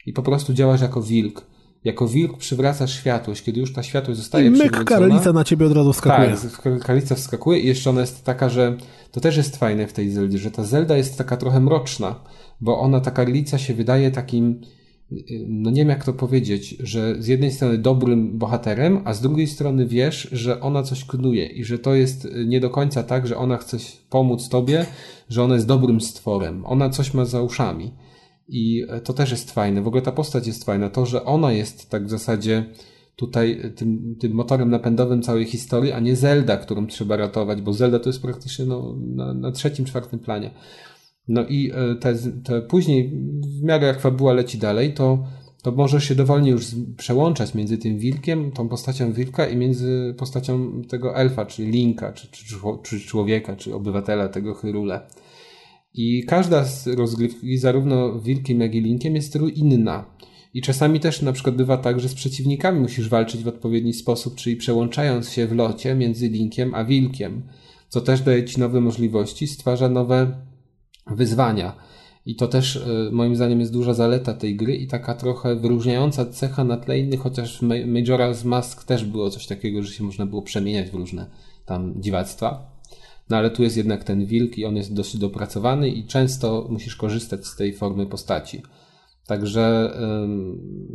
[0.05, 1.45] I po prostu działasz jako wilk.
[1.83, 5.71] Jako wilk przywracasz światłość, kiedy już ta światłość zostaje I myk karlica na ciebie od
[5.71, 6.35] razu wskakuje.
[6.63, 8.77] Tak, karlica wskakuje i jeszcze ona jest taka, że
[9.11, 12.15] to też jest fajne w tej Zeldzie, że ta Zelda jest taka trochę mroczna
[12.61, 14.61] bo ona, ta karlica się wydaje takim,
[15.47, 19.47] no nie wiem jak to powiedzieć, że z jednej strony dobrym bohaterem, a z drugiej
[19.47, 23.37] strony wiesz, że ona coś knuje i że to jest nie do końca tak, że
[23.37, 23.77] ona chce
[24.09, 24.85] pomóc tobie,
[25.29, 26.65] że ona jest dobrym stworem.
[26.65, 27.91] Ona coś ma za uszami.
[28.47, 29.81] I to też jest fajne.
[29.81, 30.89] W ogóle ta postać jest fajna.
[30.89, 32.65] To, że ona jest tak w zasadzie
[33.15, 37.99] tutaj tym, tym motorem napędowym całej historii, a nie Zelda, którą trzeba ratować, bo Zelda
[37.99, 40.51] to jest praktycznie no, na, na trzecim, czwartym planie.
[41.29, 43.11] No i e, te, te później,
[43.59, 45.23] w miarę jak fabuła leci dalej, to,
[45.61, 46.65] to możesz się dowolnie już
[46.97, 52.27] przełączać między tym wilkiem, tą postacią wilka i między postacią tego elfa, czyli linka, czy,
[52.31, 55.01] czy, czy człowieka, czy obywatela tego Hyrule.
[55.93, 60.05] I każda z rozgrywki, zarówno wilkiem, jak i linkiem, jest inna.
[60.53, 64.35] I czasami też na przykład bywa tak, że z przeciwnikami musisz walczyć w odpowiedni sposób,
[64.35, 67.43] czyli przełączając się w locie między linkiem a wilkiem,
[67.89, 70.48] co też daje ci nowe możliwości, stwarza nowe
[71.11, 71.75] wyzwania.
[72.25, 76.25] I to też e, moim zdaniem jest duża zaleta tej gry i taka trochę wyróżniająca
[76.25, 80.25] cecha na tle innych, chociaż w Majora's Mask też było coś takiego, że się można
[80.25, 81.25] było przemieniać w różne
[81.65, 82.79] tam dziwactwa.
[83.29, 86.95] No ale tu jest jednak ten wilk i on jest dosyć dopracowany i często musisz
[86.95, 88.61] korzystać z tej formy postaci.
[89.27, 89.93] Także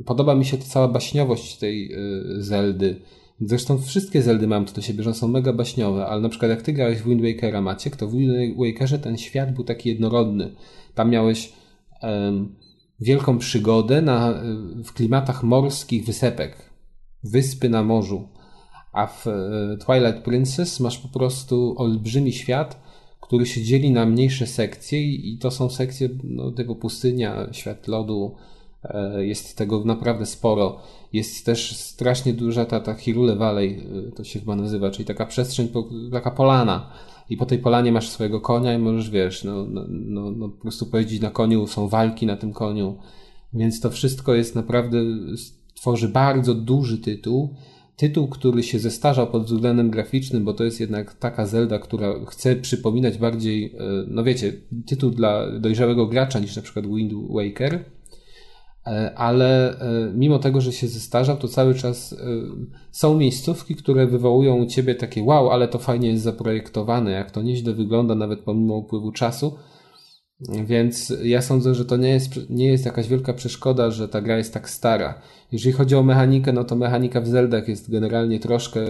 [0.06, 3.00] podoba mi się ta cała baśniowość tej y, Zeldy
[3.40, 6.62] Zresztą wszystkie Zeldy mam to do siebie, że są mega baśniowe, ale na przykład jak
[6.62, 10.54] ty grałeś w Wind Wakera, Maciek, to w Wind Wakerze ten świat był taki jednorodny.
[10.94, 11.52] Tam miałeś
[12.02, 12.54] um,
[13.00, 14.34] wielką przygodę na,
[14.84, 16.70] w klimatach morskich wysepek.
[17.24, 18.28] Wyspy na morzu.
[18.92, 22.82] A w e, Twilight Princess masz po prostu olbrzymi świat,
[23.20, 28.34] który się dzieli na mniejsze sekcje i, to są sekcje no, typu pustynia, świat lodu,
[29.16, 30.78] jest tego naprawdę sporo.
[31.12, 35.26] Jest też strasznie duża ta, ta Hirule Valley, e, to się chyba nazywa, czyli taka
[35.26, 35.68] przestrzeń,
[36.12, 36.90] taka polana.
[37.30, 40.62] I po tej polanie masz swojego konia i możesz, wiesz, no, no, no, no po
[40.62, 42.98] prostu pojeździć na koniu, są walki na tym koniu.
[43.52, 44.98] Więc to wszystko jest naprawdę,
[45.74, 47.54] tworzy bardzo duży tytuł.
[47.96, 52.56] Tytuł, który się zestarzał pod względem graficznym, bo to jest jednak taka Zelda, która chce
[52.56, 53.78] przypominać bardziej, e,
[54.08, 54.52] no wiecie,
[54.86, 58.03] tytuł dla dojrzałego gracza niż na przykład Wind Waker E,
[59.16, 62.16] ale e, mimo tego, że się zestarzał, to cały czas e,
[62.90, 67.42] są miejscówki, które wywołują u ciebie takie wow, ale to fajnie jest zaprojektowane, jak to
[67.42, 69.54] nieźle wygląda nawet pomimo upływu czasu.
[70.66, 74.38] Więc ja sądzę, że to nie jest, nie jest jakaś wielka przeszkoda, że ta gra
[74.38, 75.20] jest tak stara.
[75.52, 78.80] Jeżeli chodzi o mechanikę, no to mechanika w Zeldach jest generalnie troszkę,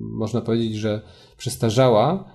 [0.00, 1.02] można powiedzieć, że
[1.36, 2.32] przestarzała,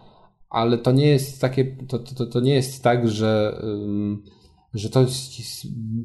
[0.49, 3.61] ale to nie jest takie, to, to, to nie jest tak, że
[4.75, 5.05] że to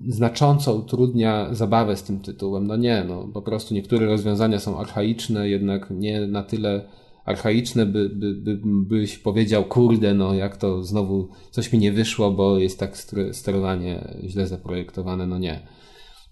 [0.09, 2.67] znacząco utrudnia zabawę z tym tytułem.
[2.67, 6.85] No nie, no po prostu niektóre rozwiązania są archaiczne, jednak nie na tyle
[7.25, 12.31] archaiczne, by, by, by, byś powiedział, kurde, no jak to znowu coś mi nie wyszło,
[12.31, 12.97] bo jest tak
[13.33, 15.61] sterowanie źle zaprojektowane, no nie.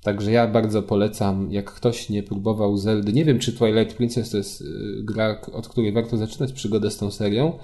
[0.03, 4.37] Także ja bardzo polecam, jak ktoś nie próbował Zeldy, nie wiem czy Twilight Princess to
[4.37, 4.65] jest y,
[5.03, 7.59] gra, od której warto zaczynać przygodę z tą serią,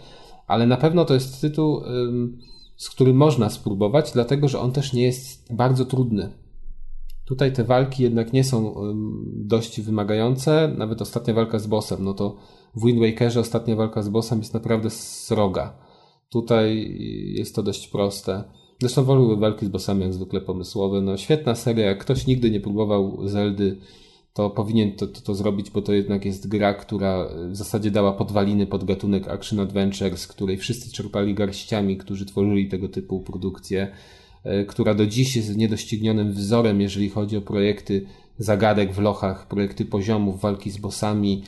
[0.47, 1.81] ale na pewno to jest tytuł
[2.77, 6.33] z którym można spróbować, dlatego że on też nie jest bardzo trudny.
[7.25, 8.75] Tutaj te walki jednak nie są
[9.27, 12.37] dość wymagające, nawet ostatnia walka z bossem, no to
[12.77, 15.77] w Wind Wakerze ostatnia walka z bossem jest naprawdę sroga.
[16.31, 16.97] Tutaj
[17.35, 18.45] jest to dość proste.
[18.81, 21.01] Zresztą wolę walki z bossami jak zwykle pomysłowe.
[21.01, 23.77] No świetna seria, jak ktoś nigdy nie próbował Zeldy,
[24.35, 28.13] to powinien to, to, to, zrobić, bo to jednak jest gra, która w zasadzie dała
[28.13, 33.93] podwaliny pod gatunek Action Adventure, z której wszyscy czerpali garściami, którzy tworzyli tego typu produkcje,
[34.45, 38.07] e, która do dziś jest niedoścignionym wzorem, jeżeli chodzi o projekty
[38.39, 41.43] zagadek w lochach, projekty poziomów, walki z bossami,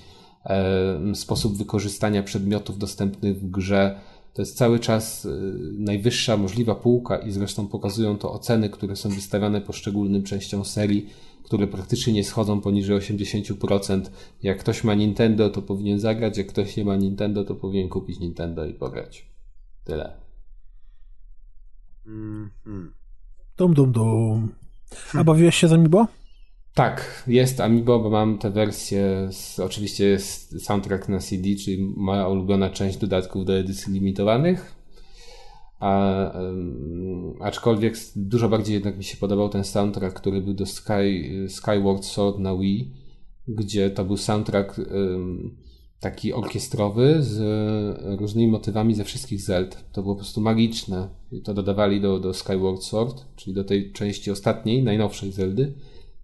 [0.45, 4.01] e, sposób wykorzystania przedmiotów dostępnych w grze.
[4.35, 5.31] To jest cały czas e,
[5.79, 11.07] najwyższa możliwa półka i zresztą pokazują to oceny, które są wystawiane poszczególnym częściom serii
[11.47, 14.01] które praktycznie nie schodzą poniżej 80%.
[14.43, 18.21] Jak ktoś ma Nintendo, to powinien zagrać, jak ktoś nie ma Nintendo, to powinien kupić
[18.21, 19.27] Nintendo i pograć.
[19.85, 20.13] Tyle.
[22.07, 22.89] Mm -hmm.
[23.57, 24.55] Dum, dum, dum.
[25.15, 26.07] A bawiłeś się z Amiibo?
[26.75, 32.29] Tak, jest Amiibo, bo mam tę wersję, z, oczywiście jest soundtrack na CD, czyli moja
[32.29, 34.76] ulubiona część dodatków do edycji limitowanych.
[35.81, 36.33] A,
[37.41, 42.39] aczkolwiek dużo bardziej jednak mi się podobał ten soundtrack, który był do Sky, Skyward Sword
[42.39, 42.91] na Wii,
[43.49, 44.81] gdzie to był soundtrack
[46.01, 47.41] taki orkiestrowy z
[48.21, 49.85] różnymi motywami ze wszystkich Zeld.
[49.93, 51.09] To było po prostu magiczne.
[51.33, 55.73] I to dodawali do, do Skyward Sword, czyli do tej części ostatniej, najnowszej Zeldy,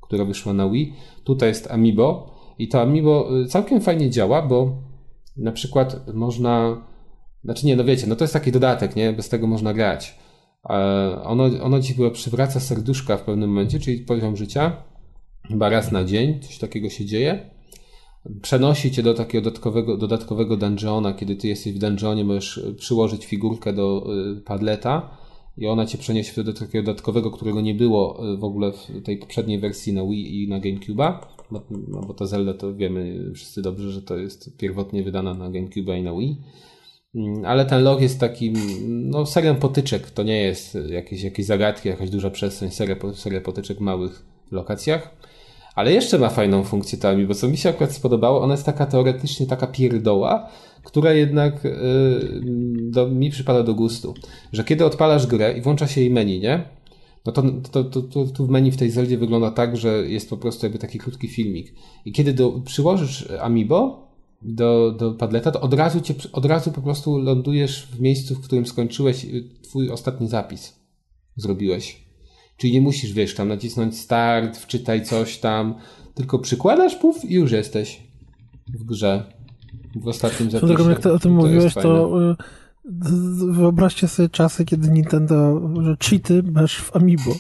[0.01, 0.93] która wyszła na Wii.
[1.25, 4.77] Tutaj jest Amiibo i to Amiibo y, całkiem fajnie działa, bo
[5.37, 6.83] na przykład można
[7.45, 9.13] znaczy nie, no wiecie, no to jest taki dodatek, nie?
[9.13, 10.19] Bez tego można grać.
[11.25, 14.77] Ono, ono ci chyba przywraca serduszka w pewnym momencie, czyli poziom życia.
[15.49, 17.51] Chyba raz na dzień coś takiego się dzieje.
[18.43, 21.13] Przenosi cię do takiego dodatkowego, dodatkowego dungeona.
[21.13, 24.07] Kiedy ty jesteś w dungeonie, możesz przyłożyć figurkę do
[24.37, 25.19] y, padleta
[25.59, 29.17] i ona cię przeniesie do takiego dodatkowego, którego nie było y, w ogóle w tej
[29.19, 31.19] poprzedniej wersji na Wii i na GameCube'a.
[31.89, 35.99] No, bo ta Zelda to wiemy wszyscy dobrze, że to jest pierwotnie wydana na GameCube'a
[35.99, 36.37] i na Wii.
[37.15, 38.55] Mm, ale ten log jest takim,
[39.11, 40.11] no, serią potyczek.
[40.11, 45.17] To nie jest jakieś, jakieś zagadki, jakaś duża przestrzeń, seria, seria potyczek w małych lokacjach.
[45.75, 48.87] Ale jeszcze ma fajną funkcję Tami, bo co mi się akurat spodobało, ona jest taka
[48.87, 50.49] teoretycznie taka pierdoła,
[50.85, 51.71] która jednak yy,
[52.91, 54.15] do, mi przypada do gustu.
[54.53, 56.65] Że kiedy odpalasz grę i włącza się jej menu, nie?
[57.27, 57.43] No to,
[57.73, 60.67] to, to, to, tu w menu w tej Zeldzie wygląda tak, że jest po prostu
[60.67, 61.75] jakby taki krótki filmik.
[62.05, 64.07] I kiedy do, przyłożysz Amiibo,
[64.45, 68.41] do, do Padleta, to od razu, cię, od razu po prostu lądujesz w miejscu, w
[68.41, 70.81] którym skończyłeś y, twój ostatni zapis.
[71.37, 72.03] Zrobiłeś.
[72.57, 75.75] Czyli nie musisz, wiesz, tam nacisnąć start, wczytaj coś tam,
[76.15, 78.03] tylko przykładasz, puf i już jesteś
[78.69, 79.33] w grze.
[79.95, 80.67] W ostatnim zapisie.
[80.67, 82.37] Dlatego jak ty o tym to mówiłeś, to y,
[83.53, 87.35] wyobraźcie sobie czasy, kiedy Nintendo, że cheaty masz w Amiibo.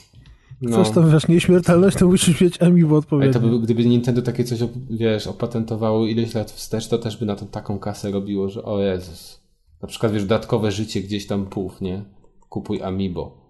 [0.62, 0.76] No.
[0.84, 3.32] Coś tam, wiesz, nieśmiertelność, to musisz mieć Amiibo odpowiednio.
[3.32, 4.58] to by, gdyby Nintendo takie coś,
[4.90, 8.82] wiesz, opatentowało ileś lat wstecz, to też by na to taką kasę robiło, że o
[8.82, 9.42] Jezus.
[9.82, 12.04] Na przykład, wiesz, dodatkowe życie gdzieś tam puf, nie?
[12.48, 13.42] Kupuj Amiibo.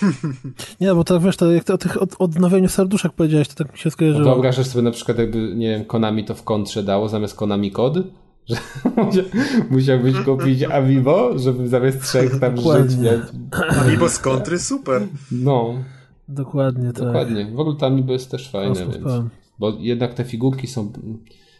[0.80, 3.72] nie, bo to wiesz, to jak to o tych od, odnowieniu serduszek powiedziałeś, to tak
[3.72, 4.24] mi się skojarzyło.
[4.24, 7.70] No wyobrażasz sobie na przykład, jakby, nie wiem, Konami to w kontrze dało zamiast Konami
[7.70, 7.98] kod?
[9.12, 9.24] Że
[9.70, 12.98] musiałbyś kupić Amiibo, żeby zamiast trzech tam żyć.
[13.80, 15.06] Amiibo z kontry, super.
[15.32, 15.74] No.
[16.28, 17.04] Dokładnie, tak.
[17.04, 17.46] Dokładnie.
[17.46, 18.96] W ogóle tam niby jest też fajne, więc,
[19.58, 20.92] bo jednak te figurki są...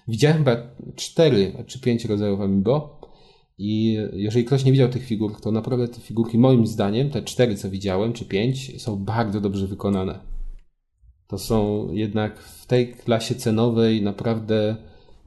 [0.09, 0.57] Widziałem chyba
[0.97, 3.01] cztery czy pięć rodzajów Amiibo
[3.59, 7.55] i jeżeli ktoś nie widział tych figur, to naprawdę te figurki moim zdaniem, te cztery
[7.55, 10.19] co widziałem, czy pięć, są bardzo dobrze wykonane.
[11.27, 14.77] To są jednak w tej klasie cenowej naprawdę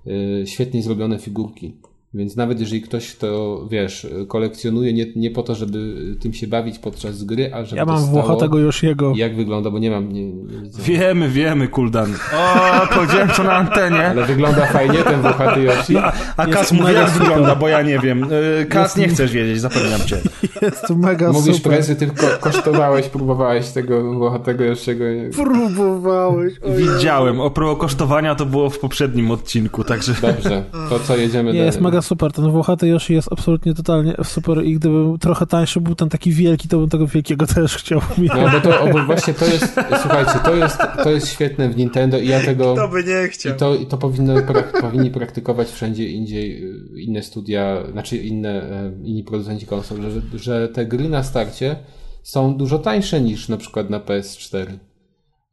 [0.05, 1.77] yy, świetnie zrobione figurki.
[2.13, 5.77] Więc nawet jeżeli ktoś to, wiesz, kolekcjonuje nie, nie po to, żeby
[6.19, 9.13] tym się bawić podczas gry, a żeby Ja mam włochatego już jego.
[9.15, 10.13] Jak wygląda, bo nie mam...
[10.13, 10.43] Nie, nie
[10.83, 12.13] wiemy, wiemy, Kuldan.
[12.35, 14.07] O, powiedziałem co na antenie.
[14.07, 15.97] Ale wygląda fajnie ten włochaty Yoshi.
[15.97, 17.27] A, a Kas mówi jak super.
[17.27, 18.23] wygląda, bo ja nie wiem.
[18.23, 20.17] Y, Kas, nie chcesz wiedzieć, zapewniam cię.
[20.61, 21.71] Jest to mega Mówisz super.
[21.71, 25.05] prezy, ty ko kosztowałeś, próbowałeś tego włochatego Yoshiego.
[25.35, 26.53] Próbowałeś.
[26.77, 27.41] Widziałem.
[27.41, 30.13] O kosztowania to było w poprzednim odcinku, także...
[30.21, 31.65] Dobrze, to co jedziemy Nie, dalej.
[31.65, 32.31] jest mega super.
[32.31, 36.67] Ten włochaty Yoshi jest absolutnie totalnie super i gdyby trochę tańszy był ten taki wielki,
[36.67, 38.31] to bym tego wielkiego też chciał mieć.
[38.35, 42.19] No bo to bo właśnie to jest, słuchajcie, to jest, to jest świetne w Nintendo
[42.19, 42.73] i ja tego...
[42.73, 43.55] Kto by nie chciał.
[43.55, 48.63] I to, i to powinno, prak, powinni praktykować wszędzie indziej y, inne studia, znaczy inne,
[48.63, 51.75] y, inni producenci konsol, że, że te gry na starcie
[52.23, 54.65] są dużo tańsze niż na przykład na PS4.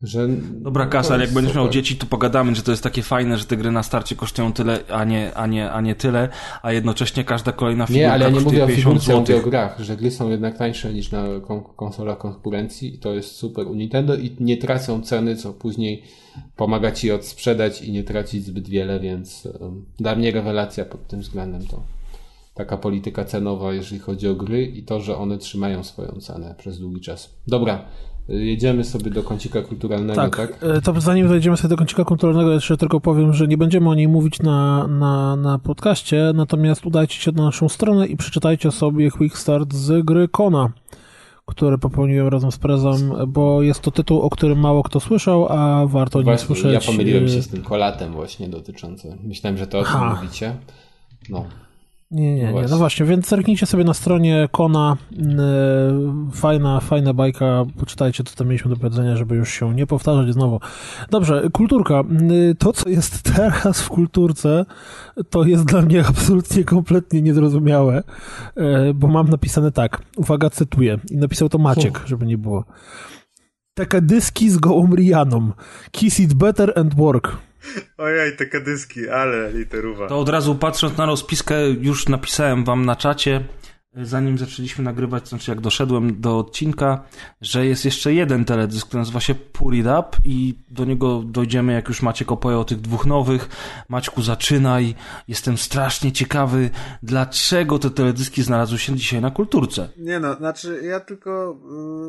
[0.02, 3.44] Że Dobra, Kasar, jak będziesz miał dzieci, to pogadamy, że to jest takie fajne, że
[3.44, 6.28] te gry na starcie kosztują tyle, a nie, a nie, a nie tyle,
[6.62, 9.40] a jednocześnie każda kolejna figurka Nie, ale ja nie mówię o figurce, ja mówię o
[9.40, 11.24] grach, że gry są jednak tańsze niż na
[11.76, 16.02] konsolach konkurencji i to jest super u Nintendo i nie tracą ceny, co później
[16.56, 21.20] pomaga ci odsprzedać i nie tracić zbyt wiele, więc um, dla mnie rewelacja pod tym
[21.20, 21.82] względem to
[22.54, 26.80] taka polityka cenowa, jeżeli chodzi o gry i to, że one trzymają swoją cenę przez
[26.80, 27.34] długi czas.
[27.46, 27.84] Dobra,
[28.28, 30.36] Jedziemy sobie do kącika kulturalnego, tak?
[30.36, 30.82] tak?
[30.84, 34.08] To zanim dojdziemy sobie do kącika kulturalnego, jeszcze tylko powiem, że nie będziemy o niej
[34.08, 39.38] mówić na, na, na podcaście, natomiast udajcie się na naszą stronę i przeczytajcie sobie Quick
[39.38, 40.70] Start z gry Kona,
[41.46, 45.86] który popełniłem razem z Prezem, bo jest to tytuł, o którym mało kto słyszał, a
[45.86, 46.72] warto nie słyszeć.
[46.72, 49.18] Ja pomyliłem się z tym kolatem właśnie dotyczącym.
[49.24, 50.56] Myślałem, że to o tym mówicie.
[51.28, 51.44] No.
[52.10, 52.62] Nie, nie, nie.
[52.70, 54.96] No właśnie, więc zerknijcie sobie na stronie Kona.
[56.32, 57.64] Fajna, fajna bajka.
[57.78, 60.60] Poczytajcie, co tam mieliśmy do powiedzenia, żeby już się nie powtarzać znowu.
[61.10, 62.04] Dobrze, kulturka.
[62.58, 64.66] To, co jest teraz w kulturce,
[65.30, 68.02] to jest dla mnie absolutnie, kompletnie niezrozumiałe,
[68.94, 70.02] bo mam napisane tak.
[70.16, 70.98] Uwaga, cytuję.
[71.10, 72.64] I napisał to Maciek, żeby nie było.
[73.74, 75.50] Taka dyski z gołą Rianą.
[75.90, 77.36] Kiss it better and work.
[77.98, 80.08] Ojej, te kadyski, ale literuwa.
[80.08, 83.44] To od razu patrząc na rozpiskę, już napisałem wam na czacie,
[84.02, 87.04] zanim zaczęliśmy nagrywać, znaczy jak doszedłem do odcinka,
[87.40, 91.72] że jest jeszcze jeden teledysk, który nazywa się Pull It Up i do niego dojdziemy,
[91.72, 93.48] jak już Maciek opowie o tych dwóch nowych.
[93.88, 94.94] Maćku, zaczynaj.
[95.28, 96.70] Jestem strasznie ciekawy,
[97.02, 99.88] dlaczego te teledyski znalazły się dzisiaj na kulturce.
[99.96, 101.58] Nie no, znaczy ja tylko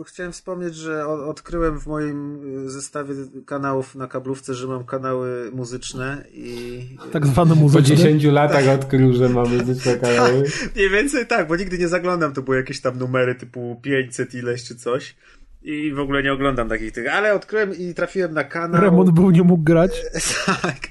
[0.02, 4.84] y, chciałem wspomnieć, że o, odkryłem w moim y, zestawie kanałów na kablówce, że mam
[4.84, 6.80] kanały muzyczne i...
[7.12, 7.96] Tak zwane muzyczne?
[7.96, 10.44] Po 10 latach odkrył, że mam muzyczne kanały.
[10.76, 14.64] Mniej więcej tak, bo nigdy nie zaglądam, to były jakieś tam numery typu 500 ileś
[14.64, 15.16] czy coś.
[15.62, 18.82] I w ogóle nie oglądam takich tych, ale odkryłem i trafiłem na kanał.
[18.82, 19.92] Remont był nie mógł grać.
[20.46, 20.90] tak.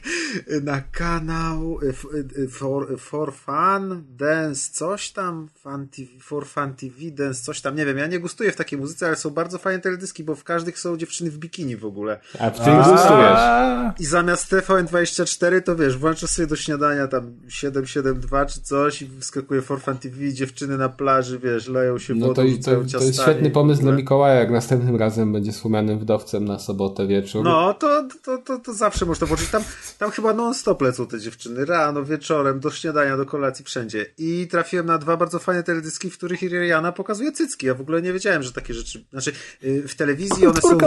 [0.63, 1.79] Na kanał
[2.51, 7.87] for, for Fun Dance, coś tam, fun TV, For Fun TV Dance, coś tam, nie
[7.87, 10.79] wiem, ja nie gustuję w takiej muzyce, ale są bardzo fajne teledyski, bo w każdych
[10.79, 12.21] są dziewczyny w bikini w ogóle.
[12.39, 13.39] A w tym gustujesz.
[14.01, 19.63] I zamiast TVN24 to wiesz, włączasz sobie do śniadania tam 772 czy coś i wyskakuje
[19.63, 23.23] For Fun TV, dziewczyny na plaży, wiesz, leją się no wodą, to, to, to jest
[23.23, 27.45] świetny pomysł dla Mikołaja, jak następnym razem będzie wspomnianym wdowcem na sobotę wieczór.
[27.45, 29.49] No, to, to, to, to zawsze można włożyć.
[29.51, 29.63] Tam,
[29.99, 31.65] tam chyba non-stop lecą te dziewczyny.
[31.65, 34.07] Rano, wieczorem, do śniadania, do kolacji, wszędzie.
[34.19, 37.67] I trafiłem na dwa bardzo fajne teledyski, w których Iriana pokazuje cycki.
[37.67, 39.05] Ja w ogóle nie wiedziałem, że takie rzeczy...
[39.11, 39.33] Znaczy,
[39.89, 40.79] w telewizji one są...
[40.79, 40.87] Wy...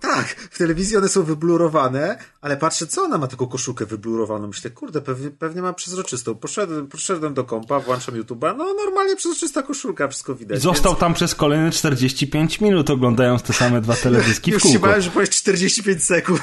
[0.00, 4.46] Tak, w telewizji one są wyblurowane, ale patrzę, co ona ma taką koszulkę wyblurowaną.
[4.46, 6.34] Myślę, kurde, pewnie, pewnie ma przezroczystą.
[6.34, 10.62] Poszedłem, poszedłem do kompa, włączam YouTube'a, no normalnie przezroczysta koszulka, wszystko widać.
[10.62, 11.00] Został więc...
[11.00, 14.78] tam przez kolejne 45 minut oglądając oglądając te same dwa teledyski Już w kółko.
[14.78, 16.42] się bałem, że powiesz 45 sekund.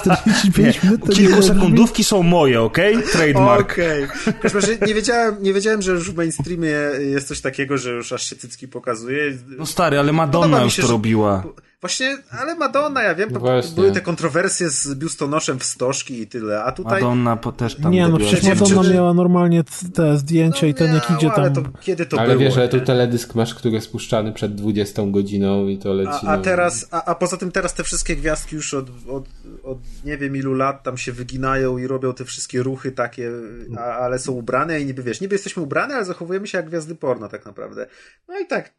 [0.00, 2.96] 45 minut Kilkusekundówki są moje, okej?
[2.96, 3.08] Okay?
[3.08, 3.72] Trademark.
[3.72, 4.04] Okej.
[4.04, 4.78] Okay.
[4.86, 8.36] Nie, wiedziałem, nie wiedziałem, że już w mainstreamie jest coś takiego, że już aż się
[8.36, 9.38] cycki pokazuje.
[9.58, 11.44] No stary, ale Madonna już to, że, robiła.
[11.82, 13.74] Właśnie, ale Madonna, ja wiem, Właśnie.
[13.74, 17.02] były te kontrowersje z biustonoszem w stożki i tyle, a tutaj...
[17.02, 17.92] Madonna też tam...
[17.92, 18.94] Nie, no przecież Madonna dziewczyny...
[18.94, 21.40] miała normalnie te zdjęcia no, i ten jak idzie tam...
[21.40, 22.40] Ale to, kiedy to ale było?
[22.40, 26.26] Ale wiesz, ale tu teledysk masz, który jest spuszczany przed 20 godziną i to leci...
[26.26, 29.28] A, a teraz, a, a, poza tym teraz te wszystkie gwiazdki już od, od,
[29.62, 33.30] od, nie wiem ilu lat tam się wyginają i robią te wszystkie ruchy takie,
[33.78, 36.94] a, ale są ubrane i niby wiesz, niby jesteśmy ubrane, ale zachowujemy się jak gwiazdy
[36.94, 37.86] porno tak naprawdę.
[38.28, 38.72] No i tak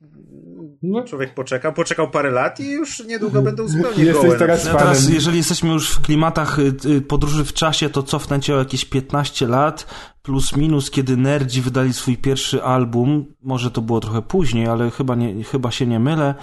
[0.83, 1.03] no.
[1.03, 4.39] człowiek poczekał, poczekał parę lat i już niedługo będą zupełnie Jesteś gołe.
[4.39, 8.39] Teraz, no teraz, jeżeli jesteśmy już w klimatach y, y, podróży w czasie, to cofnę
[8.39, 9.85] cię o jakieś 15 lat
[10.23, 15.15] plus minus, kiedy Nerdzi wydali swój pierwszy album, może to było trochę później, ale chyba,
[15.15, 16.35] nie, chyba się nie mylę.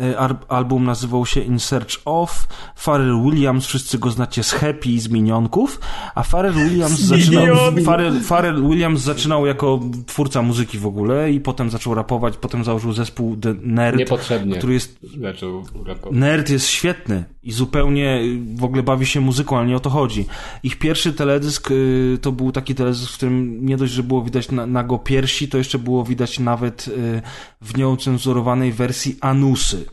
[0.00, 2.48] E, album nazywał się In Search Of.
[2.76, 5.80] Pharrell Williams, wszyscy go znacie z Happy i z Minionków,
[6.14, 11.70] a Pharrell Williams zaczynał, Pharrell, Pharrell Williams zaczynał jako twórca muzyki w ogóle i potem
[11.70, 14.98] zaczął rapować, potem założył zespół The Nerd, Niepotrzebnie który jest...
[15.20, 16.18] Zaczął rapować.
[16.18, 18.20] Nerd jest świetny i zupełnie
[18.54, 20.26] w ogóle bawi się muzyką, ale nie o to chodzi.
[20.62, 24.66] Ich pierwszy teledysk y, to był taki teledysk, którym nie dość, że było widać na,
[24.66, 27.22] nago piersi, to jeszcze było widać nawet y,
[27.60, 29.84] w nieocenzurowanej wersji anusy.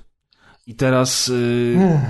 [0.68, 2.02] I teraz y,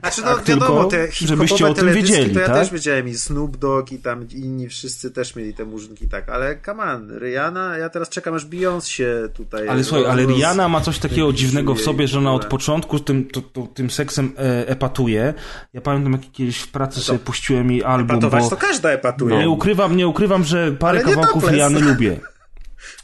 [0.00, 2.56] znaczy, no tak, wiadomo, te żebyście o tym wiedzieli, to ja tak?
[2.56, 6.60] też wiedziałem i Snoop Dogg i tam inni wszyscy też mieli te murzynki tak, ale
[6.66, 9.68] come on, Rihanna, ja teraz czekam aż Beyoncé się tutaj...
[9.68, 13.24] Ale słuchaj, ale Rihanna ma coś takiego dziwnego w sobie, że ona od początku tym,
[13.24, 15.34] to, to, tym seksem e, epatuje.
[15.74, 18.50] Ja pamiętam, jak kiedyś w pracy no sobie puściłem jej album, Epatować bo...
[18.50, 19.38] to każda epatuje.
[19.38, 22.20] Nie ukrywam, nie ukrywam, że parę kawałków Rihanny lubię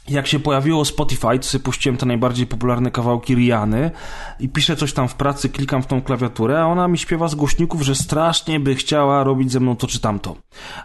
[0.07, 3.91] jak się pojawiło Spotify, to sobie puściłem te najbardziej popularne kawałki Riany
[4.39, 7.35] i piszę coś tam w pracy, klikam w tą klawiaturę, a ona mi śpiewa z
[7.35, 10.35] głośników, że strasznie by chciała robić ze mną to czy tamto.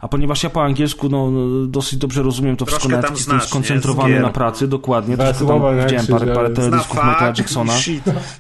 [0.01, 1.31] A ponieważ ja po angielsku no,
[1.67, 6.35] dosyć dobrze rozumiem to wszystko, nawet jestem skoncentrowany na pracy, dokładnie, troszkę tam widziałem parę,
[6.35, 7.73] parę teledysków Michaela Jacksona.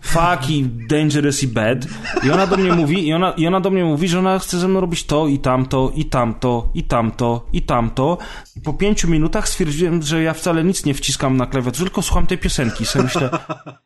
[0.00, 1.78] Fuck i Dangerous i Bad.
[2.24, 4.58] I ona do mnie mówi, i ona, i ona do mnie mówi, że ona chce
[4.58, 8.18] ze mną robić to i tamto, i tamto, i tamto, i tamto.
[8.56, 12.26] I po pięciu minutach stwierdziłem, że ja wcale nic nie wciskam na klawiaturze, tylko słucham
[12.26, 12.86] tej piosenki.
[12.86, 13.30] Sobie myślę,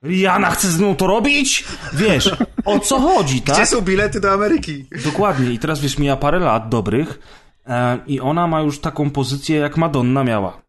[0.05, 1.65] Rihanna chce z mną to robić?
[1.93, 3.57] Wiesz, o co chodzi, tak?
[3.57, 4.87] Gdzie są bilety do Ameryki?
[5.05, 5.51] Dokładnie.
[5.51, 7.19] I teraz wiesz, mija parę lat dobrych
[7.67, 10.63] e, i ona ma już taką pozycję, jak Madonna miała.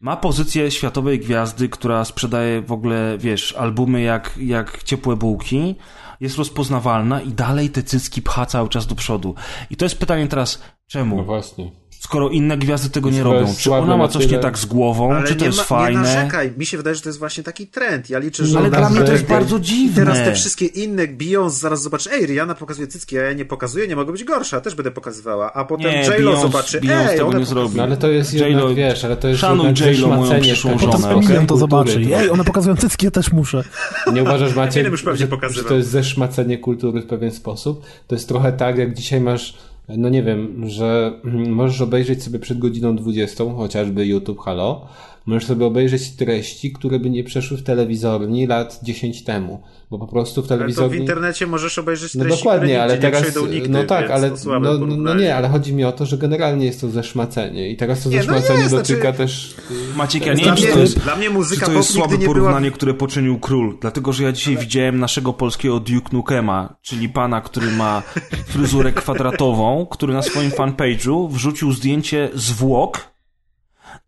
[0.00, 5.74] Ma pozycję światowej gwiazdy, która sprzedaje w ogóle, wiesz, albumy jak, jak ciepłe bułki,
[6.20, 9.34] jest rozpoznawalna i dalej te cycki pcha cały czas do przodu.
[9.70, 11.16] I to jest pytanie teraz, czemu?
[11.16, 13.54] No właśnie skoro inne gwiazdy tego nie robią?
[13.58, 15.12] Czy ona ma coś nie tak z głową?
[15.12, 16.00] Ale czy to jest ma, fajne?
[16.00, 16.52] Nie narzekaj.
[16.56, 18.10] Mi się wydaje, że to jest właśnie taki trend.
[18.10, 18.58] Ja liczę, że...
[18.58, 20.04] Ale dla mnie to jest bardzo dziwne.
[20.04, 23.88] Teraz te wszystkie inne Beyoncé zaraz zobaczy, ej, Rihanna pokazuje cycki, a ja nie pokazuję,
[23.88, 25.52] nie mogę być gorsza, też będę pokazywała.
[25.52, 27.76] A potem J-Lo zobaczy, Beyoncé ej, tego nie zrobi.
[27.76, 30.92] No, ale to jest jednak, wiesz, ale to jest Szanuj J-Lo, moją przyszłą żonę.
[30.92, 32.00] Potem Eminem to zobaczy.
[32.14, 33.64] Ej, one pokazują cycki, ja też muszę.
[34.12, 35.16] Nie uważasz, Maciek, że,
[35.50, 37.84] że to jest zeszmacenie kultury w pewien sposób?
[38.06, 39.58] To jest trochę tak, jak dzisiaj masz
[39.88, 41.12] no nie wiem, że
[41.48, 44.86] możesz obejrzeć sobie przed godziną 20, chociażby YouTube Halo,
[45.26, 50.06] możesz sobie obejrzeć treści, które by nie przeszły w telewizorni lat 10 temu bo po
[50.06, 50.90] prostu w telewizorni...
[50.90, 53.24] Ale to w internecie możesz obejrzeć treści, No dokładnie, ale teraz...
[53.50, 56.66] Nigdy, no tak, ale no, no, no, nie, ale chodzi mi o to, że generalnie
[56.66, 59.18] jest to zeszmacenie i teraz to nie, no zeszmacenie no dotyka znaczy...
[59.18, 59.54] też...
[59.96, 62.66] Maciek, ja nie wiem, czy to jest, dla mnie muzyka czy to jest słabe porównanie,
[62.66, 62.76] była...
[62.76, 64.64] które poczynił król, dlatego, że ja dzisiaj ale...
[64.64, 68.02] widziałem naszego polskiego Duke Nukema, czyli pana, który ma
[68.46, 73.13] fryzurę kwadratową, który na swoim fanpage'u wrzucił zdjęcie zwłok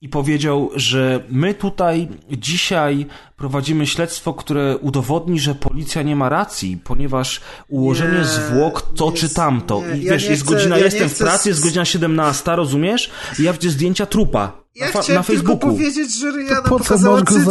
[0.07, 6.79] i powiedział, że my tutaj dzisiaj prowadzimy śledztwo, które udowodni, że policja nie ma racji,
[6.85, 9.83] ponieważ ułożenie nie, zwłok to czy tamto.
[9.83, 13.11] Nie, I wiesz, ja jest chcę, godzina, ja jestem w pracy, jest godzina 17, rozumiesz?
[13.39, 14.66] I ja widzę zdjęcia trupa.
[14.77, 15.59] Ja na, chciałem na Facebooku.
[15.59, 17.45] tylko powiedzieć, że Rihanna po pokazała cycki w,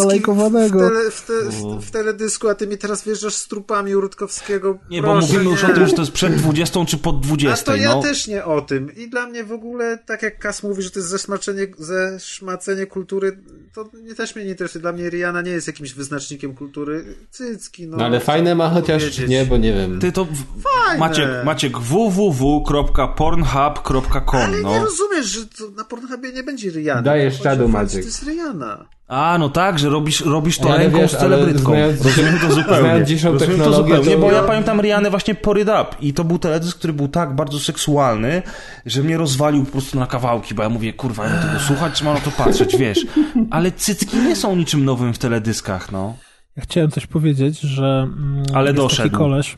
[0.72, 4.78] tele, w, te, w, w, teledysku, a ty mi teraz wjeżdżasz z trupami Rutkowskiego.
[4.90, 5.52] Nie, Proszę, bo mówimy nie.
[5.52, 7.62] już o tym, że to jest przed 20 czy pod 20.
[7.62, 8.02] A to ja no.
[8.02, 8.95] też nie o tym.
[8.95, 13.38] I dla mnie w ogóle, tak jak Kas mówi, że to jest zeszmacenie, zeszmacenie kultury,
[13.74, 14.82] to nie, też mnie nie interesuje.
[14.82, 17.16] Dla mnie Rihanna nie jest jakimś wyznacznikiem kultury.
[17.32, 17.98] Cycki, no.
[17.98, 19.30] no ale fajne ma chociaż, powiedzieć.
[19.30, 20.00] nie, bo nie wiem.
[20.00, 20.28] Ty to...
[20.64, 21.00] Fajne.
[21.00, 24.70] Maciek, Maciek www.pornhub.com Ale no.
[24.70, 25.40] nie rozumiesz, że
[25.76, 28.02] na Pornhubie nie będzie Rihanna dajesz czadu, Maciek.
[28.02, 28.85] To jest Rihanna.
[29.08, 31.74] A, no tak, że robisz, robisz to ręką wiesz, z celebrytką.
[32.03, 33.06] Rozumiem to zupełnie.
[33.24, 34.18] Rozumiem to zupełnie, to...
[34.18, 37.60] bo ja pamiętam Rianę właśnie Pory Up i to był teledysk, który był tak bardzo
[37.60, 38.42] seksualny,
[38.85, 41.94] że mnie rozwalił po prostu na kawałki, bo ja mówię, kurwa, ja mam tego słuchać,
[41.94, 43.06] czy mam na to patrzeć, wiesz.
[43.52, 46.16] Ale cycki nie są niczym nowym w teledyskach, no.
[46.58, 49.10] Ja chciałem coś powiedzieć, że mm, Ale jest doszedł.
[49.10, 49.58] taki koleś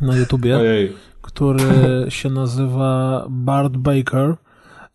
[0.00, 0.92] na YouTubie, Ojej.
[1.22, 1.64] który
[2.08, 4.34] się nazywa Bart Baker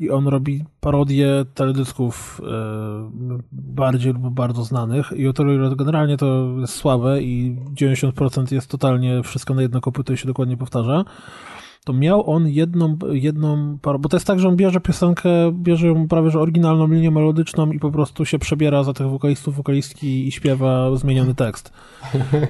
[0.01, 5.11] i on robi parodię teledysków e, bardziej lub bardzo znanych.
[5.15, 10.17] I Otero generalnie to jest słabe i 90% jest totalnie wszystko na jedno kopyto i
[10.17, 11.05] się dokładnie powtarza
[11.85, 15.87] to miał on jedną, jedną parę, bo to jest tak, że on bierze piosenkę, bierze
[15.87, 20.27] ją prawie że oryginalną linię melodyczną i po prostu się przebiera za tych wokalistów, wokalistki
[20.27, 21.73] i śpiewa zmieniony tekst.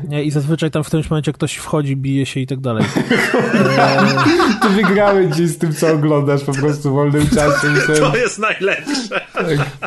[0.10, 0.24] Nie?
[0.24, 2.84] I zazwyczaj tam w tym momencie ktoś wchodzi, bije się i tak dalej.
[4.62, 7.68] Ty wygrałeś gdzieś z tym, co oglądasz po prostu w wolnym czasie.
[8.12, 9.22] To jest najlepsze.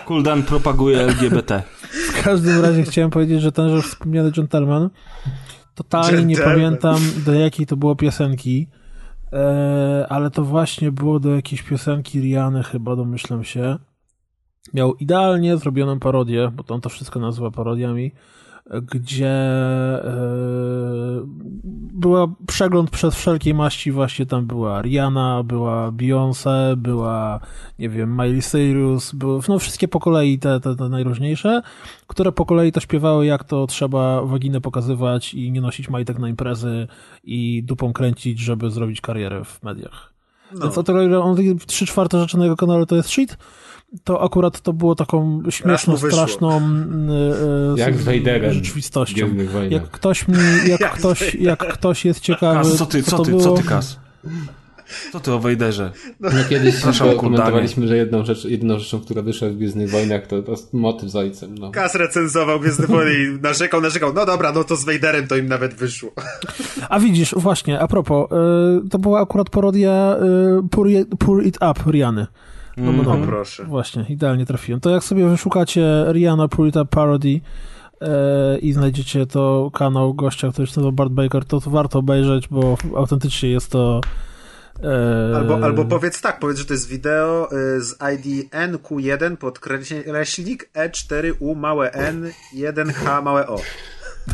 [0.06, 1.62] Kuldan propaguje LGBT.
[2.08, 4.90] W każdym razie chciałem powiedzieć, że tenże wspomniany gentleman
[5.74, 6.28] totalnie gentleman.
[6.28, 8.66] nie pamiętam do jakiej to było piosenki,
[10.08, 13.76] ale to właśnie było do jakiejś piosenki Riany chyba, domyślam się.
[14.74, 18.12] Miał idealnie zrobioną parodię, bo on to wszystko nazywa parodiami,
[18.66, 20.14] gdzie e,
[21.94, 27.40] była przegląd przez wszelkiej maści, właśnie tam była Rihanna, była Beyoncé, była,
[27.78, 31.62] nie wiem, Miley Cyrus, były, no wszystkie po kolei te, te, te najróżniejsze,
[32.06, 36.28] które po kolei to śpiewały, jak to trzeba waginę pokazywać i nie nosić majtek na
[36.28, 36.88] imprezy
[37.24, 40.12] i dupą kręcić, żeby zrobić karierę w mediach.
[40.52, 40.60] No.
[40.60, 41.36] Więc o tyle, on
[41.66, 43.38] trzy czwarte rzeczy na jego kanale to jest shit,
[44.04, 46.56] to akurat to było taką śmieszną, straszną
[47.76, 49.28] e, jak z rzeczywistością.
[49.70, 52.70] Jak ktoś mi, jak, jak ktoś, jak ktoś jest ciekawy.
[52.70, 53.98] Kas, co ty, co, co ty, co ty, Kas?
[55.12, 55.92] Co ty o Wejderze?
[56.20, 60.26] No, no kiedyś Proszę komentowaliśmy, że jedną, rzecz, jedną rzeczą, która wyszła w Gwiezdnych Wojnach,
[60.26, 61.58] to, to motyw z ojcem.
[61.58, 61.70] No.
[61.70, 64.12] Kas recenzował Gwiezdne Wojny i narzekał, narzekał.
[64.12, 66.10] No dobra, no to z Wejderem to im nawet wyszło.
[66.88, 68.30] A widzisz, właśnie, a propos,
[68.86, 70.16] y, to była akurat parodia
[70.64, 70.86] y, Pour,
[71.18, 72.26] Pour It Up Riany.
[72.76, 73.64] No, no, no, proszę.
[73.64, 74.80] Właśnie, idealnie trafiłem.
[74.80, 77.40] To jak sobie wyszukacie Rihanna Purita Parody
[78.00, 82.48] e, i znajdziecie to kanał gościa, który się nazywa Bart Baker, to, to warto obejrzeć,
[82.48, 84.00] bo autentycznie jest to
[84.82, 90.70] e, Albo, albo powiedz tak, powiedz, że to jest wideo e, z ID NQ1 podkreślnik
[90.74, 93.60] E4U małe N 1H małe O.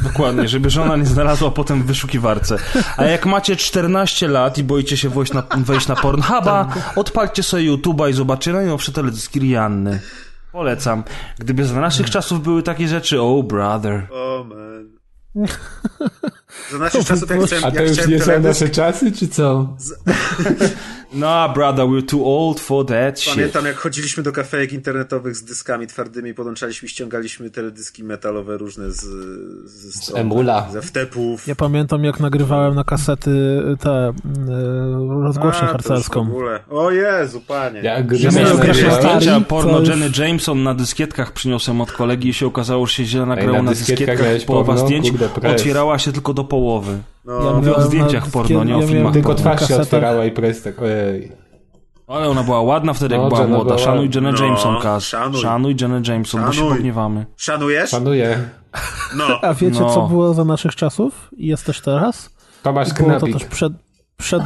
[0.02, 2.56] Dokładnie, żeby żona nie znalazła potem w wyszukiwarce.
[2.96, 7.72] A jak macie 14 lat i boicie się wejść na, wejść na Pornhuba, odpalcie sobie
[7.72, 10.00] YouTube'a i zobaczcie najnowsze teledyski Rianny.
[10.52, 11.04] Polecam.
[11.38, 14.06] Gdyby za naszych czasów były takie rzeczy, oh brother.
[14.10, 14.90] Oh man.
[16.70, 17.64] Za naszych czasów jak chciałem...
[17.64, 19.68] A to już nie są nasze czasy, czy co?
[21.12, 23.34] No, brother, we're too old for that shit.
[23.34, 28.90] Pamiętam, jak chodziliśmy do kafejek internetowych z dyskami twardymi, podłączaliśmy i ściągaliśmy teledyski metalowe różne
[28.90, 29.00] z,
[29.64, 30.68] z, z emula.
[30.72, 31.46] Ze wtepów.
[31.46, 34.12] Ja pamiętam, jak nagrywałem na kasety te e,
[35.22, 36.34] rozgłośnię harcerską.
[36.70, 37.80] O Jezu, panie.
[37.80, 42.46] Ja, ja miałem pierwsze zdjęcia porno Jenny Jameson na dyskietkach przyniosłem od kolegi i się
[42.46, 44.18] okazało, że się źle nagrało na, na dyskietkach.
[44.46, 44.86] Połowa porno?
[44.86, 46.98] zdjęć Kurde, otwierała się tylko do połowy.
[47.24, 47.44] No.
[47.44, 50.82] Ja mówię o zdjęciach porno, nie o filmach Tylko twarz się otwierała i press tak,
[50.82, 51.32] ojej.
[52.06, 53.64] Ale ona była ładna wtedy, jak no, była młoda.
[53.64, 53.78] Była...
[53.78, 55.04] Szanuj Jenna no, Jameson, Kaz.
[55.04, 55.40] Szanuj.
[55.40, 56.46] Szanuj Jenna Jameson, Szanuj.
[56.46, 57.26] bo się pogniewamy.
[57.36, 57.90] Szanujesz?
[57.90, 58.48] Szanuję.
[59.16, 59.24] No.
[59.42, 59.94] A wiecie, no.
[59.94, 62.30] co było za naszych czasów i jest też teraz?
[62.62, 63.32] Tomasz Knapik.
[63.32, 63.72] To też przed...
[64.16, 64.42] przed...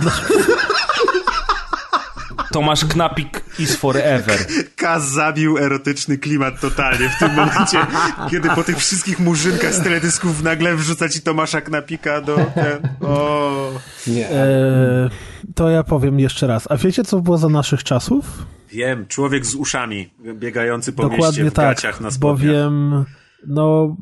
[2.54, 4.38] Tomasz Knapik is forever.
[4.76, 7.78] Kaz zabił erotyczny klimat totalnie w tym momencie,
[8.30, 12.36] kiedy po tych wszystkich murzynkach z teledysków nagle wrzuca ci Tomasza Knapika do...
[13.00, 13.70] O.
[14.06, 14.30] Nie.
[14.30, 15.10] E,
[15.54, 16.70] to ja powiem jeszcze raz.
[16.70, 18.24] A wiecie, co było za naszych czasów?
[18.70, 22.46] Wiem, człowiek z uszami biegający po Dokładnie mieście w tak, gaciach na spodniach.
[22.46, 23.04] bowiem
[23.46, 23.96] no,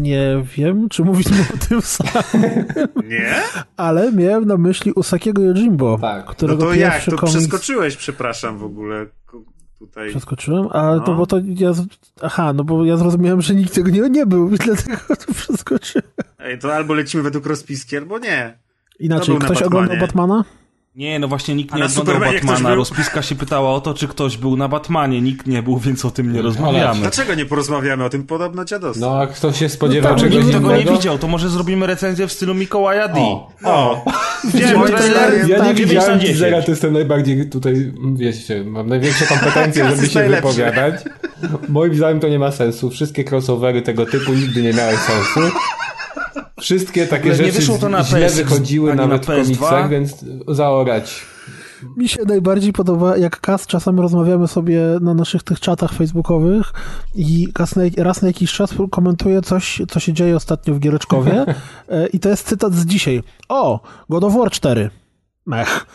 [0.00, 2.64] nie wiem, czy mówić o tym samym.
[3.08, 3.34] Nie?
[3.76, 6.26] Ale miałem na myśli Usakiego Yojimbo, tak.
[6.26, 7.04] którego No to jak?
[7.04, 7.38] To komiks...
[7.38, 9.06] przeskoczyłeś, przepraszam w ogóle.
[9.78, 10.10] Tutaj.
[10.10, 10.68] Przeskoczyłem?
[10.72, 11.00] A no.
[11.00, 11.72] to bo to ja.
[12.22, 16.08] Aha, no bo ja zrozumiałem, że nikt tego nie, nie był, i dlatego to przeskoczyłem.
[16.38, 18.58] Ej, to albo lecimy według rozpiski, albo nie.
[18.98, 20.44] Inaczej, ktoś oglądał Batmana?
[20.98, 22.74] Nie, no właśnie nikt nie oglądał Batmana.
[22.74, 25.20] Rozpiska się pytała o to, czy ktoś był na Batmanie.
[25.20, 27.00] Nikt nie był, więc o tym nie rozmawiamy.
[27.00, 28.26] Dlaczego nie porozmawiamy o tym?
[28.26, 29.06] Podobno dziadostwo.
[29.06, 31.86] No, a ktoś się spodziewał no, tak, czegoś Nikt tego nie widział, to może zrobimy
[31.86, 33.20] recenzję w stylu Mikołaja D.
[33.20, 33.52] O!
[33.64, 34.04] o.
[34.54, 35.48] Widziałem trailer.
[35.48, 40.94] Ja nie widziałem teasera, to jestem najbardziej tutaj, wiecie, mam największe kompetencje, żeby się wypowiadać.
[41.68, 42.90] Moim zdaniem to nie ma sensu.
[42.90, 45.56] Wszystkie crossovery tego typu nigdy nie miały sensu.
[46.60, 50.24] Wszystkie takie rzeczy nie wyszło to na źle PS, wychodziły nawet na w komiksach, więc
[50.48, 51.26] zaorać.
[51.96, 56.72] Mi się najbardziej podoba, jak Kas czasami rozmawiamy sobie na naszych tych czatach facebookowych
[57.14, 61.44] i Kas na, raz na jakiś czas komentuje coś, co się dzieje ostatnio w Giereczkowie
[61.88, 63.22] e, i to jest cytat z dzisiaj.
[63.48, 64.90] O, God of War 4.
[65.48, 65.86] Mech.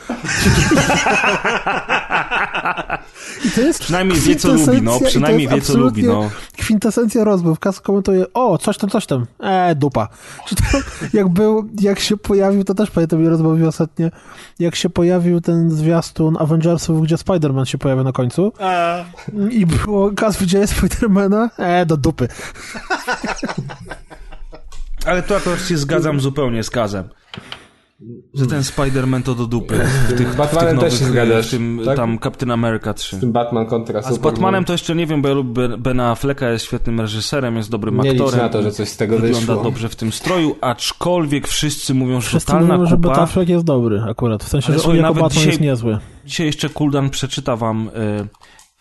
[3.45, 4.99] I to jest przynajmniej wie, co lubi, no.
[4.99, 6.29] Przynajmniej wie, co lubi, no.
[6.57, 7.59] kwintesencja rozmów.
[7.59, 9.25] Kas komentuje, o, coś tam, coś tam.
[9.39, 10.07] E, dupa.
[10.47, 10.63] Czy to,
[11.13, 14.07] jak był, jak się pojawił, to też pamiętam, mi rozmawiał ostatnio,
[14.59, 18.53] jak się pojawił ten zwiastun Avengersów, gdzie Spider-Man się pojawia na końcu.
[18.59, 19.03] A.
[19.49, 21.49] I było, Kas widziałeś Spider-Mana?
[21.57, 22.27] E, do dupy.
[25.05, 27.09] Ale tu akurat się zgadzam zupełnie z Kazem.
[28.33, 29.79] Że ten Spider-Man to do dupy.
[30.09, 31.47] W tych, Batmanem w tych nowych, też się zgadzasz.
[31.47, 31.97] W tym, tak?
[31.97, 33.17] tam Captain America 3.
[33.17, 36.11] Z tym Batman kontra A z Batmanem to jeszcze nie wiem, bo ja lubię Bena
[36.11, 38.39] Afflecka, jest świetnym reżyserem, jest dobrym nie aktorem.
[38.39, 39.63] na to, że coś z tego wygląda wyszło.
[39.63, 42.89] dobrze w tym stroju, aczkolwiek wszyscy mówią, że wszyscy totalna mówią, kupa.
[42.89, 44.43] że Ben Affleck jest dobry akurat.
[44.43, 45.97] W sensie, Ale że oj, jako Batman dzisiaj, jest niezły.
[46.25, 47.87] Dzisiaj jeszcze Kuldan przeczyta wam...
[47.87, 48.27] Y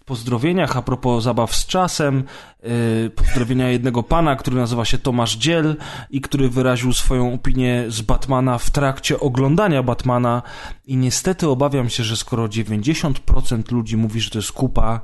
[0.04, 2.24] pozdrowieniach a propos zabaw z czasem.
[2.62, 5.76] Yy, pozdrowienia jednego pana, który nazywa się Tomasz Dziel
[6.10, 10.42] i który wyraził swoją opinię z Batmana w trakcie oglądania Batmana
[10.86, 15.00] i niestety obawiam się, że skoro 90% ludzi mówi, że to jest kupa,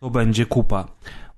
[0.00, 0.88] to będzie kupa.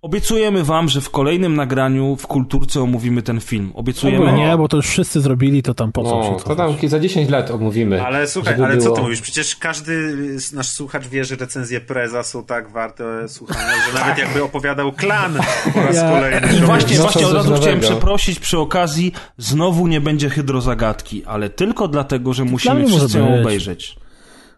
[0.07, 3.73] Obiecujemy wam, że w kolejnym nagraniu w Kulturce omówimy ten film.
[3.75, 4.25] Obiecujemy.
[4.25, 6.75] No nie, bo to już wszyscy zrobili, to tam po co no, się To tam
[6.89, 8.03] za 10 lat omówimy.
[8.03, 8.89] Ale słuchaj, ale było...
[8.89, 9.21] co ty mówisz?
[9.21, 10.17] Przecież każdy
[10.53, 15.39] nasz słuchacz wie, że recenzje Preza są tak warte słuchania, że nawet jakby opowiadał klan
[15.75, 16.11] po raz ja...
[16.11, 16.61] kolejny.
[16.61, 21.89] Właśnie, no właśnie od razu chciałem przeprosić przy okazji, znowu nie będzie hydrozagadki, ale tylko
[21.89, 23.97] dlatego, że musimy wszyscy ją obejrzeć.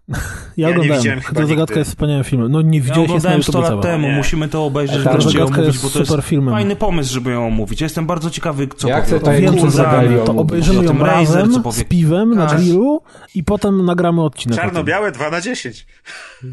[0.08, 1.20] Ja, ja oglądałem.
[1.20, 2.52] Hydrozagadka jest wspaniałym filmem.
[2.52, 4.16] No nie widziałeś ja oglądałem 100 lat temu, nie.
[4.16, 6.54] musimy to obejrzeć, tak, wreszcie ją omówić, bo to jest filmem.
[6.54, 7.80] fajny pomysł, żeby ją omówić.
[7.80, 9.20] Ja jestem bardzo ciekawy, co ja powie.
[9.20, 9.84] To wiem, co.
[10.26, 13.02] To obejrzymy ją razem z piwem na grillu
[13.34, 14.58] i potem nagramy odcinek.
[14.58, 15.86] Czarno-białe 2 na 10.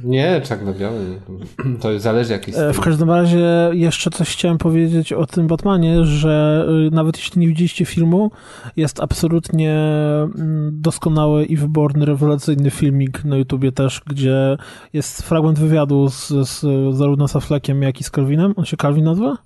[0.03, 0.99] Nie, czarno-białe.
[1.81, 6.65] To zależy jaki e, W każdym razie jeszcze coś chciałem powiedzieć o tym Batmanie, że
[6.87, 8.31] y, nawet jeśli nie widzieliście filmu,
[8.77, 14.57] jest absolutnie mm, doskonały i wyborny, rewelacyjny filmik na YouTubie też, gdzie
[14.93, 16.61] jest fragment wywiadu z, z
[16.95, 18.53] zarówno z Affleckiem, jak i z Calvinem.
[18.57, 19.37] On się Calvin nazywa?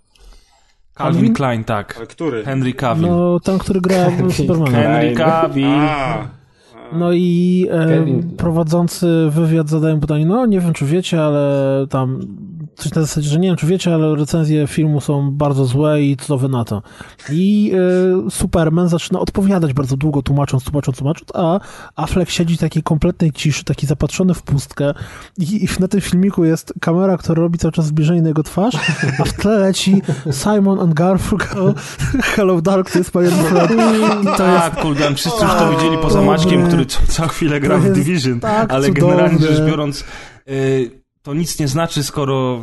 [0.97, 1.97] Calvin, Calvin Klein, tak.
[1.97, 2.43] Ale który?
[2.43, 3.07] Henry Cavill.
[3.07, 4.71] No, ten, który gra w Supermana.
[4.71, 5.79] Henry Cavill.
[6.93, 8.05] No i e,
[8.37, 12.19] prowadzący wywiad zadają pytanie, no nie wiem czy wiecie, ale tam
[12.79, 16.17] coś na zasadzie, że nie wiem, czy wiecie, ale recenzje filmu są bardzo złe i
[16.17, 16.81] co wy na to.
[17.31, 17.71] I
[18.27, 21.59] y, Superman zaczyna odpowiadać bardzo długo, tłumacząc, tłumacząc, tłumacząc, a
[21.95, 24.93] Affleck siedzi w takiej kompletnej ciszy, taki zapatrzony w pustkę
[25.37, 28.75] i, i na tym filmiku jest kamera, która robi cały czas zbliżenie na jego twarz,
[29.19, 30.01] a w tle leci
[30.31, 31.73] Simon and Garfunkel
[32.35, 32.61] Hello
[33.13, 33.29] panie
[34.23, 34.83] To tak, jest...
[34.83, 38.73] kurde, wszyscy już to widzieli poza Maćkiem, który co, co chwilę gra w Division, tak
[38.73, 39.15] ale cudowne.
[39.15, 40.03] generalnie rzecz biorąc...
[40.49, 42.61] Y, to nic nie znaczy, skoro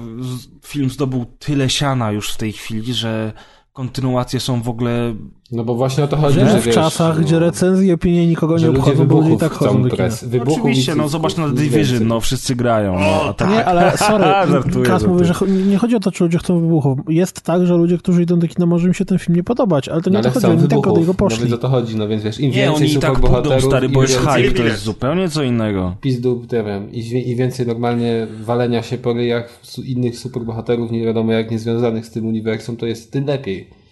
[0.64, 3.32] film zdobył tyle siana już w tej chwili, że
[3.72, 5.14] kontynuacje są w ogóle
[5.52, 8.26] no bo właśnie o to chodzi, że, że w wiesz, czasach, no, gdzie recenzje opinie
[8.26, 10.08] nikogo nie obchodzą, bo ludzie i tak chodzą do kina.
[10.44, 12.98] No oczywiście, no zobacz na Division, no wszyscy grają.
[12.98, 13.50] No, tak.
[13.50, 14.24] Nie, ale sorry,
[14.86, 15.34] Kas mówi, że
[15.66, 16.98] nie chodzi o to, czy ludzie chcą wybuchów.
[17.08, 19.88] Jest tak, że ludzie, którzy idą do kina, może im się ten film nie podobać,
[19.88, 21.38] ale to nie no, o to chodzi, oni tylko do niego poszli.
[21.38, 23.88] No więc o to chodzi, no więc wiesz, im nie, więcej oni tak bohaterów, stary,
[23.88, 25.96] bo jest hype, to jest zupełnie co innego.
[26.00, 31.50] Pizdu, nie wiem, i więcej normalnie walenia się po ryjach innych superbohaterów, nie wiadomo jak
[31.50, 33.85] niezwiązanych z tym uniwersum, to jest tym lepiej.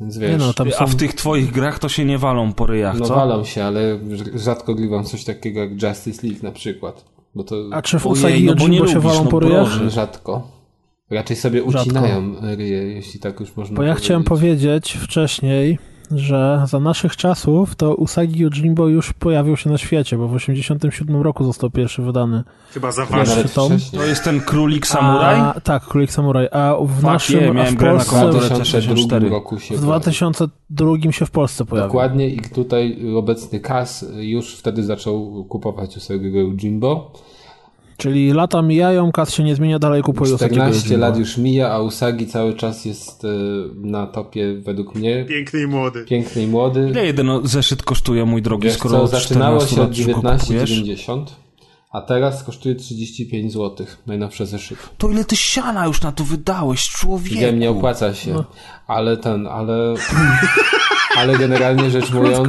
[0.00, 0.64] Więc wiesz, no, są...
[0.78, 3.14] A w tych twoich grach to się nie walą po ryjach, no, co?
[3.14, 3.98] walą się, ale
[4.34, 7.04] rzadko grywam coś takiego jak Justice League na przykład.
[7.34, 7.56] Bo to...
[7.72, 9.68] A czy w Usagi no, bo nie się walą no, po ryjach?
[9.88, 10.48] Rzadko.
[11.10, 12.56] Raczej sobie ucinają Rzadko.
[12.56, 14.04] ryje, jeśli tak już można Bo ja powiedzieć.
[14.04, 15.78] chciałem powiedzieć wcześniej,
[16.18, 21.22] że za naszych czasów to Usagi Yojimbo już pojawił się na świecie, bo w 87
[21.22, 22.44] roku został pierwszy wydany.
[22.70, 23.44] Chyba za wasze.
[23.92, 25.40] To jest ten Królik Samuraj?
[25.40, 26.48] A, tak, Królik Samuraj.
[26.52, 31.26] A w Fuck naszym je, miałem w Polsce, w 2002 roku się w 2002 się
[31.26, 31.88] w Polsce pojawił.
[31.88, 37.12] Dokładnie i tutaj obecny Kas już wtedy zaczął kupować Usagi Yojimbo.
[38.02, 42.26] Czyli lata mijają, kas się nie zmienia, dalej kupuje 14 lat już mija, a Usagi
[42.26, 43.28] cały czas jest e,
[43.74, 45.24] na topie według mnie.
[45.28, 46.04] Piękny i młody.
[46.04, 46.88] Piękny i młody.
[46.90, 51.24] Ile jeden zeszyt kosztuje, mój drogi, Wiesz skoro co, zaczynało się od 19,90
[51.92, 54.78] a teraz kosztuje 35 zł, najnowsze zeszyt.
[54.98, 57.40] To ile ty siana już na to wydałeś, człowieku?
[57.40, 58.44] Wiem, nie opłaca się, no.
[58.86, 59.74] ale ten, ale...
[61.16, 62.48] ale generalnie rzecz mówiąc,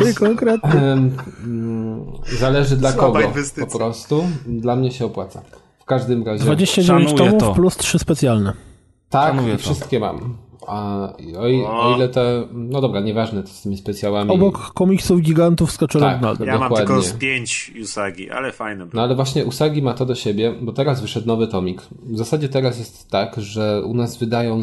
[2.40, 3.20] zależy dla kogo
[3.60, 4.24] po prostu.
[4.48, 5.42] Dla mnie się opłaca.
[5.80, 6.44] W każdym razie.
[6.44, 7.54] 29 tomów to.
[7.54, 8.54] plus 3 specjalne.
[9.10, 10.38] Tak, wszystkie mam.
[10.68, 14.32] A o, o ile te, no dobra, nieważne z tymi specjałami.
[14.32, 16.58] Obok komiksów gigantów z tak, Ja dokładnie.
[16.58, 18.88] mam tylko z pięć Usagi, ale fajne.
[18.94, 21.82] No ale właśnie Usagi ma to do siebie, bo teraz wyszedł nowy tomik.
[22.04, 24.62] W zasadzie teraz jest tak, że u nas wydają,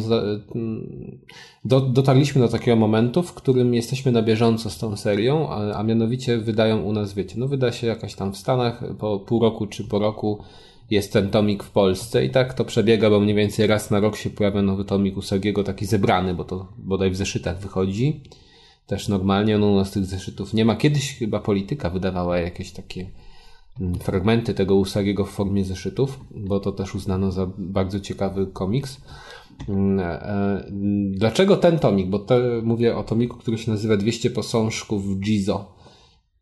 [1.65, 5.83] do, dotarliśmy do takiego momentu, w którym jesteśmy na bieżąco z tą serią, a, a
[5.83, 9.67] mianowicie wydają u nas, wiecie, no wyda się jakaś tam w Stanach po pół roku
[9.67, 10.43] czy po roku
[10.91, 14.17] jest ten tomik w Polsce i tak to przebiega, bo mniej więcej raz na rok
[14.17, 18.21] się pojawia nowy tomik Usagiego, taki zebrany, bo to bodaj w zeszytach wychodzi.
[18.87, 20.75] Też normalnie, no u nas tych zeszytów nie ma.
[20.75, 23.11] Kiedyś chyba polityka wydawała jakieś takie
[23.81, 29.01] mm, fragmenty tego Usagiego w formie zeszytów, bo to też uznano za bardzo ciekawy komiks.
[29.69, 30.63] Mm, e,
[31.11, 32.09] dlaczego ten tomik?
[32.09, 32.25] Bo
[32.63, 35.75] mówię o tomiku, który się nazywa 200 posążków Gizo,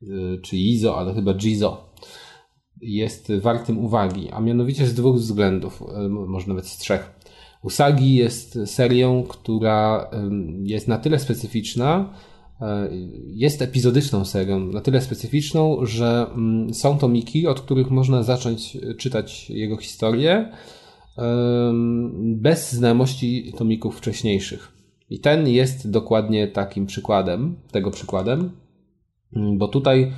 [0.03, 1.88] y, czy Izo, ale chyba Gizo
[2.81, 7.19] jest wartym uwagi, a mianowicie z dwóch względów, e, może nawet z trzech.
[7.63, 10.09] Usagi jest serią, która
[10.63, 12.13] jest na tyle specyficzna,
[12.61, 12.89] e,
[13.27, 16.27] jest epizodyczną serią, na tyle specyficzną, że
[16.73, 20.51] są tomiki, od których można zacząć czytać jego historię
[22.21, 24.71] bez znajomości tomików wcześniejszych.
[25.09, 28.51] I ten jest dokładnie takim przykładem, tego przykładem,
[29.31, 30.11] bo tutaj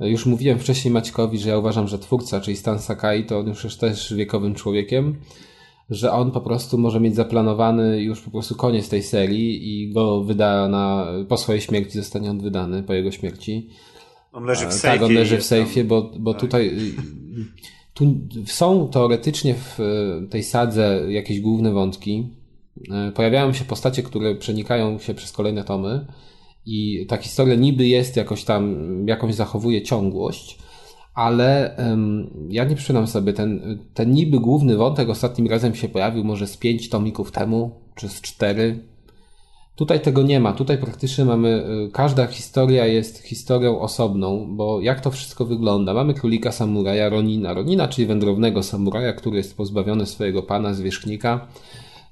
[0.00, 3.64] już mówiłem wcześniej Maćkowi, że ja uważam, że twórca, czyli Stan Sakai, to on już
[3.64, 5.16] jest też wiekowym człowiekiem,
[5.90, 10.24] że on po prostu może mieć zaplanowany już po prostu koniec tej serii i go
[10.24, 13.68] wyda na, po swojej śmierci zostanie on wydany, po jego śmierci.
[14.32, 14.98] On leży w sejfie.
[14.98, 16.40] Tak, on leży w sejfie, bo, bo tak.
[16.40, 16.92] tutaj y,
[17.94, 18.14] tu
[18.46, 19.78] są teoretycznie w
[20.30, 22.28] tej sadze jakieś główne wątki.
[23.08, 26.06] Y, pojawiają się postacie, które przenikają się przez kolejne tomy
[26.66, 28.76] i ta historia niby jest jakoś tam,
[29.08, 30.58] jakąś zachowuje ciągłość,
[31.14, 36.24] ale um, ja nie przypominam sobie, ten, ten niby główny wątek ostatnim razem się pojawił
[36.24, 38.92] może z pięć tomików temu, czy z cztery.
[39.76, 40.52] Tutaj tego nie ma.
[40.52, 45.94] Tutaj praktycznie mamy, y, każda historia jest historią osobną, bo jak to wszystko wygląda?
[45.94, 47.54] Mamy królika samuraja Ronina.
[47.54, 51.46] Ronina, czyli wędrownego samuraja, który jest pozbawiony swojego pana, zwierzchnika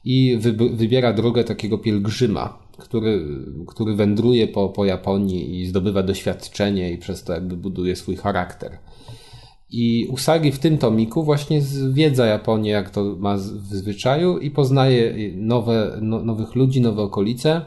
[0.04, 0.38] i
[0.72, 3.26] wybiera drogę takiego pielgrzyma, który,
[3.66, 8.78] który wędruje po, po Japonii i zdobywa doświadczenie i przez to jakby buduje swój charakter.
[9.72, 15.14] I Usagi w tym tomiku właśnie zwiedza Japonię, jak to ma w zwyczaju i poznaje
[15.36, 17.60] nowe, no, nowych ludzi, nowe okolice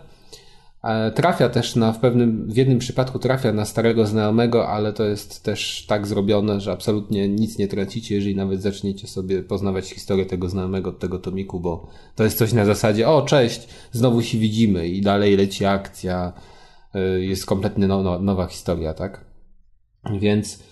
[1.16, 5.44] trafia też na, w pewnym, w jednym przypadku trafia na starego znajomego, ale to jest
[5.44, 10.50] też tak zrobione, że absolutnie nic nie tracicie, jeżeli nawet zaczniecie sobie poznawać historię tego
[10.50, 14.88] znajomego od tego tomiku, bo to jest coś na zasadzie, o cześć, znowu się widzimy
[14.88, 16.34] i dalej leci akcja,
[16.94, 19.26] e, jest kompletnie no, no, nowa historia, tak?
[20.20, 20.64] Więc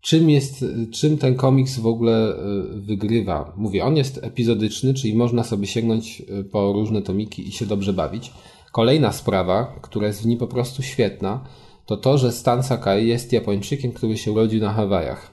[0.00, 2.36] czym jest, czym ten komiks w ogóle e,
[2.80, 3.52] wygrywa?
[3.56, 6.22] Mówię, on jest epizodyczny, czyli można sobie sięgnąć
[6.52, 8.32] po różne tomiki i się dobrze bawić.
[8.78, 11.44] Kolejna sprawa, która jest w nim po prostu świetna,
[11.86, 15.32] to to, że Stan Sakai jest Japończykiem, który się urodził na Hawajach.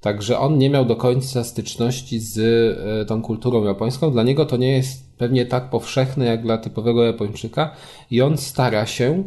[0.00, 4.10] Także on nie miał do końca styczności z e, tą kulturą japońską.
[4.10, 7.74] Dla niego to nie jest pewnie tak powszechne jak dla typowego Japończyka
[8.10, 9.24] i on stara się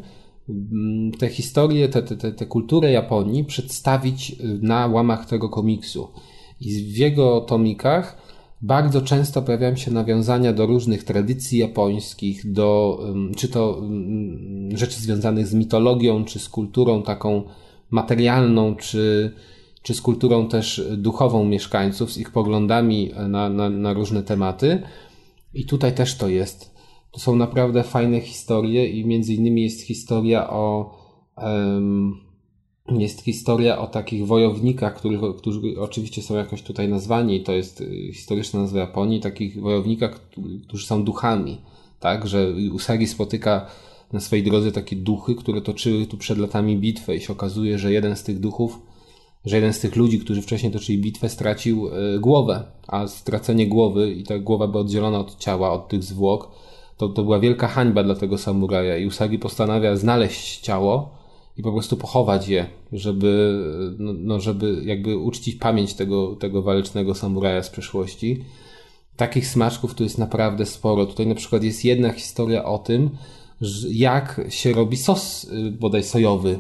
[0.50, 6.08] mm, tę historię, tę, te, te, te kulturę Japonii przedstawić na łamach tego komiksu.
[6.62, 8.23] I w jego tomikach
[8.64, 13.00] bardzo często pojawiają się nawiązania do różnych tradycji japońskich, do
[13.36, 13.82] czy to
[14.74, 17.44] rzeczy związanych z mitologią, czy z kulturą taką
[17.90, 19.34] materialną, czy,
[19.82, 24.84] czy z kulturą też duchową mieszkańców, z ich poglądami na, na, na różne tematy.
[25.54, 26.76] I tutaj też to jest.
[27.12, 30.96] To są naprawdę fajne historie i między innymi jest historia o
[31.38, 32.23] um,
[32.90, 38.12] jest historia o takich wojownikach, których, którzy oczywiście są jakoś tutaj nazwani, to jest y,
[38.14, 40.20] historyczna nazwa Japonii, takich wojownikach,
[40.68, 41.58] którzy są duchami,
[42.00, 43.66] tak, że Usagi spotyka
[44.14, 47.94] na swojej drodze takie duchy, które toczyły tu przed latami bitwę i się okazuje, że
[47.94, 48.80] jeden z tych duchów,
[49.46, 54.12] że jeden z tych ludzi, którzy wcześniej toczyli bitwę, stracił y, głowę, a stracenie głowy
[54.12, 56.52] i ta głowa była oddzielona od ciała, od tych zwłok,
[56.98, 58.98] to, to była wielka hańba dla tego samuraja.
[58.98, 61.23] I Usagi postanawia znaleźć ciało,
[61.58, 63.64] i po prostu pochować je, żeby,
[64.00, 68.44] no, no, żeby jakby uczcić pamięć tego, tego walecznego samuraja z przeszłości.
[69.16, 71.06] Takich smaczków tu jest naprawdę sporo.
[71.06, 73.10] Tutaj na przykład jest jedna historia o tym,
[73.92, 76.60] jak się robi sos y, bodaj sojowy.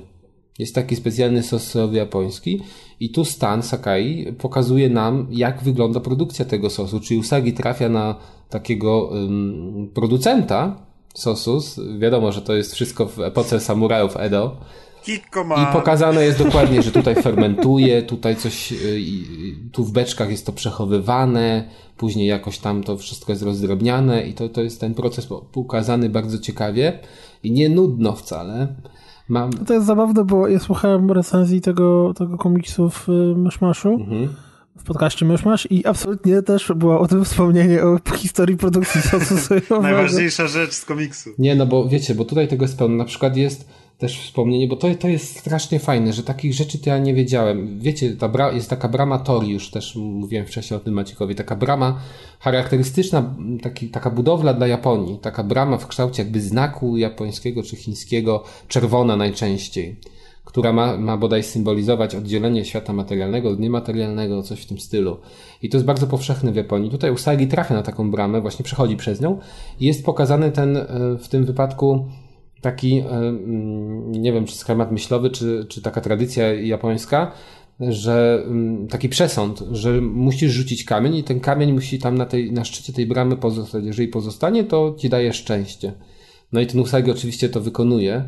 [0.60, 2.62] Jest taki specjalny sos sojowy japoński
[3.00, 7.00] i tu Stan Sakai pokazuje nam, jak wygląda produkcja tego sosu.
[7.00, 8.16] Czyli Usagi trafia na
[8.50, 11.60] takiego um, producenta sosu.
[12.00, 14.58] Wiadomo, że to jest wszystko w epoce samurajów Edo
[15.08, 18.76] i pokazane jest dokładnie, że tutaj fermentuje, tutaj coś, y,
[19.72, 24.50] tu w beczkach jest to przechowywane, później jakoś tam to wszystko jest rozdrobniane i to,
[24.50, 27.00] to jest ten proces pokazany bardzo ciekawie
[27.44, 28.68] i nie nudno wcale.
[29.30, 29.54] Mam...
[29.54, 33.90] To jest zabawne, bo ja słuchałem recenzji tego, tego komiksu w y, Myszmaszu.
[33.90, 34.36] Mhm
[34.78, 39.82] w podcaście Myszmasz i absolutnie też było o tym wspomnienie o historii produkcji sosu sojowego.
[39.82, 41.30] Najważniejsza rzecz z komiksu.
[41.38, 42.96] Nie, no bo wiecie, bo tutaj tego jest pełno.
[42.96, 46.90] Na przykład jest też wspomnienie, bo to, to jest strasznie fajne, że takich rzeczy to
[46.90, 47.80] ja nie wiedziałem.
[47.80, 51.56] Wiecie, ta bra, jest taka brama Tori, już też mówiłem wcześniej o tym Maciekowi, taka
[51.56, 52.00] brama
[52.40, 58.44] charakterystyczna, taki, taka budowla dla Japonii, taka brama w kształcie jakby znaku japońskiego czy chińskiego,
[58.68, 59.96] czerwona najczęściej,
[60.46, 65.18] która ma, ma bodaj symbolizować oddzielenie świata materialnego od niematerialnego, coś w tym stylu.
[65.62, 66.92] I to jest bardzo powszechne w Japonii.
[66.92, 69.40] Tutaj Usagi trafia na taką bramę, właśnie przechodzi przez nią
[69.80, 70.88] i jest pokazany ten, e,
[71.20, 72.06] w tym wypadku
[72.62, 77.32] taki, e, mm, nie wiem, czy schemat myślowy, czy, czy taka tradycja japońska,
[77.80, 82.52] że mm, taki przesąd, że musisz rzucić kamień i ten kamień musi tam na, tej,
[82.52, 83.86] na szczycie tej bramy pozostać.
[83.86, 85.94] Jeżeli pozostanie, to ci daje szczęście.
[86.52, 88.24] No i ten Usagi oczywiście to wykonuje.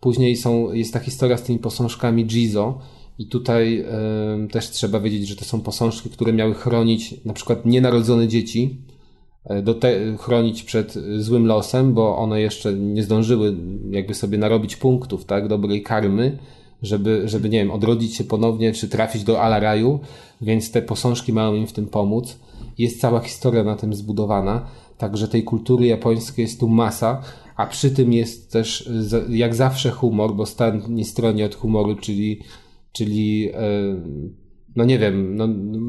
[0.00, 2.78] Później są, jest ta historia z tymi posążkami Jizo
[3.18, 3.84] i tutaj
[4.44, 8.78] y, też trzeba wiedzieć, że to są posążki, które miały chronić na przykład nienarodzone dzieci,
[9.44, 13.56] E, do te, chronić przed złym losem, bo one jeszcze nie zdążyły
[13.90, 16.38] jakby sobie narobić punktów, tak, dobrej karmy,
[16.82, 20.00] żeby, żeby nie wiem, odrodzić się ponownie, czy trafić do Alaraju,
[20.40, 22.38] więc te posążki mają im w tym pomóc.
[22.78, 24.66] Jest cała historia na tym zbudowana,
[24.98, 27.22] także tej kultury japońskiej jest tu masa,
[27.60, 28.90] a przy tym jest też
[29.28, 32.40] jak zawsze humor, bo stan nie stroni od humoru, czyli,
[32.92, 33.52] czyli yy,
[34.76, 35.48] no nie wiem, no,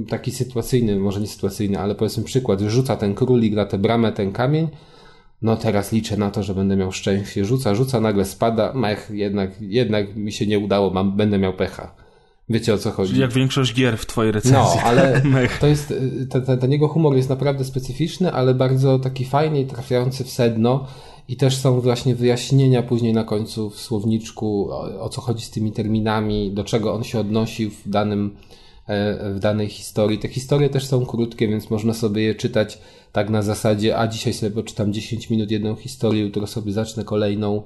[0.09, 4.32] taki sytuacyjny, może nie sytuacyjny, ale powiedzmy przykład, rzuca ten królik na tę bramę, ten
[4.32, 4.67] kamień,
[5.41, 9.61] no teraz liczę na to, że będę miał szczęście, rzuca, rzuca, nagle spada, mech, jednak,
[9.61, 11.95] jednak mi się nie udało, mam, będę miał pecha.
[12.50, 13.09] Wiecie o co chodzi.
[13.09, 14.80] Czyli jak większość gier w twojej recenzji.
[14.80, 15.22] No, ale
[15.61, 15.93] to jest,
[16.30, 20.88] ten, ten, ten jego humor jest naprawdę specyficzny, ale bardzo taki fajnie trafiający w sedno
[21.32, 25.50] i też są właśnie wyjaśnienia później na końcu w słowniczku, o, o co chodzi z
[25.50, 28.35] tymi terminami, do czego on się odnosił w danym
[28.92, 30.19] E, w danej historii.
[30.19, 32.80] Te historie też są krótkie, więc można sobie je czytać
[33.11, 37.61] tak na zasadzie, a dzisiaj sobie poczytam 10 minut jedną historię, jutro sobie zacznę kolejną.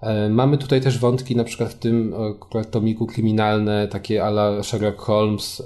[0.00, 2.14] E, mamy tutaj też wątki, na przykład w tym
[2.70, 5.62] tomiku kryminalne, takie ala Sherlock Holmes.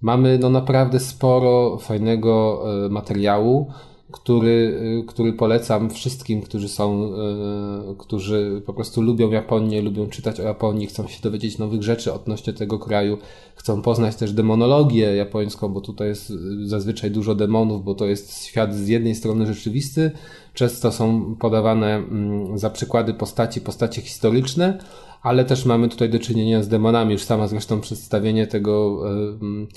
[0.00, 3.70] Mamy no naprawdę sporo fajnego e, materiału
[4.12, 10.40] który, y, który polecam wszystkim, którzy są, y, którzy po prostu lubią Japonię, lubią czytać
[10.40, 13.18] o Japonii, chcą się dowiedzieć nowych rzeczy odnośnie tego kraju,
[13.54, 18.44] chcą poznać też demonologię japońską, bo tutaj jest y, zazwyczaj dużo demonów, bo to jest
[18.44, 20.10] świat z jednej strony rzeczywisty,
[20.54, 24.78] często są podawane mm, za przykłady postaci, postacie historyczne,
[25.22, 27.12] ale też mamy tutaj do czynienia z demonami.
[27.12, 29.02] Już sama zresztą przedstawienie tego
[29.40, 29.68] mm,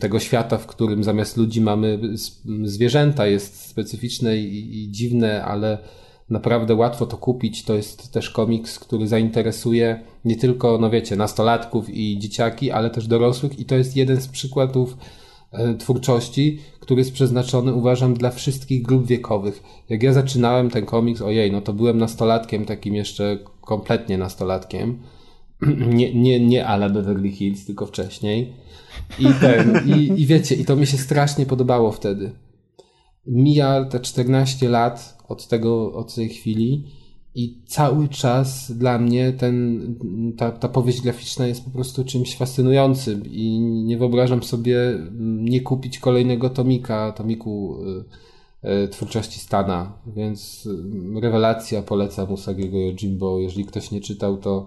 [0.00, 1.98] tego świata, w którym zamiast ludzi mamy
[2.64, 5.78] zwierzęta, jest specyficzne i, i, dziwne, ale
[6.30, 7.64] naprawdę łatwo to kupić.
[7.64, 13.06] To jest też komiks, który zainteresuje nie tylko, no wiecie, nastolatków i dzieciaki, ale też
[13.06, 14.96] dorosłych i to jest jeden z przykładów
[15.52, 19.62] e, twórczości, który jest przeznaczony, uważam, dla wszystkich grup wiekowych.
[19.88, 24.98] Jak ja zaczynałem ten komiks, ojej, no to byłem nastolatkiem, takim jeszcze kompletnie nastolatkiem.
[25.94, 28.52] Nie, nie, nie ala Beverly Hills, tylko wcześniej.
[29.18, 32.32] I ten, i, i wiecie, i to mi się strasznie podobało wtedy.
[33.26, 36.84] Mija te 14 lat od tego, od tej chwili
[37.34, 39.80] i cały czas dla mnie ten,
[40.36, 44.78] ta, ta powieść graficzna jest po prostu czymś fascynującym i nie wyobrażam sobie
[45.20, 47.78] nie kupić kolejnego tomika, tomiku
[48.64, 53.38] y, y, twórczości Stana, więc y, rewelacja polecam Usagiego Jimbo.
[53.38, 54.66] Jeżeli ktoś nie czytał, to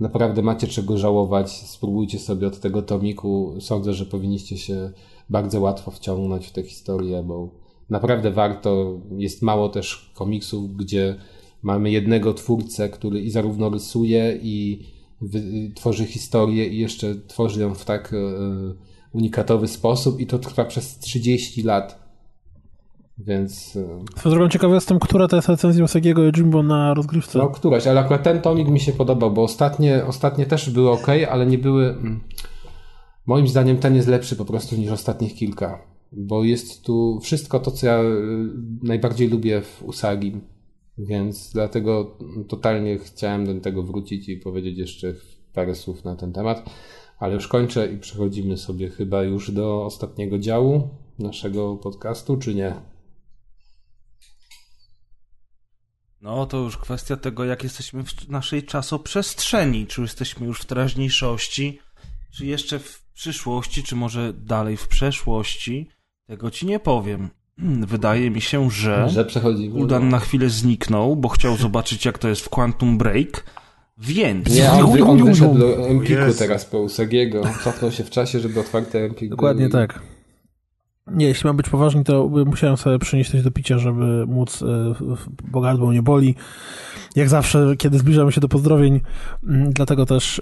[0.00, 3.54] naprawdę macie czego żałować, spróbujcie sobie od tego tomiku.
[3.60, 4.90] Sądzę, że powinniście się
[5.30, 7.48] bardzo łatwo wciągnąć w tę historię, bo
[7.90, 9.00] naprawdę warto.
[9.16, 11.16] Jest mało też komiksów, gdzie
[11.62, 14.84] mamy jednego twórcę, który i zarówno rysuje, i
[15.74, 18.16] tworzy historię, i jeszcze tworzy ją w tak e,
[19.12, 22.09] unikatowy sposób, i to trwa przez 30 lat.
[23.26, 23.76] Więc.
[23.76, 27.38] E, Swoją drogą ciekawy jestem, która to jest recenzja Usagiego i Jimbo na rozgrywce.
[27.38, 31.06] No, któraś, ale akurat ten tomik mi się podobał, bo ostatnie, ostatnie też były ok,
[31.30, 31.88] ale nie były.
[31.88, 32.20] Mm,
[33.26, 35.82] moim zdaniem ten jest lepszy po prostu niż ostatnich kilka.
[36.12, 38.04] Bo jest tu wszystko to, co ja e,
[38.82, 40.40] najbardziej lubię w Usagi.
[40.98, 42.16] Więc dlatego
[42.48, 45.14] totalnie chciałem do tego wrócić i powiedzieć jeszcze
[45.54, 46.70] parę słów na ten temat.
[47.18, 52.74] Ale już kończę i przechodzimy sobie chyba już do ostatniego działu naszego podcastu, czy nie?
[56.22, 59.86] No to już kwestia tego, jak jesteśmy w naszej czasoprzestrzeni.
[59.86, 61.78] Czy jesteśmy już w teraźniejszości,
[62.32, 65.88] czy jeszcze w przyszłości, czy może dalej w przeszłości.
[66.26, 67.28] Tego ci nie powiem.
[67.86, 69.24] Wydaje mi się, że, że.
[69.74, 73.44] Udan na chwilę zniknął, bo chciał zobaczyć, jak to jest w Quantum Break.
[73.98, 74.54] Więc.
[74.54, 77.42] Nie, on, on wyszedł do Empiku teraz po Usagiego.
[77.64, 79.30] Cofnął się w czasie, żeby otwarte Empik.
[79.30, 79.72] Dokładnie był...
[79.72, 80.02] tak.
[81.10, 84.64] Nie, jeśli mam być poważny, to musiałem sobie przynieść coś do picia, żeby móc,
[85.44, 86.34] bo gardło nie boli.
[87.16, 89.00] Jak zawsze, kiedy zbliżamy się do pozdrowień,
[89.44, 90.40] mm, dlatego też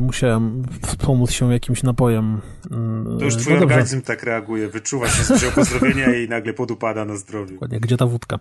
[0.00, 2.40] musiałem wspomóc się jakimś napojem.
[3.18, 7.16] To już twój no organizm tak reaguje, wyczuwa się z pozdrowienia i nagle podupada na
[7.16, 7.52] zdrowiu.
[7.52, 8.38] Dokładnie, gdzie ta wódka?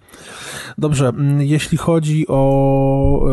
[0.78, 3.28] Dobrze, mm, jeśli chodzi o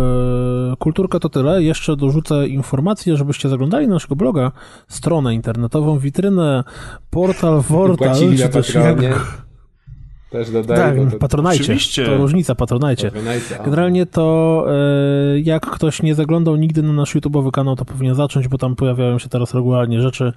[0.73, 1.63] e, kulturkę, to tyle.
[1.63, 4.53] Jeszcze dorzucę informację, żebyście zaglądali na naszego bloga,
[4.89, 6.65] stronę internetową, witrynę,
[7.11, 9.45] portal, portal, też jak...
[10.35, 11.01] Też dodaję.
[11.01, 11.63] Tak, to, patronajcie.
[11.63, 12.05] Oczywiście.
[12.05, 13.11] To różnica, patronajcie.
[13.65, 18.49] Generalnie to e, jak ktoś nie zaglądał nigdy na nasz YouTube'owy kanał, to powinien zacząć,
[18.49, 20.33] bo tam pojawiają się teraz regularnie rzeczy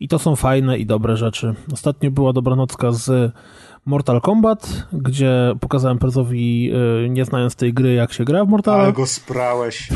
[0.00, 1.54] i to są fajne i dobre rzeczy.
[1.72, 3.32] Ostatnio była dobranocka z
[3.86, 6.72] Mortal Kombat, gdzie pokazałem Prezowi,
[7.04, 9.88] y, nie znając tej gry, jak się gra w Mortal Ale go sprałeś.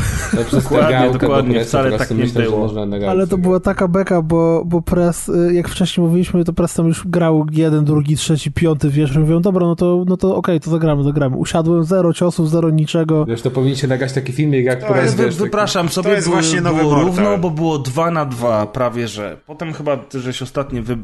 [0.53, 2.71] dokładnie, dokładnie, wcale tak nie myślę, było.
[3.09, 6.87] Ale to była taka beka, bo, bo Prez, y, jak wcześniej mówiliśmy, to Prez tam
[6.87, 10.61] już grał jeden, drugi, trzeci, piąty, wiesz, mówią, dobra, no to, no to okej, okay,
[10.61, 11.37] to zagramy, zagramy.
[11.37, 13.25] Usiadłem, zero ciosów, zero niczego.
[13.25, 16.41] Wiesz, to powinniście nagrać taki filmik, jak to Prez, wiesz, Wypraszam sobie, to jest było,
[16.41, 19.37] właśnie nowy było równo, bo było dwa na dwa prawie, że.
[19.47, 20.97] Potem chyba, żeś ostatnio wy,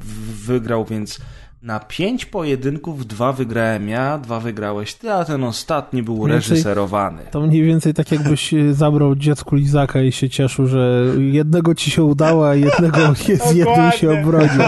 [0.47, 1.21] wygrał, więc
[1.63, 7.23] na pięć pojedynków dwa wygrałem ja, dwa wygrałeś ty, a ten ostatni był więcej, reżyserowany.
[7.31, 11.91] To mniej więcej tak jakbyś e, zabrał dziecku lizaka i się cieszył, że jednego ci
[11.91, 12.99] się udało, a jednego
[13.49, 14.63] z jednym się obronił.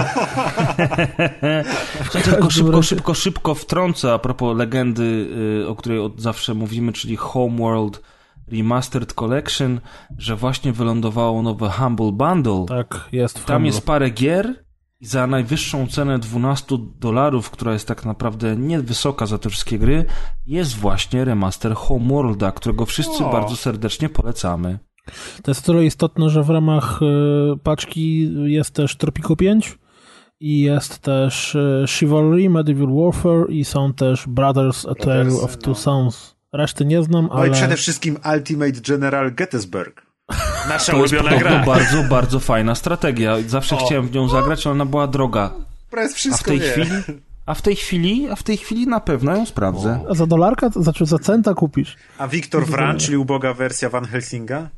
[2.12, 5.28] tylko szybko, szybko, szybko wtrącę a propos legendy,
[5.62, 8.02] y, o której od zawsze mówimy, czyli Homeworld
[8.52, 9.81] Remastered Collection,
[10.18, 12.64] że właśnie wylądowało nowe Humble Bundle.
[12.68, 13.44] Tak, jest.
[13.44, 14.64] Tam jest parę gier,
[15.00, 20.05] i za najwyższą cenę 12 dolarów, która jest tak naprawdę niewysoka za te wszystkie gry,
[20.47, 23.32] jest właśnie remaster Homeworlda, którego wszyscy o.
[23.32, 24.78] bardzo serdecznie polecamy.
[25.42, 29.78] To jest tyle istotne, że w ramach y, paczki jest też Tropico 5
[30.40, 35.70] i jest też y, Chivalry, Medieval Warfare i są też Brothers A Tale of Two
[35.70, 35.74] no.
[35.74, 36.34] Sons.
[36.52, 37.40] Reszty nie znam, ale...
[37.40, 40.06] No i przede wszystkim Ultimate General Gettysburg.
[40.68, 41.65] Nasza to ulubiona jest gra.
[41.65, 43.36] bardzo, bardzo fajna strategia.
[43.47, 43.86] Zawsze o.
[43.86, 45.51] chciałem w nią zagrać, ale ona była droga.
[46.15, 46.70] wszystko a w tej wie.
[46.70, 47.02] chwili
[47.47, 50.01] a w tej chwili, a w tej chwili na pewno ją sprawdzę.
[50.10, 51.97] A za dolarka, to znaczy za centa kupisz.
[52.18, 54.68] A Wiktor Wran, czyli uboga wersja Van Helsinga?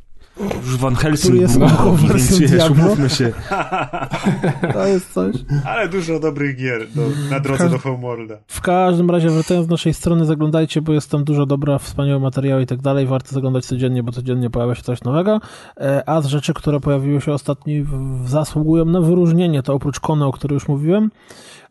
[0.41, 3.33] Już Van Helsing jest był więc wiesz, umówmy się.
[4.73, 5.37] To jest coś.
[5.65, 8.39] Ale dużo dobrych gier do, na drodze do Homeworlda.
[8.47, 12.63] W każdym razie, wracając z naszej strony, zaglądajcie, bo jest tam dużo dobra, wspaniałe materiały
[12.63, 13.07] i tak dalej.
[13.07, 15.41] Warto zaglądać codziennie, bo codziennie pojawia się coś nowego.
[15.81, 17.85] E, a z rzeczy, które pojawiły się ostatnio,
[18.25, 21.11] zasługują na wyróżnienie, to oprócz Kony, o której już mówiłem,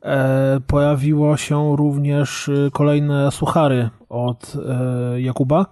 [0.04, 4.54] e, pojawiło się również e, kolejne suchary od
[5.18, 5.66] Jakuba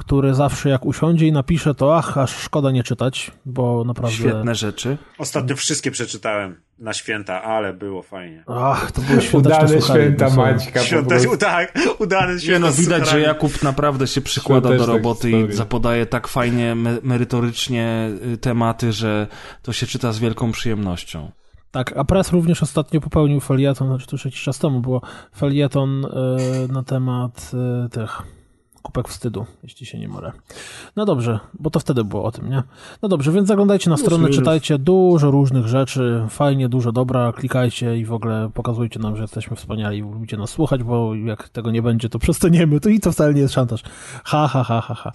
[0.00, 4.16] który zawsze jak usiądzie i napisze, to ach, aż szkoda nie czytać, bo naprawdę...
[4.16, 4.98] Świetne rzeczy.
[5.18, 8.44] Ostatnio wszystkie przeczytałem na święta, ale było fajnie.
[8.46, 10.80] Ach, to było święta święta Maćka.
[10.80, 16.06] Święta, tak, udane święta no, Widać, że Jakub naprawdę się przykłada do roboty i zapadaje
[16.06, 19.26] tak fajnie, merytorycznie y, tematy, że
[19.62, 21.30] to się czyta z wielką przyjemnością.
[21.70, 25.02] Tak, a Press również ostatnio popełnił felieton, znaczy to już jakiś czas temu było,
[25.36, 26.08] felieton y,
[26.72, 27.50] na temat
[27.86, 28.22] y, tych
[28.82, 30.32] Kupek wstydu, jeśli się nie mylę.
[30.96, 32.62] No dobrze, bo to wtedy było o tym, nie?
[33.02, 38.04] No dobrze, więc zaglądajcie na stronę, czytajcie dużo różnych rzeczy, fajnie, dużo dobra, klikajcie i
[38.04, 41.82] w ogóle pokazujcie nam, że jesteśmy wspaniali i lubicie nas słuchać, bo jak tego nie
[41.82, 42.80] będzie, to przestaniemy.
[42.80, 43.82] To i to wcale nie jest szantaż.
[44.24, 45.12] Ha, ha, ha, ha, ha.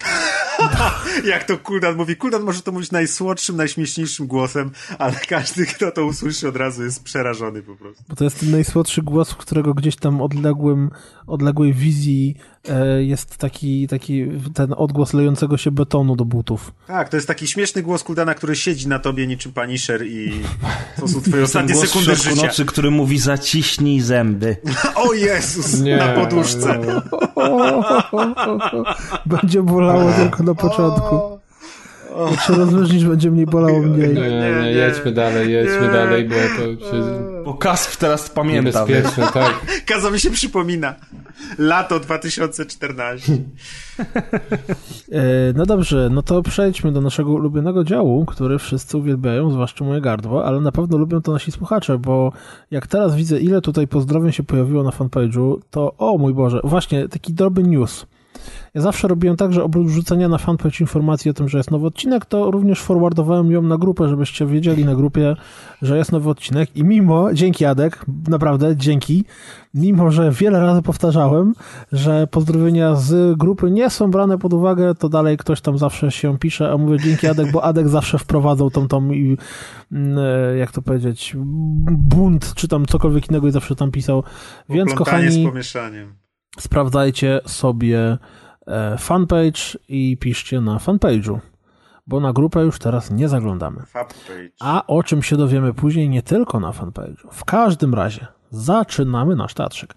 [1.32, 2.16] jak to Kuldan mówi.
[2.16, 7.04] Kuldan może to mówić najsłodszym, najśmieszniejszym głosem, ale każdy, kto to usłyszy od razu jest
[7.04, 8.04] przerażony po prostu.
[8.08, 10.90] Bo to jest ten najsłodszy głos, którego gdzieś tam odległym,
[11.26, 12.36] odległej wizji
[12.98, 16.72] jest taki, taki ten odgłos lejącego się betonu do butów.
[16.86, 20.32] Tak, to jest taki śmieszny głos Kuldana, który siedzi na tobie niczym paniszer i
[21.00, 22.46] to są twoje ostatnie sekundy życia.
[22.46, 24.56] nocy, który mówi zaciśnij zęby.
[25.08, 26.78] o Jezus, nie, na poduszce.
[26.78, 26.86] Nie.
[29.36, 31.45] Będzie bolało tylko na początku.
[32.30, 34.14] Jak się rozluźnisz, będzie mniej bolało mniej.
[34.14, 37.02] Nie, nie, nie, jedźmy dalej, jedźmy dalej, bo to się...
[37.44, 38.86] Bo Kasp teraz pamięta.
[38.86, 39.54] Niebezpieczne, tak.
[39.88, 40.94] Kazowi się przypomina.
[41.58, 43.32] Lato 2014.
[45.12, 50.00] E, no dobrze, no to przejdźmy do naszego ulubionego działu, który wszyscy uwielbiają, zwłaszcza moje
[50.00, 52.32] gardło, ale na pewno lubią to nasi słuchacze, bo
[52.70, 57.08] jak teraz widzę, ile tutaj pozdrowień się pojawiło na fanpage'u, to o mój Boże, właśnie
[57.08, 58.06] taki drobny news.
[58.74, 61.86] Ja zawsze robiłem tak, że oprócz wrzucenia na fanpage informacji o tym, że jest nowy
[61.86, 65.36] odcinek, to również forwardowałem ją na grupę, żebyście wiedzieli na grupie,
[65.82, 69.24] że jest nowy odcinek i mimo, dzięki Adek, naprawdę dzięki,
[69.74, 71.54] mimo, że wiele razy powtarzałem,
[71.92, 76.38] że pozdrowienia z grupy nie są brane pod uwagę, to dalej ktoś tam zawsze się
[76.38, 79.38] pisze, a mówię dzięki Adek, bo Adek zawsze wprowadzał tą, tą i
[79.92, 81.36] mm, e, jak to powiedzieć,
[81.90, 84.22] bunt, czy tam cokolwiek innego i zawsze tam pisał.
[84.68, 85.30] Więc kochani...
[85.30, 86.25] z pomieszaniem.
[86.58, 88.18] Sprawdzajcie sobie
[88.66, 91.38] e, fanpage i piszcie na fanpage'u,
[92.06, 93.82] bo na grupę już teraz nie zaglądamy.
[94.60, 97.28] A o czym się dowiemy później nie tylko na fanpage'u.
[97.32, 99.94] W każdym razie zaczynamy nasz teatrzyk.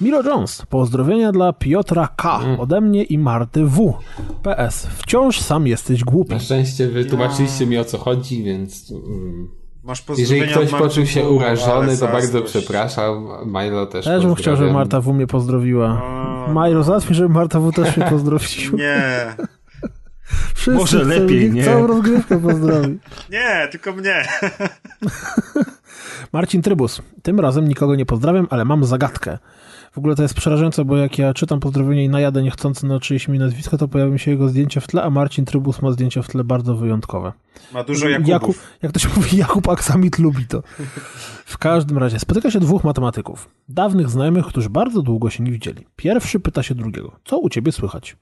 [0.00, 2.40] Milo Jones, pozdrowienia dla Piotra K.
[2.42, 2.60] Mm.
[2.60, 3.98] ode mnie i Marty W.
[4.42, 6.30] PS, wciąż sam jesteś głupi.
[6.30, 8.92] Na szczęście wytłumaczyliście mi o co chodzi, więc...
[9.84, 13.28] Masz Jeżeli ktoś poczuł się urażony, to bardzo przepraszam.
[13.46, 16.02] Milo też Też bym chciał, żeby Marta W mnie pozdrowiła.
[16.48, 18.78] Milo, załatwij, żeby Marta W też mnie pozdrowiła.
[18.78, 19.34] Nie.
[20.54, 21.64] Wszyscy Może lepiej, nie?
[21.64, 22.98] Całą rozgrywkę pozdrowi.
[23.30, 24.24] Nie, tylko mnie.
[26.32, 27.02] Marcin Trybus.
[27.22, 29.38] Tym razem nikogo nie pozdrawiam, ale mam zagadkę.
[29.94, 33.28] W ogóle to jest przerażające, bo jak ja czytam pozdrowienie i najadę niechcący na czyjeś
[33.28, 36.22] mi nazwisko, to pojawi mi się jego zdjęcie w tle, a Marcin Trybus ma zdjęcie
[36.22, 37.32] w tle bardzo wyjątkowe.
[37.72, 38.28] Ma dużo Jakubów.
[38.28, 40.62] Jakub, jak to się mówi, Jakub Aksamit lubi to.
[41.44, 43.48] W każdym razie spotyka się dwóch matematyków.
[43.68, 45.86] Dawnych znajomych, którzy bardzo długo się nie widzieli.
[45.96, 47.12] Pierwszy pyta się drugiego.
[47.24, 48.16] Co u ciebie słychać?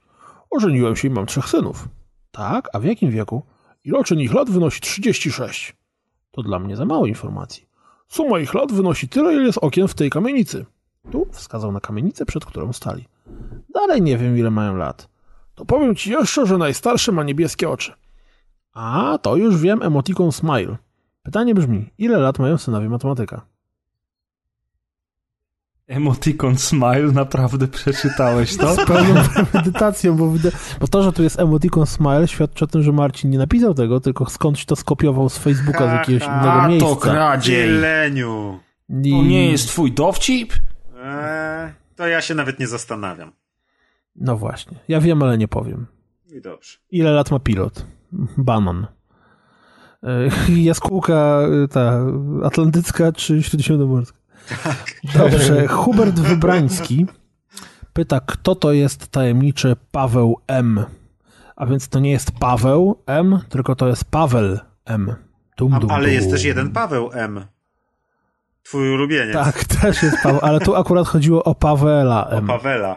[0.51, 1.89] Ożeniłem się i mam trzech synów.
[2.31, 2.68] Tak?
[2.73, 3.42] A w jakim wieku?
[3.84, 5.76] Iloczyn ich lat wynosi 36.
[6.31, 7.67] To dla mnie za mało informacji.
[8.09, 10.65] Suma ich lat wynosi tyle, ile jest okien w tej kamienicy.
[11.10, 13.08] Tu wskazał na kamienicę, przed którą stali.
[13.74, 15.08] Dalej nie wiem, ile mają lat.
[15.55, 17.92] To powiem ci jeszcze, że najstarszy ma niebieskie oczy.
[18.74, 20.76] A, to już wiem, emotikon smile.
[21.22, 23.47] Pytanie brzmi, ile lat mają synowie matematyka?
[25.86, 28.74] Emotikon smile, naprawdę przeczytałeś to?
[28.76, 29.22] Z pełną
[29.55, 30.32] medytacją, bo,
[30.81, 34.00] bo to, że tu jest emotikon smile świadczy o tym, że Marcin nie napisał tego,
[34.00, 36.86] tylko skądś to skopiował z Facebooka z jakiegoś innego miejsca.
[36.86, 37.68] A to kradziej!
[37.68, 38.58] Leniu!
[38.89, 39.10] I...
[39.10, 40.52] To nie jest twój dowcip?
[41.02, 43.32] Eee, to ja się nawet nie zastanawiam.
[44.16, 44.78] No właśnie.
[44.89, 45.86] Ja wiem, ale nie powiem.
[46.26, 46.78] I dobrze.
[46.90, 47.86] Ile lat ma pilot?
[48.36, 48.86] Banan.
[50.02, 52.05] Eee, jaskółka e, ta
[52.44, 54.18] atlantycka czy śródziemnomorska?
[54.64, 55.00] Tak.
[55.14, 55.68] Dobrze.
[55.68, 57.06] Hubert Wybrański
[57.92, 60.84] pyta, kto to jest tajemniczy Paweł M.
[61.56, 65.14] A więc to nie jest Paweł M, tylko to jest Paweł M.
[65.56, 67.44] Dum, dum, ale jest też jeden Paweł M.
[68.62, 69.32] Twój ulubieniec.
[69.32, 72.31] Tak, też jest Paweł, ale tu akurat chodziło o Pawela.
[72.31, 72.97] O Pawela.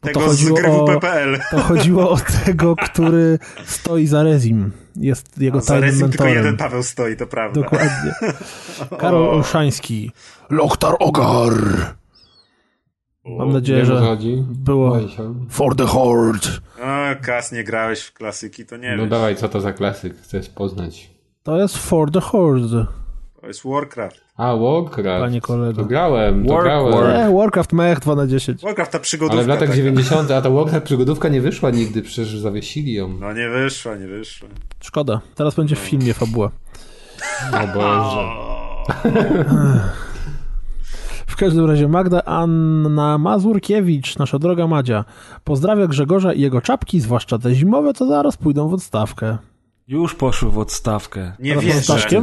[0.00, 1.40] Tego to chodziło z gry WP.pl.
[1.50, 4.72] To chodziło o tego, który stoi za Rezim.
[4.96, 6.32] Jest jego tajnym za Rezim mentorem.
[6.34, 7.60] tylko jeden Paweł stoi, to prawda.
[7.60, 8.14] Dokładnie.
[9.00, 10.10] Karol Olszański.
[10.50, 11.52] Lochtar Ogar.
[13.24, 14.16] Mam nadzieję, że
[14.50, 14.98] było
[15.50, 16.48] For the Horde.
[16.82, 20.20] A, Kas, nie grałeś w klasyki, to nie No dawaj, co to za klasyk?
[20.22, 21.10] Chcesz poznać.
[21.42, 22.86] To jest For the Horde.
[23.40, 24.25] To jest Warcraft.
[24.36, 25.24] A, Warcraft.
[25.24, 25.82] Panie kolego.
[25.82, 26.92] To grałem, to War, grałem.
[26.92, 27.32] War.
[27.34, 28.62] Warcraft mech 2 na 10.
[28.62, 29.36] Warcraft ta przygodówka.
[29.36, 29.76] Ale w latach taka.
[29.76, 30.30] 90.
[30.30, 33.08] a ta Warcraft przygodówka nie wyszła nigdy, przecież zawiesili ją.
[33.20, 34.48] No nie wyszła, nie wyszła.
[34.80, 35.20] Szkoda.
[35.34, 36.50] Teraz będzie w filmie fabuła.
[37.52, 38.28] O Boże.
[41.26, 45.04] W każdym razie Magda Anna Mazurkiewicz, nasza droga Madzia,
[45.44, 49.38] pozdrawia Grzegorza i jego czapki, zwłaszcza te zimowe, to zaraz pójdą w odstawkę.
[49.88, 51.32] Już poszły w odstawkę.
[51.38, 52.22] Nie wierzę.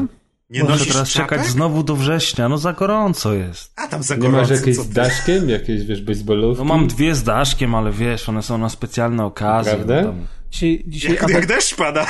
[0.53, 1.29] Nie Muszę teraz czapek?
[1.29, 3.73] czekać znowu do września, no za gorąco jest.
[3.75, 4.37] A tam za gorąco.
[4.37, 6.63] Nie masz jakieś z daszkiem, jakieś wiesz, baseballówki?
[6.63, 9.73] No mam dwie z daszkiem, ale wiesz, one są na specjalne okazje.
[9.75, 10.01] Prawda?
[10.01, 10.13] No
[10.51, 11.35] dzisiaj, dzisiaj jak, Adek...
[11.35, 12.05] jak deszcz pada.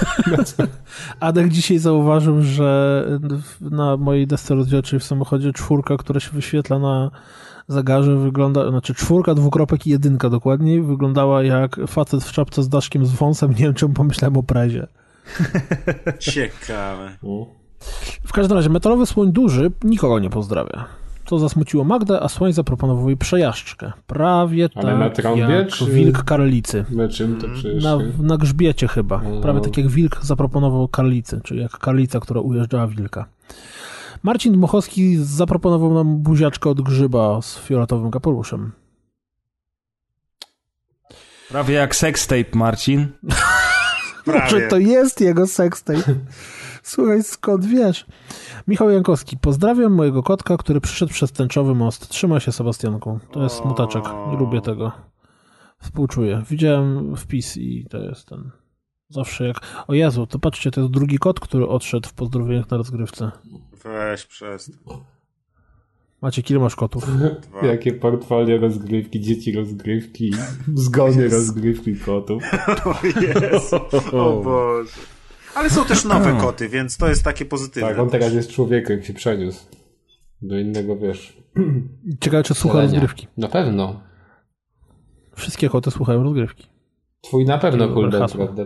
[1.20, 3.04] Adek dzisiaj zauważył, że
[3.60, 7.10] na mojej desce rozdzielczej w samochodzie czwórka, która się wyświetla na
[7.68, 13.06] zegarze wygląda, znaczy czwórka, dwukropek i jedynka dokładniej, wyglądała jak facet w czapce z daszkiem
[13.06, 14.86] z wąsem, nie wiem czemu pomyślałem o prezie.
[16.18, 17.16] Ciekawe.
[18.24, 20.84] W każdym razie, metalowy słoń duży nikogo nie pozdrawia.
[21.24, 23.92] To zasmuciło Magdę, a słoń zaproponował jej przejażdżkę.
[24.06, 25.86] Prawie Ale tak na trąbie, jak czy...
[25.86, 26.84] wilk karlicy.
[26.90, 27.84] Na czym to przecież?
[27.84, 29.22] Na, na grzbiecie chyba.
[29.22, 29.40] No.
[29.40, 33.26] Prawie tak jak wilk zaproponował karlicy, czyli jak karlica, która ujeżdżała wilka.
[34.22, 38.72] Marcin Dmochowski zaproponował nam buziaczkę od grzyba z fioletowym kapeluszem.
[41.48, 43.08] Prawie jak sextape, Marcin.
[44.26, 46.14] Może to jest jego sextape.
[46.82, 48.06] Słuchaj, skąd wiesz?
[48.68, 52.08] Michał Jankowski, pozdrawiam mojego kotka, który przyszedł przez tęczowy most.
[52.08, 53.18] Trzyma się Sebastianką.
[53.32, 54.04] To jest smutaczek.
[54.38, 54.92] Lubię tego.
[55.78, 56.42] Współczuję.
[56.50, 58.50] Widziałem wpis i to jest ten.
[59.08, 59.56] Zawsze jak.
[59.86, 63.30] O Jezu, to patrzcie, to jest drugi kot, który odszedł w pozdrowieniach na rozgrywce.
[63.84, 64.70] Weź przez.
[66.22, 67.06] Macie, ile masz kotów?
[67.62, 70.34] Jakie portfolio rozgrywki, dzieci rozgrywki,
[70.74, 72.42] zgony rozgrywki kotów.
[72.84, 73.76] O Jezu,
[74.12, 74.90] o Boże.
[75.54, 77.88] Ale są też nowe koty, więc to jest takie pozytywne.
[77.88, 79.66] Tak, on teraz jest człowiekiem, się przeniósł.
[80.42, 81.36] Do innego, wiesz...
[82.20, 83.26] Ciekawe, czy słucha rozgrywki.
[83.36, 84.00] Na pewno.
[85.34, 86.71] Wszystkie koty słuchają rozgrywki.
[87.22, 88.64] Twój na pewno Kulden, prawda?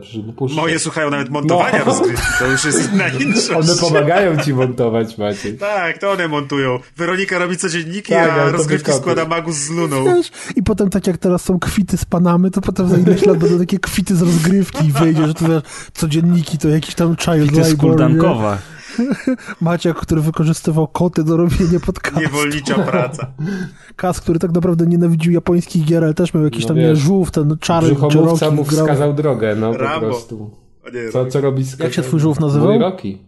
[0.57, 1.85] Moje słuchają nawet montowania no.
[1.85, 3.71] rozgrywki, to już jest inna inszość.
[3.71, 5.59] One pomagają ci montować, Maciej.
[5.59, 6.79] Tak, to one montują.
[6.97, 10.05] Weronika robi codzienniki, tak, a rozgrywki składa Magus z Luną.
[10.05, 13.39] Wiesz, I potem tak jak teraz są kwity z Panamy, to potem za ileś lat
[13.39, 15.63] będą takie kwity z rozgrywki i wyjdzie, że to wiesz,
[15.95, 18.59] codzienniki to jakiś tam child Kwity skuldankowa.
[19.61, 22.23] Maciek, który wykorzystywał koty do robienia podcastów.
[22.23, 23.33] Niewolnicza praca.
[23.97, 27.31] Kas, który tak naprawdę nienawidził japońskich gier, ale też miał jakiś no tam wiesz, żółw,
[27.31, 30.01] ten czary, Brzuchomówca mu wskazał drogę, no Rambo.
[30.01, 30.51] po prostu.
[30.95, 32.79] Nie, co, co robi Jak się twój żółw nazywał?
[32.79, 33.19] Rocky.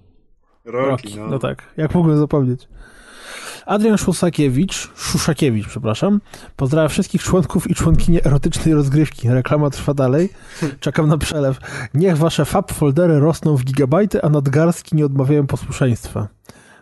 [0.65, 1.27] Rocky, no.
[1.27, 1.63] no tak.
[1.77, 2.69] Jak mogłem zapomnieć?
[3.69, 6.21] Adrian Szusakiewicz, Szuszakiewicz, przepraszam,
[6.57, 9.29] pozdrawia wszystkich członków i członkinie erotycznej rozgrywki.
[9.29, 10.29] Reklama trwa dalej.
[10.81, 11.59] Czekam na przelew.
[11.95, 16.29] Niech wasze fab foldery rosną w gigabajty, a nadgarstki nie odmawiają posłuszeństwa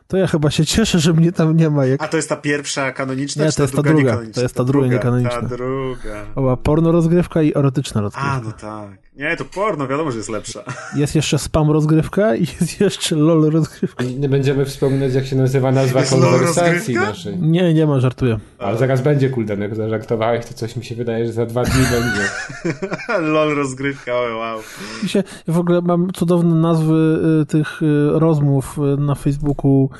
[0.09, 1.87] to ja chyba się cieszę, że mnie tam nie ma.
[1.87, 2.03] Jak...
[2.03, 4.19] A to jest ta pierwsza kanoniczna, nie, to jest ta druga.
[4.35, 5.41] To jest ta druga niekanoniczna.
[5.41, 6.27] Ta druga.
[6.35, 8.31] Była porno rozgrywka i erotyczna rozgrywka.
[8.31, 9.06] A, no tak.
[9.17, 10.65] Nie, to porno, wiadomo, że jest lepsza.
[10.97, 14.05] Jest jeszcze spam rozgrywka i jest jeszcze lol rozgrywka.
[14.19, 17.39] Nie będziemy wspominać, jak się nazywa nazwa jest konwersacji naszej.
[17.39, 18.39] Nie, nie ma, żartuję.
[18.59, 21.83] Ale zaraz będzie, kulden, jak zażartowałeś, to coś mi się wydaje, że za dwa dni
[21.91, 22.29] będzie.
[23.33, 24.61] lol rozgrywka, wow.
[25.05, 29.91] I się, w ogóle mam cudowne nazwy y, tych y, rozmów y, na Facebooku,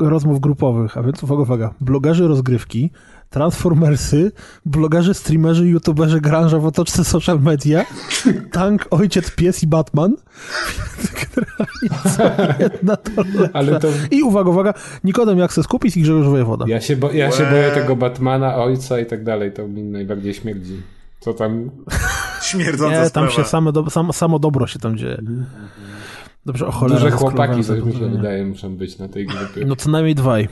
[0.00, 2.90] rozmów grupowych, a więc uwaga, uwaga, blogerzy rozgrywki,
[3.30, 4.32] Transformersy,
[4.66, 7.84] blogerzy, streamerzy, youtuberzy, granża w otoczce social media,
[8.52, 10.16] Tank, Ojciec, Pies i Batman.
[12.60, 13.10] Jedna to
[13.52, 13.88] Ale to...
[14.10, 14.74] I uwaga, uwaga,
[15.04, 16.64] Nikodem jak se skupić i Grzegorz Wojewoda.
[16.68, 20.34] Ja się, bo, ja się boję tego Batmana, ojca i tak dalej, to mi najbardziej
[20.34, 20.82] śmierdzi.
[21.20, 21.70] Co tam...
[22.42, 25.22] Śmierdząca Nie, tam się same do, sam, samo dobro się tam dzieje.
[26.46, 27.00] Dobrze, o cholera.
[27.00, 29.64] Duże chłopaki, coś mi się wydaje, muszą być na tej grupie.
[29.66, 30.48] No co najmniej dwaj.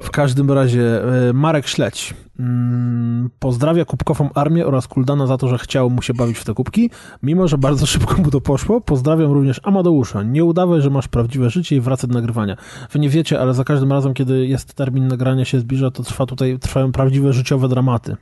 [0.00, 5.58] W każdym razie e, Marek Śledź mm, pozdrawia kubkową armię oraz Kuldana za to, że
[5.58, 6.90] chciał mu się bawić w te kubki,
[7.22, 8.80] mimo że bardzo szybko mu to poszło.
[8.80, 10.22] Pozdrawiam również Amadeusza.
[10.22, 12.56] Nie udawaj, że masz prawdziwe życie i wracaj do nagrywania.
[12.92, 16.26] Wy nie wiecie, ale za każdym razem, kiedy jest termin nagrania się zbliża, to trwa
[16.26, 18.16] tutaj, trwają prawdziwe życiowe dramaty.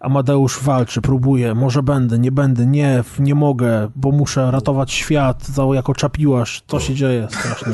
[0.00, 5.94] Amadeusz walczy, próbuje, może będę, nie będę, nie, nie mogę, bo muszę ratować świat jako
[5.94, 6.62] czapiłasz.
[6.66, 7.28] Co się dzieje?
[7.30, 7.72] Straszne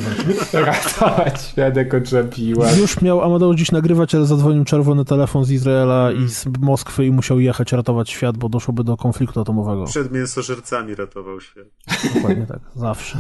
[0.67, 2.79] Ratować świat jako czapiłasz.
[2.79, 7.11] Już miał Amadeusz dziś nagrywać, ale zadzwonił czerwony telefon z Izraela i z Moskwy i
[7.11, 9.85] musiał jechać ratować świat, bo doszłoby do konfliktu atomowego.
[9.85, 11.67] Przed mięsożercami ratował świat.
[12.15, 13.19] Dokładnie tak, zawsze.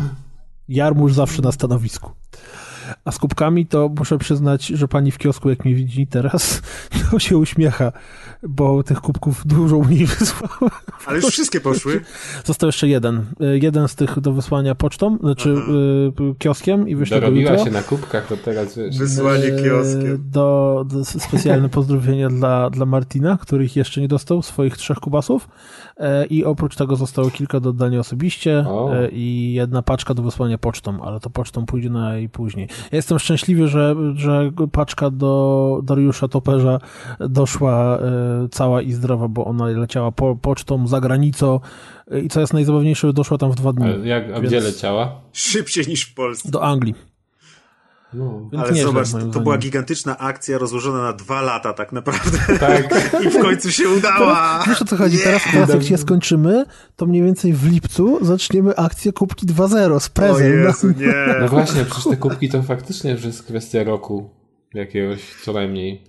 [0.68, 2.10] Jarmuż zawsze na stanowisku.
[3.04, 6.62] A z kubkami to muszę przyznać, że pani w kiosku, jak mnie widzi teraz,
[7.10, 7.92] to się uśmiecha,
[8.42, 10.70] bo tych kubków dużo mniej wysłała.
[11.06, 12.00] Ale już wszystkie poszły?
[12.44, 13.24] Został jeszcze jeden.
[13.42, 15.72] Y, jeden z tych do wysłania pocztą, znaczy Aha.
[16.30, 18.98] Y, kioskiem i wyślę Dorobiła się na kubkach, to teraz wiesz.
[18.98, 20.24] Wysłanie y, kioskiem.
[20.30, 25.48] Do, do specjalne pozdrowienia dla, dla Martina, których jeszcze nie dostał, swoich trzech kubasów.
[26.30, 28.90] I oprócz tego zostało kilka do oddania osobiście o.
[29.12, 32.68] i jedna paczka do wysłania pocztą, ale to pocztą pójdzie najpóźniej.
[32.92, 36.78] Ja jestem szczęśliwy, że, że paczka do Dariusza Toperza
[37.20, 41.60] doszła e, cała i zdrowa, bo ona leciała po, pocztą za granicą
[42.10, 43.86] e, i co jest najzabawniejsze, doszła tam w dwa dni.
[43.86, 44.46] A, jak, a więc...
[44.46, 45.20] gdzie leciała?
[45.32, 46.50] Szybciej niż w Polsce.
[46.50, 47.15] Do Anglii.
[48.14, 48.50] No.
[48.58, 52.38] Ale zobacz, to była gigantyczna akcja rozłożona na dwa lata tak naprawdę.
[52.60, 52.84] Tak.
[53.24, 54.64] I w końcu się udała.
[54.66, 55.18] wiesz o co chodzi?
[55.18, 56.64] Teraz, teraz jak się skończymy,
[56.96, 60.40] to mniej więcej w lipcu zaczniemy akcję kubki 2.0 z prezent.
[60.40, 61.40] O Jezu, nie.
[61.40, 64.30] No właśnie, przecież te kubki to faktycznie już jest kwestia roku
[64.74, 66.04] jakiegoś co najmniej.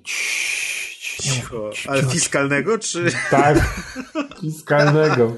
[1.22, 1.72] Cicho.
[1.88, 3.12] Ale fiskalnego, czy...
[3.32, 3.84] Tak,
[4.42, 5.38] fiskalnego.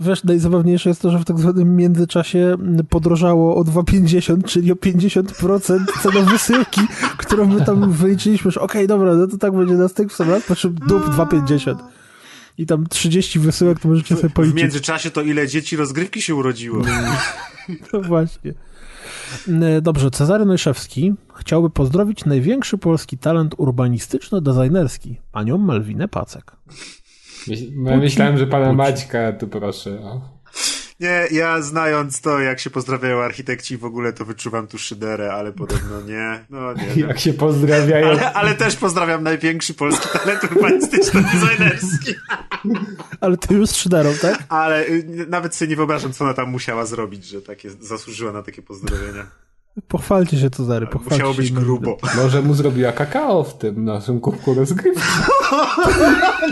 [0.00, 2.56] Wiesz, najzabawniejsze jest to, że w tak zwanym międzyczasie
[2.90, 6.80] podrożało o 2,50, czyli o 50% cena wysyłki,
[7.16, 10.16] którą my tam wyliczyliśmy, że okej, okay, dobra, no to tak będzie na styk w
[10.48, 11.76] po czym dup 2,50.
[12.58, 14.60] I tam 30 wysyłek, to możecie sobie policzyć.
[14.60, 16.82] W międzyczasie to ile dzieci rozgrywki się urodziło.
[17.92, 18.54] No właśnie.
[19.82, 26.52] Dobrze, Cezary Nojszewski chciałby pozdrowić największy polski talent urbanistyczno-designerski, panią Malwinę Pacek.
[27.74, 29.90] My, myślałem, że pana Maćka tu proszę.
[29.90, 30.36] O.
[31.00, 35.52] Nie, ja znając to, jak się pozdrawiają architekci w ogóle, to wyczuwam tu szyderę, ale
[35.52, 36.44] podobno nie.
[36.50, 36.86] No nie.
[36.96, 37.06] No.
[37.06, 38.06] Jak się pozdrawiają.
[38.06, 42.14] Ale, ale, też pozdrawiam największy polski talent urbanistyczno-designerski.
[43.20, 44.44] ale ty już z szyderą, tak?
[44.48, 48.42] Ale y, nawet sobie nie wyobrażam, co ona tam musiała zrobić, że takie zasłużyła na
[48.42, 49.26] takie pozdrowienia.
[49.88, 51.96] Pochwalcie się, Cezary, pochwalcie Musiało być grubo.
[52.16, 55.00] Może mu zrobiła kakao w tym naszym kubku rozgrywki.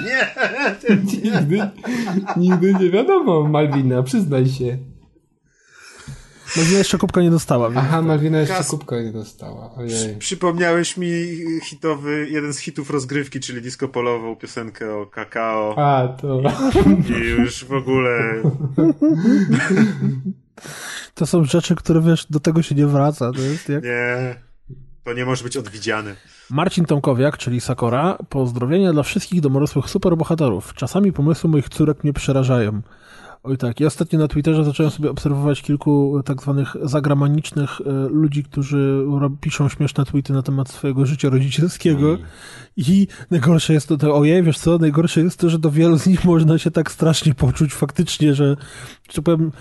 [0.07, 0.35] nie,
[1.23, 1.70] nigdy,
[2.36, 4.78] nigdy nie wiadomo, Malwina, przyznaj się.
[6.57, 7.70] Malwina jeszcze kubka nie dostała.
[7.70, 7.78] Więc...
[7.78, 8.69] Aha, Malwina jeszcze Kas...
[8.69, 9.75] kubka nie dostała.
[9.75, 10.17] Ojej.
[10.19, 11.11] Przypomniałeś mi
[11.62, 15.75] hitowy, jeden z hitów rozgrywki, czyli disco polową piosenkę o kakao.
[15.78, 16.43] A, to.
[17.09, 18.20] I już w ogóle.
[21.15, 23.33] To są rzeczy, które wiesz, do tego się nie wraca.
[23.33, 23.84] To jest jak...
[23.84, 24.36] Nie.
[25.05, 26.17] To nie może być odwidziane.
[26.51, 30.75] Marcin Tomkowiak, czyli Sakora, pozdrowienia dla wszystkich domorosłych superbohaterów.
[30.75, 32.83] Czasami pomysły moich córek mnie przerażają.
[33.43, 38.44] Oj tak, ja ostatnio na Twitterze zacząłem sobie obserwować kilku tak zwanych zagramanicznych e, ludzi,
[38.44, 39.05] którzy
[39.41, 42.26] piszą śmieszne tweety na temat swojego życia rodzicielskiego mm.
[42.76, 46.07] i najgorsze jest to, to, ojej, wiesz co, najgorsze jest to, że do wielu z
[46.07, 48.57] nich można się tak strasznie poczuć faktycznie, że,
[49.12, 49.52] że powiem,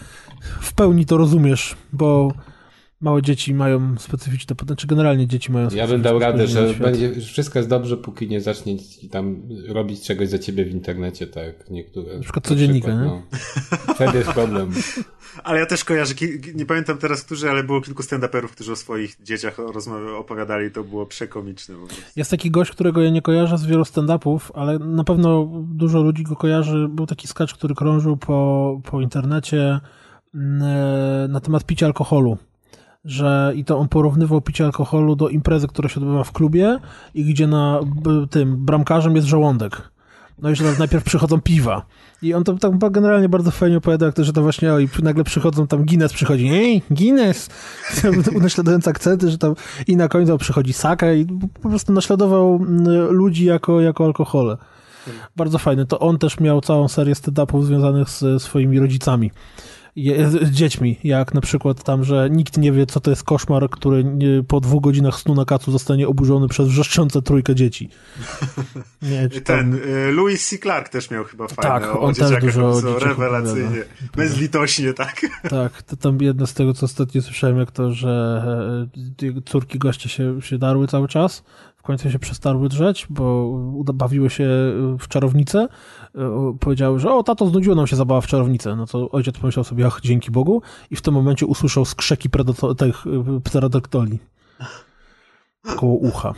[0.61, 2.33] w pełni to rozumiesz, bo
[3.03, 7.59] małe dzieci mają specyficzne, znaczy generalnie dzieci mają Ja bym dał radę, że będzie, wszystko
[7.59, 8.75] jest dobrze, póki nie zacznie
[9.11, 12.15] tam robić czegoś za ciebie w internecie, tak niektóre.
[12.15, 12.95] Na przykład codziennika, nie?
[12.95, 13.21] No.
[13.95, 14.71] Wtedy jest problem.
[15.43, 16.13] Ale ja też kojarzę,
[16.55, 19.57] nie pamiętam teraz, którzy, ale było kilku stand-uperów, którzy o swoich dzieciach
[20.17, 21.75] opowiadali, to było przekomiczne.
[22.15, 26.23] Jest taki gość, którego ja nie kojarzę z wielu stand-upów, ale na pewno dużo ludzi
[26.23, 26.87] go kojarzy.
[26.89, 29.79] Był taki sketch, który krążył po, po internecie
[31.29, 32.37] na temat picia alkoholu
[33.05, 36.79] że i to on porównywał picie alkoholu do imprezy, która się odbywa w klubie
[37.13, 37.79] i gdzie na
[38.29, 39.81] tym bramkarzem jest żołądek.
[40.39, 41.85] No i że najpierw przychodzą piwa.
[42.21, 44.89] I on to tak generalnie bardzo fajnie opowiada, jak to, że to właśnie o, i
[45.03, 47.49] nagle przychodzą tam Guinness przychodzi, ej, Guinness!
[48.41, 49.55] naśladując akcenty, że tam
[49.87, 51.25] i na końcu przychodzi Saka i
[51.61, 52.65] po prostu naśladował
[53.09, 54.57] ludzi jako, jako alkohole.
[55.35, 55.85] Bardzo fajny.
[55.85, 59.31] To on też miał całą serię stand-upów związanych z swoimi rodzicami
[59.95, 64.05] z dziećmi, jak na przykład tam, że nikt nie wie, co to jest koszmar, który
[64.47, 67.89] po dwóch godzinach snu na kacu zostanie oburzony przez wrzeszczące trójkę dzieci.
[69.01, 69.41] Nie, tam...
[69.41, 70.57] Ten, y, Louis C.
[70.57, 73.83] Clark też miał chyba fajne tak, on też dużo o rewelacyjnie,
[74.15, 75.21] bezlitośnie, tak.
[75.49, 78.43] Tak, to tam jedno z tego, co ostatnio słyszałem, jak to, że
[79.23, 81.43] e, córki goście się, się darły cały czas,
[81.77, 83.59] w końcu się przestarły drzeć, bo
[83.93, 84.47] bawiły się
[84.99, 85.67] w czarownicę,
[86.15, 88.75] e, powiedziały, że o, tato, znudziło nam się zabawa w czarownicę.
[88.75, 90.61] No to ojciec pomyślał sobie, ach, dzięki Bogu
[90.91, 92.29] i w tym momencie usłyszał skrzeki
[92.77, 94.19] tych e, pterodaktoli
[95.77, 96.33] koło ucha.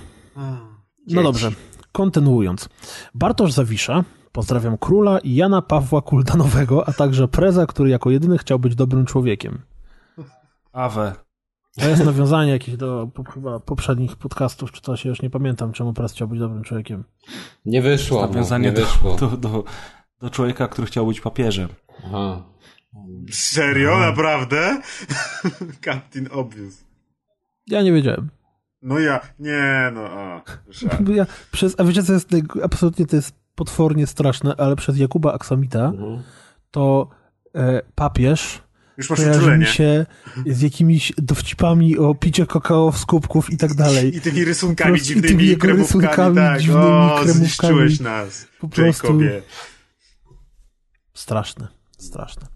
[1.08, 1.52] No dobrze,
[1.92, 2.70] kontynuując.
[3.14, 8.60] Bartosz Zawisza, pozdrawiam króla i Jana Pawła Kuldanowego, a także Preza, który jako jedyny chciał
[8.60, 9.62] być dobrym człowiekiem.
[10.74, 11.25] Awe.
[11.80, 15.94] To jest nawiązanie jakieś do chyba poprzednich podcastów, czy coś, ja już nie pamiętam, czemu
[15.94, 17.04] Prez chciał być dobrym człowiekiem.
[17.66, 18.28] Nie wyszło.
[18.28, 19.16] Nawiązanie nie wyszło.
[19.16, 19.64] Do, do, do,
[20.22, 21.70] do, człowieka, który chciał być papieżem.
[22.06, 22.44] Aha.
[23.32, 23.92] Serio?
[23.96, 24.06] Aha.
[24.06, 24.82] Naprawdę?
[25.86, 26.86] Captain Obvious.
[27.68, 28.30] Ja nie wiedziałem.
[28.82, 30.42] No ja, nie, no, a,
[31.14, 32.30] ja, przez, A wiecie, co jest,
[32.64, 36.24] absolutnie to jest potwornie straszne, ale przez Jakuba Aksamita mhm.
[36.72, 37.10] to
[37.56, 38.65] e, papież
[38.98, 39.58] już masz uczulenie.
[39.58, 40.06] mi się
[40.46, 44.16] z jakimiś dowcipami o picie kakao z kubków i tak dalej.
[44.16, 46.62] I tymi rysunkami prostu, dziwnymi, tymi kremówkami, rysunkami, tak.
[46.62, 48.00] dziwnymi o, kremówkami.
[48.02, 49.42] nas, po prostu Jacobie.
[51.14, 51.68] straszne,
[51.98, 52.48] straszne.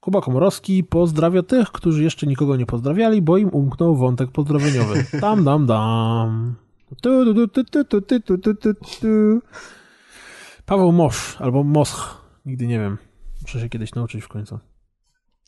[0.00, 5.04] Kuba Komorowski pozdrawia tych, którzy jeszcze nikogo nie pozdrawiali, bo im umknął wątek pozdrowieniowy.
[5.20, 6.54] Tam, dam, dam.
[7.02, 9.40] Tu, tu, tu, tu, tu, tu, tu, tu, tu.
[10.66, 12.20] Paweł Mosz albo Mosch.
[12.46, 12.98] Nigdy nie wiem.
[13.42, 14.58] Muszę się kiedyś nauczyć w końcu.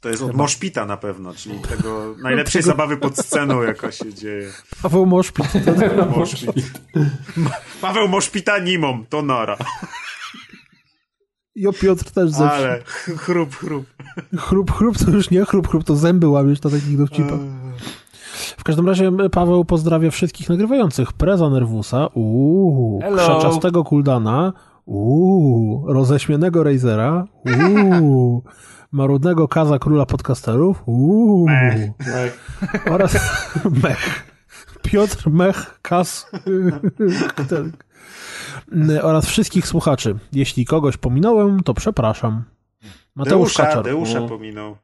[0.03, 4.51] To jest od Moszpita na pewno, czyli tego najlepszej zabawy pod sceną, jaka się dzieje.
[4.83, 5.47] Paweł Moszpit.
[6.17, 6.81] Moszpit.
[7.81, 9.57] Paweł Moszpita nimom, to nara.
[11.55, 12.57] I o Piotr też zawsze.
[12.57, 12.83] Ale
[13.17, 13.87] chrup, chrup.
[14.37, 17.41] Chrup, chrup to już nie chrup, chrup to zęby łamiesz na takich dowcipach.
[18.59, 21.13] W każdym razie Paweł pozdrawia wszystkich nagrywających.
[21.13, 24.53] Preza Nervusa, uuu, krzaczastego Kuldana,
[24.87, 27.25] uuu, roześmienego Razera,
[27.73, 28.43] uuu,
[28.93, 30.83] marudnego kaza króla podcasterów.
[30.87, 31.47] Uuu.
[31.47, 31.91] Mech.
[31.99, 32.39] Mech.
[32.91, 33.13] Oraz
[33.83, 34.33] Mech.
[34.83, 36.31] Piotr Mech Kas.
[39.03, 40.19] oraz wszystkich słuchaczy.
[40.33, 42.45] Jeśli kogoś pominąłem, to przepraszam.
[43.15, 43.85] Mateusz Deusza, Kaczor.
[43.85, 44.77] Deusza pominął.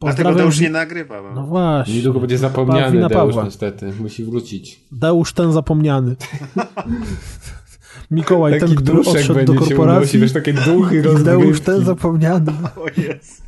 [0.00, 1.32] Dlatego Deusz nie nagrywa.
[1.34, 1.94] No właśnie.
[1.94, 3.92] Niedługo będzie zapomniany Deusz niestety.
[4.00, 4.80] Musi wrócić.
[4.92, 6.16] Deusz ten zapomniany.
[8.10, 10.18] Mikołaj, Taki ten, który odszedł do korporacji.
[10.18, 11.02] Unosi, takie duchy
[11.44, 12.52] już ten zapomniany.
[12.76, 13.42] O jest.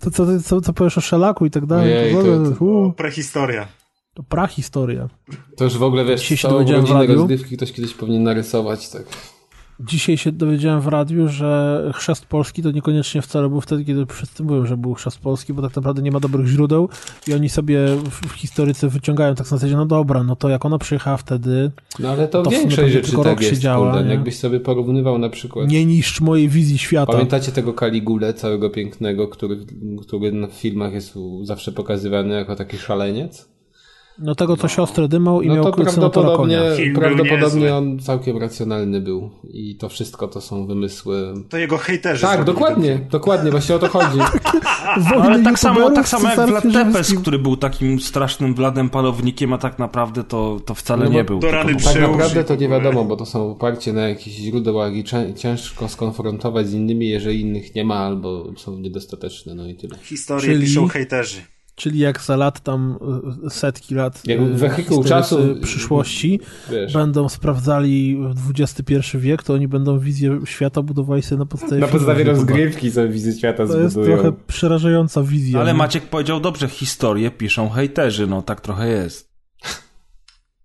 [0.00, 1.98] To co, co, co powiesz o szelaku i tak dalej?
[1.98, 3.68] Ojej, to, to, to, prehistoria.
[4.14, 5.08] To prahistoria.
[5.56, 9.02] To już w ogóle wiesz, Dzisiaj całą rodzinę rozgrywki ktoś kiedyś powinien narysować, tak.
[9.86, 14.42] Dzisiaj się dowiedziałem w radiu, że chrzest polski to niekoniecznie wcale był wtedy, kiedy wszyscy
[14.42, 16.88] mówią, że był chrzest polski, bo tak naprawdę nie ma dobrych źródeł
[17.28, 17.78] i oni sobie
[18.10, 21.70] w historyce wyciągają tak na zasadzie, no dobra, no to jak ona przyjechała wtedy...
[21.98, 25.68] No ale to, to większość rzeczy tak jest, siedziała, jakbyś sobie porównywał na przykład...
[25.68, 27.12] Nie niszcz mojej wizji świata.
[27.12, 29.56] Pamiętacie tego Kaligulę całego pięknego, który,
[30.02, 33.51] który w filmach jest zawsze pokazywany jako taki szaleniec?
[34.22, 34.68] No tego, co no.
[34.68, 36.60] siostrę dymał i no miał to prawdopodobnie,
[36.94, 39.30] prawdopodobnie on całkiem racjonalny był.
[39.44, 41.34] I to wszystko to są wymysły.
[41.48, 42.22] To jego hejterzy.
[42.22, 44.18] Tak, dokładnie, dokładnie, właśnie o to chodzi.
[45.22, 49.58] Ale tak samo, tak samo jak Vlad Tepes, który był takim strasznym Wladem palownikiem, a
[49.58, 51.38] tak naprawdę to, to wcale no, nie był.
[51.38, 55.04] Do rany tak naprawdę to nie wiadomo, bo to są oparcie na jakichś źródłach i
[55.36, 59.98] ciężko skonfrontować z innymi, jeżeli innych nie ma albo są niedostateczne, no i tyle.
[60.02, 60.66] Historię Czyli...
[60.66, 61.42] piszą hejterzy.
[61.74, 62.98] Czyli jak za lat tam
[63.46, 66.92] e, setki lat jak e, wehikuł czasu przyszłości wiesz.
[66.92, 68.18] będą sprawdzali
[68.50, 73.08] XXI wiek, to oni będą wizję świata budowali sobie na podstawie Na podstawie rozgrywki sobie
[73.08, 73.90] wizję świata to zbudują.
[73.90, 75.60] To jest trochę przerażająca wizja.
[75.60, 79.32] Ale Maciek powiedział dobrze, historię piszą hejterzy, no tak trochę jest.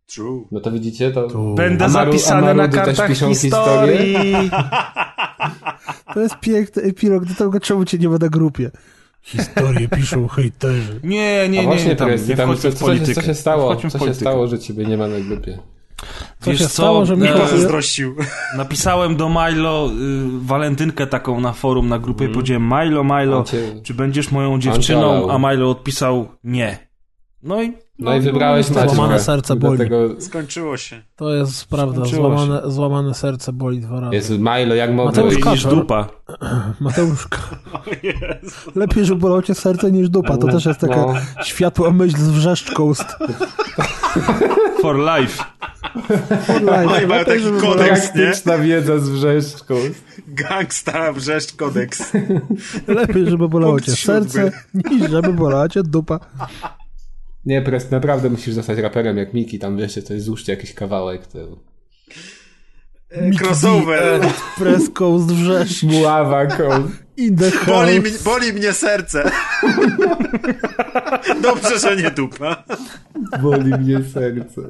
[0.08, 0.48] True.
[0.52, 1.27] No to widzicie, to...
[1.27, 1.56] Tu.
[1.56, 4.16] Będę Amaru, zapisany na kartach historii.
[6.14, 8.72] to jest piękny epilog do tego, czemu cię nie ma na grupie.
[9.28, 11.00] Historię piszą hejterzy.
[11.04, 13.76] Nie, nie, A właśnie, nie, tam, nie tam, co, co, się, co się stało?
[13.76, 15.60] Co się stało, że ciebie nie ma na grupie?
[16.40, 16.70] Co Wiesz się co?
[16.70, 18.16] stało, że e, zazdrościł.
[18.58, 22.34] Napisałem do Milo y, walentynkę taką na forum, na grupie mm.
[22.34, 23.82] powiedziałem Milo, Milo, cię...
[23.84, 25.32] czy będziesz moją dziewczyną?
[25.32, 26.88] A Milo odpisał nie.
[27.44, 28.90] No i no, no i wybrałeś Maciek.
[28.90, 29.77] Złamane serce boli.
[29.77, 30.22] Dlatego...
[30.22, 31.01] Skończyło się.
[31.16, 34.16] To jest prawda, złamane, złamane serce boli dwa razy.
[34.16, 36.08] Jest Milo, jak mogę Mateusz niż dupa.
[36.80, 37.27] Mateusz
[38.76, 40.38] Lepiej, żeby bolało cię serce niż dupa.
[40.38, 41.14] To też jest taka no.
[41.43, 42.93] światła myśl z wrzeszczką.
[44.82, 45.43] For life.
[46.45, 46.95] For life.
[46.98, 48.58] Oni mają taki kodeks, nie?
[48.58, 49.76] wiedza z wrzeszczką.
[50.27, 52.14] Gangsta wrzeszcz kodeks.
[52.88, 56.19] Lepiej, żeby bolało cię serce niż żeby bolała cię dupa.
[57.48, 61.27] Nie, Prest, naprawdę musisz zostać raperem jak Miki, tam wiecie, coś złóżcie jakiś kawałek.
[61.27, 61.40] To...
[63.09, 64.22] E, crossover.
[64.58, 65.84] Press Coast wrzesz.
[65.84, 66.93] Muawa Coast.
[67.67, 69.32] Boli, mi, boli mnie serce.
[71.43, 72.64] Dobrze, że nie dupa.
[73.42, 74.61] Boli mnie serce.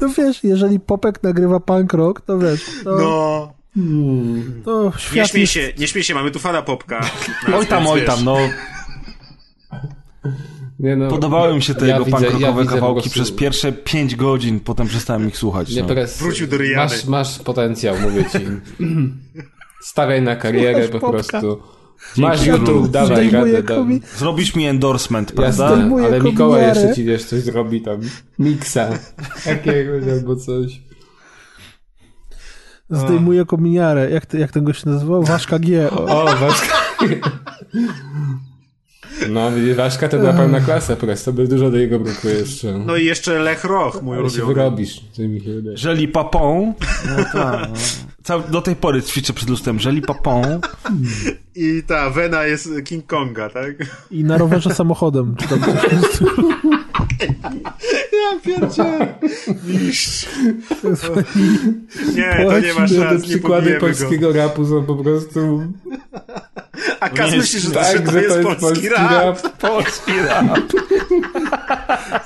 [0.00, 2.64] No wiesz, jeżeli Popek nagrywa punk rock, to wiesz.
[2.84, 2.98] To...
[2.98, 3.52] No.
[3.74, 4.62] Hmm.
[4.64, 5.52] To świat nie śmiej jest...
[5.52, 7.00] się, nie śmiej się, mamy tu fana Popka.
[7.54, 8.36] Oj tam, oj tam, no.
[10.84, 14.60] Nie no, Podobały mi się te ja jego widzę, ja kawałki przez pierwsze 5 godzin,
[14.60, 15.74] potem przestałem ich słuchać.
[15.74, 15.94] Nie, no.
[16.18, 16.76] Wrócił do Riany.
[16.76, 18.38] Masz, masz potencjał, mówię ci.
[19.90, 21.60] Stawiaj na karierę po prostu.
[22.16, 23.62] Masz YouTube, dawaj radę.
[24.16, 25.70] Zrobisz mi endorsement, prawda?
[25.70, 28.00] Jasne, ale Mikołaj jeszcze ci wiesz, coś zrobi tam.
[28.38, 28.88] Miksa
[29.46, 30.80] jakiegoś albo coś.
[32.90, 34.10] Zdejmuję kominiarę.
[34.10, 35.22] Jak, jak ten gość nazywał?
[35.22, 35.90] Waszka G.
[35.90, 36.74] O, o Waszka
[39.30, 42.78] no, Waszka to była pełna klasa, po prostu by dużo do jego brakuje jeszcze.
[42.86, 44.40] No i jeszcze Lech Roch, mój ulubiony.
[44.40, 45.76] się wyrobisz, co mi się wydaje.
[45.76, 46.72] Żeli Papon.
[47.16, 47.68] No tak.
[48.28, 48.38] No.
[48.38, 49.80] Do tej pory ćwiczę przed lustrem.
[49.80, 50.44] Żeli Papon.
[51.56, 53.74] I ta Wena jest King Konga, tak?
[54.10, 55.36] I na rowerze samochodem.
[55.36, 55.74] Czy tam coś
[58.24, 59.14] ja pierdzielę.
[59.64, 60.26] Mistrz.
[62.16, 63.24] Nie, to nie ma szans.
[63.26, 64.38] Przykłady polskiego go.
[64.38, 65.62] rapu są po prostu...
[67.00, 69.10] A Kaz myśli, że, tak, że, to, że jest to jest polski, polski rap.
[69.10, 69.58] rap.
[69.58, 70.58] Polski rap.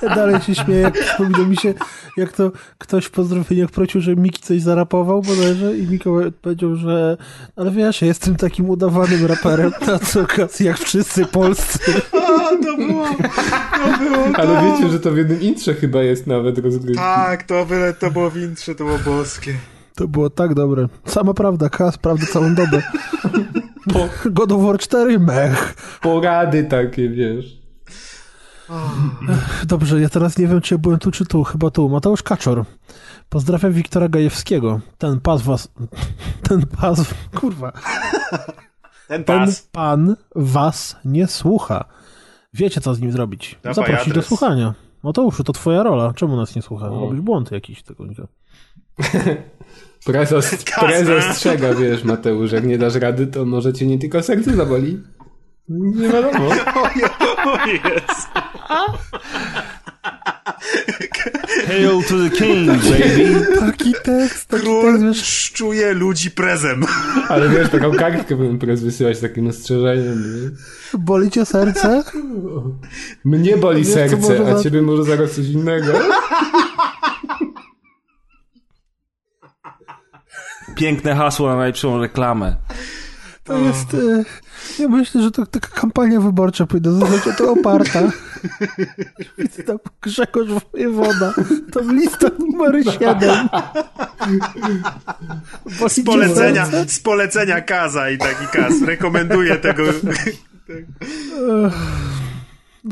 [0.03, 1.75] Ja dalej się śmieję, jak wspomina mi się,
[2.17, 7.17] jak to ktoś w pozdrowieniach prosił, że Miki coś zarapował bodajże i Mikołaj odpowiedział, że
[7.57, 11.93] ale wiesz, ja jestem takim udawanym raperem na co okazji, jak wszyscy polscy.
[12.13, 16.59] A, to było, to było Ale wiecie, że to w jednym intrze chyba jest nawet
[16.59, 16.99] rozgrywki.
[16.99, 19.55] Tak, to, byle, to było w intrze, to było boskie.
[19.95, 20.89] To było tak dobre.
[21.07, 22.83] Sama prawda, Kas, prawda całą dobę.
[23.93, 24.09] Po...
[24.31, 25.75] God of War 4, mech.
[26.03, 27.59] Porady takie, wiesz.
[29.67, 31.45] Dobrze, ja teraz nie wiem, czy ja byłem tu, czy tu.
[31.45, 31.89] Chyba tu.
[31.89, 32.65] Mateusz Kaczor.
[33.29, 34.81] Pozdrawiam Wiktora Gajewskiego.
[34.99, 35.69] Ten pas was...
[36.43, 37.15] Ten pas...
[37.35, 37.73] Kurwa.
[39.09, 39.63] Ten pas.
[39.63, 41.85] Ten pan was nie słucha.
[42.55, 43.59] Wiecie, co z nim zrobić.
[43.63, 44.15] Dawaj Zaprosić adres.
[44.15, 44.75] do słuchania.
[45.03, 46.13] Mateuszu, to twoja rola.
[46.15, 46.89] Czemu nas nie słucha?
[46.89, 48.05] Robisz błąd jakiś tego.
[50.13, 54.57] prezes, prezes strzega, wiesz, Mateusz, jak nie dasz rady, to może cię nie tylko serce
[54.57, 55.03] zaboli.
[55.69, 56.49] Nie wiadomo.
[57.45, 58.29] O jest.
[61.67, 63.47] Hail to the king, baby.
[63.61, 65.27] Taki tekst, taki Król tekst, wiesz.
[65.27, 66.85] szczuje ludzi prezem.
[67.29, 70.23] Ale wiesz, taką kartkę bym prez wysyłać z takim ostrzeżeniem.
[70.43, 70.51] Nie?
[70.99, 72.03] Boli cię serce?
[73.25, 75.93] Mnie boli wiesz, serce, a ciebie może zaraz coś innego.
[80.79, 82.57] Piękne hasło na najlepszą reklamę.
[83.45, 83.95] To jest...
[83.95, 84.25] E,
[84.83, 88.01] ja myślę, że to taka kampania wyborcza powinna zostać o to oparta.
[89.39, 91.35] Widzę tam Grzegorz Wojewoda.
[91.73, 93.49] To lista numer 7.
[95.89, 98.83] Z polecenia, z polecenia Kaza i taki Kaz.
[98.83, 99.83] Rekomenduję tego.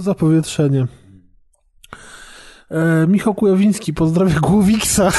[0.00, 0.86] Zapowietrzenie.
[2.70, 5.12] E, Michał Kujawiński pozdrawia Głowiksa.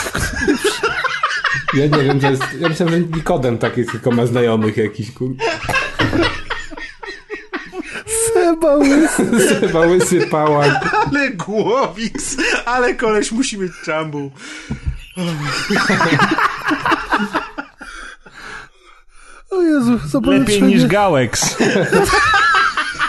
[1.74, 5.36] Ja nie wiem, to jest, ja myślałem, że Nikodem taki tylko ma znajomych jakiś, kur...
[8.34, 9.50] Seba łysy.
[9.50, 10.96] Seba łysy pałak.
[11.06, 14.32] Ale Głowiks, ale koleś musi mieć czambu.
[19.52, 21.58] O Jezu, Lepiej niż Gałeks.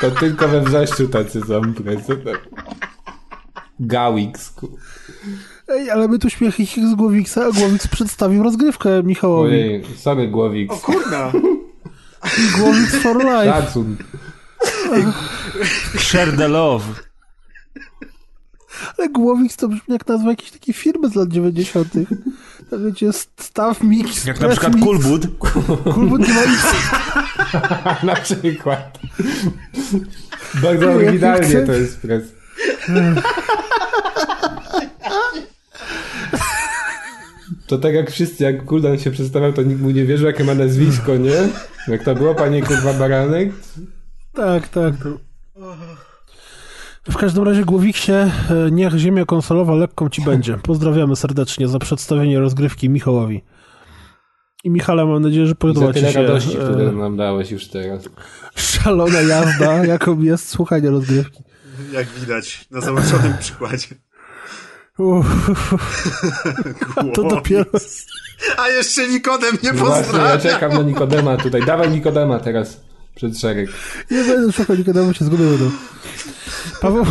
[0.01, 1.61] To tylko we wrześniu tacy są.
[3.81, 4.53] Gałix.
[5.69, 9.51] Ej, ale my tu śmiech ich z Głowiksa, a Głowix przedstawił rozgrywkę Michałowi.
[9.51, 10.75] Ojej, sorry Głowix.
[10.75, 11.33] O kurna.
[12.59, 13.45] Głowix for life.
[13.45, 13.97] Szacun.
[15.99, 16.85] Share the love.
[18.99, 21.89] Ale Głowix to brzmi jak nazwa jakiejś takiej firmy z lat 90.
[22.71, 24.25] To wiecie, Staff Mix.
[24.25, 25.27] Jak na przykład Kulbud.
[25.95, 26.75] Kulbud nie ma X.
[28.03, 28.99] na przykład.
[30.63, 32.25] Bardzo oryginalnie to jest press.
[37.69, 40.55] To tak jak wszyscy, jak Kuldan się przedstawiał, to nikt mu nie wierzył, jakie ma
[40.55, 41.49] nazwisko, nie?
[41.89, 43.53] Jak to było, panie kurwa Baranek?
[44.35, 44.95] Tak, tak.
[47.11, 48.13] W każdym razie, Głowiksie,
[48.71, 50.59] niech ziemia konsolowa lekką ci będzie.
[50.63, 53.45] Pozdrawiamy serdecznie za przedstawienie rozgrywki Michałowi.
[54.65, 56.23] I Michale, mam nadzieję, że podoba ci się...
[56.23, 58.09] radości, które nam dałeś już teraz.
[58.55, 61.43] Szalona jazda, jaką jest słuchanie rozgrywki.
[61.93, 63.87] Jak widać na załączonym przykładzie.
[67.15, 67.71] To dopiero...
[68.59, 70.31] A jeszcze Nikodem nie pozdrawia.
[70.31, 71.65] ja czekam na Nikodema tutaj.
[71.67, 72.81] Dawaj Nikodema teraz
[73.15, 73.69] przed szereg.
[74.11, 75.47] Nie będę szukał Nikodema, się zgubił.
[75.61, 75.71] No.
[76.81, 77.05] Paweł...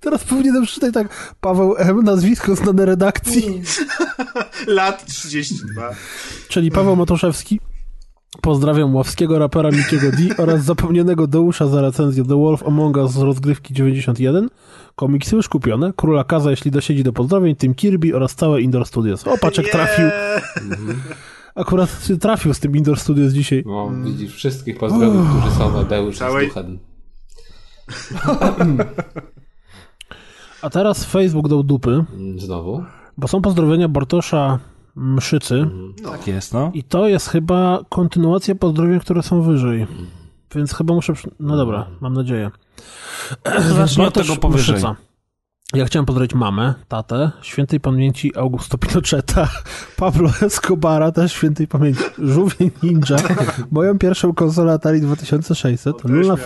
[0.00, 1.34] Teraz powinienem przeczytać tak.
[1.40, 2.02] Paweł M.
[2.02, 3.62] Nazwisko znane redakcji.
[4.66, 5.90] Lat 32.
[6.48, 7.60] Czyli Paweł Matoszewski.
[8.40, 13.16] Pozdrawiam ławskiego rapera Miciego D oraz zapomnianego Deusza za recenzję The Wolf Among Us z
[13.16, 14.48] rozgrywki 91.
[14.94, 15.92] Komiksy już kupione.
[15.96, 19.26] Króla Kaza, jeśli dosiedzi do pozdrowień, Tim Kirby oraz całe Indoor Studios.
[19.26, 19.72] O, paczek yeah.
[19.72, 20.04] trafił.
[21.54, 23.62] Akurat trafił z tym Indoor Studios dzisiaj.
[23.66, 26.50] No, widzisz, wszystkich pozdrowień, którzy są Deusz Całej...
[26.50, 26.78] z duchem.
[30.62, 32.04] A teraz Facebook dał dupy.
[32.36, 32.84] Znowu?
[33.18, 34.58] Bo są pozdrowienia Bartosza
[34.96, 35.66] Mszycy.
[36.02, 36.10] No.
[36.10, 36.70] Tak jest, no.
[36.74, 39.86] I to jest chyba kontynuacja pozdrowień, które są wyżej.
[40.54, 41.12] Więc chyba muszę...
[41.40, 42.50] No dobra, mam nadzieję.
[43.76, 44.74] Zacznij od tego powyżej.
[44.74, 44.96] Mszyca.
[45.74, 49.48] Ja chciałem pozdrowić mamę, tatę, świętej pamięci Augusto Pinocheta,
[49.96, 53.16] Pablo Escobara, też świętej pamięci, Żółwie Ninja,
[53.70, 56.36] moją pierwszą konsolę Atari 2600, Luna,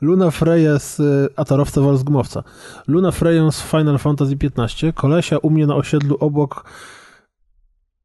[0.00, 2.42] Luna Freya z y, Atarowca wraz Gumowca,
[2.86, 6.64] Luna Freya z Final Fantasy XV, kolesia u mnie na osiedlu obok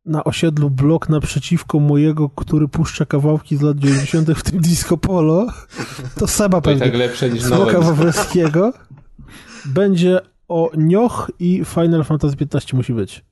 [0.05, 4.29] na osiedlu blok naprzeciwko mojego, który puszcza kawałki z lat 90.
[4.31, 5.47] w tym disco polo,
[6.19, 6.85] to Seba to pewnie.
[6.85, 8.73] tak lepsze niż Smoka Wawrowskiego.
[9.65, 13.25] Będzie o Nioch i Final Fantasy XV musi być.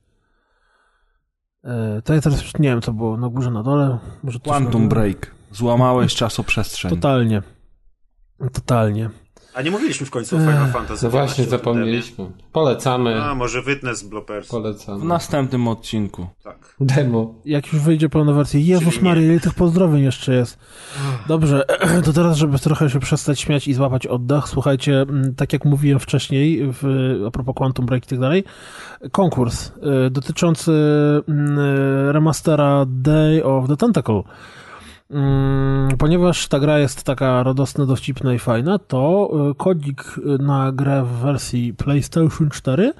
[1.64, 3.98] E, to ja teraz już nie wiem, co było na górze, na dole.
[4.22, 5.30] Może Quantum Break.
[5.52, 6.90] Złamałeś czasoprzestrzeń.
[6.90, 7.42] Totalnie.
[8.52, 9.10] Totalnie.
[9.54, 11.04] A nie mówiliśmy w końcu o Final Fantasy.
[11.04, 12.26] No właśnie, zapomnieliśmy.
[12.52, 13.22] Polecamy.
[13.22, 14.48] A, może wytnę z bloopers.
[14.48, 15.00] Polecamy.
[15.00, 16.26] W następnym odcinku.
[16.42, 16.74] Tak.
[16.80, 17.34] Demo.
[17.44, 18.60] Jak już wyjdzie pełna wersja.
[18.60, 20.58] Jezus Maria, ile tych pozdrowień jeszcze jest.
[21.28, 21.64] Dobrze,
[22.04, 26.72] to teraz, żeby trochę się przestać śmiać i złapać oddech, słuchajcie, tak jak mówiłem wcześniej,
[26.72, 26.84] w,
[27.26, 28.44] a propos Quantum Break i tak dalej,
[29.12, 29.72] konkurs
[30.06, 34.22] y, dotyczący y, remastera Day of the Tentacle.
[35.10, 40.04] Mm, ponieważ ta gra jest taka radosna, dowcipna i fajna, to y, kodzik
[40.38, 42.92] na grę w wersji PlayStation 4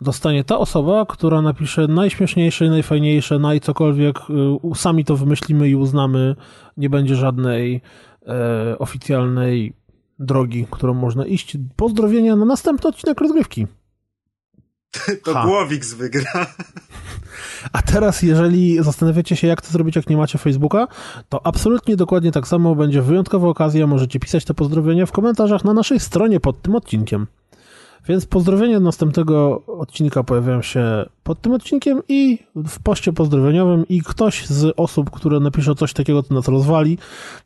[0.00, 6.36] dostanie ta osoba, która napisze najśmieszniejsze, najfajniejsze, najcokolwiek, y, sami to wymyślimy i uznamy,
[6.76, 7.82] nie będzie żadnej
[8.26, 9.72] e, oficjalnej
[10.18, 11.56] drogi, którą można iść.
[11.76, 13.66] Pozdrowienia na następny odcinek rozgrywki.
[15.24, 15.46] To ha.
[15.46, 16.46] Głowix wygra.
[17.72, 20.86] A teraz, jeżeli zastanawiacie się, jak to zrobić, jak nie macie Facebooka,
[21.28, 23.86] to absolutnie dokładnie tak samo będzie wyjątkowa okazja.
[23.86, 27.26] Możecie pisać te pozdrowienia w komentarzach na naszej stronie pod tym odcinkiem.
[28.08, 34.46] Więc pozdrowienia następnego odcinka pojawiają się pod tym odcinkiem i w poście pozdrowieniowym i ktoś
[34.46, 36.98] z osób, które napisze coś takiego, to nas rozwali.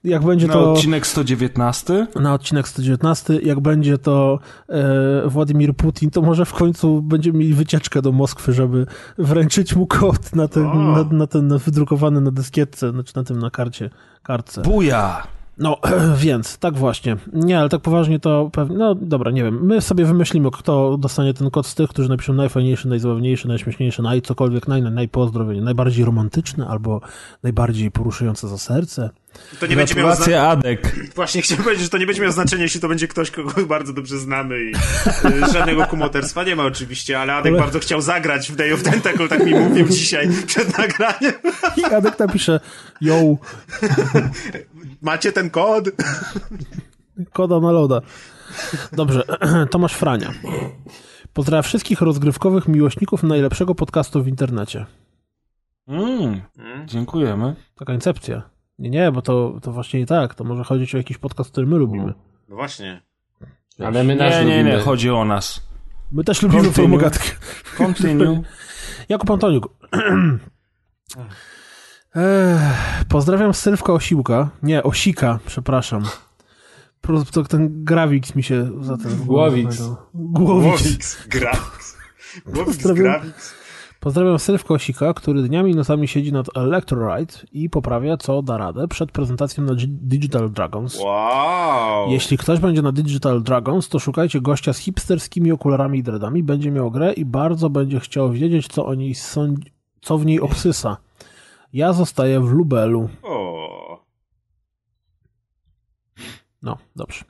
[0.05, 0.67] Jak będzie na to...
[0.67, 2.07] Na odcinek 119?
[2.21, 3.39] Na odcinek 119.
[3.43, 4.39] Jak będzie to
[4.69, 8.87] e, Władimir Putin, to może w końcu będziemy mieli wycieczkę do Moskwy, żeby
[9.19, 13.51] wręczyć mu kod na ten, na, na, ten wydrukowany na dyskietce, znaczy na tym, na
[13.51, 13.91] karcie,
[14.23, 14.63] kartce.
[14.63, 15.38] Buja!
[15.59, 15.81] No,
[16.25, 17.17] więc, tak właśnie.
[17.33, 19.67] Nie, ale tak poważnie to pewnie, no dobra, nie wiem.
[19.67, 24.23] My sobie wymyślimy, kto dostanie ten kod z tych, którzy napiszą najfajniejszy, najzabawniejszy, najśmieszniejszy, naj
[24.23, 27.01] cokolwiek, naj, najpozdrowienie, najbardziej romantyczne albo
[27.43, 29.11] najbardziej poruszające za serce.
[29.61, 30.49] To nie będzie miało zna...
[30.49, 30.97] Adek.
[31.15, 33.93] Właśnie chciałem powiedzieć, że to nie będzie miało znaczenia, jeśli to będzie ktoś, kogo bardzo
[33.93, 37.63] dobrze znamy i y, żadnego kumoterstwa nie ma oczywiście, ale Adek ale...
[37.63, 41.33] bardzo chciał zagrać w Day of Tentacle, tak mi mówił dzisiaj przed nagraniem.
[41.77, 42.61] I Adek napisze,
[43.01, 43.15] yo.
[45.01, 45.85] Macie ten kod?
[47.33, 48.01] Koda na loda.
[48.93, 49.23] Dobrze,
[49.71, 50.33] Tomasz Frania.
[51.33, 54.87] Pozdrawiam wszystkich rozgrywkowych miłośników najlepszego podcastu w internecie.
[55.89, 56.41] Mm,
[56.87, 57.57] dziękujemy.
[57.75, 58.43] Taka incepcja.
[58.79, 60.35] Nie, nie, bo to, to właśnie nie tak.
[60.35, 62.15] To może chodzić o jakiś podcast, który my lubimy.
[62.49, 63.03] No właśnie.
[63.79, 64.65] Ale my nas nie, lubimy.
[64.65, 65.69] nie, nie, chodzi o nas.
[66.13, 67.31] My też lubimy formogatkę.
[67.79, 68.43] Continue.
[69.09, 69.69] Jakub Antoniuk.
[73.09, 74.49] pozdrawiam Sylwka Osiłka.
[74.63, 76.03] Nie, Osika, przepraszam.
[77.33, 79.17] To ten Grawix mi się za ten...
[79.17, 79.83] Głowix.
[80.15, 81.29] Głowix.
[81.29, 81.97] Grawix.
[82.55, 83.55] Głowix, Grawix.
[84.01, 88.89] Pozdrawiam Sylwka Osika, który dniami i nocami siedzi nad Electroride i poprawia co da radę
[88.89, 91.01] przed prezentacją na Digital Dragons.
[91.01, 92.11] Wow!
[92.11, 96.71] Jeśli ktoś będzie na Digital Dragons, to szukajcie gościa z hipsterskimi okularami i dreadami, będzie
[96.71, 100.97] miał grę i bardzo będzie chciał wiedzieć, co o niej sądzi, co w niej obsysa.
[101.73, 103.09] Ja zostaję w Lubelu.
[103.23, 104.05] O.
[106.63, 107.25] No, dobrze.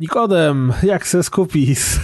[0.00, 2.00] Nikodem, jak se skupisz?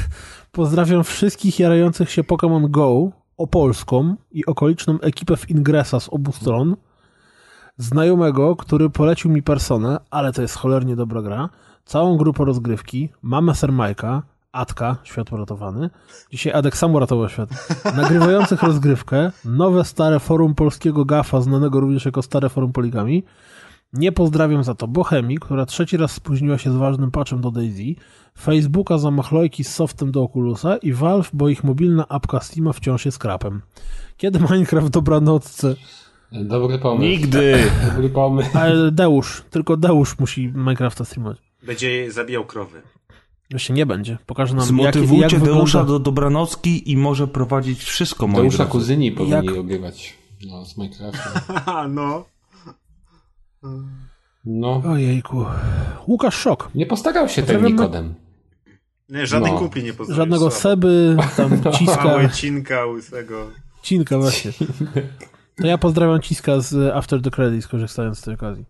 [0.52, 6.76] Pozdrawiam wszystkich jarających się Pokémon Go, opolską i okoliczną ekipę w Ingresa z obu stron,
[7.76, 11.48] znajomego, który polecił mi personę, ale to jest cholernie dobra gra,
[11.84, 13.72] całą grupę rozgrywki, mamę Sir
[14.52, 15.90] Atka, świat uratowany.
[16.31, 17.50] Dzisiaj Adek sam uratował świat.
[17.97, 23.24] Nagrywających rozgrywkę, nowe stare forum polskiego gafa, znanego również jako stare forum poligami.
[23.92, 27.94] Nie pozdrawiam za to Bohemii, która trzeci raz spóźniła się z ważnym patchem do Daisy,
[28.40, 33.05] Facebooka za machlojki z softem do Oculusa i Valve, bo ich mobilna apka Steama wciąż
[33.05, 33.62] jest krapem.
[34.16, 35.74] Kiedy Minecraft dobranocce?
[36.32, 37.02] Dobry pomysł.
[37.02, 37.64] Nigdy.
[37.89, 38.50] Dobry pomysł.
[38.55, 41.39] Ale Deusz, tylko Deusz musi Minecrafta streamować.
[41.62, 42.82] Będzie zabijał krowy.
[43.52, 44.18] Jeszcze nie będzie.
[44.26, 45.92] Pokażę nam, Zmotywujcie jak, jak Deusza wygląda...
[45.92, 48.72] do Dobranocki i może prowadzić wszystko, moi Deusza drodzy.
[48.72, 50.14] kuzyni powinni Jak- ogrywać.
[50.47, 51.42] No, z Minecraftem.
[51.56, 52.24] Haha, no.
[54.44, 54.82] No.
[54.86, 55.44] Ojejku.
[56.06, 56.70] Łukasz Szok.
[56.74, 58.14] Nie postarał się ten Pozdrawiamy- Nikodem.
[59.08, 59.58] Nie, żadnych No.
[59.58, 60.16] kumpli nie poznaję.
[60.16, 62.05] Żadnego Seby, tam Ciska.
[62.05, 63.50] Małe cinka, łysego.
[63.82, 64.52] Cinka właśnie.
[65.56, 68.64] To ja pozdrawiam Ciska z After the Credits, korzystając z tej okazji.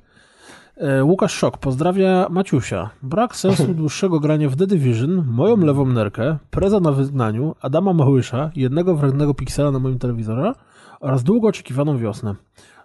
[0.77, 2.91] E, Łukasz Szok pozdrawia Maciusia.
[3.03, 8.51] Brak sensu dłuższego grania w The Division, moją lewą nerkę, preza na wygnaniu, Adama Małysza,
[8.57, 10.53] jednego wrednego piksela na moim telewizorze
[11.01, 12.35] oraz długo oczekiwaną wiosnę.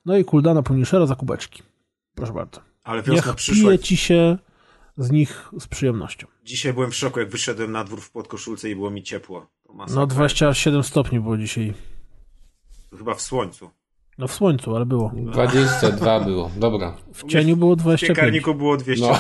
[0.06, 1.64] No i Kuldana Punishera za kubeczki.
[2.16, 2.62] Proszę bardzo.
[2.84, 3.64] Ale wiosna Niech przyszła.
[3.70, 4.38] pije ci się
[4.98, 6.28] z nich z przyjemnością.
[6.44, 9.48] Dzisiaj byłem w szoku, jak wyszedłem na dwór w podkoszulce i było mi ciepło.
[9.96, 11.74] No 27 stopni było dzisiaj.
[12.98, 13.70] Chyba w słońcu.
[14.18, 15.12] No w słońcu, ale było.
[15.32, 16.52] 22 było.
[16.58, 16.96] Dobra.
[17.14, 18.18] W cieniu było W 25.
[18.18, 19.14] piekarniku było 200 No.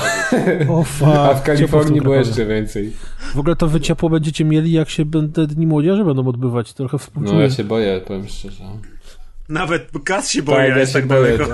[0.79, 1.07] O fuck.
[1.11, 2.91] A w Kalifornii w było jeszcze więcej.
[3.35, 6.73] W ogóle to wy ciepło będziecie mieli, jak się będę Dni Młodzieży będą odbywać.
[6.73, 7.39] Trochę No współczuję.
[7.41, 8.63] ja się boję, powiem szczerze.
[9.49, 11.37] Nawet Kas się boję, ja jest się tak boję.
[11.37, 11.53] daleko.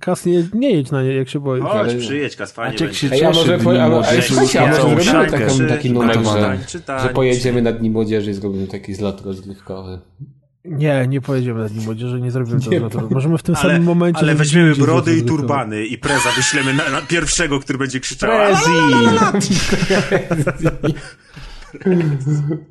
[0.00, 1.64] Kas, nie, nie jedź na nie, jak się boisz.
[1.64, 2.94] Chodź, przyjedź, Kas, fajnie będzie.
[2.94, 4.22] się Ej, a cieszy może w po, a, ale młodzieży.
[4.22, 6.58] słuchajcie, a może zrobimy taki numer, że,
[7.02, 9.98] że pojedziemy na Dni Młodzieży i zrobimy taki zlot rozgrywkowy.
[10.64, 13.08] Nie, nie pojedziemy na Dni Młodzieży, nie zrobimy Nie tego.
[13.10, 14.20] Możemy w tym Ale, samym momencie...
[14.20, 18.30] ale weźmiemy brody i turbany i preza wyślemy na, na pierwszego, który będzie krzyczał.
[18.30, 18.70] Prezi!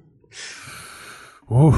[1.50, 1.76] Uff,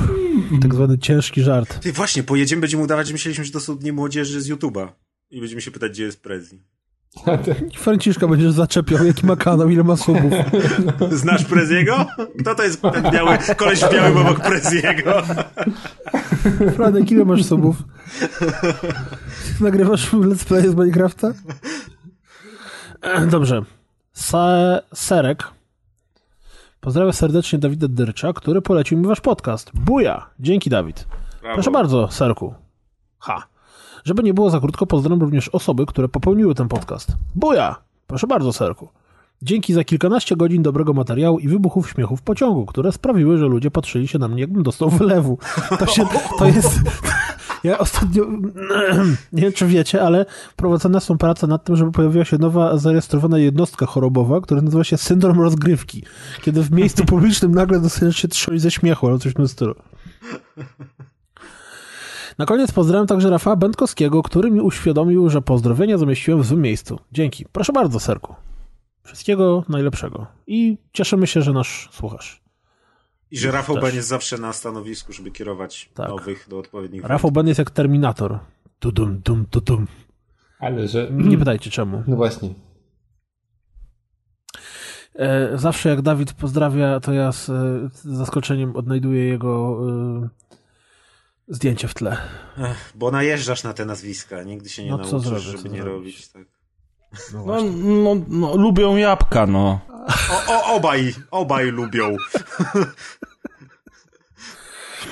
[0.62, 1.80] tak zwany ciężki żart.
[1.80, 4.88] Ty właśnie, pojedziemy, będziemy udawać, że myśleliśmy, że to są dni młodzieży z YouTube'a.
[5.30, 6.64] I będziemy się pytać, gdzie jest Prezi.
[7.72, 10.34] I Franciszka będziesz zaczepiał, jaki ma kanał, ile ma subów.
[11.12, 12.06] Znasz Preziego?
[12.40, 15.22] Kto to jest ten biały, koleś w białym obok Preziego?
[16.76, 17.76] Franek, ile masz subów?
[19.60, 21.34] Nagrywasz let's play z Minecrafta?
[23.28, 23.62] Dobrze.
[24.14, 25.44] Se Serek.
[26.82, 29.72] Pozdrawiam serdecznie Dawida Dyrcza, który polecił mi wasz podcast.
[29.74, 30.30] Buja!
[30.40, 31.08] Dzięki, Dawid.
[31.42, 31.56] Brawo.
[31.56, 32.54] Proszę bardzo, Serku.
[33.20, 33.51] Ha.
[34.04, 37.12] Żeby nie było za krótko, pozdrawiam również osoby, które popełniły ten podcast.
[37.36, 37.76] Buja!
[38.08, 38.90] Proszę bardzo, Serku.
[39.42, 43.72] Dzięki za kilkanaście godzin dobrego materiału i wybuchów śmiechu w pociągu, które sprawiły, że ludzie
[43.72, 45.38] patrzyli się na mnie, jakbym dostał wylewu.
[45.80, 46.06] To, się,
[46.40, 46.80] to jest...
[47.64, 48.26] Ja ostatnio,
[49.34, 53.38] nie wiem czy wiecie, ale prowadzone są prace nad tym, żeby pojawiła się nowa zarejestrowana
[53.38, 56.04] jednostka chorobowa, która nazywa się syndrom rozgrywki.
[56.42, 59.76] Kiedy w miejscu publicznym nagle dostajesz się trząść ze śmiechu, albo coś w tym stylu.
[62.38, 67.00] Na koniec pozdrawiam także Rafała Będkowskiego, który mi uświadomił, że pozdrowienia zamieściłem w złym miejscu.
[67.12, 67.46] Dzięki.
[67.52, 68.36] Proszę bardzo, Serku.
[69.04, 70.28] Wszystkiego najlepszego.
[70.48, 72.42] I cieszymy się, że nasz słuchasz.
[73.32, 76.10] I że Rafał Ben jest zawsze na stanowisku, żeby kierować tak.
[76.10, 78.40] nowych do odpowiednich Rafał Ben jest jak Terminator.
[78.80, 79.88] Tudum, dum, tudum.
[80.60, 81.12] Ale że...
[81.30, 82.04] Nie pytajcie czemu.
[82.08, 82.50] No właśnie.
[85.16, 87.46] E, zawsze jak Dawid pozdrawia, to ja z,
[87.94, 89.80] z zaskoczeniem odnajduję jego
[90.26, 90.51] y,
[91.52, 92.18] zdjęcie w tle.
[92.58, 96.28] Ech, bo najeżdżasz na te nazwiska, nigdy się nie no, nauczysz, zrobię, żeby nie robić
[96.28, 96.44] tak.
[97.34, 99.80] No, no, no, no, lubią jabłka, no.
[100.32, 102.16] O, o, obaj, obaj lubią.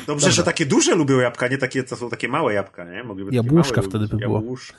[0.07, 0.31] Dobrze, Dobra.
[0.31, 3.03] że takie duże lubią jabłka, nie takie, co są takie małe jabłka, nie?
[3.03, 4.35] Mogliby Jabłuszka wtedy by było.
[4.35, 4.73] Jabłusz.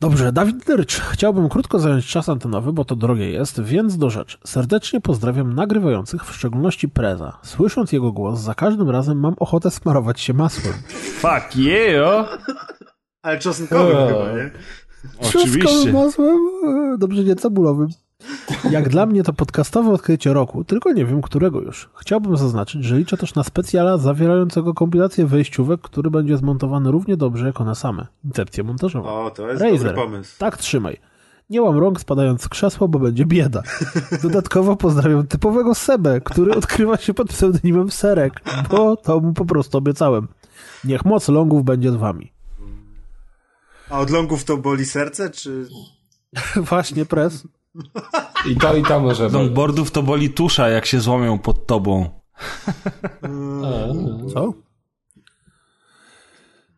[0.00, 1.00] Dobrze, Dawid Dyrcz.
[1.00, 4.38] Chciałbym krótko zająć czas antenowy, bo to drogie jest, więc do rzeczy.
[4.44, 7.38] Serdecznie pozdrawiam nagrywających, w szczególności Preza.
[7.42, 10.74] Słysząc jego głos, za każdym razem mam ochotę smarować się masłem.
[11.20, 12.38] Fuck yeah!
[13.22, 14.50] Ale czosnkowym chyba, nie?
[15.22, 15.92] Oczywiście.
[15.92, 16.38] masłem?
[16.94, 17.88] E, dobrze, nie cebulowym.
[18.70, 21.90] Jak dla mnie to podcastowe odkrycie roku, tylko nie wiem którego już.
[21.94, 27.46] Chciałbym zaznaczyć, że liczę też na specjala zawierającego kompilację wejściówek, który będzie zmontowany równie dobrze
[27.46, 28.06] jak one same.
[28.24, 29.08] Incepcję montażową.
[29.08, 29.78] O, to jest Razer.
[29.78, 30.38] dobry pomysł.
[30.38, 30.96] Tak trzymaj.
[31.50, 33.62] Nie mam rąk spadając z krzesła, bo będzie bieda.
[34.22, 38.40] Dodatkowo pozdrawiam typowego Sebę, który odkrywa się pod pseudonimem Serek,
[38.70, 40.28] bo to mu po prostu obiecałem.
[40.84, 42.32] Niech moc longów będzie z wami.
[43.90, 45.68] A od longów to boli serce, czy...
[46.70, 47.46] Właśnie, pres.
[48.50, 49.32] I to i to może być.
[49.32, 52.10] Longboardów to boli tusza, jak się złomią pod tobą.
[54.34, 54.52] Co?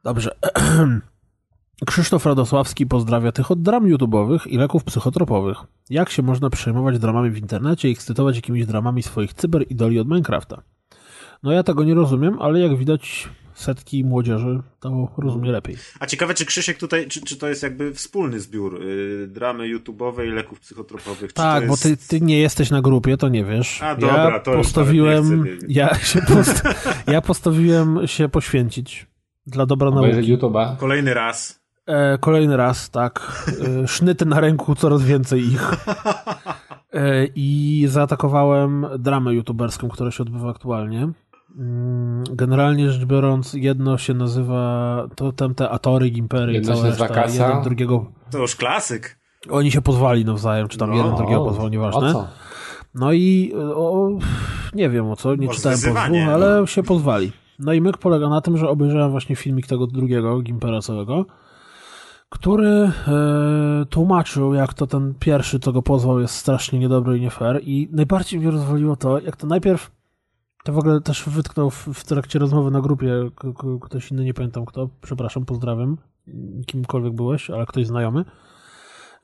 [0.04, 0.36] Dobrze.
[1.86, 5.58] Krzysztof Radosławski pozdrawia tych od dram YouTube'owych i leków psychotropowych.
[5.90, 10.62] Jak się można przejmować dramami w internecie i ekscytować jakimiś dramami swoich cyber-idoli od Minecrafta?
[11.42, 13.28] No ja tego nie rozumiem, ale jak widać
[13.62, 15.76] setki młodzieży to rozumie lepiej.
[16.00, 20.32] A ciekawe, czy Krzysiek tutaj, czy, czy to jest jakby wspólny zbiór yy, dramy YouTube'owej
[20.32, 21.32] leków psychotropowych?
[21.32, 21.68] Tak, jest...
[21.70, 23.82] bo ty, ty nie jesteś na grupie, to nie wiesz.
[23.82, 26.62] A dobra, ja to postawiłem, ja się, post,
[27.06, 29.06] ja postawiłem się poświęcić
[29.46, 30.36] dla dobra nauki.
[30.36, 30.76] YouTube'a.
[30.76, 31.62] Kolejny raz.
[31.86, 33.44] E, kolejny raz, tak.
[33.82, 35.70] E, sznyty na ręku, coraz więcej ich.
[36.92, 41.08] E, I zaatakowałem dramę youtuberską, która się odbywa aktualnie.
[41.56, 47.48] Mm, generalnie rzecz biorąc, jedno się nazywa Totem te Atory, Impery jedno cała reszta, kasa.
[47.48, 48.06] jeden drugiego...
[48.30, 49.18] To już klasyk.
[49.50, 52.28] Oni się pozwali nawzajem, czy tam no, jeden drugiego pozwał, nieważne.
[52.94, 54.08] No i o,
[54.74, 57.32] nie wiem o co, nie Może czytałem pozwu, ale się pozwali.
[57.58, 61.26] No i myk polega na tym, że obejrzałem właśnie filmik tego drugiego, Gimpera całego,
[62.28, 62.92] który e,
[63.90, 67.60] tłumaczył, jak to ten pierwszy, co go pozwał, jest strasznie niedobry i nie fair.
[67.62, 69.90] I najbardziej mnie rozwaliło to, jak to najpierw
[70.62, 73.12] to w ogóle też wytknął w, w trakcie rozmowy na grupie
[73.80, 75.96] ktoś inny, nie pamiętam kto, przepraszam, pozdrawiam,
[76.66, 78.24] kimkolwiek byłeś, ale ktoś znajomy,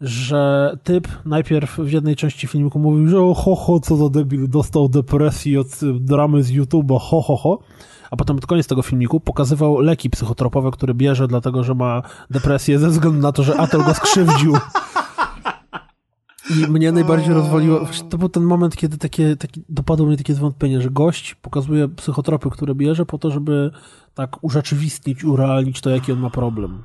[0.01, 4.89] że typ najpierw w jednej części filmiku mówił, że ho, ho co za debil, dostał
[4.89, 5.67] depresji od
[6.01, 7.59] dramy z YouTube'a, ho, ho, ho,
[8.11, 12.79] a potem pod koniec tego filmiku pokazywał leki psychotropowe, które bierze dlatego, że ma depresję
[12.79, 14.53] ze względu na to, że Atel go skrzywdził.
[16.51, 20.81] I mnie najbardziej rozwaliło, to był ten moment, kiedy takie, takie, dopadło mnie takie zwątpienie,
[20.81, 23.71] że gość pokazuje psychotropy, które bierze po to, żeby
[24.15, 26.85] tak urzeczywistnić, urealnić to, jaki on ma problem.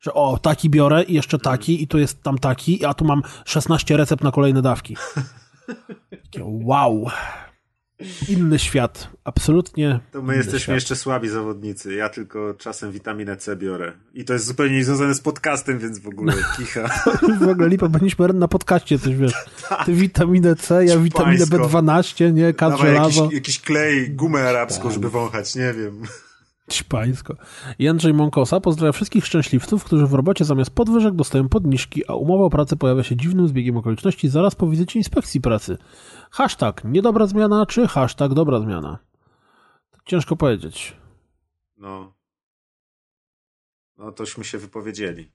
[0.00, 3.22] Że o, taki biorę i jeszcze taki i tu jest tam taki, a tu mam
[3.44, 4.96] 16 recept na kolejne dawki.
[6.10, 7.06] Takie, wow.
[8.28, 10.00] Inny świat, absolutnie.
[10.12, 10.74] To my jesteśmy świat.
[10.74, 11.94] jeszcze słabi zawodnicy.
[11.94, 13.92] Ja tylko czasem witaminę C biorę.
[14.14, 16.88] I to jest zupełnie niezwiązane z podcastem, więc w ogóle kicha.
[17.40, 19.32] w ogóle lipa, powinniśmy na podcaście coś wiesz.
[19.86, 22.54] Ty witaminę C, ja witaminę B12, nie?
[22.54, 26.02] Kat jakiś, jakiś klej, gumę arabską, żeby wąchać, nie wiem.
[26.70, 27.34] Ćpańsko.
[27.78, 32.50] Jędrzej Mąkosa pozdrawia wszystkich szczęśliwców, którzy w robocie zamiast podwyżek dostają podniżki, a umowa o
[32.50, 35.78] pracę pojawia się dziwnym zbiegiem okoliczności zaraz po wizycie inspekcji pracy.
[36.30, 38.98] Hashtag niedobra zmiana, czy hashtag dobra zmiana?
[40.04, 40.96] Ciężko powiedzieć.
[41.76, 42.14] No.
[43.98, 45.32] No tośmy się wypowiedzieli.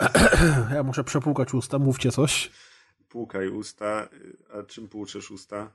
[0.74, 2.50] Ja muszę przepłukać usta, mówcie coś.
[3.08, 4.08] Płukaj usta.
[4.54, 5.72] A czym płuczesz usta?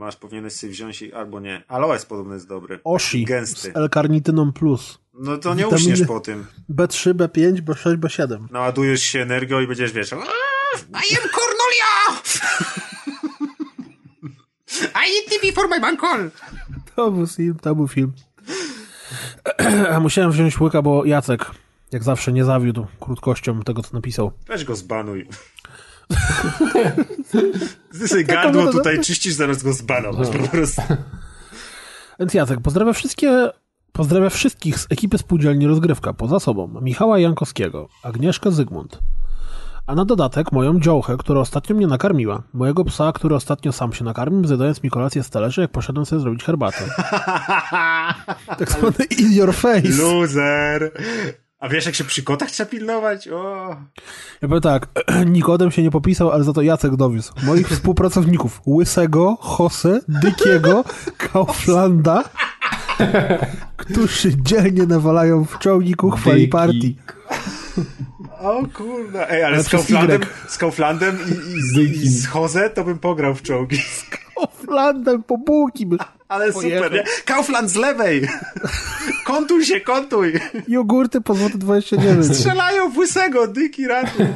[0.00, 1.62] Masz, powinieneś sobie wziąć i albo nie.
[1.68, 2.80] Aloes podobno jest dobry.
[2.84, 3.72] Oshi Gęsty.
[3.72, 4.98] z L-karnityną plus.
[5.14, 6.46] No to nie uśniesz po tym.
[6.70, 8.46] B3, B5, B6, B7.
[8.50, 12.22] Naładujesz się energią i będziesz, wiesz, I am Cornelia!
[15.06, 16.30] I eat TV for my uncle!
[16.96, 18.12] To był film, to był film.
[19.94, 21.46] A musiałem wziąć łyka, bo Jacek,
[21.92, 24.32] jak zawsze, nie zawiódł krótkością tego, co napisał.
[24.46, 25.28] Weź go zbanuj.
[27.92, 30.82] Ty sobie gardło tutaj czyścisz, zamiast go zbanować po prostu.
[32.18, 33.50] Więc Jacek, pozdrawia wszystkie
[33.92, 38.98] Pozdrawia wszystkich z ekipy spółdzielni Rozgrywka, poza sobą Michała Jankowskiego, Agnieszkę Zygmunt,
[39.86, 44.04] a na dodatek moją dziołchę, która ostatnio mnie nakarmiła, mojego psa, który ostatnio sam się
[44.04, 46.84] nakarmił, zjadając mi kolację z talerzy, jak poszedłem sobie zrobić herbatę.
[48.58, 49.88] tak zwany in your face.
[50.02, 50.92] Loser!
[51.60, 53.28] A wiesz, jak się przy kotach trzeba pilnować?
[53.28, 53.68] O.
[54.42, 54.88] Ja powiem tak,
[55.26, 57.32] Nikodem się nie popisał, ale za to Jacek dowiózł.
[57.42, 60.84] Moich współpracowników, Łysego, Jose, Dykiego,
[61.32, 62.24] Kauflanda,
[63.76, 66.96] którzy dzielnie nawalają w czołniku chwali partii.
[68.40, 72.70] O kurde, ej, ale, ale z, Kauflandem, z Kauflandem i, i, z, i z Jose
[72.70, 73.76] to bym pograł w czołgi.
[73.76, 74.04] Z
[74.34, 75.96] Kauflandem po bułki by
[76.28, 77.04] Ale super, nie?
[77.24, 78.28] Kaufland z lewej!
[79.24, 80.40] Kontuj się, kontuj!
[80.68, 82.36] Jogurty po złote 29.
[82.36, 84.26] Strzelają w łysego, dyki ratuj.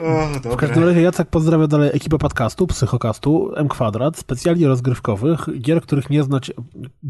[0.00, 5.82] O, w każdym razie Jacek pozdrawia dalej ekipę podcastu, Psychokastu, M Kwadrat, specjalnie rozgrywkowych, gier,
[5.82, 6.52] których nie znać,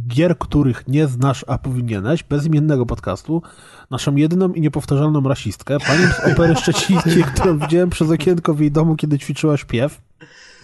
[0.09, 3.43] gier, których nie znasz, a powinieneś, bezimiennego podcastu,
[3.91, 8.71] naszą jedyną i niepowtarzalną rasistkę, panią z opery szczecińskiej, którą widziałem przez okienko w jej
[8.71, 10.01] domu, kiedy ćwiczyła śpiew.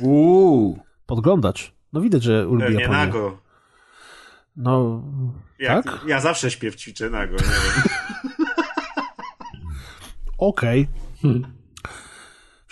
[0.01, 0.79] Uuu.
[1.07, 1.73] Podglądacz.
[1.93, 2.99] No widać, że lubi Pewnie Japonię.
[2.99, 3.39] nago.
[4.57, 5.03] No,
[5.59, 6.01] Jak, tak?
[6.07, 7.85] Ja zawsze śpiew ćwiczę nago, nie wiem.
[10.39, 10.83] Okej.
[10.83, 11.33] Okay.
[11.33, 11.62] Hmm.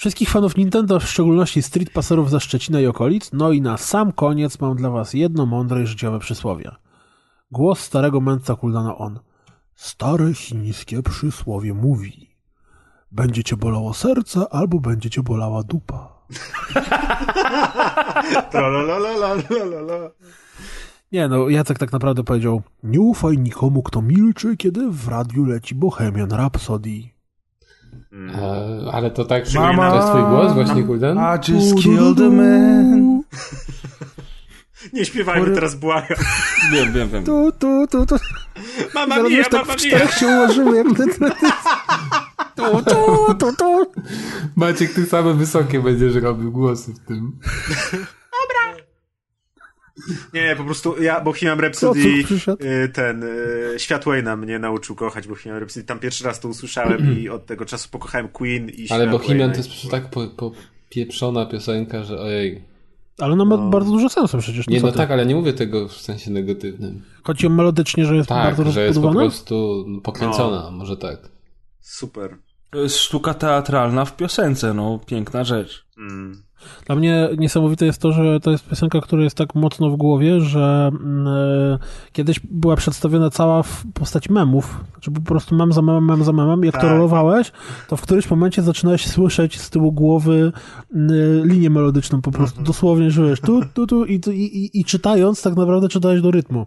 [0.01, 4.13] Wszystkich fanów Nintendo, w szczególności Street Passerów ze Szczecina i okolic, no i na sam
[4.13, 6.71] koniec mam dla was jedno mądre i życiowe przysłowie.
[7.51, 9.21] Głos starego mędrca Kuldana on.
[9.75, 12.37] Stare chińskie przysłowie mówi.
[13.13, 16.23] Będzie cię bolało serce, albo będzie cię bolała dupa.
[21.13, 25.75] Nie no, Jacek tak naprawdę powiedział Nie ufaj nikomu, kto milczy, kiedy w radiu leci
[25.75, 27.20] Bohemian Rhapsody.
[28.13, 28.35] Mm.
[28.35, 31.19] E, ale to tak, Mama, to jest twój głos właśnie, Kulden?
[31.19, 33.23] I just killed a man.
[34.93, 36.19] Nie śpiewajmy teraz, błagam.
[36.73, 37.25] Wiem, wiem, wiem.
[37.25, 38.17] Tu, tu, tu, tu.
[38.95, 40.09] Mama Zaraz mia, tak mama mia.
[40.09, 41.31] się ułożyły, jak te
[42.57, 43.93] tu, tu, tu, tu.
[44.57, 47.33] Maciek, ty same wysokie będziesz robił głosy w tym.
[50.35, 52.25] Nie, po prostu ja Bohemian Rhapsody
[52.65, 55.87] y, ten y, Światłejna mnie nauczył kochać Bohemian Rhapsody.
[55.87, 59.57] Tam pierwszy raz to usłyszałem i od tego czasu pokochałem Queen i Ale Bohemian to
[59.57, 60.53] jest tak po, po
[60.89, 62.65] pieprzona piosenka, że ojej.
[63.19, 63.71] Ale ona ma no.
[63.71, 64.69] bardzo dużo sensu przecież.
[64.69, 67.03] Nie, no tak, ale nie mówię tego w sensie negatywnym.
[67.23, 70.71] Chodzi o melodycznie, że jest tak, bardzo że jest po prostu pokręcona, no.
[70.71, 71.19] może tak.
[71.81, 72.37] Super.
[72.71, 75.87] To jest sztuka teatralna w piosence, no piękna rzecz.
[75.99, 76.43] Mm.
[76.87, 80.41] Dla mnie niesamowite jest to, że to jest piosenka, która jest tak mocno w głowie,
[80.41, 86.05] że y, kiedyś była przedstawiona cała w postaci memów, znaczy po prostu mem za memem,
[86.05, 86.65] mem za memem.
[86.65, 86.83] Jak tak.
[86.83, 87.53] to rolowałeś,
[87.89, 90.53] to w którymś momencie zaczynałeś słyszeć z tyłu głowy
[90.93, 90.97] y,
[91.45, 92.67] linię melodyczną po prostu, mhm.
[92.67, 96.67] dosłownie, wiesz, tu, tu, tu i, i, i, i czytając tak naprawdę czytałeś do rytmu.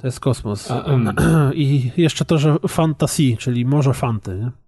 [0.00, 0.72] To jest kosmos.
[1.54, 4.65] I jeszcze to, że fantasy, czyli morze fanty, nie?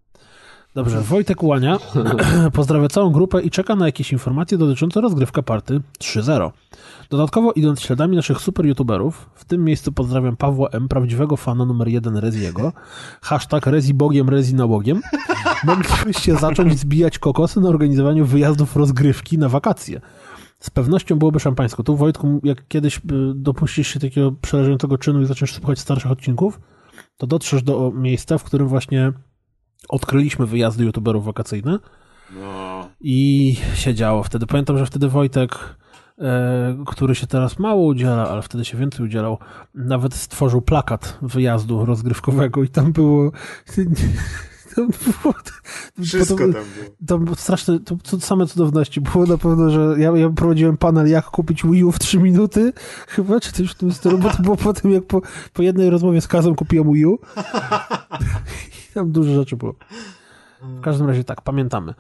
[0.79, 1.79] Dobrze, Wojtek Łania
[2.53, 6.51] pozdrawia całą grupę i czeka na jakieś informacje dotyczące rozgrywka party 3.0.
[7.11, 11.89] Dodatkowo idąc śladami naszych super youtuberów, w tym miejscu pozdrawiam Pawła M., prawdziwego fana numer
[11.89, 12.73] jeden Reziego,
[13.23, 14.57] hashtag Rezi Bogiem, Rezi
[15.65, 20.01] moglibyście zacząć zbijać kokosy na organizowaniu wyjazdów rozgrywki na wakacje.
[20.61, 21.83] Z pewnością byłoby szampańsko.
[21.83, 23.01] Tu Wojtku, jak kiedyś y,
[23.35, 26.61] dopuścisz się takiego przerażającego czynu i zaczniesz słuchać starszych odcinków,
[27.17, 29.13] to dotrzesz do miejsca, w którym właśnie
[29.89, 31.79] odkryliśmy wyjazdy youtuberów wakacyjne
[32.35, 32.89] no.
[33.01, 34.47] i się działo wtedy.
[34.47, 35.77] Pamiętam, że wtedy Wojtek,
[36.19, 39.39] e, który się teraz mało udziela, ale wtedy się więcej udzielał,
[39.75, 43.33] nawet stworzył plakat wyjazdu rozgrywkowego i tam było...
[46.03, 46.65] Wszystko tam było.
[47.07, 49.01] To było straszne, to, to same cudowności.
[49.01, 52.73] Było na pewno, że ja, ja prowadziłem panel jak kupić Wii U w 3 minuty,
[53.09, 55.21] chyba, czy coś w tym stylu, bo to było po tym, jak po,
[55.53, 57.19] po jednej rozmowie z Kazem kupiłem Wii U.
[58.95, 59.75] Tam dużo rzeczy było.
[60.63, 61.95] W każdym razie tak, pamiętamy.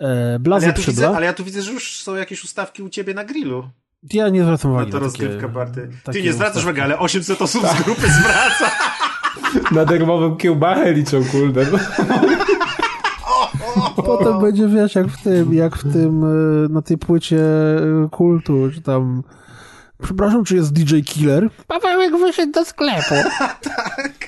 [0.00, 2.88] E, Blazy ale, ja widzę, ale ja tu widzę, że już są jakieś ustawki u
[2.88, 3.70] ciebie na grillu.
[4.12, 5.90] Ja nie zwracam uwagi na to rozgrywka party.
[6.12, 8.70] Ty nie zwracasz uwagi, ale 800 osób z grupy zwraca.
[9.70, 11.66] Na darmową kiełbachę liczą, kurde.
[13.96, 18.70] Potem będzie, wiesz, jak w tym, jak w tym, e, na tej płycie e, kultu,
[18.74, 19.22] czy tam
[20.02, 21.48] Przepraszam, czy jest DJ Killer?
[21.66, 23.14] Pawełek wyszedł do sklepu.
[23.76, 24.26] tak.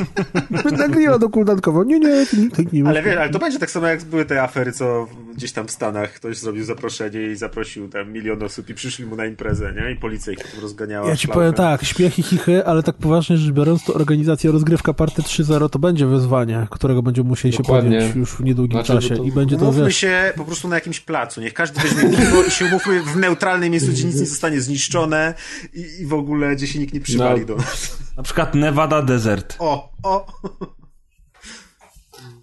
[0.79, 1.85] Nagrywa do kuldankowo.
[1.85, 4.73] Nie, nie, tak nie Ale wiesz, ale to będzie tak samo jak były te afery,
[4.73, 5.07] co
[5.37, 9.17] gdzieś tam w Stanach ktoś zrobił zaproszenie i zaprosił tam milion osób i przyszli mu
[9.17, 9.91] na imprezę, nie?
[9.91, 11.09] I policja ich tam rozganiała.
[11.09, 14.95] Ja ci powiem tak, śmiech i chichy, ale tak poważnie rzecz biorąc, to organizacja rozgrywka
[14.95, 17.91] party 3.0 to będzie wyzwanie, którego będziemy musieli Dokładnie.
[17.91, 19.17] się podjąć już w niedługim znaczy, czasie.
[19.17, 19.25] To...
[19.25, 19.97] I będzie to, Umówmy wiesz...
[19.97, 21.41] się po prostu na jakimś placu.
[21.41, 25.35] Niech każdy weźmie piwo i się umówmy w neutralnym miejscu, gdzie nic nie zostanie zniszczone
[25.75, 27.47] i, i w ogóle, gdzie się nikt nie przywali no.
[27.47, 27.99] do nas.
[28.17, 29.57] Na przykład Nevada Desert.
[29.59, 30.27] O, o!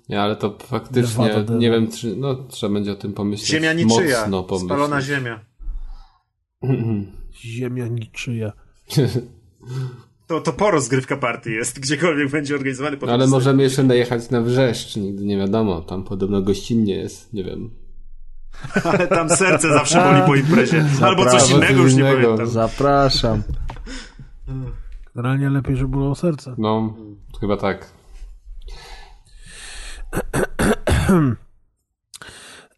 [0.09, 3.49] Nie, ale to faktycznie, Nevada, nie wiem, czy, no, trzeba będzie o tym pomyśleć.
[3.49, 4.69] Ziemia niczyja, mocno pomyśleć.
[4.69, 5.39] spalona ziemia.
[7.45, 8.51] ziemia niczyja.
[10.27, 12.97] To, to po rozgrywka party jest, gdziekolwiek będzie organizowany.
[13.07, 15.81] Ale możemy jeszcze najechać na Wrzeszcz, nigdy nie wiadomo.
[15.81, 17.69] Tam podobno gościnnie jest, nie wiem.
[18.93, 20.85] Ale tam serce zawsze boli po imprezie.
[21.01, 22.47] Albo coś innego, już nie pamiętam.
[22.47, 23.43] Zapraszam.
[25.15, 26.55] Generalnie lepiej, żeby było serce.
[26.57, 26.93] No,
[27.39, 27.91] chyba tak.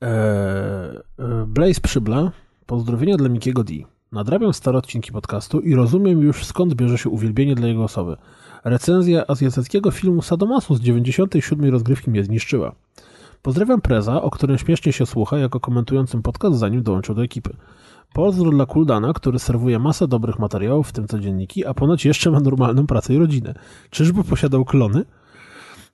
[0.01, 0.07] E,
[1.19, 2.31] e, Blaze Przybla.
[2.65, 3.73] Pozdrowienia dla Mikiego D.
[4.11, 8.17] Nadrabiam stare odcinki podcastu i rozumiem już skąd bierze się uwielbienie dla jego osoby.
[8.63, 12.75] Recenzja azjatyckiego filmu Sadomasu z 97 rozgrywki mnie zniszczyła.
[13.41, 17.55] Pozdrawiam Preza, o którym śmiesznie się słucha jako komentującym podcast, zanim dołączył do ekipy.
[18.13, 22.39] Pozdro dla Kuldana, który serwuje masę dobrych materiałów, w tym codzienniki, a ponoć jeszcze ma
[22.39, 23.53] normalną pracę i rodzinę.
[23.89, 25.05] Czyżby posiadał klony?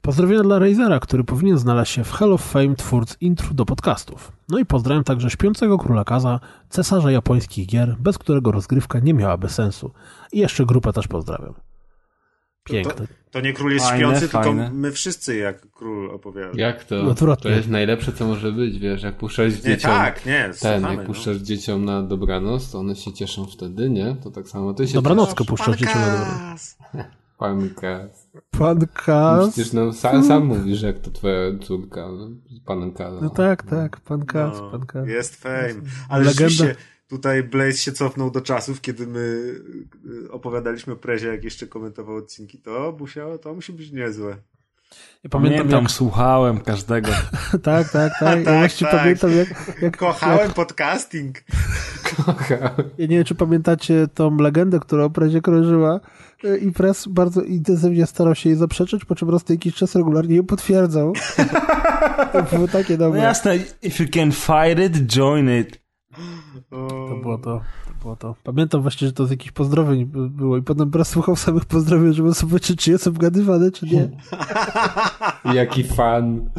[0.02, 4.32] Pozdrowienia dla Razera, który powinien znaleźć się w Hall of Fame twórc intro do podcastów.
[4.50, 6.40] No i pozdrawiam także śpiącego króla Kaza,
[6.70, 9.92] cesarza japońskich gier, bez którego rozgrywka nie miałaby sensu.
[10.32, 11.54] I jeszcze grupę też pozdrawiam.
[12.64, 12.94] Piękne.
[12.94, 14.64] To, to nie król jest fajne, śpiący, fajne.
[14.64, 16.52] tylko my wszyscy jak król opowiada.
[16.56, 17.16] Jak to?
[17.42, 19.92] To jest najlepsze, co może być, wiesz, jak puszczasz dzieciom...
[19.92, 21.04] Nie, tak, nie, ten, jak no.
[21.04, 24.16] puszczasz dzieciom na dobranoc, to one się cieszą wtedy, nie?
[24.24, 26.78] To tak samo ty się Dobranockę puszczasz dzieciom na dobranoc.
[27.42, 28.30] Pan Kaz.
[28.52, 29.54] Pan Kaz.
[29.54, 32.30] Przecież no, sam, sam mówisz, jak to twoja córka, no,
[32.66, 33.14] pan Kaz.
[33.22, 34.58] No tak, tak, pan Kaz,
[34.96, 35.06] no.
[35.06, 35.74] Jest fame.
[36.10, 36.50] Ale Legenda.
[36.50, 36.76] rzeczywiście
[37.08, 39.20] tutaj Blaze się cofnął do czasów, kiedy my
[40.26, 42.58] y, opowiadaliśmy o prezie, jak jeszcze komentował odcinki.
[42.58, 44.38] To musiało, to musi być niezłe.
[45.24, 45.92] Ja pamiętam, pamiętam jak...
[45.92, 47.12] słuchałem każdego.
[47.64, 48.40] tak, tak, tak.
[48.40, 48.92] Ja tak, tak.
[48.92, 49.82] pamiętam jak...
[49.82, 50.54] jak Kochałem jak...
[50.54, 51.38] podcasting.
[52.16, 52.90] Kochałem.
[52.98, 56.00] Ja nie wiem, czy pamiętacie tą legendę, która o prezie krążyła
[56.44, 60.36] y, i press bardzo intensywnie starał się jej zaprzeczyć, po czym raz jakiś czas regularnie
[60.36, 61.14] ją potwierdzał.
[62.34, 63.20] to było takie dobre.
[63.20, 65.82] No jasne, if you can fight it, join it.
[66.70, 68.36] To było to, to było to.
[68.44, 72.34] Pamiętam właśnie, że to z jakichś pozdrowień było i potem teraz słuchał samych pozdrowień, żeby
[72.34, 74.10] sobie czy, czy jest obgadywany, czy nie.
[75.54, 76.50] Jaki fan.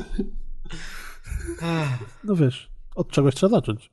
[2.24, 3.90] No wiesz, od czegoś trzeba zacząć.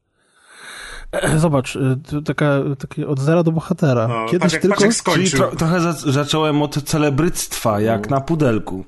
[1.38, 4.08] Zobacz, y, taka, takie od zera do bohatera.
[4.08, 5.12] No, Kiedyś patrz, tylko...
[5.14, 8.16] Czyli tro, trochę za, zacząłem od celebryctwa, jak no.
[8.16, 8.86] na pudelku.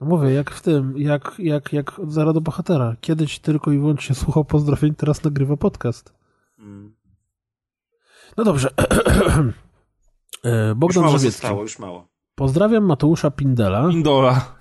[0.00, 2.96] No mówię, jak w tym, jak, jak, jak od zera do bohatera.
[3.00, 6.14] Kiedyś tylko i wyłącznie słuchał pozdrowień, teraz nagrywa podcast.
[6.58, 6.94] Mm.
[8.36, 8.70] No dobrze.
[10.44, 12.08] E, Bogdan już mało zostało, już mało.
[12.34, 13.88] Pozdrawiam Mateusza Pindela.
[13.88, 14.54] Pindola.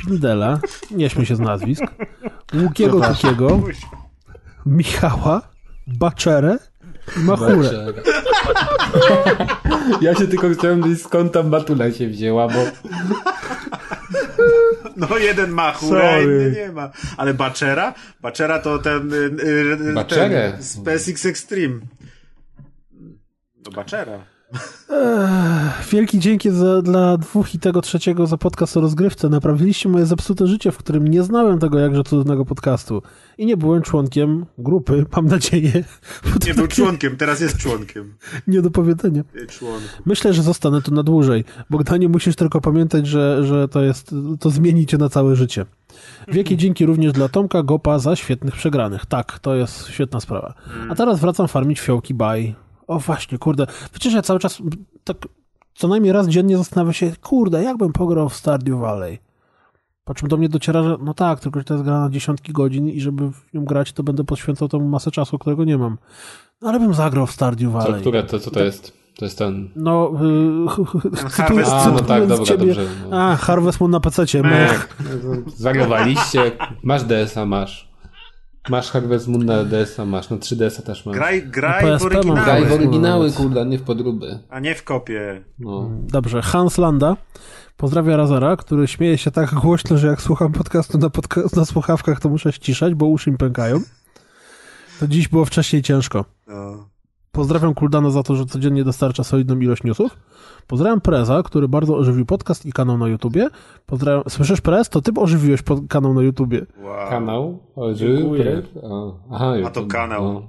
[0.00, 0.58] Pindela.
[0.90, 1.82] Nie śmiej się z nazwisk.
[2.62, 3.60] Łukiego Tukiego.
[4.66, 5.53] Michała.
[5.86, 6.58] Baczerę
[7.16, 7.70] i Machurę.
[10.00, 12.64] Ja się tylko chciałem wiedzieć skąd tam Matula się wzięła, bo...
[14.96, 16.90] No jeden Machurę, inny nie ma.
[17.16, 17.94] Ale Baczera?
[18.20, 19.12] Baczera to ten...
[19.12, 20.52] Y, y, Baczerę?
[20.52, 21.80] Ten SpaceX Extreme.
[23.62, 24.33] To Baczera.
[25.90, 29.28] Wielki dzięki za, dla dwóch i tego trzeciego za podcast o rozgrywce.
[29.28, 33.02] Naprawiliście moje zepsute życie, w którym nie znałem tego jakże cudownego podcastu.
[33.38, 35.84] I nie byłem członkiem grupy, mam nadzieję.
[36.46, 38.14] Nie był członkiem, teraz jest członkiem.
[38.46, 39.22] Nie do powiedzenia.
[40.06, 41.44] Myślę, że zostanę tu na dłużej.
[41.70, 45.66] Bogdanie, musisz tylko pamiętać, że, że to jest, to zmieni cię na całe życie.
[46.28, 49.06] Wielkie dzięki również dla Tomka Gopa za świetnych przegranych.
[49.06, 50.54] Tak, to jest świetna sprawa.
[50.88, 52.54] A teraz wracam farmić fiołki baj
[52.86, 53.66] o właśnie, kurde.
[53.90, 54.62] Przecież ja cały czas
[55.04, 55.16] tak
[55.74, 59.18] co najmniej raz dziennie zastanawiam się, kurde, jakbym pograł w Stardew Valley.
[60.04, 62.52] Po czym do mnie dociera, że no tak, tylko że to jest gra na dziesiątki
[62.52, 65.98] godzin i żeby w nią grać, to będę poświęcał temu masę czasu, którego nie mam.
[66.62, 67.94] No ale bym zagrał w Stardew Valley.
[67.94, 68.92] Co, które, to, co to jest?
[69.18, 69.68] To jest ten...
[69.76, 70.12] No,
[71.04, 72.66] yy, Harvest A, no tak, dobra, ciebie.
[72.66, 72.86] dobrze.
[73.10, 73.22] No.
[73.22, 74.42] A, Harvest Moon na PC.
[74.42, 74.98] Mech.
[75.56, 77.93] Zagrywaliście, masz DS-a, masz.
[78.68, 81.14] Masz Harvest Moon na DS-a, masz na 3DS-a też masz.
[81.16, 82.40] Graj, graj w oryginały.
[82.44, 84.38] Graj w oryginały, kurde, nie w podróby.
[84.50, 85.44] A nie w kopie.
[85.58, 85.90] No.
[86.02, 87.16] Dobrze, Hans Landa
[87.76, 92.20] pozdrawia Razara, który śmieje się tak głośno, że jak słucham podcastu na, podca- na słuchawkach,
[92.20, 93.80] to muszę ściszać, bo uszy mi pękają.
[95.00, 96.24] To dziś było wcześniej ciężko.
[96.48, 96.88] No.
[97.32, 100.16] Pozdrawiam Kuldana za to, że codziennie dostarcza solidną ilość newsów.
[100.66, 103.48] Pozdrawiam Preza, który bardzo ożywił podcast i kanał na YouTubie.
[103.86, 104.22] Pozdrawiam...
[104.28, 104.88] Słyszysz Prez?
[104.88, 106.66] To ty ożywiłeś kanał na YouTubie.
[106.82, 107.10] Wow.
[107.10, 107.58] Kanał?
[108.36, 108.64] Prez?
[109.30, 110.32] Aha, A to kanał.
[110.32, 110.42] No.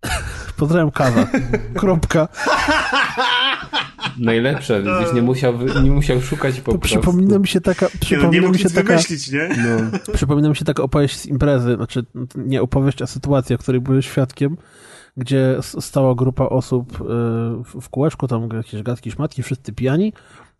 [0.56, 1.26] Pozdrawiam Kaza.
[1.74, 2.28] Kropka.
[4.18, 5.00] Najlepsze, no.
[5.00, 7.00] gdzieś nie musiał, nie musiał szukać po to prostu.
[7.00, 7.86] Przypomina mi się taka...
[8.00, 9.48] Przypomina nie, no mi się taka, wymyślić, nie?
[9.48, 9.98] No.
[10.14, 12.04] Przypomina mi się taka opowieść z imprezy, znaczy
[12.36, 14.56] nie opowieść, a sytuacja, której byłem świadkiem
[15.16, 17.04] gdzie stała grupa osób y,
[17.80, 20.12] w kółeczku, tam jakieś gadki, szmatki, wszyscy pijani.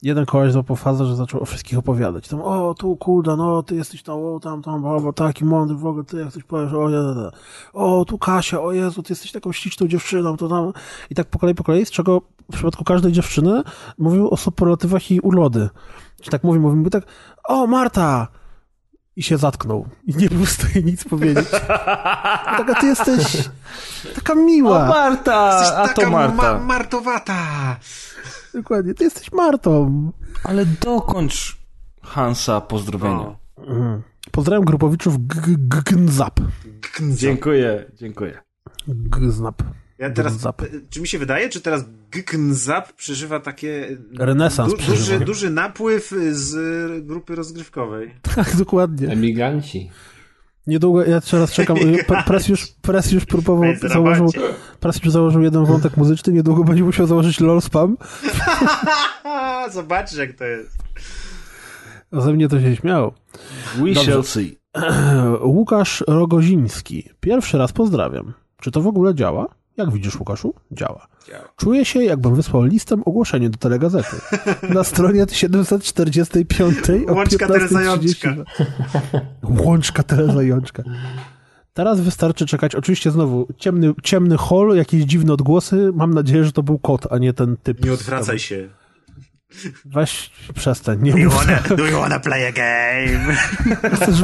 [0.02, 2.28] Jeden koleś złapał fazę, że zaczął o wszystkich opowiadać.
[2.28, 5.86] Tam, o, tu kulda, no, ty jesteś tam, o, tam, tam, bo taki mądry, w
[5.86, 7.30] ogóle ty jak coś powiesz, o, nie,
[7.72, 10.72] o, tu Kasia, o Jezu, ty jesteś taką śliczną dziewczyną, to tam.
[11.10, 12.20] I tak po kolei, po kolei, z czego
[12.50, 13.62] w przypadku każdej dziewczyny
[13.98, 15.68] mówił o superlatywach i urody.
[16.22, 17.04] Czy tak mówi, mówi, tak,
[17.44, 18.28] o, Marta,
[19.16, 19.88] i się zatknął.
[20.06, 21.48] I nie był w stanie nic powiedzieć.
[22.58, 23.48] Taka ty jesteś
[24.14, 24.84] taka miła.
[24.84, 25.60] O Marta!
[25.60, 26.58] Jesteś a to Marta.
[26.58, 27.76] Ma martowata.
[28.54, 30.12] Dokładnie, ty jesteś Martą.
[30.44, 31.58] Ale dokończ
[32.02, 33.36] Hansa pozdrowienia.
[33.58, 34.02] Mhm.
[34.30, 35.14] Pozdrawiam grupowiczów
[35.84, 36.40] Gnzap.
[37.00, 38.38] Dziękuję, dziękuję.
[38.88, 39.62] Gznap.
[40.00, 40.48] Ja teraz,
[40.90, 43.98] czy mi się wydaje, czy teraz Gknzap przeżywa takie...
[44.18, 48.14] Renesans du, duży, duży napływ z grupy rozgrywkowej.
[48.34, 49.08] Tak, dokładnie.
[49.08, 49.90] Emigranci.
[50.66, 51.76] Niedługo, ja teraz czekam,
[52.26, 54.30] Pres już, Pres już próbował, założył,
[54.80, 57.96] Pres już założył jeden wątek muzyczny, niedługo będzie musiał założyć LOL Spam.
[59.72, 60.78] Zobaczysz jak to jest.
[62.12, 63.14] A ze mnie to się śmiało.
[63.74, 64.04] We Dobrze.
[64.04, 64.58] shall see.
[65.42, 67.08] Łukasz Rogoziński.
[67.20, 68.32] Pierwszy raz pozdrawiam.
[68.60, 69.59] Czy to w ogóle działa?
[69.80, 70.54] Jak widzisz, Łukaszu?
[70.72, 71.06] Działa.
[71.28, 71.48] Działa.
[71.56, 74.16] Czuję się, jakbym wysłał listem ogłoszenie do telegazety.
[74.74, 76.76] Na stronie 745
[77.08, 78.34] Łączka Teresa Jączka.
[79.42, 80.82] Łączka Teresa Jączka.
[81.74, 82.74] Teraz wystarczy czekać.
[82.74, 85.90] Oczywiście znowu ciemny, ciemny hol, jakieś dziwne odgłosy.
[85.94, 87.84] Mam nadzieję, że to był kot, a nie ten typ.
[87.84, 88.68] Nie odwracaj się.
[89.84, 93.36] Weź przestań, nie do you, wanna, do you wanna play a game?
[93.96, 94.20] Chcesz,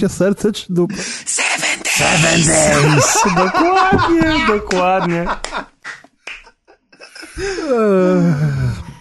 [0.00, 0.94] cię serce czy dupa?
[1.26, 1.96] Seven days!
[1.96, 3.18] Seven days!
[3.44, 5.26] dokładnie, dokładnie.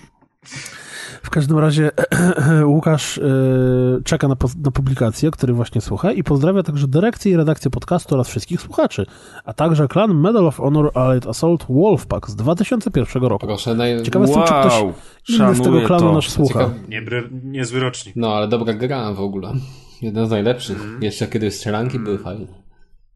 [1.32, 1.92] W każdym razie
[2.66, 3.22] Łukasz e,
[4.04, 8.28] czeka na, na publikację, który właśnie słucha i pozdrawia także dyrekcję i redakcję podcastu oraz
[8.28, 9.06] wszystkich słuchaczy,
[9.46, 13.48] a także klan Medal of Honor Allied Assault Wolfpack z 2001 roku.
[13.48, 14.04] Proszę, naj...
[14.04, 14.74] Ciekawe wow, czy ktoś
[15.40, 16.14] inny z tego klanu to.
[16.14, 16.60] nasz słucha.
[16.60, 16.74] Ciekawe...
[16.90, 17.02] Nie,
[17.44, 18.16] niezły rocznik.
[18.16, 19.54] No, ale dobra gra w ogóle.
[20.02, 20.82] Jeden z najlepszych.
[20.82, 21.04] Mm.
[21.04, 22.06] Jeszcze kiedy strzelanki mm.
[22.06, 22.48] były fajne.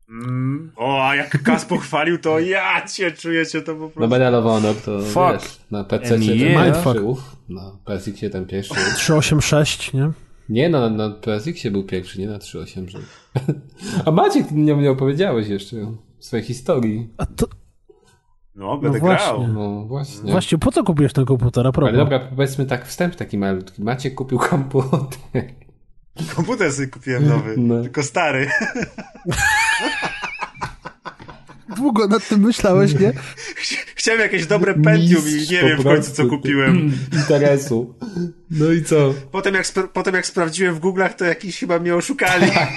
[0.09, 0.72] Mm.
[0.75, 4.00] O, a jak Kas pochwalił, to ja cię czujecie to po prostu.
[4.00, 5.43] No Medal of Honor to Fuck.
[5.43, 7.16] Wiesz, na PC ten pierwszy,
[7.50, 8.74] na PSX ten pierwszy.
[8.95, 10.11] 386, nie?
[10.50, 13.08] Nie, no, na PSX był pierwszy, nie na 386.
[14.06, 15.77] A Maciek, nie, nie opowiedziałeś jeszcze
[16.19, 17.09] swojej historii.
[17.17, 17.48] A to...
[18.56, 19.48] No, będę no grał.
[19.48, 20.32] No właśnie.
[20.32, 21.90] Właśnie, po co kupiłeś ten komputer, a propos?
[21.90, 23.84] Ale dobra, powiedzmy tak, wstęp taki malutki.
[23.84, 25.19] Maciek kupił komputer.
[26.35, 27.82] Komputer sobie kupiłem nowy, no.
[27.82, 28.48] tylko stary.
[31.75, 33.13] Długo nad tym myślałeś, nie?
[33.95, 36.93] Chciałem jakieś dobre Pentium i nie wiem w końcu, co kupiłem.
[37.19, 37.95] Interesu.
[38.51, 39.13] No i co?
[39.31, 42.51] Potem jak, potem jak sprawdziłem w Google'ach, to jakiś chyba mnie oszukali.
[42.51, 42.69] Tak.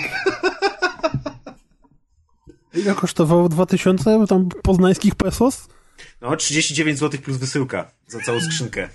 [2.74, 5.68] Ile kosztowało 2000 tam poznańskich pesos?
[6.20, 8.88] No, 39 zł plus wysyłka za całą skrzynkę.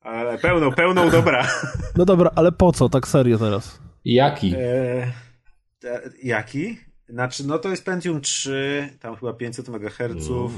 [0.00, 1.48] Ale pełną, pełną dobra.
[1.96, 3.78] No dobra, ale po co tak serio teraz?
[4.04, 4.54] Jaki?
[4.56, 5.12] E,
[5.86, 6.78] te, jaki?
[7.08, 10.50] Znaczy, no to jest Pentium 3, tam chyba 500 MHz, mm.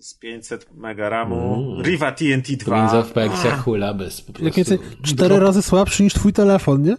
[0.00, 1.82] z 500 MB RAMu, mm.
[1.84, 2.88] Riva TNT 2.
[2.88, 4.60] Twins of Persia hula bez po prostu.
[4.60, 6.96] Jak cztery razy słabszy niż twój telefon, nie?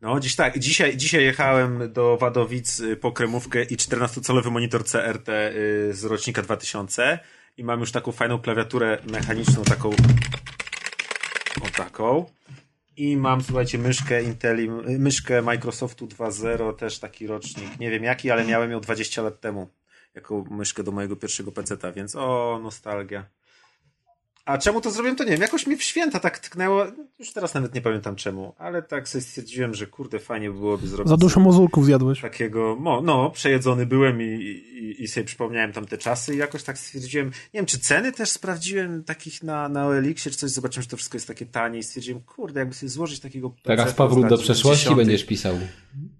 [0.00, 0.58] No, dziś tak.
[0.58, 6.42] Dzisiaj, dzisiaj jechałem do Wadowic y, po kremówkę i 14-calowy monitor CRT y, z rocznika
[6.42, 7.18] 2000
[7.56, 9.90] i mam już taką fajną klawiaturę mechaniczną, taką
[11.62, 12.26] o taką.
[12.96, 17.78] I mam, słuchajcie, myszkę Inteli, myszkę Microsoftu 2.0, też taki rocznik.
[17.80, 19.68] Nie wiem jaki, ale miałem ją 20 lat temu.
[20.14, 23.26] Jako myszkę do mojego pierwszego peceta, więc o, nostalgia.
[24.44, 25.40] A czemu to zrobiłem, to nie wiem.
[25.40, 26.86] Jakoś mi w święta tak tknęło.
[27.18, 31.08] Już teraz nawet nie pamiętam czemu, ale tak sobie stwierdziłem, że kurde, fajnie byłoby zrobić.
[31.08, 32.20] Za dużo mozulków zjadłeś.
[32.20, 36.78] Takiego, no, przejedzony byłem i, i, i sobie przypomniałem tam te czasy i jakoś tak
[36.78, 37.26] stwierdziłem.
[37.26, 40.50] Nie wiem, czy ceny też sprawdziłem takich na, na OLX-ie, czy coś.
[40.50, 43.54] Zobaczyłem, że to wszystko jest takie tanie i stwierdziłem, kurde, jakby sobie złożyć takiego.
[43.62, 45.58] Teraz powrót do przeszłości będziesz pisał.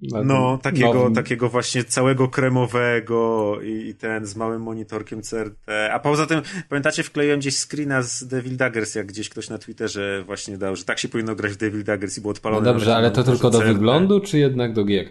[0.02, 5.57] No, takiego, takiego właśnie całego kremowego i, i, ten z małym monitorkiem CRT.
[5.92, 10.23] A poza tym, pamiętacie, wkleiłem gdzieś screena z Devil Daggers, jak gdzieś ktoś na Twitterze
[10.26, 12.66] właśnie dał, że tak się powinno grać w Devil Daggers i było odpalone.
[12.66, 15.08] No dobrze, ale to tylko do wyglądu, czy jednak do gier?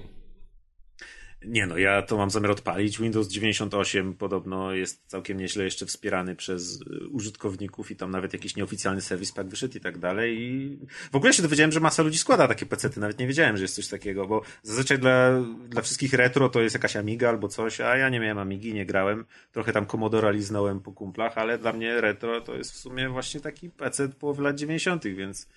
[1.45, 2.99] Nie no, ja to mam zamiar odpalić.
[2.99, 8.55] Windows 98 podobno jest całkiem nieźle jeszcze wspierany przez y, użytkowników i tam nawet jakiś
[8.55, 10.37] nieoficjalny serwis pack wyszedł i tak dalej.
[10.41, 10.77] I
[11.11, 12.99] w ogóle się dowiedziałem, że masa ludzi składa takie pecety.
[12.99, 16.75] Nawet nie wiedziałem, że jest coś takiego, bo zazwyczaj dla, dla wszystkich retro to jest
[16.75, 19.25] jakaś Amiga albo coś, a ja nie miałem Amigi, nie grałem.
[19.51, 23.41] Trochę tam Commodore liznąłem po kumplach, ale dla mnie retro to jest w sumie właśnie
[23.41, 25.47] taki pecet połowy lat 90., więc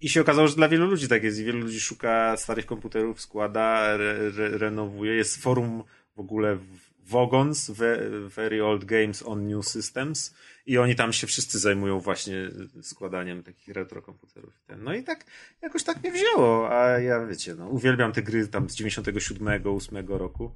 [0.00, 3.20] i się okazało, że dla wielu ludzi tak jest i wielu ludzi szuka starych komputerów,
[3.20, 5.14] składa, re, re, renowuje.
[5.14, 5.82] Jest forum
[6.16, 6.58] w ogóle
[7.06, 7.70] Wogons,
[8.26, 10.34] Very Old Games on New Systems
[10.66, 12.34] i oni tam się wszyscy zajmują właśnie
[12.82, 14.52] składaniem takich retro komputerów.
[14.78, 15.24] No i tak
[15.62, 20.06] jakoś tak mnie wzięło, a ja wiecie, no, uwielbiam te gry tam z 97, 8
[20.08, 20.50] roku,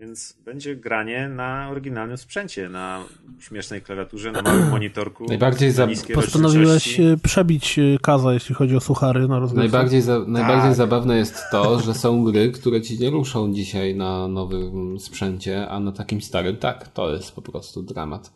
[0.00, 3.04] więc będzie granie na oryginalnym sprzęcie, na
[3.40, 5.24] śmiesznej klawiaturze, na małym monitorku.
[5.28, 5.88] Najbardziej za...
[6.14, 9.68] Postanowiłeś e, przebić e, kaza, jeśli chodzi o suchary na rozgrywce.
[9.68, 10.18] Najbardziej, za...
[10.18, 10.76] Najbardziej tak.
[10.76, 15.80] zabawne jest to, że są gry, które ci nie ruszą dzisiaj na nowym sprzęcie, a
[15.80, 18.32] na takim starym tak, to jest po prostu dramat.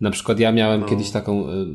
[0.00, 0.86] Na przykład ja miałem no.
[0.86, 1.66] kiedyś taką y,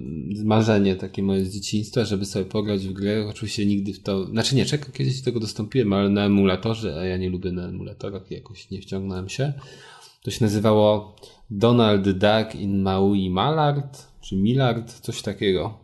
[0.45, 3.27] marzenie, takie moje z dzieciństwa, żeby sobie pograć w grę.
[3.29, 7.17] Oczywiście nigdy w to, znaczy nie, czekam, kiedyś tego dostąpiłem, ale na emulatorze, a ja
[7.17, 9.53] nie lubię na emulatorach, jakoś nie wciągnąłem się.
[10.23, 11.15] To się nazywało
[11.49, 15.77] Donald Duck in Maui Malard, czy Millard, coś takiego.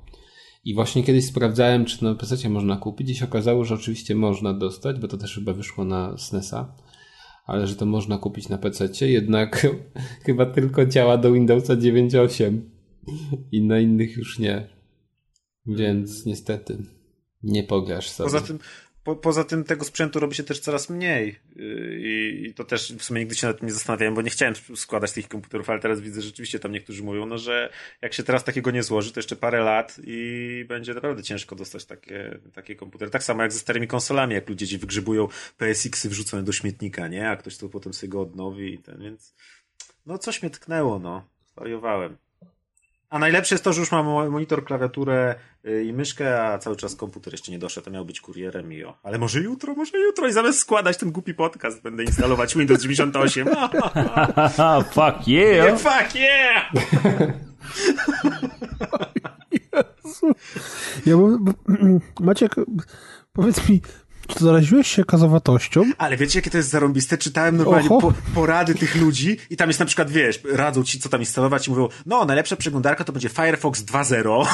[0.65, 4.53] I właśnie kiedyś sprawdzałem, czy na PC można kupić i się okazało, że oczywiście można
[4.53, 6.73] dostać, bo to też chyba wyszło na SNESa
[7.49, 9.67] ale że to można kupić na PC, jednak
[10.25, 12.59] chyba tylko działa do Windowsa 9.8
[13.51, 14.67] i na innych już nie.
[15.65, 16.77] Więc niestety
[17.43, 18.29] nie pograsz sobie.
[18.31, 18.59] Poza tym,
[19.03, 21.39] po, poza tym tego sprzętu robi się też coraz mniej
[21.97, 24.55] I, i to też w sumie nigdy się nad tym nie zastanawiałem, bo nie chciałem
[24.75, 27.69] składać tych komputerów, ale teraz widzę, że rzeczywiście tam niektórzy mówią, no że
[28.01, 31.85] jak się teraz takiego nie złoży, to jeszcze parę lat i będzie naprawdę ciężko dostać
[31.85, 33.11] takie, takie komputery.
[33.11, 37.29] Tak samo jak ze starymi konsolami, jak ludzie ci wygrzebują PSX-y wrzucone do śmietnika, nie?
[37.29, 39.35] A ktoś to potem sobie go odnowi i ten, więc
[40.05, 41.29] no coś mnie tknęło, no.
[41.51, 42.17] Zwariowałem.
[43.09, 46.95] A najlepsze jest to, że już mam monitor, klawiaturę y, i myszkę, a cały czas
[46.95, 48.97] komputer jeszcze nie doszedł, to miał być kurierem i o.
[49.03, 53.47] Ale może jutro, może jutro i zamiast składać ten głupi podcast będę instalować Windows 98.
[54.95, 55.27] fuck yeah!
[55.27, 56.71] yeah fuck yeah!
[60.05, 60.31] Jezu.
[61.05, 61.53] Ja mam,
[62.19, 62.55] Maciek,
[63.33, 63.81] powiedz mi,
[64.35, 65.83] czy zaraziłeś się kazowatością?
[65.97, 67.17] Ale wiecie, jakie to jest zarąbiste?
[67.17, 71.09] Czytałem normalnie po, porady tych ludzi i tam jest na przykład, wiesz, radzą ci, co
[71.09, 74.45] tam instalować i mówią, no, najlepsza przeglądarka to będzie Firefox 2.0.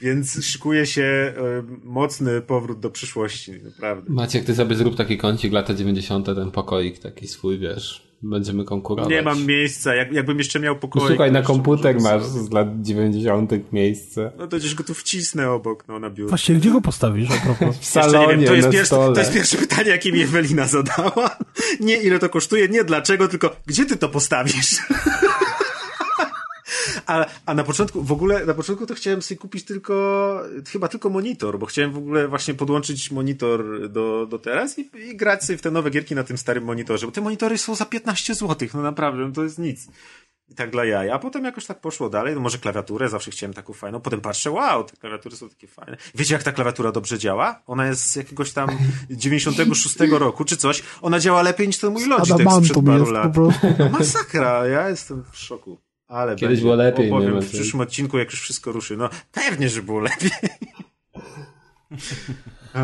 [0.00, 4.12] Więc szykuje się y, mocny powrót do przyszłości, naprawdę.
[4.12, 6.26] Maciek, ty sobie zrób taki kącik lata 90.
[6.26, 9.10] ten pokoik taki swój, wiesz będziemy konkurować.
[9.10, 11.02] Nie mam miejsca, Jak, jakbym jeszcze miał pokój.
[11.02, 13.72] No, słuchaj, na komputer masz z lat 90.
[13.72, 14.32] miejsce.
[14.38, 16.28] No to gdzieś go tu wcisnę obok, no na biurze.
[16.28, 17.78] Właśnie, gdzie go postawisz a propos?
[17.78, 21.36] W salonie, wiem, to, jest pierwsze, to jest pierwsze pytanie, jakie mi Ewelina zadała.
[21.80, 24.76] Nie ile to kosztuje, nie dlaczego, tylko gdzie ty to postawisz?
[27.06, 31.10] A, a na początku, w ogóle, na początku to chciałem sobie kupić tylko, chyba tylko
[31.10, 35.56] monitor, bo chciałem w ogóle właśnie podłączyć monitor do, do teraz i, i grać sobie
[35.56, 38.68] w te nowe gierki na tym starym monitorze, bo te monitory są za 15 zł,
[38.74, 39.88] no naprawdę, no to jest nic.
[40.48, 41.14] I tak dla jaja.
[41.14, 42.34] A potem jakoś tak poszło dalej.
[42.34, 44.00] No może klawiaturę, zawsze chciałem taką fajną.
[44.00, 45.96] Potem patrzę, wow, te klawiatury są takie fajne.
[46.14, 47.62] Wiecie, jak ta klawiatura dobrze działa?
[47.66, 48.68] Ona jest z jakiegoś tam
[49.10, 50.82] 96 roku, czy coś.
[51.02, 53.36] Ona działa lepiej niż ten mój Logitech sprzed paru lat.
[53.78, 55.85] No, masakra, ja jestem w szoku.
[56.08, 57.10] Ale Kiedyś było lepiej.
[57.10, 58.96] Opowiem nie w przyszłym odcinku, jak już wszystko ruszy.
[58.96, 60.30] No, pewnie, że było lepiej.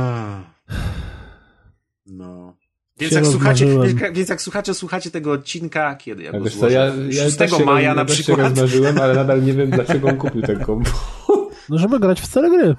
[2.07, 2.57] no.
[2.99, 3.67] Więc jak, słuchacie,
[4.15, 6.71] więc jak słuchacie, słuchacie tego odcinka, kiedy ja go tak?
[6.71, 8.39] Ja, ja 6 maja na przykład.
[8.39, 11.01] Ja rozmarzyłem, ale nadal nie wiem, dlaczego on kupił ten komputer.
[11.69, 12.75] No, żeby grać w stare gry.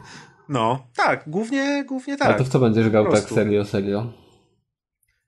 [0.49, 2.29] No, tak, głównie, głównie tak.
[2.29, 4.22] A to w co będziesz grał tak serio, serio?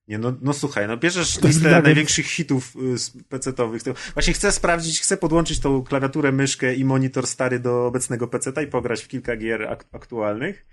[0.08, 3.82] Nie, no, no słuchaj, no bierzesz listę największych hitów y, PC-owych.
[4.14, 8.68] Właśnie chcę sprawdzić, chcę podłączyć tą klawiaturę, myszkę i monitor stary do obecnego PC-ta i
[8.68, 10.66] pograć w kilka gier ak aktualnych.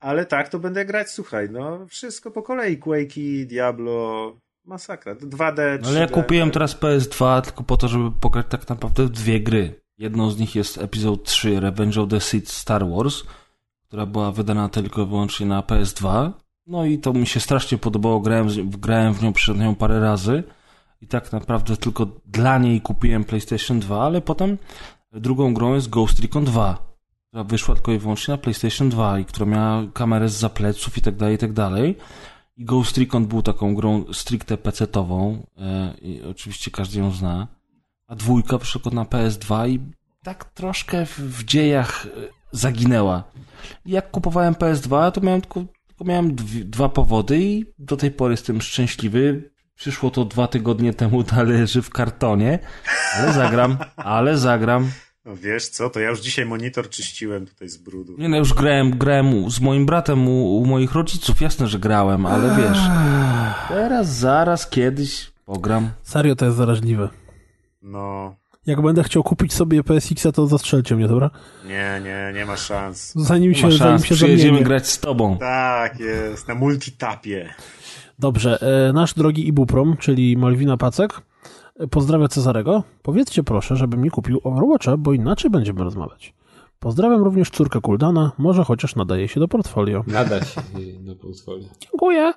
[0.00, 2.78] Ale tak, to będę grać, słuchaj, no wszystko po kolei.
[2.78, 5.14] Quake'i, Diablo, masakra.
[5.14, 5.86] 2D, 3D.
[5.86, 9.80] Ale ja kupiłem teraz PS2 tylko po to, żeby pograć tak naprawdę w dwie gry.
[9.98, 13.22] Jedną z nich jest Episode 3 Revenge of the Sith Star Wars,
[13.88, 16.32] która była wydana tylko i wyłącznie na PS2
[16.66, 20.42] no i to mi się strasznie podobało, grałem, grałem w nią, przed nią parę razy
[21.00, 24.58] i tak naprawdę tylko dla niej kupiłem PlayStation 2, ale potem
[25.12, 26.94] drugą grą jest Ghost Recon 2,
[27.28, 31.00] która wyszła tylko i wyłącznie na PlayStation 2 i która miała kamerę z zapleców i
[31.00, 31.96] tak dalej, i tak dalej.
[32.56, 37.48] I Ghost Recon był taką grą stricte PC-tową e, i oczywiście każdy ją zna.
[38.06, 39.80] A dwójka przyszła na PS2 i
[40.22, 42.10] tak troszkę w, w dziejach e,
[42.52, 43.24] zaginęła.
[43.86, 45.64] I jak kupowałem PS2, to miałem tylko
[46.04, 46.34] Tylko miałem
[46.70, 49.50] dwa powody i do tej pory jestem szczęśliwy.
[49.74, 52.58] Przyszło to dwa tygodnie temu, należy w kartonie,
[53.16, 54.90] ale zagram, ale zagram.
[55.24, 58.14] No wiesz co, to ja już dzisiaj monitor czyściłem tutaj z brudu.
[58.18, 62.26] Nie no, już grałem, grałem z moim bratem u, u moich rodziców, jasne, że grałem,
[62.26, 62.78] ale wiesz,
[63.68, 65.90] teraz, zaraz, kiedyś pogram.
[66.02, 67.08] Serio, to jest zaraźliwe.
[67.82, 68.36] No.
[68.66, 71.30] Jak będę chciał kupić sobie PSX-a, to zastrzelcie mnie, dobra?
[71.66, 73.12] Nie, nie, nie ma szans.
[73.16, 73.78] Zanim się, ma szans.
[73.82, 74.64] zanim się Przyjedziemy zamienię.
[74.64, 75.38] grać z tobą.
[75.38, 77.54] Tak jest, na multitapie.
[78.18, 81.20] Dobrze, e, nasz drogi Ibuprom, czyli Malwina Pacek,
[81.76, 82.82] e, pozdrawia Cezarego.
[83.02, 86.34] Powiedzcie proszę, żeby mi kupił Overwatcha, bo inaczej będziemy rozmawiać.
[86.78, 90.04] Pozdrawiam również córkę Kuldana, może chociaż nadaje się do portfolio.
[90.06, 90.60] Nada się
[91.00, 91.68] do portfolio.
[91.80, 92.32] Dziękuję.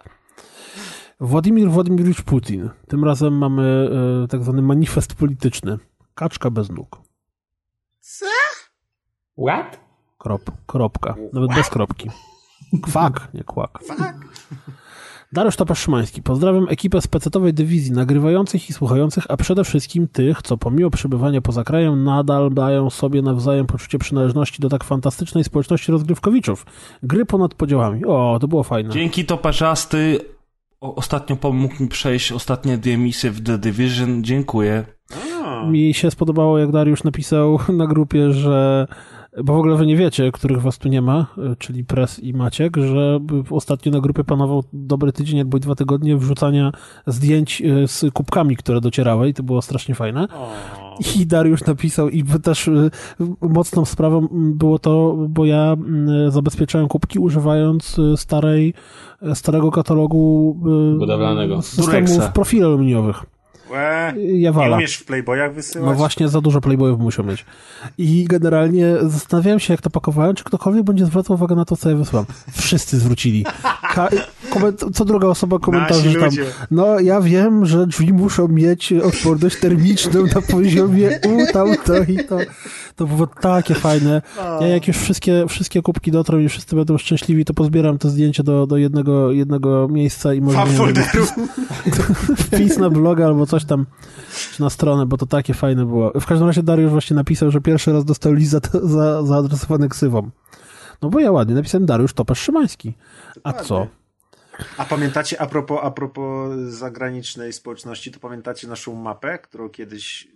[1.20, 2.70] Władimir Władimirowicz Putin.
[2.88, 3.90] Tym razem mamy
[4.24, 5.78] e, tak zwany manifest polityczny.
[6.18, 7.02] Kaczka bez nóg.
[8.00, 8.26] Co?
[9.48, 9.80] What?
[10.18, 11.16] Krop, kropka.
[11.34, 12.10] Nawet bez kropki.
[12.84, 13.80] Kwak, nie kłak.
[15.34, 16.22] Dariusz Topasz-Szymański.
[16.24, 21.42] Pozdrawiam ekipę z pecetowej dywizji nagrywających i słuchających, a przede wszystkim tych, co pomimo przebywania
[21.42, 26.66] poza krajem nadal dają sobie nawzajem poczucie przynależności do tak fantastycznej społeczności rozgrywkowiczów.
[27.04, 28.06] Gry ponad podziałami.
[28.06, 28.90] O, to było fajne.
[28.90, 30.20] Dzięki Toparzasty
[30.82, 34.24] o- ostatnio pomógł mi przejść ostatnie dwie misje w The Division.
[34.24, 34.86] Dziękuję.
[35.72, 38.88] Mi się spodobało, jak Dariusz napisał na grupie, że
[39.44, 41.26] bo w ogóle wy nie wiecie, których was tu nie ma,
[41.58, 43.20] czyli Pres i Maciek, że
[43.50, 46.72] ostatnio na grupie panował dobry tydzień albo i dwa tygodnie wrzucania
[47.08, 50.28] zdjęć y, z kubkami, które docierały i to było strasznie fajne.
[51.16, 52.90] I Dariusz napisał, i też y,
[53.42, 55.76] mocną sprawą było to, bo ja
[56.30, 58.74] zabezpieczałem kubki używając y, starej,
[59.34, 60.58] starego katalogu
[61.00, 61.62] Budowlanego.
[61.62, 62.32] systemów Durexa.
[62.34, 63.37] profili aluminiowych.
[63.70, 64.78] Łe, nie Jawala.
[64.78, 65.86] umiesz w Playboyach wysyłać?
[65.90, 67.46] No właśnie, za dużo playboyów musiał mieć.
[67.98, 71.90] I generalnie zastanawiałem się, jak to pakowałem, czy ktokolwiek będzie zwracał uwagę na to, co
[71.90, 72.26] ja wysłałem.
[72.52, 73.46] Wszyscy zwrócili.
[73.94, 74.10] Ka-
[74.94, 76.30] co druga osoba komentarze, tam,
[76.72, 82.18] no ja wiem, że drzwi muszą mieć odporność termiczną na poziomie u, tam, to i
[82.30, 82.38] to.
[82.96, 84.22] To było takie fajne.
[84.62, 88.44] Ja jak już wszystkie, wszystkie kubki dotrą i wszyscy będą szczęśliwi, to pozbieram to zdjęcie
[88.44, 91.26] do, do jednego, jednego miejsca i może folderu.
[92.44, 93.86] wpis na bloga albo coś tam,
[94.54, 96.12] czy na stronę, bo to takie fajne było.
[96.20, 100.30] W każdym razie Dariusz właśnie napisał, że pierwszy raz dostał list za, za, zaadresowany ksywą.
[101.02, 102.94] No bo ja ładnie napisałem Dariusz Topasz Szymański.
[103.44, 103.88] A co?
[104.78, 110.28] A pamiętacie, a propos, a propos zagranicznej społeczności, to pamiętacie naszą mapę, którą kiedyś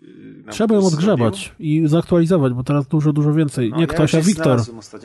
[0.46, 3.66] yy, Trzeba ją odgrzebać i zaktualizował, bo teraz dużo, dużo więcej.
[3.70, 3.80] zrobił?
[3.80, 4.60] Nie No, ktoś, ja a Wiktor.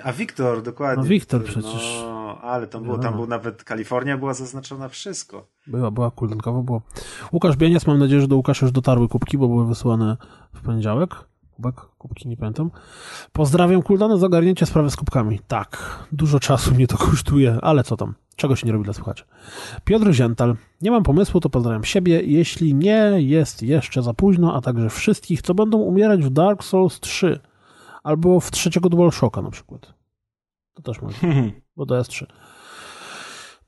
[0.05, 1.05] A Wiktor, dokładnie.
[1.05, 2.03] No, Wiktor przecież.
[2.03, 5.47] No, ale tam było, tam było nawet Kalifornia była zaznaczona wszystko.
[5.67, 6.83] Była, była kuldankowo było.
[7.33, 10.17] Łukasz Bieniec, mam nadzieję, że do Łukasza już dotarły kubki, bo były wysyłane
[10.55, 11.11] w poniedziałek.
[11.57, 12.71] Kubek, kubki, nie pamiętam.
[13.33, 15.41] Pozdrawiam Kuldana za ogarnięcie sprawy z kubkami.
[15.49, 19.25] Tak, dużo czasu mnie to kosztuje, ale co tam, czego się nie robi dla słuchaczy.
[19.85, 24.61] Piotr Ziental, nie mam pomysłu, to pozdrawiam siebie, jeśli nie jest jeszcze za późno, a
[24.61, 27.41] także wszystkich, co będą umierać w Dark Souls 3
[28.03, 29.95] albo w trzeciego DualShocka na przykład.
[30.75, 31.19] To też może,
[31.77, 32.27] bo to jest 3.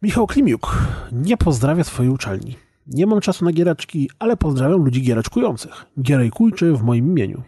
[0.02, 0.76] Michał Klimiuk
[1.12, 2.57] nie pozdrawia swojej uczelni.
[2.86, 5.84] Nie mam czasu na giereczki, ale pozdrawiam ludzi giereczkujących.
[6.02, 7.42] Gierejkujcie w moim imieniu.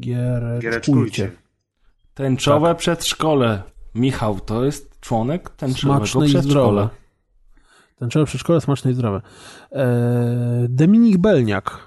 [0.00, 1.30] Giereczkujcie.
[2.14, 3.62] Tęczowe przedszkole.
[3.94, 6.90] Michał, to jest członek tęczowego Smaczne przedszkola.
[7.96, 9.20] Tęczowe przedszkole, smaczne i zdrowe.
[9.70, 9.86] Eee,
[10.68, 11.78] Dominik Belniak.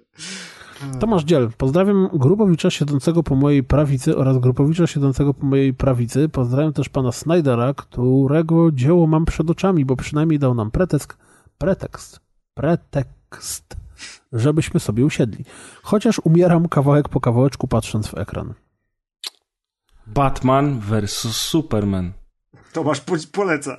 [0.99, 6.29] Tomasz Dziel, pozdrawiam Grupowicza siedzącego po mojej prawicy oraz Grupowicza siedzącego po mojej prawicy.
[6.29, 11.17] Pozdrawiam też pana Snydera, którego dzieło mam przed oczami, bo przynajmniej dał nam pretekst,
[11.57, 12.19] pretekst,
[12.53, 13.83] pretekst
[14.33, 15.45] żebyśmy sobie usiedli.
[15.83, 18.53] Chociaż umieram kawałek po kawałeczku patrząc w ekran.
[20.07, 22.13] Batman versus Superman.
[22.73, 23.77] Tomasz poleca.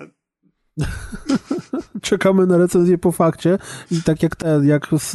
[2.04, 3.58] Czekamy na recenzję po fakcie
[3.90, 5.12] i tak jak te, jak z,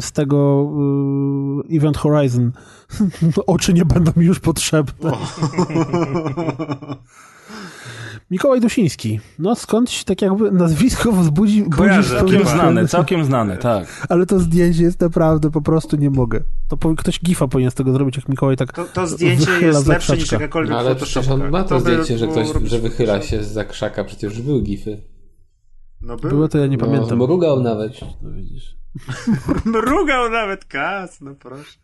[0.00, 0.70] z tego
[1.70, 2.52] y, Event Horizon
[3.46, 5.12] oczy nie będą mi już potrzebne.
[8.30, 9.20] Mikołaj Dusiński.
[9.38, 11.64] No skądś tak jakby nazwisko wzbudzi...
[11.70, 14.06] Kojarzę, całkiem znane, całkiem znane, tak.
[14.08, 16.40] Ale to zdjęcie jest naprawdę, po prostu nie mogę.
[16.68, 19.86] To po, ktoś gifa powinien z tego zrobić, jak Mikołaj tak To, to zdjęcie jest
[19.86, 23.22] lepsze niż jakakolwiek no, Ale przecież on ma to, to zdjęcie, że ktoś, że wychyla
[23.22, 25.11] się z zakrzaka, przecież już były gify.
[26.02, 26.30] No był.
[26.30, 27.18] Było to, ja nie no, pamiętam.
[27.18, 27.92] Mrugał nawet.
[28.22, 28.76] No widzisz.
[29.64, 31.78] mrugał nawet, kas, no proszę.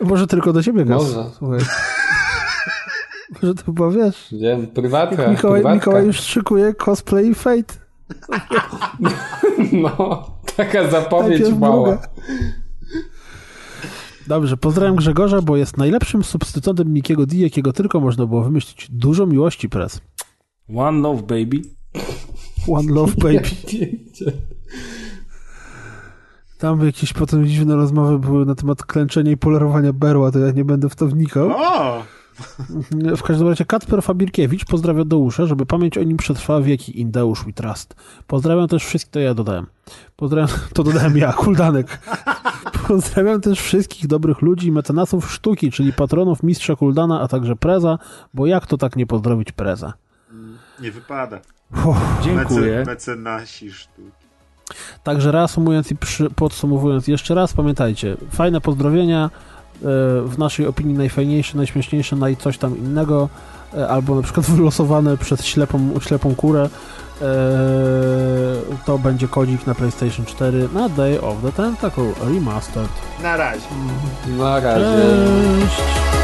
[0.00, 1.02] Może tylko do siebie kas.
[1.02, 1.30] Może.
[1.38, 1.60] Słuchaj.
[3.42, 4.34] Może to było, wiesz...
[4.40, 5.28] Wiem, prywatka.
[5.28, 7.74] Mikołaj, Mikołaj już szykuje cosplay Fate.
[9.72, 11.98] No, taka zapowiedź mała.
[14.26, 18.90] Dobrze, pozdrawiam Grzegorza, bo jest najlepszym substytutem Mikiego D, jakiego tylko można było wymyślić.
[18.90, 20.00] Dużo miłości, press.
[20.76, 21.62] One love, baby.
[22.68, 23.42] One love, baby.
[26.58, 30.64] Tam jakieś potem dziwne rozmowy były na temat klęczenia i polerowania berła, to ja nie
[30.64, 31.50] będę w to wnikał.
[31.50, 32.02] O!
[33.16, 37.44] W każdym razie Kacper Fabirkiewicz pozdrawia Deusza, żeby pamięć o nim przetrwała wieki in Deusz
[37.44, 37.94] we trust.
[38.26, 39.66] Pozdrawiam też wszystkich, to ja dodałem.
[40.16, 41.98] Pozdrawiam, to dodałem ja, Kuldanek.
[42.88, 47.98] Pozdrawiam też wszystkich dobrych ludzi i mecenasów sztuki, czyli patronów mistrza Kuldana, a także Preza,
[48.34, 49.92] bo jak to tak nie pozdrowić Preza?
[50.80, 51.40] Nie wypada.
[51.76, 52.78] Uff, dziękuję.
[52.78, 54.02] Mece, mecenasi sztuki.
[55.02, 59.30] Także reasumując i przy, podsumowując jeszcze raz, pamiętajcie, fajne pozdrowienia,
[59.82, 59.84] E,
[60.22, 63.28] w naszej opinii najfajniejsze, najśmieszniejsze, naj coś tam innego,
[63.74, 67.26] e, albo na przykład wylosowane przez ślepą, ślepą kurę, e,
[68.86, 72.90] to będzie kodzik na PlayStation 4 na Day of the Tentacle Remastered.
[73.22, 73.66] Na razie.
[74.38, 74.84] Na razie.
[75.60, 76.21] Cześć.